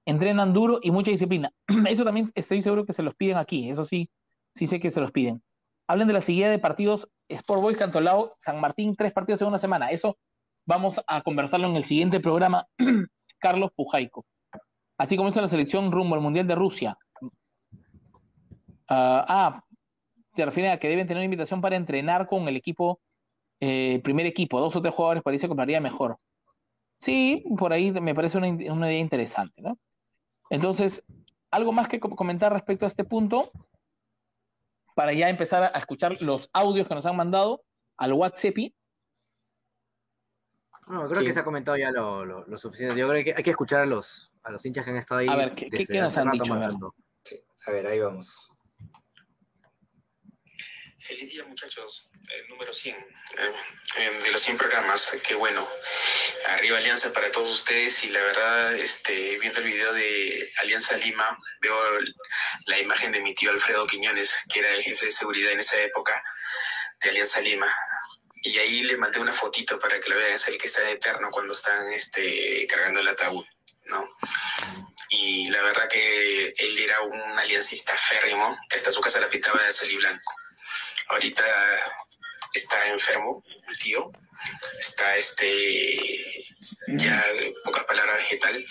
entrenan 0.05 0.53
duro 0.53 0.79
y 0.81 0.91
mucha 0.91 1.11
disciplina. 1.11 1.51
Eso 1.87 2.03
también 2.03 2.31
estoy 2.35 2.61
seguro 2.61 2.85
que 2.85 2.93
se 2.93 3.03
los 3.03 3.15
piden 3.15 3.37
aquí, 3.37 3.69
eso 3.69 3.85
sí, 3.85 4.09
sí 4.55 4.67
sé 4.67 4.79
que 4.79 4.91
se 4.91 5.01
los 5.01 5.11
piden. 5.11 5.41
Hablen 5.87 6.07
de 6.07 6.13
la 6.13 6.21
seguida 6.21 6.49
de 6.49 6.59
partidos 6.59 7.07
Sport 7.27 7.61
Boys 7.61 7.77
Cantolao, 7.77 8.35
San 8.39 8.59
Martín, 8.59 8.95
tres 8.95 9.13
partidos 9.13 9.41
en 9.41 9.47
una 9.47 9.59
semana. 9.59 9.89
Eso 9.89 10.17
vamos 10.65 10.99
a 11.07 11.21
conversarlo 11.21 11.67
en 11.67 11.75
el 11.75 11.85
siguiente 11.85 12.19
programa, 12.19 12.67
Carlos 13.39 13.71
Pujaico. 13.75 14.25
Así 15.01 15.17
comienza 15.17 15.41
la 15.41 15.47
selección 15.47 15.91
rumbo 15.91 16.13
al 16.13 16.21
Mundial 16.21 16.45
de 16.45 16.53
Rusia. 16.53 16.95
ah, 18.87 19.25
ah 19.27 19.63
se 20.35 20.45
refiere 20.45 20.69
a 20.69 20.77
que 20.77 20.89
deben 20.89 21.07
tener 21.07 21.17
una 21.17 21.25
invitación 21.25 21.59
para 21.59 21.75
entrenar 21.75 22.27
con 22.27 22.47
el 22.47 22.55
equipo, 22.55 23.01
eh, 23.59 23.99
primer 24.03 24.27
equipo, 24.27 24.59
dos 24.59 24.75
o 24.75 24.81
tres 24.81 24.93
jugadores 24.93 25.23
parece 25.23 25.41
que 25.41 25.47
compraría 25.47 25.81
mejor. 25.81 26.19
Sí, 26.99 27.43
por 27.57 27.73
ahí 27.73 27.91
me 27.91 28.13
parece 28.13 28.37
una, 28.37 28.47
una 28.47 28.91
idea 28.91 28.99
interesante, 28.99 29.59
¿no? 29.63 29.75
Entonces, 30.51 31.03
algo 31.49 31.71
más 31.71 31.87
que 31.87 31.99
comentar 31.99 32.53
respecto 32.53 32.85
a 32.85 32.87
este 32.87 33.03
punto, 33.03 33.51
para 34.93 35.13
ya 35.13 35.29
empezar 35.29 35.63
a 35.63 35.79
escuchar 35.79 36.21
los 36.21 36.47
audios 36.53 36.87
que 36.87 36.93
nos 36.93 37.07
han 37.07 37.15
mandado 37.15 37.63
al 37.97 38.13
WhatsApp. 38.13 38.71
No, 40.91 41.07
creo 41.07 41.23
que 41.23 41.33
se 41.33 41.39
ha 41.39 41.43
comentado 41.43 41.77
ya 41.77 41.89
lo, 41.91 42.57
suficiente. 42.57 42.99
Yo 42.99 43.07
creo 43.07 43.23
que 43.23 43.33
hay 43.35 43.43
que 43.43 43.51
escuchar 43.51 43.81
a 43.81 43.85
los, 43.85 44.33
a 44.43 44.51
los 44.51 44.65
hinchas 44.65 44.83
que 44.83 44.91
han 44.91 44.97
estado 44.97 45.21
ahí. 45.21 45.27
A 45.29 45.35
ver, 45.35 45.55
¿qué, 45.55 45.67
¿qué 45.67 46.01
nos 46.01 46.17
han 46.17 46.29
dicho? 46.31 46.53
Sí. 47.23 47.41
A 47.65 47.71
ver, 47.71 47.87
ahí 47.87 47.99
vamos. 47.99 48.51
Feliz 50.99 51.31
día 51.31 51.43
muchachos, 51.45 52.09
el 52.29 52.47
número 52.47 52.71
100 52.71 52.95
eh, 52.95 54.19
de 54.23 54.31
los 54.31 54.39
100 54.39 54.57
programas, 54.57 55.17
qué 55.27 55.33
bueno. 55.33 55.67
Arriba 56.49 56.77
Alianza 56.77 57.11
para 57.11 57.31
todos 57.31 57.51
ustedes 57.51 58.03
y 58.03 58.09
la 58.09 58.21
verdad, 58.21 58.75
este, 58.75 59.39
viendo 59.39 59.59
el 59.59 59.65
video 59.65 59.93
de 59.93 60.51
Alianza 60.61 60.95
Lima, 60.97 61.39
veo 61.59 61.75
la 62.67 62.79
imagen 62.79 63.11
de 63.11 63.21
mi 63.21 63.33
tío 63.33 63.49
Alfredo 63.49 63.87
Quiñones, 63.87 64.43
que 64.53 64.59
era 64.59 64.75
el 64.75 64.83
jefe 64.83 65.07
de 65.07 65.11
seguridad 65.11 65.51
en 65.51 65.61
esa 65.61 65.81
época 65.81 66.23
de 67.01 67.09
Alianza 67.09 67.41
Lima. 67.41 67.67
Y 68.43 68.57
ahí 68.57 68.83
le 68.83 68.97
mandé 68.97 69.19
una 69.19 69.33
fotito 69.33 69.77
para 69.77 69.99
que 69.99 70.09
lo 70.09 70.17
vean, 70.17 70.33
es 70.33 70.47
el 70.47 70.57
que 70.57 70.67
está 70.67 70.81
de 70.81 70.93
eterno 70.93 71.29
cuando 71.31 71.53
están 71.53 71.91
este, 71.93 72.65
cargando 72.67 72.99
el 72.99 73.07
ataúd, 73.07 73.45
¿no? 73.85 74.17
Y 75.09 75.49
la 75.49 75.61
verdad 75.61 75.87
que 75.87 76.53
él 76.57 76.79
era 76.79 77.01
un 77.01 77.21
aliancista 77.37 77.95
férrimo, 77.95 78.57
que 78.69 78.77
hasta 78.77 78.91
su 78.91 79.01
casa 79.01 79.19
la 79.19 79.29
pintaba 79.29 79.61
de 79.61 79.67
azul 79.67 79.91
y 79.91 79.97
blanco 79.97 80.33
ahorita 81.11 81.43
está 82.53 82.87
enfermo 82.87 83.43
el 83.67 83.77
tío, 83.77 84.11
está 84.79 85.15
este 85.17 86.45
ya 86.87 87.23
poca 87.63 87.85
palabra 87.85 88.15
vegetal, 88.15 88.65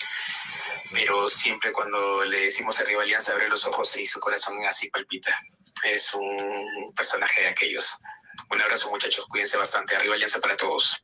pero 0.91 1.29
siempre 1.29 1.71
cuando 1.71 2.23
le 2.25 2.41
decimos 2.41 2.79
arriba 2.79 3.03
Alianza 3.03 3.31
abre 3.31 3.47
los 3.49 3.65
ojos 3.65 3.95
y 3.97 4.05
su 4.05 4.19
corazón 4.19 4.63
así 4.65 4.89
palpita. 4.89 5.39
Es 5.83 6.13
un 6.13 6.93
personaje 6.95 7.41
de 7.41 7.47
aquellos. 7.47 7.97
Un 8.49 8.61
abrazo 8.61 8.89
muchachos, 8.91 9.25
cuídense 9.27 9.57
bastante. 9.57 9.95
Arriba 9.95 10.15
Alianza 10.15 10.39
para 10.39 10.55
todos. 10.57 10.95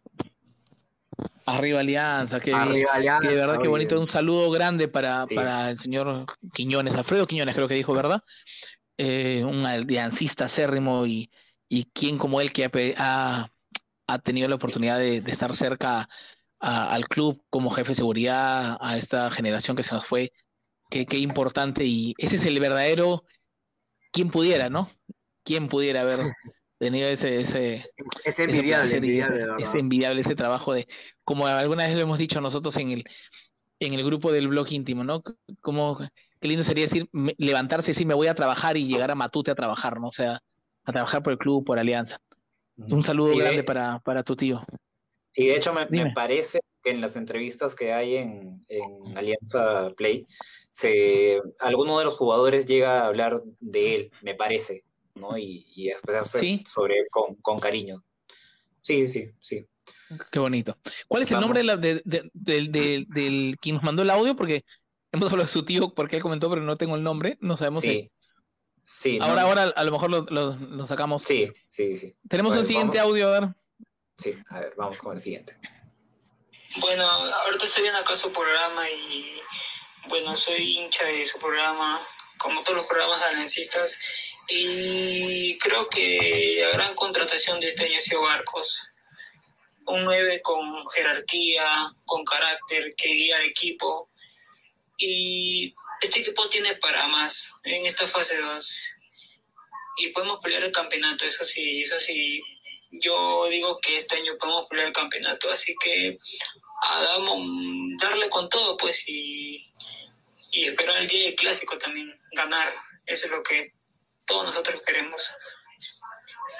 Arriba 1.46 1.80
Alianza, 1.80 2.40
que, 2.40 2.54
Arriba 2.54 2.92
Alianza, 2.94 3.30
de 3.30 3.36
verdad 3.36 3.54
que 3.54 3.60
oye. 3.62 3.70
bonito. 3.70 4.00
Un 4.00 4.10
saludo 4.10 4.52
grande 4.52 4.88
para, 4.88 5.26
Sí. 5.28 5.36
para 5.36 5.70
el 5.72 5.80
señor 5.80 6.26
Quiñones, 6.54 6.96
Alfredo 6.96 7.26
Quiñones 7.28 7.56
creo 7.56 7.68
que 7.68 7.74
dijo, 7.76 7.94
¿verdad? 7.94 8.22
Eh, 8.98 9.44
un 9.46 9.66
aliancista 9.66 10.46
acérrimo 10.46 11.06
y, 11.06 11.32
y 11.70 11.86
quien 11.86 12.18
como 12.18 12.42
él 12.42 12.52
que 12.52 12.66
ha, 12.66 12.72
ha, 12.98 13.52
ha 14.08 14.20
tenido 14.20 14.48
la 14.50 14.56
oportunidad 14.56 14.98
de, 15.00 15.22
de 15.22 15.32
estar 15.32 15.56
cerca 15.56 16.10
a- 16.60 16.92
al 16.94 17.08
club 17.08 17.42
como 17.50 17.72
jefe 17.72 17.90
de 17.90 17.96
seguridad, 17.96 18.78
a 18.82 18.98
esta 18.98 19.30
generación 19.32 19.78
que 19.78 19.84
se 19.84 19.94
nos 19.96 20.06
fue, 20.06 20.34
qué, 20.90 21.06
qué 21.06 21.18
importante 21.18 21.86
y 21.86 22.14
ese 22.18 22.36
es 22.36 22.46
el 22.46 22.60
verdadero, 22.60 23.24
quien 24.12 24.32
pudiera, 24.32 24.70
¿no? 24.70 24.92
Quien 25.46 25.70
pudiera 25.70 26.02
haber 26.02 26.20
tenido 26.78 27.08
ese, 27.08 27.42
ese, 27.42 27.76
Es 27.98 28.06
ese 28.26 28.44
envidiable, 28.44 28.92
y 28.92 28.96
envidiable, 28.96 29.36
ese- 29.38 29.46
verdad. 29.48 29.62
ese 29.62 29.80
envidiable 29.80 30.22
ese 30.22 30.36
trabajo 30.36 30.74
de, 30.74 30.88
como 31.24 31.48
alguna 31.48 31.86
vez 31.88 31.96
lo 31.96 32.02
hemos 32.02 32.18
dicho 32.20 32.40
nosotros 32.42 32.76
en 32.78 32.92
el, 32.92 33.04
en 33.80 33.94
el 33.94 34.04
grupo 34.06 34.32
del 34.32 34.48
blog 34.48 34.72
íntimo, 34.72 35.04
¿no? 35.04 35.24
Como, 35.62 35.98
qué 36.40 36.48
lindo 36.48 36.64
sería 36.64 36.86
decir, 36.86 37.08
me- 37.12 37.36
levantarse 37.38 37.92
y 37.92 37.94
decir, 37.94 38.08
me 38.08 38.14
voy 38.14 38.28
a 38.28 38.36
trabajar 38.36 38.78
y 38.78 38.86
llegar 38.88 39.12
a 39.12 39.16
Matute 39.16 39.52
a 39.52 39.56
trabajar, 39.56 40.00
¿no? 40.00 40.08
O 40.08 40.12
sea, 40.12 40.40
a 40.86 40.92
trabajar 40.92 41.24
por 41.24 41.34
el 41.34 41.40
club, 41.40 41.66
por 41.66 41.80
Alianza. 41.80 42.20
Un 42.78 43.04
saludo 43.04 43.34
Y 43.34 43.38
de- 43.40 43.44
grande 43.44 43.64
para, 43.64 44.00
para 44.00 44.24
tu 44.24 44.36
tío. 44.36 44.62
Y 45.34 45.48
de 45.48 45.56
hecho 45.58 45.74
me, 45.74 45.86
me 45.90 46.14
parece 46.14 46.60
que 46.84 46.92
en 46.92 47.02
las 47.02 47.16
entrevistas 47.16 47.76
que 47.76 47.92
hay 47.94 48.16
en, 48.16 48.66
en 48.70 49.18
Alianza 49.18 49.92
Play, 49.96 50.26
se, 50.70 51.42
alguno 51.60 51.98
de 52.00 52.06
los 52.06 52.16
jugadores 52.16 52.66
llega 52.66 53.02
a 53.02 53.08
hablar 53.08 53.42
de 53.60 53.96
él, 53.96 54.12
me 54.22 54.36
parece, 54.36 54.84
¿no? 55.18 55.38
Y, 55.38 55.66
y 55.76 55.90
expresarse 55.90 56.40
¿Sí? 56.40 56.64
sobre 56.68 57.00
él 57.00 57.08
con, 57.12 57.36
con 57.36 57.60
cariño. 57.60 58.04
Sí, 58.82 59.06
sí, 59.06 59.30
sí. 59.42 59.66
Qué 60.32 60.40
bonito. 60.40 60.78
¿Cuál 61.08 61.24
es 61.24 61.32
el 61.32 61.40
nombre 61.40 61.62
de 61.64 61.78
de- 61.78 62.02
de- 62.06 62.30
del, 62.34 62.72
del, 62.72 63.06
del 63.10 63.58
quien 63.60 63.76
nos 63.76 63.84
mandó 63.84 64.02
el 64.04 64.10
audio? 64.10 64.36
Porque 64.36 64.64
hemos 65.12 65.30
hablado 65.30 65.48
de 65.48 65.52
su 65.54 65.66
tío, 65.66 65.94
porque 65.94 66.16
él 66.18 66.22
comentó, 66.22 66.50
pero 66.50 66.62
no 66.62 66.78
tengo 66.78 66.96
el 66.96 67.04
nombre. 67.04 67.38
No 67.42 67.58
sabemos 67.58 67.82
si- 67.82 67.88
Sí, 67.90 68.12
sí, 68.86 69.20
no, 69.20 69.26
Ahora, 69.26 69.42
ahora 69.42 69.64
a 69.76 69.84
lo 69.84 69.92
mejor 69.92 70.10
lo, 70.10 70.22
lo- 70.30 70.56
lo 70.56 70.88
sacamos. 70.88 71.24
sí, 71.24 71.52
sí, 71.68 71.98
sí. 71.98 72.16
Tenemos 72.30 72.56
ver, 72.56 72.64
siguiente 72.66 72.98
vamos. 73.00 73.12
audio, 73.12 73.28
a 73.28 73.40
ver. 73.40 73.50
Sí, 74.18 74.34
a 74.50 74.60
ver, 74.62 74.74
vamos 74.78 75.02
con 75.02 75.14
el 75.16 75.20
siguiente. 75.22 75.58
Bueno, 76.80 77.04
ahorita 77.04 77.66
estoy 77.66 77.84
viendo 77.84 78.00
acá 78.00 78.16
su 78.16 78.32
programa 78.32 78.90
y 78.90 79.40
bueno, 80.10 80.36
soy 80.38 80.78
hincha 80.78 81.04
de 81.06 81.26
su 81.26 81.38
programa, 81.40 82.00
como 82.38 82.62
todos 82.64 82.78
los 82.78 82.86
programas 82.86 83.22
aliancistas, 83.24 84.00
y 84.50 85.58
creo 85.58 85.90
que 85.90 86.60
la 86.62 86.78
gran 86.78 86.96
contratación 86.96 87.60
de 87.60 87.68
este 87.68 87.86
año 87.86 87.98
ha 87.98 88.02
sido 88.02 88.22
Barcos. 88.22 88.80
Un 89.86 90.04
9 90.04 90.42
con 90.42 90.88
jerarquía, 90.90 91.66
con 92.06 92.24
carácter, 92.24 92.94
que 92.96 93.10
guía 93.10 93.38
al 93.38 93.44
equipo. 93.44 94.10
Y 94.98 95.74
este 96.02 96.20
equipo 96.20 96.48
tiene 96.50 96.76
para 96.76 97.08
más 97.08 97.54
en 97.64 97.86
esta 97.86 98.08
fase 98.08 98.38
2. 98.38 98.90
Y 99.98 100.08
podemos 100.10 100.40
pelear 100.42 100.64
el 100.64 100.72
campeonato, 100.72 101.26
eso 101.26 101.44
sí, 101.44 101.84
eso 101.84 102.00
sí. 102.00 102.42
Yo 102.92 103.48
digo 103.50 103.80
que 103.82 103.98
este 103.98 104.16
año 104.16 104.38
podemos 104.38 104.68
pelear 104.68 104.88
el 104.88 104.94
campeonato, 104.94 105.52
así 105.52 105.76
que 105.84 106.16
hagamos, 106.84 107.40
darle 108.00 108.30
con 108.30 108.48
todo, 108.48 108.78
pues, 108.78 109.04
y, 109.10 109.74
y 110.52 110.66
esperar 110.66 110.98
el 110.98 111.08
día 111.08 111.26
del 111.26 111.36
clásico 111.36 111.78
también, 111.78 112.18
ganar. 112.32 112.74
Eso 113.06 113.26
es 113.26 113.32
lo 113.32 113.44
que 113.44 113.77
todos 114.28 114.46
nosotros 114.46 114.82
queremos. 114.86 115.22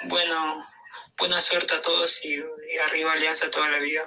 Bueno, 0.08 0.64
buena 1.18 1.40
suerte 1.40 1.74
a 1.74 1.82
todos 1.82 2.24
y, 2.24 2.34
y 2.36 2.78
arriba 2.88 3.12
Alianza 3.12 3.50
toda 3.50 3.68
la 3.68 3.78
vida. 3.78 4.02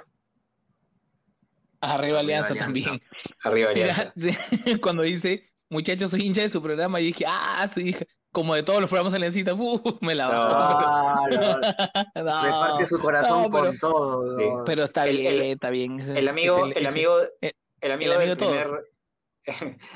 Arriba 1.80 1.96
Arriba 1.98 2.18
Alianza 2.20 2.48
Alianza. 2.50 2.64
también. 2.64 3.02
Arriba 3.44 3.70
Alianza. 3.72 4.12
Cuando 4.82 5.02
dice, 5.02 5.50
muchachos, 5.68 6.10
soy 6.10 6.22
hincha 6.22 6.42
de 6.42 6.50
su 6.50 6.62
programa, 6.62 7.00
y 7.00 7.06
dije, 7.06 7.24
ah, 7.26 7.68
sí, 7.74 7.96
como 8.30 8.54
de 8.54 8.62
todos 8.62 8.80
los 8.80 8.88
programas 8.88 9.14
aliancistas, 9.14 9.54
uh, 9.58 9.98
me 10.00 10.14
la 10.14 10.28
Ah, 10.30 11.26
no, 11.30 12.22
No, 12.24 12.42
reparte 12.42 12.86
su 12.86 12.98
corazón 13.00 13.42
no, 13.42 13.50
pero- 13.50 13.66
con 13.66 13.78
todo. 13.78 14.64
Pero 14.64 14.84
está 14.84 15.06
El- 15.06 15.18
bien, 15.18 15.34
el- 15.34 15.42
está 15.52 15.70
bien. 15.70 16.00
El 16.00 16.28
amigo, 16.28 16.66
el, 16.66 16.86
amigo, 16.86 17.18
el 17.40 17.92
amigo 17.92 18.12
el 18.12 18.18
del 18.18 18.30
amigo 18.30 18.36
todo. 18.36 18.50
primer, 18.50 18.84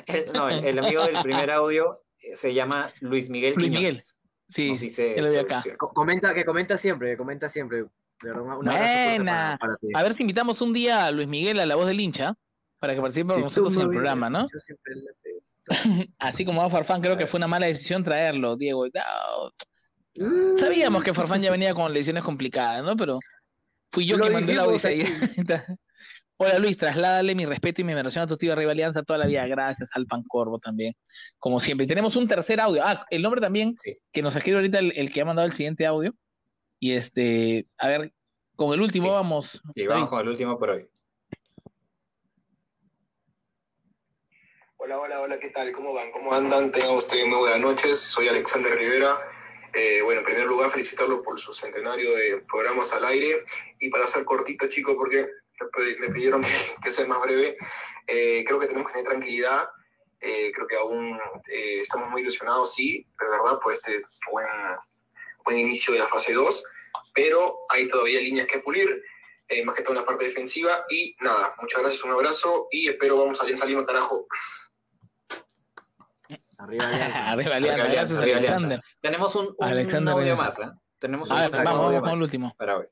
el- 0.06 0.32
no, 0.32 0.48
el 0.48 0.78
amigo 0.78 1.04
del 1.04 1.22
primer 1.22 1.50
audio 1.52 2.02
se 2.34 2.54
llama 2.54 2.90
Luis 3.00 3.30
Miguel 3.30 3.54
Luis 3.54 3.68
Quiñones. 3.68 3.82
Miguel. 3.82 4.02
Sí, 4.88 5.16
yo 5.16 5.22
lo 5.22 5.30
vi 5.30 5.36
acá. 5.38 5.62
Comenta, 5.78 6.32
que 6.34 6.44
comenta 6.44 6.76
siempre, 6.76 7.10
que 7.10 7.16
comenta 7.16 7.48
siempre. 7.48 7.78
De 7.78 7.88
verdad, 8.30 8.42
un- 8.42 8.52
un 8.52 8.68
abrazo 8.68 8.86
fuerte 8.86 9.14
Buena. 9.16 9.32
para, 9.32 9.58
para 9.58 9.76
ti. 9.76 9.88
A 9.94 10.02
ver 10.02 10.14
si 10.14 10.22
invitamos 10.22 10.60
un 10.60 10.72
día 10.72 11.06
a 11.06 11.10
Luis 11.10 11.28
Miguel, 11.28 11.58
a 11.60 11.66
la 11.66 11.74
voz 11.76 11.86
del 11.86 12.00
hincha, 12.00 12.34
para 12.78 12.94
que 12.94 13.00
participe 13.00 13.26
con 13.28 13.36
Si 13.36 13.42
nosotros 13.42 13.74
en 13.74 13.80
el 13.82 13.88
programa, 13.88 14.30
¿no? 14.30 14.46
siempre 14.48 14.94
la 14.94 15.12
Así 16.18 16.44
como 16.44 16.62
a 16.62 16.70
Farfán, 16.70 17.02
creo 17.02 17.16
que 17.16 17.26
fue 17.26 17.38
una 17.38 17.48
mala 17.48 17.66
decisión 17.66 18.04
traerlo, 18.04 18.56
Diego. 18.56 18.86
No, 18.86 19.52
Mm. 20.18 20.56
Sabíamos 20.56 21.02
que 21.04 21.12
Farfán 21.12 21.42
ya 21.42 21.50
venía 21.50 21.74
con 21.74 21.92
lesiones 21.92 22.22
complicadas, 22.24 22.82
¿no? 22.82 22.96
Pero 22.96 23.18
fui 23.92 24.06
yo 24.06 24.16
Lo 24.16 24.24
que 24.24 24.30
mandé 24.30 24.56
audio. 24.56 24.72
dijimos 24.78 24.84
ahí. 24.86 25.00
Hola 26.38 26.58
Luis, 26.58 26.76
trasládale 26.76 27.34
mi 27.34 27.46
respeto 27.46 27.80
y 27.80 27.84
mi 27.84 27.92
admiración 27.92 28.24
a 28.24 28.26
tu 28.26 28.36
tío 28.36 28.52
Arriba 28.52 28.72
Alianza 28.72 29.02
toda 29.02 29.18
la 29.18 29.26
vida. 29.26 29.46
Gracias 29.46 29.90
al 29.94 30.06
Corvo 30.28 30.58
también, 30.58 30.94
como 31.38 31.60
siempre. 31.60 31.84
Y 31.84 31.88
tenemos 31.88 32.14
un 32.16 32.28
tercer 32.28 32.60
audio. 32.60 32.82
Ah, 32.84 33.06
el 33.08 33.22
nombre 33.22 33.40
también, 33.40 33.74
Sí. 33.78 33.96
que 34.12 34.20
nos 34.20 34.36
escribe 34.36 34.58
ahorita 34.58 34.78
el, 34.80 34.92
el 34.96 35.10
que 35.10 35.22
ha 35.22 35.24
mandado 35.24 35.46
el 35.46 35.54
siguiente 35.54 35.86
audio. 35.86 36.14
Y 36.78 36.92
este, 36.92 37.66
a 37.78 37.88
ver, 37.88 38.12
con 38.54 38.74
el 38.74 38.82
último 38.82 39.06
Sí. 39.06 39.10
vamos. 39.12 39.62
Y 39.74 39.86
vamos 39.86 40.00
David. 40.02 40.10
con 40.10 40.20
el 40.20 40.28
último 40.28 40.58
por 40.58 40.70
hoy. 40.70 40.86
Hola, 44.76 44.98
hola, 45.00 45.20
hola, 45.22 45.38
¿qué 45.40 45.48
tal? 45.48 45.72
¿Cómo 45.72 45.94
van? 45.94 46.12
¿Cómo 46.12 46.34
andan? 46.34 46.70
Tengan 46.70 46.96
ustedes 46.96 47.26
muy 47.26 47.38
buenas 47.38 47.60
noches. 47.60 47.98
Soy 47.98 48.28
Alexander 48.28 48.74
Rivera. 48.76 49.16
Eh, 49.72 50.02
bueno, 50.02 50.20
en 50.20 50.26
primer 50.26 50.46
lugar, 50.46 50.70
felicitarlo 50.70 51.22
por 51.22 51.40
su 51.40 51.54
centenario 51.54 52.14
de 52.14 52.44
programas 52.46 52.92
al 52.92 53.06
aire. 53.06 53.42
Y 53.80 53.88
para 53.88 54.06
ser 54.06 54.24
cortito, 54.26 54.68
chicos, 54.68 54.94
porque 54.96 55.26
me 55.98 56.08
pidieron 56.10 56.44
que, 56.82 56.90
sea 56.90 57.06
más 57.06 57.20
breve, 57.22 57.56
eh, 58.06 58.44
creo 58.46 58.58
que 58.58 58.66
tenemos 58.66 58.88
que 58.88 58.98
tener 58.98 59.10
tranquilidad. 59.10 59.68
Eh, 60.20 60.50
creo 60.54 60.66
que 60.66 60.76
aún 60.76 61.18
eh, 61.48 61.80
estamos 61.80 62.08
muy 62.08 62.22
ilusionados, 62.22 62.74
sí, 62.74 63.06
pero 63.18 63.30
verdad, 63.32 63.58
por 63.62 63.72
este 63.72 64.02
buen, 64.30 64.46
buen 65.44 65.58
inicio 65.58 65.92
de 65.92 66.00
la 66.00 66.08
fase 66.08 66.32
2. 66.32 66.64
Pero 67.14 67.58
hay 67.68 67.88
todavía 67.88 68.20
líneas 68.20 68.46
que 68.46 68.60
pulir, 68.60 69.02
eh, 69.48 69.64
más 69.64 69.76
que 69.76 69.82
todo 69.82 69.92
en 69.92 70.00
la 70.00 70.06
parte 70.06 70.24
defensiva. 70.24 70.84
Y 70.88 71.14
nada, 71.20 71.54
muchas 71.60 71.80
gracias, 71.80 72.04
un 72.04 72.12
abrazo 72.12 72.68
y 72.70 72.88
espero 72.88 73.18
vamos 73.18 73.40
a 73.40 73.44
Lima, 73.44 73.84
carajo. 73.86 74.26
Arriba 76.58 76.88
Alianza. 76.88 77.28
Arriba 77.30 77.56
Alianza, 77.56 77.82
Arriba 77.82 77.84
Alianza, 77.84 78.18
arriba. 78.18 78.36
Alianza. 78.38 78.80
Tenemos 79.00 79.34
un, 79.34 79.54
un 79.58 79.66
Alexander 79.66 80.14
audio 80.14 80.36
más, 80.36 80.58
¿eh? 80.58 80.70
Tenemos 80.98 81.30
un 81.30 81.36
A 81.36 81.40
ver, 81.40 81.48
Exacto, 81.50 81.70
vamos, 81.70 81.86
audio 81.86 82.00
vamos 82.00 82.18
más 82.18 82.22
último. 82.22 82.54
para 82.56 82.78
hoy. 82.78 82.86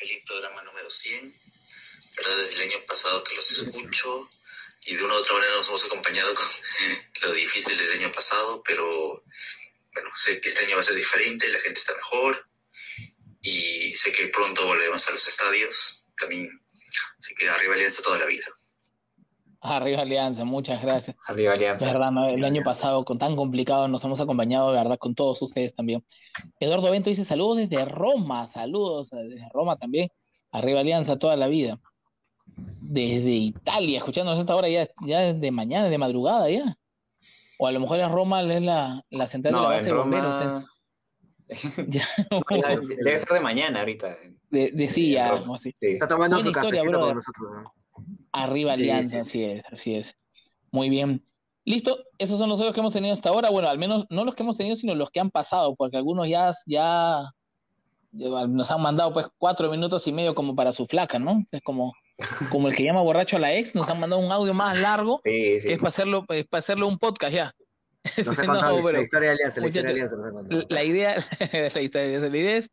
Feliz 0.00 0.24
programa 0.26 0.62
número 0.62 0.90
100. 0.90 1.34
¿Verdad? 2.16 2.36
Desde 2.38 2.54
el 2.54 2.62
año 2.62 2.86
pasado 2.86 3.22
que 3.22 3.34
los 3.34 3.50
escucho 3.50 4.30
y 4.86 4.94
de 4.94 5.04
una 5.04 5.12
u 5.12 5.16
otra 5.18 5.34
manera 5.34 5.56
nos 5.56 5.68
hemos 5.68 5.84
acompañado 5.84 6.34
con 6.34 6.46
lo 7.20 7.32
difícil 7.34 7.76
del 7.76 7.92
año 7.92 8.10
pasado, 8.10 8.62
pero 8.62 9.22
bueno, 9.92 10.10
sé 10.16 10.40
que 10.40 10.48
este 10.48 10.64
año 10.64 10.76
va 10.76 10.80
a 10.80 10.84
ser 10.84 10.94
diferente, 10.94 11.48
la 11.48 11.60
gente 11.60 11.78
está 11.78 11.94
mejor 11.94 12.48
y 13.42 13.94
sé 13.94 14.10
que 14.10 14.28
pronto 14.28 14.64
volvemos 14.64 15.06
a 15.06 15.10
los 15.10 15.28
estadios 15.28 16.06
también. 16.16 16.48
Así 17.18 17.34
que 17.34 17.50
arriba 17.50 17.74
Alianza 17.74 18.00
toda 18.00 18.18
la 18.18 18.24
vida. 18.24 18.46
Arriba 19.62 20.00
Alianza, 20.02 20.44
muchas 20.44 20.80
gracias. 20.82 21.16
Arriba 21.26 21.52
Alianza. 21.52 21.86
verdad, 21.86 22.10
¿no? 22.10 22.24
el 22.26 22.36
año 22.36 22.46
Alianza. 22.46 22.64
pasado 22.64 23.04
con 23.04 23.18
tan 23.18 23.36
complicado 23.36 23.88
nos 23.88 24.02
hemos 24.04 24.20
acompañado, 24.20 24.70
de 24.70 24.78
verdad, 24.78 24.98
con 24.98 25.14
todos 25.14 25.42
ustedes 25.42 25.74
también. 25.74 26.04
Eduardo 26.60 26.90
Bento 26.90 27.10
dice 27.10 27.24
saludos 27.24 27.58
desde 27.58 27.84
Roma, 27.84 28.46
saludos 28.46 29.10
desde 29.10 29.48
Roma 29.52 29.76
también. 29.76 30.08
Arriba 30.50 30.80
Alianza 30.80 31.18
toda 31.18 31.36
la 31.36 31.46
vida. 31.46 31.78
Desde 32.56 33.30
Italia, 33.30 33.98
escuchándonos 33.98 34.38
a 34.38 34.40
esta 34.40 34.56
hora 34.56 34.68
ya, 34.68 34.88
ya 35.06 35.24
es 35.26 35.40
de 35.40 35.50
mañana, 35.50 35.88
de 35.88 35.98
madrugada 35.98 36.48
ya. 36.50 36.76
O 37.58 37.66
a 37.66 37.72
lo 37.72 37.80
mejor 37.80 38.00
es 38.00 38.10
Roma, 38.10 38.40
es 38.42 38.62
la, 38.62 39.04
la 39.10 39.26
central 39.26 39.52
de 39.54 39.60
la 39.60 39.62
No, 39.62 39.68
base 39.74 39.88
en 39.88 39.94
de 39.94 40.00
bomberos. 40.00 40.44
Roma. 40.44 40.70
Ya. 41.88 42.04
Debe 43.04 43.18
ser 43.18 43.28
de 43.28 43.40
mañana 43.40 43.80
ahorita. 43.80 44.16
De, 44.50 44.70
de 44.70 44.88
sí, 44.88 45.12
ya, 45.12 45.32
así. 45.32 45.72
Sí. 45.78 45.86
Está 45.88 46.06
tomando 46.08 46.36
Buena 46.36 46.44
su 46.44 46.56
historia, 46.58 46.80
cafecito 46.82 47.00
con 47.00 47.14
nosotros. 47.16 47.50
¿no? 47.64 47.74
Arriba 48.32 48.74
Sí, 48.76 48.82
Alianza, 48.82 49.10
sí. 49.10 49.18
así 49.18 49.44
es, 49.44 49.64
así 49.72 49.94
es. 49.96 50.16
Muy 50.70 50.88
bien. 50.90 51.22
Listo, 51.64 52.04
esos 52.18 52.38
son 52.38 52.48
los 52.48 52.58
audios 52.58 52.74
que 52.74 52.80
hemos 52.80 52.92
tenido 52.92 53.12
hasta 53.14 53.28
ahora. 53.28 53.50
Bueno, 53.50 53.68
al 53.68 53.78
menos 53.78 54.06
no 54.10 54.24
los 54.24 54.34
que 54.34 54.42
hemos 54.42 54.56
tenido, 54.56 54.76
sino 54.76 54.94
los 54.94 55.10
que 55.10 55.20
han 55.20 55.30
pasado, 55.30 55.74
porque 55.76 55.96
algunos 55.96 56.28
ya, 56.28 56.50
ya, 56.66 57.30
nos 58.12 58.70
han 58.70 58.80
mandado 58.80 59.12
pues 59.12 59.26
cuatro 59.38 59.70
minutos 59.70 60.06
y 60.06 60.12
medio 60.12 60.34
como 60.34 60.54
para 60.56 60.72
su 60.72 60.86
flaca, 60.86 61.18
¿no? 61.18 61.44
Es 61.52 61.60
como, 61.62 61.92
como 62.50 62.68
el 62.68 62.74
que 62.76 62.82
llama 62.84 63.02
borracho 63.02 63.36
a 63.36 63.40
la 63.40 63.54
ex, 63.54 63.74
nos 63.74 63.88
han 63.88 64.00
mandado 64.00 64.22
un 64.22 64.32
audio 64.32 64.54
más 64.54 64.78
largo, 64.78 65.20
Sí, 65.24 65.60
sí. 65.60 65.68
que 65.68 65.74
es 65.74 65.78
para 65.78 65.88
hacerlo, 65.90 66.24
es 66.28 66.46
para 66.46 66.58
hacerlo 66.60 66.88
un 66.88 66.98
podcast 66.98 67.34
ya. 67.34 67.54
No 68.26 68.32
sé 68.34 68.46
No, 68.46 68.54
la, 68.90 69.00
historia 69.00 69.28
de 69.28 69.34
Alianza, 69.34 69.60
la 69.60 69.66
historia 69.66 69.82
de 69.82 69.90
Alianza. 70.02 70.16
La 70.70 70.84
idea, 70.84 71.26
la 71.74 71.80
historia 71.82 72.20
de 72.20 72.30
la 72.30 72.36
idea 72.36 72.56
es, 72.56 72.70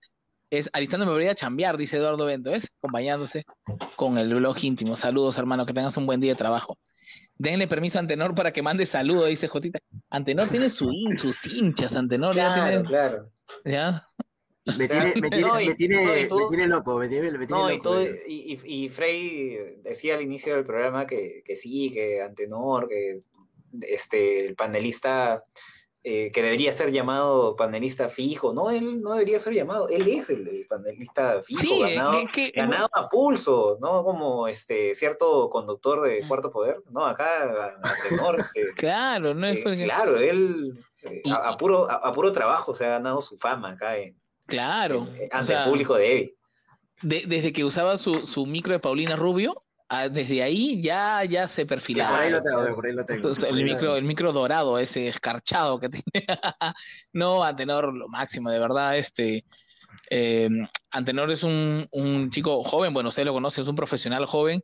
es 0.50 0.70
alistándome 0.74 1.12
para 1.12 1.24
ir 1.24 1.30
a 1.30 1.36
chambear, 1.36 1.78
dice 1.78 1.98
Eduardo 1.98 2.26
Bento, 2.26 2.52
¿ves? 2.52 2.70
Acompañándose 2.80 3.46
con 3.96 4.18
el 4.18 4.34
blog 4.34 4.58
íntimo. 4.64 4.96
Saludos, 4.96 5.38
hermano, 5.38 5.66
que 5.66 5.74
tengas 5.74 5.98
un 5.98 6.06
buen 6.06 6.20
día 6.22 6.32
de 6.32 6.38
trabajo. 6.38 6.78
Denle 7.36 7.68
permiso 7.68 7.98
a 7.98 8.02
Antenor 8.02 8.34
para 8.34 8.52
que 8.52 8.62
mande 8.62 8.86
saludos, 8.86 9.28
dice 9.30 9.48
Jotita. 9.48 9.80
Antenor 10.10 10.48
tiene 10.48 10.70
su 10.70 10.90
hin- 10.90 11.18
sus 11.18 11.46
hinchas, 11.46 11.96
Antenor 11.96 12.34
ya 12.34 12.46
Claro, 12.54 12.70
tiene, 12.70 12.84
claro. 12.84 13.32
ya. 13.66 14.08
Me 14.78 14.88
tiene, 14.88 15.14
me 15.22 15.30
tiene, 15.30 15.48
No, 15.48 15.62
y- 15.62 15.68
me 15.70 15.76
tiene, 15.76 15.96
no, 16.06 16.18
y 16.18 16.22
me 16.22 16.28
tú- 16.28 16.48
tiene 16.50 16.68
loco, 16.68 16.98
me 16.98 17.08
tiene, 17.08 17.32
me 17.32 17.46
tiene 17.46 17.62
No, 17.62 17.72
y, 17.72 17.82
todo, 17.82 18.04
y, 18.06 18.60
y 18.66 18.90
Frey 18.90 19.78
decía 19.84 20.16
al 20.16 20.22
inicio 20.22 20.56
del 20.56 20.66
programa 20.66 21.06
que, 21.06 21.42
que 21.46 21.56
sí, 21.56 21.92
que 21.94 22.22
Antenor, 22.22 22.88
que 22.90 23.22
este, 23.82 24.46
el 24.46 24.56
panelista 24.56 25.44
eh, 26.10 26.32
que 26.32 26.42
debería 26.42 26.72
ser 26.72 26.90
llamado 26.94 27.58
panelista 27.58 28.08
fijo, 28.08 28.54
no, 28.54 28.70
él 28.70 29.02
no 29.02 29.12
debería 29.12 29.40
ser 29.40 29.54
llamado, 29.54 29.90
él 29.90 30.08
es 30.08 30.30
el, 30.30 30.48
el 30.48 30.66
panelista 30.66 31.44
fijo, 31.44 31.60
Sí, 31.60 31.82
ganado, 31.82 32.20
es 32.20 32.32
que- 32.32 32.52
ganado 32.52 32.88
a 32.94 33.10
pulso, 33.10 33.78
no 33.82 34.06
como 34.06 34.48
este 34.48 34.96
cierto 34.96 35.50
conductor 35.50 36.02
de 36.08 36.26
Cuarto 36.26 36.50
Poder, 36.50 36.78
no, 36.92 37.06
acá 37.06 37.78
Antenor, 37.84 38.40
este, 38.40 38.74
Claro, 38.76 39.34
no 39.34 39.48
es 39.48 39.58
eh, 39.58 39.62
porque- 39.66 39.84
claro, 39.84 40.18
él 40.18 40.72
eh, 41.04 41.22
a, 41.30 41.50
a 41.50 41.58
puro, 41.58 41.92
a, 41.92 41.96
a 41.96 42.14
puro 42.14 42.32
trabajo 42.32 42.74
se 42.74 42.86
ha 42.86 42.90
ganado 42.92 43.22
su 43.22 43.38
fama 43.38 43.72
acá 43.72 43.98
en, 43.98 44.18
Claro. 44.46 45.08
en- 45.14 45.28
o 45.30 45.36
ante 45.36 45.48
sea, 45.48 45.64
el 45.66 45.70
público 45.72 45.96
de 45.98 46.12
Evi. 46.14 46.36
de- 47.02 47.24
desde 47.28 47.52
que 47.52 47.66
usaba 47.66 47.98
su, 47.98 48.26
su 48.26 48.46
micro 48.46 48.72
de 48.72 48.80
Paulina 48.80 49.18
Rubio, 49.18 49.62
ah, 49.90 50.10
desde 50.10 50.44
ahí 50.44 50.82
ya, 50.82 51.24
ya 51.26 51.48
se 51.48 51.66
perfilaba. 51.66 52.16
por 52.18 52.20
ahí 52.26 52.32
lo 52.32 52.42
tengo, 52.42 52.76
por 52.76 52.86
ahí 52.86 52.94
lo 52.94 53.06
tengo. 53.06 53.30
El 53.30 53.64
micro, 53.64 53.96
el 53.96 54.04
micro 54.04 54.34
dorado, 54.34 54.78
ese 54.80 55.08
escarchado 55.08 55.80
que 55.80 55.90
tiene. 55.90 56.26
no, 57.14 57.44
Antenor, 57.44 57.94
lo 57.94 58.08
máximo, 58.08 58.50
de 58.52 58.60
verdad, 58.60 58.98
este. 58.98 59.46
eh, 60.10 60.50
Antenor 60.92 61.32
es 61.32 61.44
un, 61.44 61.88
un 61.92 62.30
chico 62.32 62.64
joven, 62.64 62.94
bueno, 62.94 63.10
usted 63.10 63.26
lo 63.26 63.34
conoce, 63.34 63.62
es 63.62 63.68
un 63.68 63.76
profesional 63.76 64.26
joven, 64.26 64.62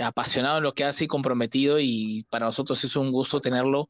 apasionado 0.00 0.58
en 0.58 0.64
lo 0.64 0.72
que 0.72 0.84
hace 0.84 1.04
y 1.04 1.08
comprometido, 1.08 1.78
y 1.80 2.24
para 2.30 2.46
nosotros 2.46 2.82
es 2.84 2.94
un 2.96 3.10
gusto 3.12 3.40
tenerlo. 3.40 3.88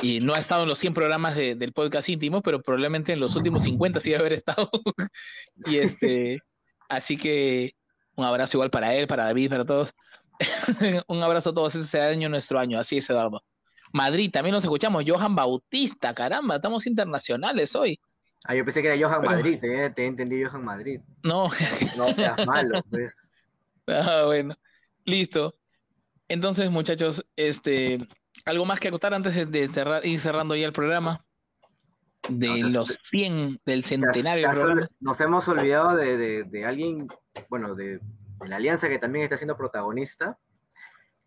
Y 0.00 0.20
no 0.20 0.32
ha 0.32 0.38
estado 0.38 0.62
en 0.62 0.70
los 0.70 0.78
100 0.78 0.94
programas 0.94 1.36
de- 1.36 1.54
del 1.54 1.72
podcast 1.74 2.08
íntimo, 2.08 2.40
pero 2.42 2.62
probablemente 2.62 3.12
en 3.12 3.20
los 3.20 3.36
últimos 3.36 3.62
50 3.64 4.00
sí 4.00 4.10
debe 4.10 4.20
haber 4.20 4.32
estado. 4.32 4.70
y 5.66 5.76
este, 5.76 6.38
así 6.88 7.16
que 7.18 7.74
un 8.16 8.24
abrazo 8.24 8.56
igual 8.56 8.70
para 8.70 8.94
él, 8.94 9.06
para 9.06 9.24
David, 9.24 9.50
para 9.50 9.64
todos. 9.66 9.90
un 11.08 11.22
abrazo 11.22 11.50
a 11.50 11.54
todos, 11.54 11.74
este 11.74 12.00
año 12.00 12.28
nuestro 12.28 12.58
año, 12.58 12.78
así 12.78 12.98
es, 12.98 13.08
Eduardo. 13.10 13.42
Madrid, 13.92 14.30
también 14.32 14.54
nos 14.54 14.64
escuchamos. 14.64 15.04
Johan 15.06 15.34
Bautista, 15.36 16.14
caramba, 16.14 16.56
estamos 16.56 16.86
internacionales 16.86 17.74
hoy. 17.76 18.00
Ah, 18.44 18.54
yo 18.54 18.64
pensé 18.64 18.82
que 18.82 18.92
era 18.92 19.08
Johan 19.08 19.20
Pero- 19.20 19.32
Madrid, 19.32 19.58
te, 19.60 19.90
te 19.90 20.02
he 20.02 20.06
entendido 20.06 20.50
Johan 20.50 20.64
Madrid. 20.64 21.00
No, 21.22 21.50
No 21.96 22.12
seas 22.14 22.44
malo, 22.46 22.82
pues. 22.90 23.32
ah, 23.86 24.22
bueno, 24.26 24.54
listo. 25.04 25.54
Entonces, 26.28 26.70
muchachos, 26.70 27.24
este, 27.36 27.98
algo 28.46 28.64
más 28.64 28.80
que 28.80 28.88
acotar 28.88 29.12
antes 29.12 29.34
de, 29.34 29.44
de 29.46 29.68
cerrar, 29.68 30.04
ir 30.06 30.18
cerrando 30.18 30.56
ya 30.56 30.66
el 30.66 30.72
programa 30.72 31.24
de 32.28 32.48
No, 32.48 32.68
los 32.68 32.98
100 33.02 33.60
del 33.66 33.82
Te 33.82 33.84
has- 33.84 33.88
centenario 33.88 34.50
te 34.50 34.58
has 34.60 34.90
Nos 35.00 35.20
hemos 35.20 35.46
olvidado 35.48 35.96
de, 35.96 36.16
de- 36.16 36.44
de 36.44 36.64
alguien, 36.64 37.06
bueno, 37.50 37.74
de 37.74 38.00
la 38.48 38.56
alianza 38.56 38.88
que 38.88 38.98
también 38.98 39.24
está 39.24 39.36
siendo 39.36 39.56
protagonista, 39.56 40.38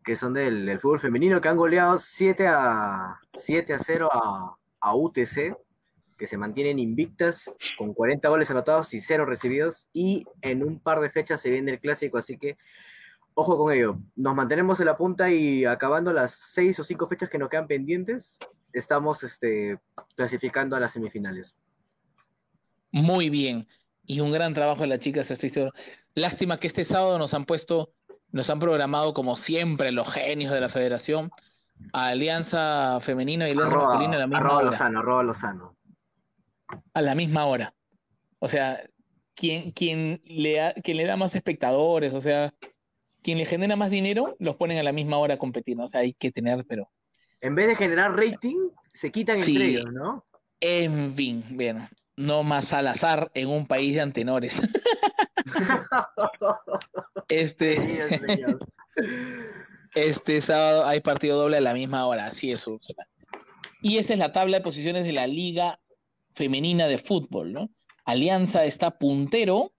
que 0.03 0.15
son 0.15 0.33
del, 0.33 0.79
fútbol 0.79 0.99
femenino, 0.99 1.41
que 1.41 1.47
han 1.47 1.57
goleado 1.57 1.97
7 1.97 2.47
a, 2.47 3.19
7 3.33 3.73
a 3.73 3.79
0 3.79 4.09
a, 4.11 4.57
a 4.79 4.95
UTC, 4.95 5.57
que 6.17 6.27
se 6.27 6.37
mantienen 6.37 6.79
invictas 6.79 7.53
con 7.77 7.93
40 7.93 8.29
goles 8.29 8.49
anotados 8.51 8.93
y 8.93 9.01
0 9.01 9.25
recibidos, 9.25 9.89
y 9.93 10.25
en 10.41 10.63
un 10.63 10.79
par 10.79 10.99
de 10.99 11.09
fechas 11.09 11.41
se 11.41 11.49
viene 11.49 11.71
el 11.71 11.79
clásico, 11.79 12.17
así 12.17 12.37
que 12.37 12.57
ojo 13.35 13.57
con 13.57 13.71
ello. 13.71 13.99
Nos 14.15 14.33
mantenemos 14.33 14.79
en 14.79 14.87
la 14.87 14.97
punta 14.97 15.29
y 15.29 15.65
acabando 15.65 16.11
las 16.11 16.31
6 16.53 16.79
o 16.79 16.83
5 16.83 17.07
fechas 17.07 17.29
que 17.29 17.37
nos 17.37 17.49
quedan 17.49 17.67
pendientes, 17.67 18.39
estamos 18.73 19.23
este, 19.23 19.79
clasificando 20.15 20.75
a 20.75 20.79
las 20.79 20.93
semifinales. 20.93 21.55
Muy 22.91 23.29
bien. 23.29 23.67
Y 24.05 24.19
un 24.19 24.31
gran 24.31 24.53
trabajo 24.53 24.81
de 24.81 24.87
las 24.87 24.99
chicas, 24.99 25.29
estoy 25.31 25.49
seguro. 25.49 25.71
Lástima 26.13 26.59
que 26.59 26.67
este 26.67 26.85
sábado 26.85 27.17
nos 27.17 27.33
han 27.33 27.45
puesto, 27.45 27.91
nos 28.31 28.49
han 28.49 28.59
programado 28.59 29.13
como 29.13 29.35
siempre 29.37 29.91
los 29.91 30.11
genios 30.11 30.53
de 30.53 30.61
la 30.61 30.69
federación, 30.69 31.31
a 31.91 32.07
Alianza 32.09 32.99
Femenina 33.01 33.47
y 33.47 33.51
Alianza 33.51 33.75
Arroba, 33.75 33.89
Masculina 33.89 34.15
a 34.15 34.19
la 34.19 34.27
misma 34.27 34.39
arroba 34.39 34.55
hora. 34.57 34.65
Lozano, 34.67 34.99
arroba 34.99 35.23
Lozano. 35.23 35.75
A 36.93 37.01
la 37.01 37.15
misma 37.15 37.45
hora. 37.45 37.73
O 38.39 38.47
sea, 38.47 38.81
quien, 39.33 39.71
quien 39.71 40.21
le, 40.25 40.55
da- 40.57 40.73
quien 40.73 40.97
le 40.97 41.05
da 41.05 41.17
más 41.17 41.35
espectadores, 41.35 42.13
o 42.13 42.21
sea, 42.21 42.53
quien 43.21 43.37
le 43.37 43.45
genera 43.45 43.75
más 43.75 43.89
dinero, 43.89 44.35
los 44.39 44.55
ponen 44.55 44.77
a 44.77 44.83
la 44.83 44.91
misma 44.93 45.17
hora 45.17 45.33
a 45.33 45.37
competir, 45.37 45.75
¿no? 45.75 45.83
O 45.85 45.87
sea, 45.87 46.01
hay 46.01 46.13
que 46.13 46.31
tener, 46.31 46.63
pero 46.67 46.89
En 47.41 47.55
vez 47.55 47.67
de 47.67 47.75
generar 47.75 48.15
rating, 48.15 48.69
se 48.91 49.11
quitan 49.11 49.39
Sí. 49.39 49.51
entre 49.53 49.67
ellos, 49.69 49.91
¿no? 49.91 50.25
en 50.61 51.13
fin, 51.15 51.43
bien, 51.51 51.87
no 52.17 52.43
más 52.43 52.73
al 52.73 52.87
azar 52.87 53.31
en 53.33 53.49
un 53.49 53.67
país 53.67 53.95
de 53.95 54.01
antenores. 54.01 54.61
Este, 57.27 57.79
este 59.95 60.41
sábado 60.41 60.85
hay 60.85 60.99
partido 60.99 61.39
doble 61.39 61.57
a 61.57 61.61
la 61.61 61.73
misma 61.73 62.05
hora, 62.05 62.27
así 62.27 62.51
es, 62.51 62.67
Úrsula. 62.67 63.07
Y 63.81 63.97
esta 63.97 64.13
es 64.13 64.19
la 64.19 64.31
tabla 64.31 64.57
de 64.57 64.63
posiciones 64.63 65.05
de 65.05 65.11
la 65.11 65.25
Liga 65.25 65.79
Femenina 66.35 66.87
de 66.87 66.99
Fútbol, 66.99 67.51
¿no? 67.51 67.69
Alianza 68.05 68.65
está 68.65 68.91
puntero 68.91 69.73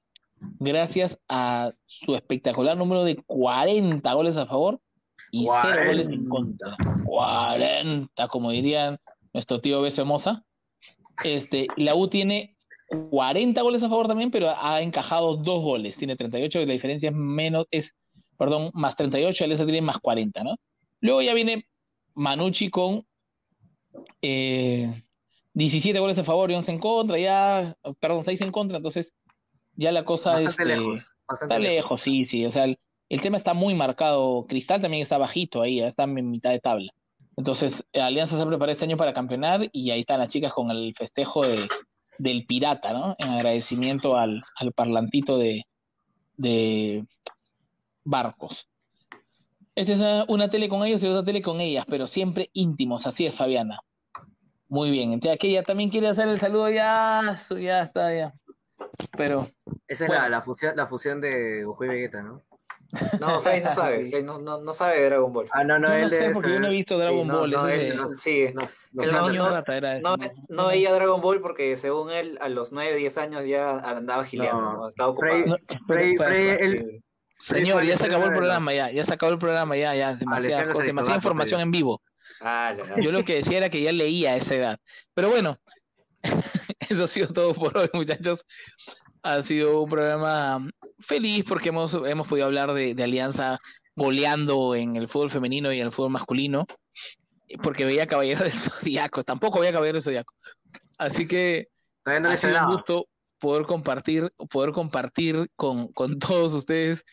gracias 0.59 1.19
a 1.29 1.73
su 1.85 2.15
espectacular 2.15 2.77
número 2.77 3.05
de 3.05 3.17
40 3.17 4.13
goles 4.13 4.37
a 4.37 4.47
favor 4.47 4.81
y 5.31 5.47
0 5.63 5.83
goles 5.87 6.09
en 6.09 6.29
contra. 6.29 6.77
40, 7.05 8.29
como 8.29 8.51
dirían 8.51 8.99
nuestro 9.33 9.61
tío 9.61 9.83
Beso 9.83 10.03
Hermosa. 10.03 10.45
Este, 11.25 11.67
la 11.77 11.95
U 11.95 12.09
tiene 12.09 12.57
40 13.11 13.61
goles 13.63 13.83
a 13.83 13.89
favor 13.89 14.09
también, 14.09 14.31
pero 14.31 14.55
ha 14.57 14.81
encajado 14.81 15.37
dos 15.37 15.63
goles. 15.63 15.97
Tiene 15.97 16.17
38 16.17 16.61
y 16.61 16.67
la 16.67 16.73
diferencia 16.73 17.11
es 17.11 17.17
menos, 17.17 17.67
es, 17.71 17.95
perdón, 18.37 18.71
más 18.75 18.97
38, 18.97 19.45
el 19.45 19.57
tiene 19.57 19.83
más 19.83 19.99
40, 19.99 20.45
¿no? 20.45 20.57
Luego 21.01 21.23
ya 21.23 21.35
viene 21.35 21.67
Manucci 22.15 22.71
con 22.71 23.07
eh, 24.23 25.03
17 25.55 25.99
goles 25.99 26.19
a 26.19 26.25
favor 26.25 26.51
y 26.51 26.55
11 26.55 26.73
en 26.73 26.79
contra, 26.79 27.19
ya, 27.19 27.77
perdón, 28.01 28.25
6 28.25 28.41
en 28.43 28.53
contra, 28.53 28.77
entonces 28.77 29.15
ya 29.75 29.93
la 29.93 30.05
cosa 30.05 30.33
Bastante 30.33 30.51
este, 30.51 30.65
lejos. 30.65 31.13
Bastante 31.29 31.55
está 31.55 31.59
lejos. 31.59 31.75
lejos, 31.75 32.01
sí, 32.01 32.25
sí, 32.25 32.47
o 32.47 32.53
sea, 32.53 32.65
el, 32.65 32.79
el 33.09 33.21
tema 33.21 33.37
está 33.37 33.55
muy 33.55 33.75
marcado. 33.75 34.47
Cristal 34.47 34.81
también 34.81 35.03
está 35.03 35.19
bajito 35.19 35.63
ahí, 35.63 35.81
está 35.81 36.05
en 36.05 36.31
mitad 36.31 36.51
de 36.51 36.61
tabla. 36.61 36.93
Entonces, 37.37 37.85
Alianza 37.93 38.39
se 38.39 38.47
prepara 38.47 38.73
este 38.73 38.85
año 38.85 38.97
para 38.97 39.13
campeonar 39.13 39.69
y 39.73 39.91
ahí 39.91 40.01
están 40.01 40.21
las 40.21 40.33
chicas 40.33 40.53
con 40.53 40.71
el 40.71 40.95
festejo 40.97 41.47
de, 41.47 41.69
del 42.19 42.47
pirata, 42.47 42.93
¿no? 42.93 43.15
En 43.19 43.31
agradecimiento 43.31 44.17
al, 44.17 44.43
al 44.57 44.73
parlantito 44.73 45.37
de, 45.37 45.65
de 46.37 47.07
Barcos. 48.05 48.69
Esta 49.75 49.93
es 50.23 50.29
una 50.29 50.49
tele 50.49 50.71
con 50.71 50.83
ellos 50.85 51.03
y 51.03 51.07
otra 51.09 51.25
tele 51.25 51.43
con 51.43 51.61
ellas, 51.61 51.85
pero 51.87 52.07
siempre 52.07 52.49
íntimos, 52.55 53.07
así 53.07 53.27
es, 53.27 53.35
Fabiana. 53.35 53.79
Muy 54.69 54.91
bien, 54.91 55.13
entonces 55.13 55.37
aquella 55.37 55.63
también 55.63 55.91
quiere 55.91 56.09
hacer 56.09 56.29
el 56.29 56.41
saludo 56.41 56.71
ya, 56.71 57.37
ya 57.61 57.83
está, 57.83 58.15
ya. 58.15 58.35
Pero, 59.17 59.51
Esa 59.87 60.05
es 60.05 60.09
Bueno. 60.09 60.23
la, 60.23 60.29
la 60.31 60.41
fusión, 60.41 60.75
la 60.77 60.87
fusión 60.87 61.21
de 61.21 61.65
Goku 61.65 61.85
y 61.85 61.89
Vegeta, 61.89 62.23
¿no? 62.23 62.43
No, 63.21 63.41
Frey 63.41 63.63
no 63.63 63.71
sabe, 63.71 64.05
Sí. 64.05 64.11
Frey 64.11 64.23
no, 64.23 64.39
no, 64.39 64.61
no 64.61 64.75
sabe 64.75 65.01
de 65.01 65.07
Dragon 65.07 65.33
Ball. 65.33 65.49
Ah, 65.53 65.65
no, 65.65 65.79
no, 65.79 65.89
no 65.89 65.95
él 65.95 66.11
debe 66.11 66.33
porque 66.33 66.53
yo 66.53 66.61
no 66.61 66.67
he 66.69 66.71
visto 66.71 66.99
Dragon 66.99 67.27
Sí, 67.27 67.33
Ball, 67.33 67.51
no, 67.51 67.69
él 67.69 67.91
de- 67.91 67.97
no- 67.97 68.09
sí, 68.09 68.47
no- 68.55 68.63
veía 70.69 70.93
Dragon 70.95 71.21
Ball 71.21 71.41
porque 71.41 71.77
según 71.77 72.11
él 72.11 72.39
a 72.41 72.49
los 72.49 72.73
9, 72.73 72.97
10 72.97 73.19
años 73.19 73.43
ya 73.47 73.79
andaba 73.79 74.25
gileando, 74.25 74.89
estaba 74.89 75.11
ocupado. 75.11 75.59
Frey- 75.87 76.17
él- 76.61 77.03
Señor, 77.39 77.85
ya 77.85 77.99
se 77.99 78.07
acabó 78.07 78.25
el 78.25 78.33
programa, 78.33 78.73
ya, 78.73 78.91
ya 78.91 79.05
se 79.05 79.13
acabó 79.13 79.33
el 79.33 79.39
programa, 79.39 79.77
ya, 79.77 79.95
ya, 79.95 80.15
demasiada, 80.15 80.75
se 80.75 80.83
demasiada 80.85 81.19
hizo 81.19 81.29
información 81.29 81.61
en 81.61 81.71
vivo. 81.71 82.01
Ah, 82.41 82.75
Yo 83.03 83.13
lo 83.13 83.25
que 83.25 83.37
decía 83.37 83.59
era 83.59 83.69
que 83.69 83.83
ya 83.83 83.93
leía 83.93 84.33
a 84.33 84.37
esa 84.37 84.55
edad. 84.55 84.79
Pero 85.15 85.29
bueno, 85.29 85.59
eso 86.89 87.05
ha 87.05 87.09
sido 87.09 87.29
todo 87.29 87.55
por 87.55 87.77
hoy, 87.77 87.89
muchachos. 87.93 88.45
Ha 89.27 89.43
sido 89.43 89.83
un 89.83 89.91
programa 89.91 90.71
feliz 91.01 91.45
porque 91.49 91.71
hemos, 91.71 91.95
hemos 91.95 92.29
podido 92.29 92.47
hablar 92.47 92.73
de, 92.73 92.95
de 92.95 93.03
Alianza 93.03 93.59
goleando 93.97 94.77
en 94.77 94.95
el 94.95 95.09
fútbol 95.09 95.33
femenino 95.33 95.73
y 95.73 95.81
en 95.81 95.87
el 95.87 95.93
fútbol 95.93 96.13
masculino. 96.13 96.65
Porque 97.63 97.85
veía 97.85 98.07
Caballero 98.07 98.45
del 98.45 98.53
Zodíaco, 98.53 99.25
tampoco 99.25 99.61
veía 99.61 99.73
Caballero 99.73 99.97
del 99.97 100.03
Zodíaco. 100.03 100.33
Así 100.97 101.27
que 101.27 101.69
no 102.05 102.29
ha 102.29 102.37
sido 102.37 102.57
un 102.61 102.73
gusto 102.73 103.09
poder 103.39 103.67
compartir, 103.67 104.33
poder 104.51 104.73
compartir 104.73 105.51
con, 105.57 105.89
con 105.89 106.19
todos 106.21 106.55
ustedes 106.55 107.05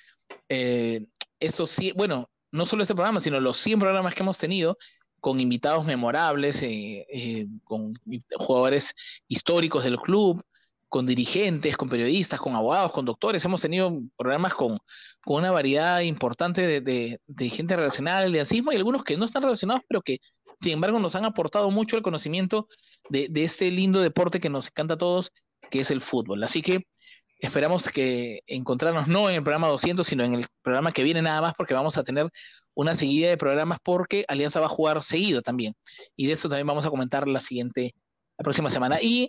eh, 0.49 1.05
estos 1.39 1.75
bueno, 1.95 2.29
no 2.51 2.65
solo 2.67 2.83
este 2.83 2.95
programa, 2.95 3.19
sino 3.19 3.39
los 3.39 3.57
100 3.57 3.79
programas 3.79 4.13
que 4.13 4.21
hemos 4.21 4.37
tenido, 4.37 4.77
con 5.19 5.39
invitados 5.39 5.85
memorables, 5.85 6.61
eh, 6.61 7.05
eh, 7.11 7.47
con 7.63 7.93
jugadores 8.37 8.93
históricos 9.27 9.83
del 9.83 9.97
club, 9.97 10.43
con 10.93 11.07
dirigentes, 11.07 11.75
con 11.75 11.89
periodistas, 11.89 12.39
con 12.39 12.55
abogados, 12.55 12.91
con 12.91 13.03
doctores. 13.03 13.43
Hemos 13.43 13.63
tenido 13.63 13.99
programas 14.15 14.53
con, 14.53 14.77
una 15.25 15.49
variedad 15.49 16.01
importante 16.01 16.81
de, 16.81 17.49
gente 17.49 17.75
relacionada 17.75 18.19
al 18.19 18.25
aliancismo 18.25 18.71
y 18.71 18.75
algunos 18.75 19.03
que 19.03 19.17
no 19.17 19.25
están 19.25 19.41
relacionados, 19.41 19.81
pero 19.89 20.03
que 20.03 20.19
sin 20.61 20.73
embargo 20.73 20.99
nos 20.99 21.15
han 21.15 21.25
aportado 21.25 21.71
mucho 21.71 21.97
el 21.97 22.03
conocimiento 22.03 22.67
de, 23.09 23.27
este 23.33 23.71
lindo 23.71 24.01
deporte 24.01 24.39
que 24.39 24.51
nos 24.51 24.67
encanta 24.67 24.93
a 24.93 24.97
todos, 24.99 25.31
que 25.71 25.79
es 25.79 25.89
el 25.89 26.01
fútbol. 26.01 26.43
Así 26.43 26.61
que 26.61 26.85
esperamos 27.39 27.89
que 27.89 28.41
encontrarnos 28.45 29.07
no 29.07 29.31
en 29.31 29.37
el 29.37 29.43
programa 29.43 29.69
200, 29.69 30.05
sino 30.05 30.23
en 30.23 30.35
el 30.35 30.45
programa 30.61 30.91
que 30.91 31.01
viene 31.01 31.23
nada 31.23 31.41
más, 31.41 31.55
porque 31.57 31.73
vamos 31.73 31.97
a 31.97 32.03
tener 32.03 32.29
una 32.75 32.93
seguida 32.93 33.29
de 33.29 33.37
programas 33.37 33.79
porque 33.83 34.25
Alianza 34.27 34.59
va 34.59 34.67
a 34.67 34.69
jugar 34.69 35.01
seguido 35.01 35.41
también. 35.41 35.73
Y 36.15 36.27
de 36.27 36.33
eso 36.33 36.49
también 36.49 36.67
vamos 36.67 36.85
a 36.85 36.91
comentar 36.91 37.27
la 37.27 37.39
siguiente, 37.39 37.95
la 38.37 38.43
próxima 38.43 38.69
semana. 38.69 38.99
Y 39.01 39.27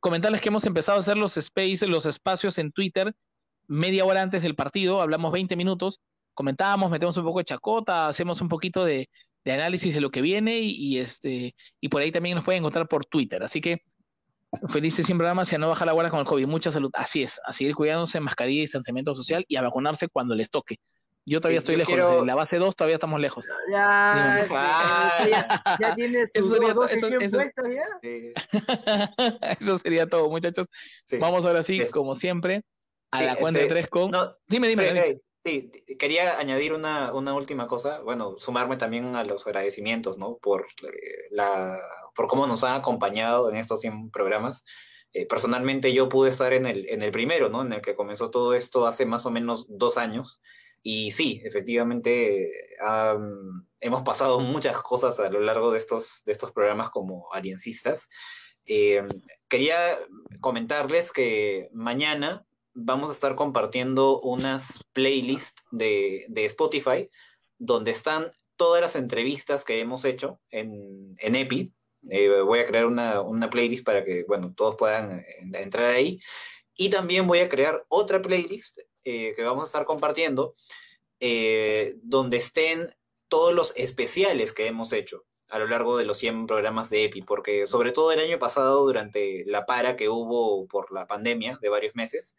comentarles 0.00 0.40
que 0.40 0.48
hemos 0.48 0.64
empezado 0.64 0.98
a 0.98 1.00
hacer 1.00 1.16
los 1.16 1.34
spaces, 1.34 1.88
los 1.88 2.06
espacios 2.06 2.58
en 2.58 2.72
Twitter 2.72 3.14
media 3.68 4.04
hora 4.04 4.22
antes 4.22 4.42
del 4.42 4.54
partido, 4.54 5.00
hablamos 5.00 5.32
20 5.32 5.56
minutos, 5.56 6.00
comentábamos, 6.34 6.90
metemos 6.90 7.16
un 7.16 7.24
poco 7.24 7.38
de 7.38 7.44
chacota, 7.44 8.08
hacemos 8.08 8.40
un 8.40 8.48
poquito 8.48 8.84
de, 8.84 9.08
análisis 9.44 9.94
de 9.94 10.00
lo 10.00 10.10
que 10.10 10.22
viene 10.22 10.58
y, 10.58 10.98
este 10.98 11.54
y 11.80 11.88
por 11.88 12.02
ahí 12.02 12.10
también 12.10 12.34
nos 12.34 12.44
pueden 12.44 12.62
encontrar 12.62 12.88
por 12.88 13.06
Twitter. 13.06 13.44
Así 13.44 13.60
que 13.60 13.82
felices 14.68 15.06
sin 15.06 15.18
programas 15.18 15.52
y 15.52 15.54
a 15.54 15.58
no 15.58 15.68
bajar 15.68 15.86
la 15.86 15.92
guardia 15.92 16.10
con 16.10 16.20
el 16.20 16.26
COVID. 16.26 16.46
Mucha 16.48 16.72
salud. 16.72 16.90
Así 16.94 17.22
es, 17.22 17.40
a 17.44 17.52
seguir 17.52 17.74
cuidándose, 17.76 18.18
mascarilla 18.18 18.58
y 18.58 18.62
distanciamiento 18.62 19.14
social 19.14 19.44
y 19.46 19.56
a 19.56 19.62
vacunarse 19.62 20.08
cuando 20.08 20.34
les 20.34 20.50
toque. 20.50 20.80
Yo 21.28 21.40
todavía 21.40 21.58
estoy 21.58 21.76
lejos. 21.76 21.96
De 21.96 22.24
la 22.24 22.34
base 22.36 22.56
2 22.56 22.76
todavía 22.76 22.94
estamos 22.94 23.20
lejos. 23.20 23.44
Ya, 23.68 24.46
ya, 24.48 25.62
ya, 25.80 25.94
tienes 25.94 26.30
su 26.32 26.48
puesto 26.74 27.62
ya. 27.68 27.84
Eso 29.60 29.78
sería 29.78 30.06
todo, 30.06 30.30
muchachos. 30.30 30.68
Vamos 31.18 31.44
ahora 31.44 31.64
sí, 31.64 31.80
como 31.90 32.14
siempre, 32.14 32.62
a 33.10 33.22
la 33.22 33.36
cuenta 33.36 33.58
de 33.58 33.66
este, 33.66 33.74
tres 33.74 33.90
con. 33.90 34.12
dime, 34.46 34.68
dime. 34.68 35.20
Sí, 35.44 35.70
quería 35.96 36.38
añadir 36.38 36.72
una, 36.72 37.12
una, 37.12 37.32
última 37.32 37.68
cosa, 37.68 38.00
bueno, 38.00 38.34
sumarme 38.38 38.76
también 38.76 39.14
a 39.14 39.22
los 39.22 39.46
agradecimientos, 39.46 40.18
¿no? 40.18 40.38
Por, 40.38 40.66
eh, 40.82 41.28
la, 41.30 41.78
por 42.16 42.26
cómo 42.26 42.48
nos 42.48 42.64
han 42.64 42.74
acompañado 42.74 43.48
en 43.48 43.54
estos 43.54 43.80
100 43.80 44.10
programas. 44.10 44.64
Eh, 45.12 45.24
personalmente 45.24 45.92
yo 45.92 46.08
pude 46.08 46.30
estar 46.30 46.52
en 46.52 46.66
el, 46.66 46.88
en 46.88 47.00
el 47.00 47.12
primero, 47.12 47.48
¿no? 47.48 47.62
En 47.62 47.72
el 47.72 47.80
que 47.80 47.94
comenzó 47.94 48.28
todo 48.30 48.54
esto 48.54 48.88
hace 48.88 49.06
más 49.06 49.24
o 49.24 49.30
menos 49.30 49.66
dos 49.68 49.98
años. 49.98 50.40
Y 50.88 51.10
sí, 51.10 51.42
efectivamente, 51.44 52.48
hemos 53.80 54.02
pasado 54.04 54.38
muchas 54.38 54.80
cosas 54.82 55.18
a 55.18 55.28
lo 55.28 55.40
largo 55.40 55.72
de 55.72 55.78
estos, 55.78 56.22
de 56.24 56.30
estos 56.30 56.52
programas 56.52 56.90
como 56.90 57.26
aliancistas. 57.32 58.08
Eh, 58.68 59.02
quería 59.48 59.98
comentarles 60.38 61.10
que 61.10 61.70
mañana 61.72 62.46
vamos 62.72 63.10
a 63.10 63.14
estar 63.14 63.34
compartiendo 63.34 64.20
unas 64.20 64.78
playlists 64.92 65.60
de, 65.72 66.24
de 66.28 66.44
Spotify 66.44 67.10
donde 67.58 67.90
están 67.90 68.30
todas 68.54 68.80
las 68.80 68.94
entrevistas 68.94 69.64
que 69.64 69.80
hemos 69.80 70.04
hecho 70.04 70.38
en, 70.50 71.16
en 71.18 71.34
EPI. 71.34 71.72
Eh, 72.10 72.42
voy 72.42 72.60
a 72.60 72.64
crear 72.64 72.86
una, 72.86 73.22
una, 73.22 73.50
playlist 73.50 73.84
para 73.84 74.04
que, 74.04 74.22
bueno, 74.28 74.54
todos 74.56 74.76
puedan 74.76 75.18
eh, 75.18 75.24
entrar 75.54 75.92
ahí. 75.92 76.20
Y 76.76 76.90
también 76.90 77.26
voy 77.26 77.40
a 77.40 77.48
crear 77.48 77.84
otra 77.88 78.22
playlist 78.22 78.78
eh, 79.06 79.34
que 79.36 79.44
vamos 79.44 79.62
a 79.62 79.66
estar 79.66 79.84
compartiendo, 79.84 80.56
eh, 81.20 81.94
donde 82.02 82.38
estén 82.38 82.92
todos 83.28 83.54
los 83.54 83.72
especiales 83.76 84.52
que 84.52 84.66
hemos 84.66 84.92
hecho 84.92 85.24
a 85.48 85.60
lo 85.60 85.68
largo 85.68 85.96
de 85.96 86.04
los 86.04 86.18
100 86.18 86.48
programas 86.48 86.90
de 86.90 87.04
EPI, 87.04 87.22
porque 87.22 87.68
sobre 87.68 87.92
todo 87.92 88.10
el 88.10 88.18
año 88.18 88.40
pasado, 88.40 88.84
durante 88.84 89.44
la 89.46 89.64
para 89.64 89.96
que 89.96 90.08
hubo 90.08 90.66
por 90.66 90.92
la 90.92 91.06
pandemia 91.06 91.56
de 91.62 91.68
varios 91.68 91.94
meses, 91.94 92.34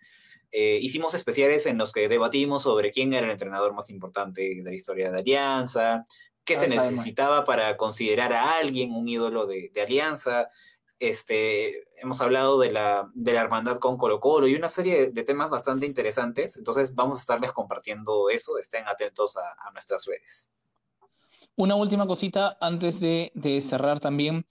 eh, 0.52 0.80
hicimos 0.82 1.14
especiales 1.14 1.66
en 1.68 1.78
los 1.78 1.94
que 1.94 2.10
debatimos 2.10 2.64
sobre 2.64 2.92
quién 2.92 3.14
era 3.14 3.26
el 3.26 3.32
entrenador 3.32 3.74
más 3.74 3.90
importante 3.90 4.42
de 4.62 4.70
la 4.70 4.76
historia 4.76 5.10
de 5.10 5.20
Alianza, 5.20 6.04
qué 6.44 6.58
se 6.58 6.68
necesitaba 6.68 7.46
para 7.46 7.78
considerar 7.78 8.34
a 8.34 8.58
alguien 8.58 8.92
un 8.92 9.08
ídolo 9.08 9.48
de, 9.48 9.70
de 9.74 9.82
Alianza, 9.82 10.50
este, 11.00 11.88
hemos 11.98 12.22
hablado 12.22 12.60
de 12.60 12.72
la, 12.72 13.10
de 13.14 13.34
la 13.34 13.42
hermandad 13.42 13.78
con 13.78 13.98
Colo 13.98 14.20
Colo 14.20 14.48
y 14.48 14.56
una 14.56 14.70
serie 14.70 15.12
de, 15.12 15.24
temas 15.24 15.50
bastante 15.50 15.86
interesantes. 15.86 16.58
Entonces 16.58 16.96
vamos 16.96 17.18
a 17.18 17.22
estarles 17.22 17.52
compartiendo 17.52 18.30
eso. 18.30 18.58
Estén 18.58 18.88
atentos 18.88 19.38
a, 19.38 19.72
nuestras 19.72 20.06
redes. 20.06 20.50
Una 21.56 21.76
última 21.76 22.08
cosita 22.08 22.58
antes 22.62 23.00
de, 23.00 23.32
cerrar 23.68 24.00
también. 24.00 24.46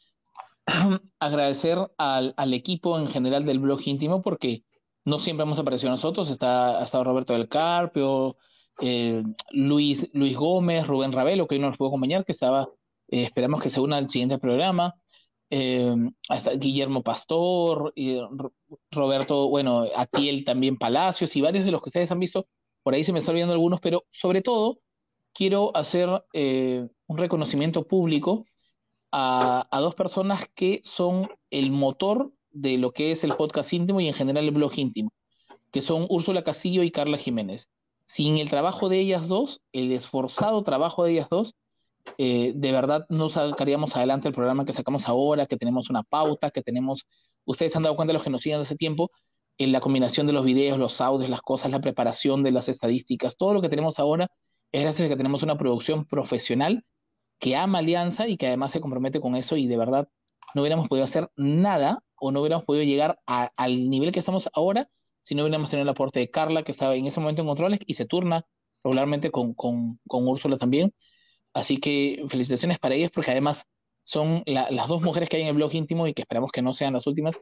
Agradecer 1.18 1.78
al, 1.98 2.54
equipo 2.54 2.98
en 2.98 3.08
general 3.08 3.44
del 3.44 3.60
blog 3.60 3.80
íntimo 3.86 4.22
porque 4.22 4.64
no 5.04 5.18
siempre 5.18 5.44
hemos 5.44 5.58
aparecido 5.58 5.90
nosotros. 5.90 6.30
Está, 6.30 6.80
ha 6.80 6.84
estado 6.84 7.04
Roberto 7.04 7.32
del 7.32 7.48
Carpio, 7.48 8.36
eh, 8.80 9.22
Luis, 9.50 10.08
Luis 10.12 10.36
Gómez, 10.36 10.86
Rubén 10.86 11.12
Ravelo, 11.12 11.46
que 11.46 11.56
hoy 11.56 11.60
no 11.60 11.68
nos 11.68 11.76
pudo 11.76 11.88
acompañar, 11.88 12.24
que 12.24 12.32
estaba, 12.32 12.68
eh, 13.08 13.22
esperamos 13.22 13.62
que 13.62 13.70
se 13.70 13.80
una 13.80 13.96
al 13.96 14.08
siguiente 14.08 14.38
programa 14.38 14.94
eh, 15.50 15.94
hasta 16.28 16.52
Guillermo 16.52 17.02
Pastor, 17.02 17.92
y 17.94 18.18
Roberto, 18.90 19.48
bueno, 19.48 19.84
Atiel 19.94 20.44
también 20.44 20.76
Palacios 20.76 21.36
y 21.36 21.40
varios 21.40 21.64
de 21.64 21.70
los 21.70 21.82
que 21.82 21.90
ustedes 21.90 22.10
han 22.10 22.18
visto, 22.18 22.46
por 22.82 22.94
ahí 22.94 23.04
se 23.04 23.12
me 23.12 23.18
están 23.18 23.34
olvidando 23.34 23.54
algunos, 23.54 23.80
pero 23.80 24.04
sobre 24.10 24.42
todo 24.42 24.78
quiero 25.32 25.76
hacer 25.76 26.24
eh, 26.32 26.88
un 27.06 27.18
reconocimiento 27.18 27.86
público 27.86 28.44
a, 29.12 29.68
a, 29.70 29.80
dos 29.80 29.94
personas 29.94 30.48
que 30.54 30.80
son 30.84 31.28
el 31.50 31.70
motor 31.70 32.32
de 32.50 32.78
lo 32.78 32.92
que 32.92 33.10
es 33.12 33.22
el 33.22 33.34
podcast 33.34 33.72
íntimo 33.72 34.00
y 34.00 34.08
en 34.08 34.14
general 34.14 34.44
el 34.44 34.50
blog 34.50 34.72
íntimo, 34.78 35.12
que 35.70 35.82
son 35.82 36.06
Úrsula 36.08 36.42
Casillo 36.42 36.82
y 36.82 36.90
Carla 36.90 37.18
Jiménez. 37.18 37.68
Sin 38.06 38.36
el 38.36 38.48
trabajo 38.48 38.88
de 38.88 39.00
ellas 39.00 39.28
dos, 39.28 39.60
el 39.72 39.92
esforzado 39.92 40.62
trabajo 40.62 41.04
de 41.04 41.12
ellas 41.12 41.28
dos, 41.28 41.54
eh, 42.18 42.52
de 42.54 42.72
verdad 42.72 43.06
no 43.08 43.28
sacaríamos 43.28 43.96
adelante 43.96 44.28
el 44.28 44.34
programa 44.34 44.64
que 44.64 44.72
sacamos 44.72 45.08
ahora, 45.08 45.46
que 45.46 45.56
tenemos 45.56 45.90
una 45.90 46.02
pauta, 46.02 46.50
que 46.50 46.62
tenemos, 46.62 47.06
ustedes 47.44 47.74
han 47.76 47.82
dado 47.82 47.96
cuenta 47.96 48.10
de 48.10 48.14
los 48.14 48.22
que 48.22 48.30
nos 48.30 48.42
siguen 48.42 48.60
hace 48.60 48.76
tiempo, 48.76 49.10
en 49.58 49.72
la 49.72 49.80
combinación 49.80 50.26
de 50.26 50.32
los 50.32 50.44
videos, 50.44 50.78
los 50.78 51.00
audios, 51.00 51.30
las 51.30 51.40
cosas, 51.40 51.70
la 51.70 51.80
preparación 51.80 52.42
de 52.42 52.52
las 52.52 52.68
estadísticas, 52.68 53.36
todo 53.36 53.54
lo 53.54 53.62
que 53.62 53.68
tenemos 53.68 53.98
ahora 53.98 54.28
es 54.72 54.82
gracias 54.82 55.06
a 55.06 55.08
que 55.08 55.16
tenemos 55.16 55.42
una 55.42 55.56
producción 55.56 56.06
profesional 56.06 56.84
que 57.38 57.56
ama 57.56 57.78
Alianza 57.78 58.28
y 58.28 58.36
que 58.36 58.46
además 58.46 58.72
se 58.72 58.80
compromete 58.80 59.20
con 59.20 59.36
eso 59.36 59.56
y 59.56 59.66
de 59.66 59.76
verdad 59.76 60.08
no 60.54 60.62
hubiéramos 60.62 60.88
podido 60.88 61.04
hacer 61.04 61.30
nada 61.36 62.02
o 62.16 62.32
no 62.32 62.40
hubiéramos 62.40 62.64
podido 62.64 62.84
llegar 62.84 63.18
al 63.26 63.90
nivel 63.90 64.12
que 64.12 64.20
estamos 64.20 64.48
ahora 64.54 64.88
si 65.22 65.34
no 65.34 65.42
hubiéramos 65.42 65.70
tenido 65.70 65.82
el 65.82 65.88
aporte 65.88 66.20
de 66.20 66.30
Carla, 66.30 66.62
que 66.62 66.70
estaba 66.70 66.94
en 66.94 67.06
ese 67.06 67.18
momento 67.18 67.42
en 67.42 67.48
controles 67.48 67.80
y 67.84 67.94
se 67.94 68.06
turna 68.06 68.46
regularmente 68.84 69.32
con, 69.32 69.54
con, 69.54 69.98
con 70.06 70.28
Úrsula 70.28 70.56
también. 70.56 70.94
Así 71.56 71.78
que 71.78 72.22
felicitaciones 72.28 72.78
para 72.78 72.96
ellas 72.96 73.10
porque 73.10 73.30
además 73.30 73.64
son 74.02 74.42
las 74.44 74.88
dos 74.88 75.00
mujeres 75.00 75.30
que 75.30 75.38
hay 75.38 75.42
en 75.42 75.48
el 75.48 75.54
blog 75.54 75.74
íntimo 75.74 76.06
y 76.06 76.12
que 76.12 76.20
esperamos 76.20 76.52
que 76.52 76.60
no 76.60 76.74
sean 76.74 76.92
las 76.92 77.06
últimas. 77.06 77.40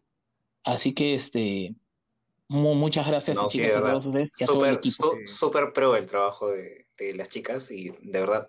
Así 0.63 0.95
que 0.95 1.15
este 1.15 1.75
muchas 2.47 3.09
gracias 3.09 3.37
chicas 3.49 3.75
a 3.75 3.81
todos 3.81 4.07
ustedes 4.07 4.31
Súper 5.25 5.73
pro 5.73 5.97
el 5.97 6.07
trabajo 6.07 6.49
de, 6.51 6.87
las 7.17 7.29
chicas 7.29 7.73
y 7.73 7.91
de 8.03 8.21
verdad, 8.21 8.49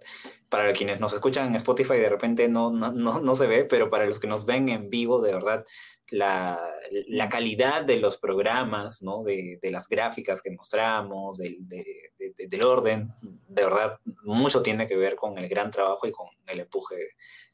para 0.49 0.71
quienes 0.71 0.99
nos 0.99 1.13
escuchan 1.13 1.47
en 1.47 1.55
Spotify 1.55 1.95
de 1.95 2.09
repente 2.09 2.47
no, 2.47 2.69
no, 2.69 2.91
no 2.91 3.35
se 3.35 3.47
ve, 3.47 3.65
pero 3.65 3.89
para 3.89 4.05
los 4.05 4.19
que 4.19 4.27
nos 4.27 4.45
ven 4.45 4.69
en 4.69 4.91
vivo, 4.91 5.19
de 5.19 5.33
verdad, 5.33 5.65
la, 6.09 6.59
la, 7.07 7.29
calidad 7.29 7.83
de 7.83 7.97
los 7.97 8.17
programas, 8.17 9.01
¿no? 9.01 9.23
de, 9.23 9.59
de 9.61 9.71
las 9.71 9.87
gráficas 9.87 10.41
que 10.41 10.51
mostramos, 10.51 11.37
del, 11.37 11.57
del 11.67 12.63
orden, 12.63 13.11
de 13.21 13.63
verdad, 13.63 13.99
mucho 14.23 14.61
tiene 14.61 14.87
que 14.87 14.95
ver 14.95 15.15
con 15.15 15.37
el 15.37 15.49
gran 15.49 15.71
trabajo 15.71 16.07
y 16.07 16.11
con 16.11 16.27
el 16.47 16.59
empuje 16.59 16.95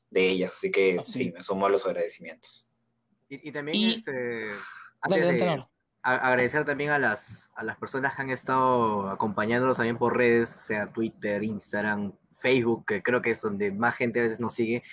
de 0.10 0.30
ellas. 0.30 0.53
Así 0.56 0.72
que 0.72 1.02
sí, 1.06 1.32
me 1.32 1.44
sumo 1.44 1.65
a 1.65 1.69
los 1.69 1.86
agradecimientos. 1.86 2.68
Y, 3.30 3.52
también 3.53 3.91
este, 3.91 4.52
agradecer 6.02 6.65
también 6.65 6.90
a 6.90 6.99
las, 6.99 7.49
a 7.56 7.64
las 7.64 7.78
personas 7.78 8.14
que 8.15 8.22
han 8.22 8.30
estado 8.30 9.10
acompañándonos 9.10 9.78
también 9.78 9.98
por 9.98 10.18
redes, 10.18 10.49
sea 10.49 10.91
Twitter, 10.91 11.41
Instagram, 11.44 12.14
Facebook, 12.30 12.86
que 12.86 13.02
creo 13.02 13.22
que 13.22 13.32
es 13.32 13.41
donde 13.41 13.72
más 13.72 13.95
gente 13.95 14.19
a 14.19 14.23
veces 14.23 14.41
nos 14.41 14.53
sigue. 14.53 14.84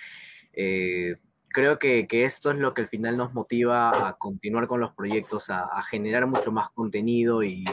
Eh, 0.53 1.17
creo 1.49 1.79
que, 1.79 2.07
esto 2.11 2.51
es 2.51 2.57
lo 2.57 2.73
que 2.73 2.81
al 2.81 2.87
final 2.87 3.17
nos 3.17 3.33
motiva 3.33 4.07
a 4.07 4.17
continuar 4.17 4.67
con 4.67 4.79
los 4.79 4.93
proyectos, 4.93 5.49
a, 5.49 5.81
generar 5.83 6.27
mucho 6.27 6.51
más 6.51 6.69
contenido 6.71 7.43
y, 7.43 7.65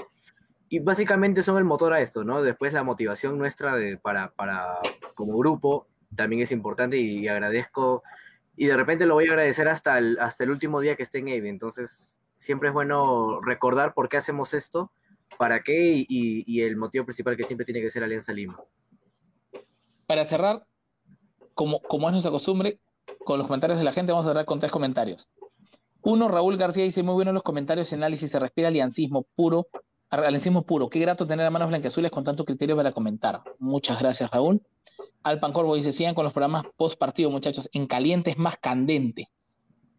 básicamente 0.82 1.42
son 1.42 1.58
el 1.58 1.64
motor 1.64 1.92
a 1.92 2.00
esto, 2.00 2.24
¿no? 2.24 2.42
Después 2.42 2.72
la 2.72 2.82
motivación 2.82 3.38
nuestra 3.38 3.76
de, 3.76 3.96
para, 3.98 4.32
para, 4.32 4.78
como 5.14 5.36
grupo 5.38 5.86
también 6.14 6.42
es 6.42 6.52
importante 6.52 6.96
y, 6.96 7.28
agradezco, 7.28 8.02
y 8.56 8.66
de 8.66 8.76
repente 8.76 9.06
lo 9.06 9.14
voy 9.14 9.26
a 9.26 9.30
agradecer 9.30 9.68
hasta 9.68 9.98
el, 9.98 10.18
hasta 10.18 10.44
el 10.44 10.50
último 10.50 10.80
día 10.80 10.96
que 10.96 11.02
esté 11.02 11.18
en 11.18 11.28
AVE, 11.28 11.48
entonces 11.48 12.18
siempre 12.36 12.68
es 12.68 12.74
bueno 12.74 13.40
recordar 13.42 13.94
por 13.94 14.08
qué 14.08 14.16
hacemos 14.16 14.54
esto, 14.54 14.90
para 15.38 15.62
qué 15.62 16.04
y, 16.08 16.44
y 16.46 16.62
el 16.62 16.76
motivo 16.76 17.04
principal 17.04 17.36
que 17.36 17.44
siempre 17.44 17.66
tiene 17.66 17.82
que 17.82 17.90
ser 17.90 18.02
Alianza 18.02 18.32
Lima. 18.32 18.58
Para 20.06 20.24
cerrar, 20.24 20.66
como, 21.54 21.80
como 21.82 22.08
es 22.08 22.12
nuestra 22.12 22.30
costumbre, 22.30 22.78
con 23.24 23.38
los 23.38 23.46
comentarios 23.46 23.78
de 23.78 23.84
la 23.84 23.92
gente, 23.92 24.12
vamos 24.12 24.26
a 24.26 24.30
cerrar 24.30 24.44
con 24.44 24.60
tres 24.60 24.72
comentarios. 24.72 25.28
Uno, 26.02 26.28
Raúl 26.28 26.56
García 26.56 26.84
dice, 26.84 27.02
muy 27.02 27.14
buenos 27.14 27.34
los 27.34 27.42
comentarios 27.42 27.90
y 27.90 27.94
análisis, 27.96 28.30
se 28.30 28.38
respira 28.38 28.68
aliancismo 28.68 29.26
puro, 29.34 29.66
aliancismo 30.10 30.62
puro. 30.62 30.88
Qué 30.88 31.00
grato 31.00 31.26
tener 31.26 31.44
a 31.46 31.50
manos 31.50 31.68
blanqueazules 31.68 32.10
con 32.10 32.22
tanto 32.24 32.44
criterio 32.44 32.76
para 32.76 32.92
comentar. 32.92 33.42
Muchas 33.58 33.98
gracias, 34.00 34.30
Raúl. 34.30 34.62
Alpan 35.24 35.52
Corvo 35.52 35.74
dice, 35.74 35.92
sigan 35.92 36.14
con 36.14 36.24
los 36.24 36.32
programas 36.32 36.64
post 36.76 36.98
partido, 36.98 37.30
muchachos, 37.30 37.68
en 37.72 37.86
caliente 37.86 38.30
es 38.30 38.38
más 38.38 38.56
candente. 38.58 39.28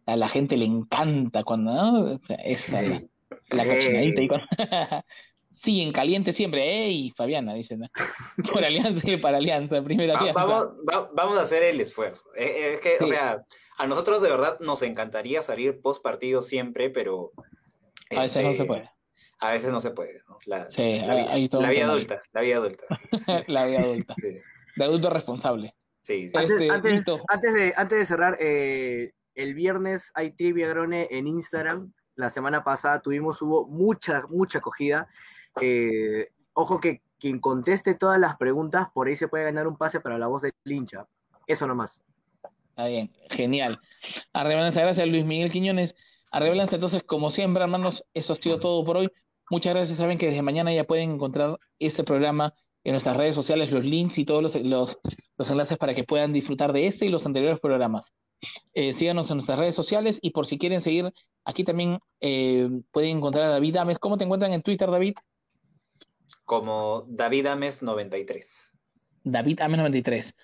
A 0.06 0.16
la 0.16 0.28
gente 0.28 0.56
le 0.56 0.64
encanta 0.64 1.44
cuando, 1.44 1.72
¿no? 1.74 2.08
Esa 2.08 2.34
es 2.36 2.72
la, 2.72 3.02
la 3.50 3.66
cochinadita. 3.66 4.22
y 4.22 4.28
con- 4.28 4.40
sí, 5.50 5.80
en 5.82 5.92
caliente 5.92 6.32
siempre. 6.32 6.86
¡Ey! 6.86 7.10
Fabiana, 7.16 7.54
dice, 7.54 7.76
¿no? 7.76 7.86
Por 8.52 8.64
alianza 8.64 9.00
y 9.10 9.16
para 9.16 9.38
alianza, 9.38 9.82
primera 9.82 10.14
Va- 10.14 10.20
alianza. 10.20 10.44
vamos, 10.44 10.68
va- 10.88 11.10
vamos 11.14 11.38
a 11.38 11.42
hacer 11.42 11.62
el 11.62 11.80
esfuerzo. 11.80 12.24
Eh, 12.36 12.44
eh, 12.46 12.74
es 12.74 12.80
que, 12.80 12.96
o 13.02 13.06
sea, 13.06 13.44
a 13.76 13.86
nosotros 13.86 14.22
de 14.22 14.30
verdad 14.30 14.58
nos 14.60 14.82
encantaría 14.82 15.42
salir 15.42 15.80
post 15.80 16.02
partido 16.02 16.42
siempre, 16.42 16.90
pero. 16.90 17.32
A 18.10 18.20
veces 18.22 18.42
no 18.42 18.50
este, 18.50 18.62
se 18.62 18.64
puede. 18.66 18.90
A 19.40 19.50
veces 19.52 19.70
no 19.70 19.80
se 19.80 19.90
puede. 19.90 20.20
¿no? 20.28 20.38
La, 20.46 20.70
Sí, 20.70 21.00
la, 21.00 21.14
vida- 21.14 21.60
la 21.60 21.70
vida 21.70 21.84
adulta, 21.86 22.22
la 22.32 22.40
vida 22.40 22.56
adulta. 22.56 22.84
la 23.46 23.66
vida 23.66 23.80
adulta. 23.80 24.14
Sí, 24.20 24.28
De 24.76 24.84
adulto 24.84 25.10
responsable. 25.10 25.74
sí. 26.02 26.30
Antes, 26.34 26.50
Este, 26.60 26.70
antes- 26.70 26.92
listo. 26.92 27.20
antes 27.28 27.54
de, 27.54 27.72
antes 27.76 27.98
de 27.98 28.06
cerrar, 28.06 28.36
eh, 28.40 29.12
el 29.34 29.54
viernes 29.54 30.10
hay 30.14 30.32
Trivia 30.32 30.66
Grone 30.68 31.06
en 31.10 31.26
Instagram. 31.28 31.92
La 32.16 32.30
semana 32.30 32.64
pasada 32.64 33.00
tuvimos, 33.00 33.40
hubo 33.42 33.68
mucha, 33.68 34.22
mucha 34.28 34.58
acogida. 34.58 35.06
Eh, 35.60 36.28
ojo 36.52 36.80
que 36.80 37.02
quien 37.18 37.40
conteste 37.40 37.94
todas 37.94 38.18
las 38.20 38.36
preguntas, 38.36 38.88
por 38.94 39.08
ahí 39.08 39.16
se 39.16 39.28
puede 39.28 39.44
ganar 39.44 39.66
un 39.66 39.76
pase 39.76 40.00
para 40.00 40.18
la 40.18 40.26
voz 40.26 40.42
del 40.42 40.52
hincha. 40.64 41.06
Eso 41.46 41.66
nomás. 41.66 41.98
Está 42.70 42.86
bien, 42.86 43.12
genial. 43.30 43.80
Arrebalanza, 44.32 44.80
gracias 44.80 45.08
Luis 45.08 45.24
Miguel 45.24 45.50
Quiñones. 45.50 45.96
Arrebalanza, 46.30 46.76
entonces, 46.76 47.02
como 47.02 47.30
siempre, 47.30 47.62
hermanos, 47.62 48.04
eso 48.14 48.34
ha 48.34 48.36
sido 48.36 48.60
todo 48.60 48.84
por 48.84 48.98
hoy. 48.98 49.10
Muchas 49.50 49.74
gracias. 49.74 49.98
Saben 49.98 50.18
que 50.18 50.26
desde 50.26 50.42
mañana 50.42 50.72
ya 50.72 50.84
pueden 50.84 51.12
encontrar 51.12 51.58
este 51.78 52.04
programa 52.04 52.54
en 52.84 52.92
nuestras 52.92 53.16
redes 53.16 53.34
sociales, 53.34 53.72
los 53.72 53.84
links 53.84 54.18
y 54.18 54.24
todos 54.24 54.42
los, 54.42 54.54
los, 54.56 54.98
los 55.36 55.50
enlaces 55.50 55.78
para 55.78 55.94
que 55.94 56.04
puedan 56.04 56.32
disfrutar 56.32 56.72
de 56.72 56.86
este 56.86 57.06
y 57.06 57.08
los 57.08 57.26
anteriores 57.26 57.60
programas. 57.60 58.14
Eh, 58.74 58.92
síganos 58.92 59.30
en 59.30 59.38
nuestras 59.38 59.58
redes 59.58 59.74
sociales 59.74 60.18
y 60.22 60.30
por 60.30 60.46
si 60.46 60.58
quieren 60.58 60.80
seguir, 60.80 61.12
aquí 61.44 61.64
también 61.64 61.98
eh, 62.20 62.68
pueden 62.92 63.18
encontrar 63.18 63.44
a 63.44 63.48
David 63.48 63.76
Ames. 63.76 63.98
¿Cómo 63.98 64.16
te 64.16 64.24
encuentran 64.24 64.52
en 64.52 64.62
Twitter, 64.62 64.90
David? 64.90 65.14
Como 66.48 67.04
David 67.08 67.44
Ames 67.44 67.82
93. 67.82 68.72
David 69.22 69.60
Ames 69.60 69.76
93. 69.80 70.34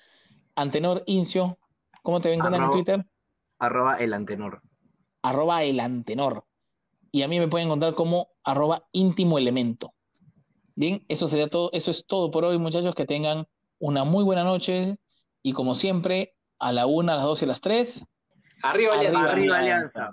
Antenor 0.54 1.02
Incio, 1.06 1.58
¿cómo 2.02 2.20
te 2.20 2.30
encuentran 2.30 2.60
en 2.60 2.68
Arroba- 2.68 2.72
Twitter? 2.74 3.06
Arroba 3.58 3.96
el 3.96 4.12
antenor. 4.12 4.60
arroba 5.22 5.62
el 5.62 5.80
antenor. 5.80 6.44
Y 7.10 7.22
a 7.22 7.28
mí 7.28 7.38
me 7.38 7.48
pueden 7.48 7.68
encontrar 7.68 7.94
como 7.94 8.28
arroba 8.44 8.86
íntimo 8.92 9.38
elemento. 9.38 9.94
Bien, 10.74 11.06
eso 11.08 11.26
sería 11.26 11.48
todo, 11.48 11.70
eso 11.72 11.90
es 11.90 12.04
todo 12.06 12.30
por 12.30 12.44
hoy, 12.44 12.58
muchachos, 12.58 12.94
que 12.94 13.06
tengan 13.06 13.46
una 13.78 14.04
muy 14.04 14.24
buena 14.24 14.44
noche 14.44 14.98
y 15.42 15.54
como 15.54 15.74
siempre, 15.74 16.36
a 16.58 16.70
la 16.72 16.84
una, 16.84 17.14
a 17.14 17.16
las 17.16 17.24
dos 17.24 17.40
y 17.40 17.46
a 17.46 17.48
las 17.48 17.62
tres. 17.62 18.04
Arriba, 18.62 18.92
Alianza. 18.98 19.32
Arriba 19.32 19.56
Alianza. 19.58 20.10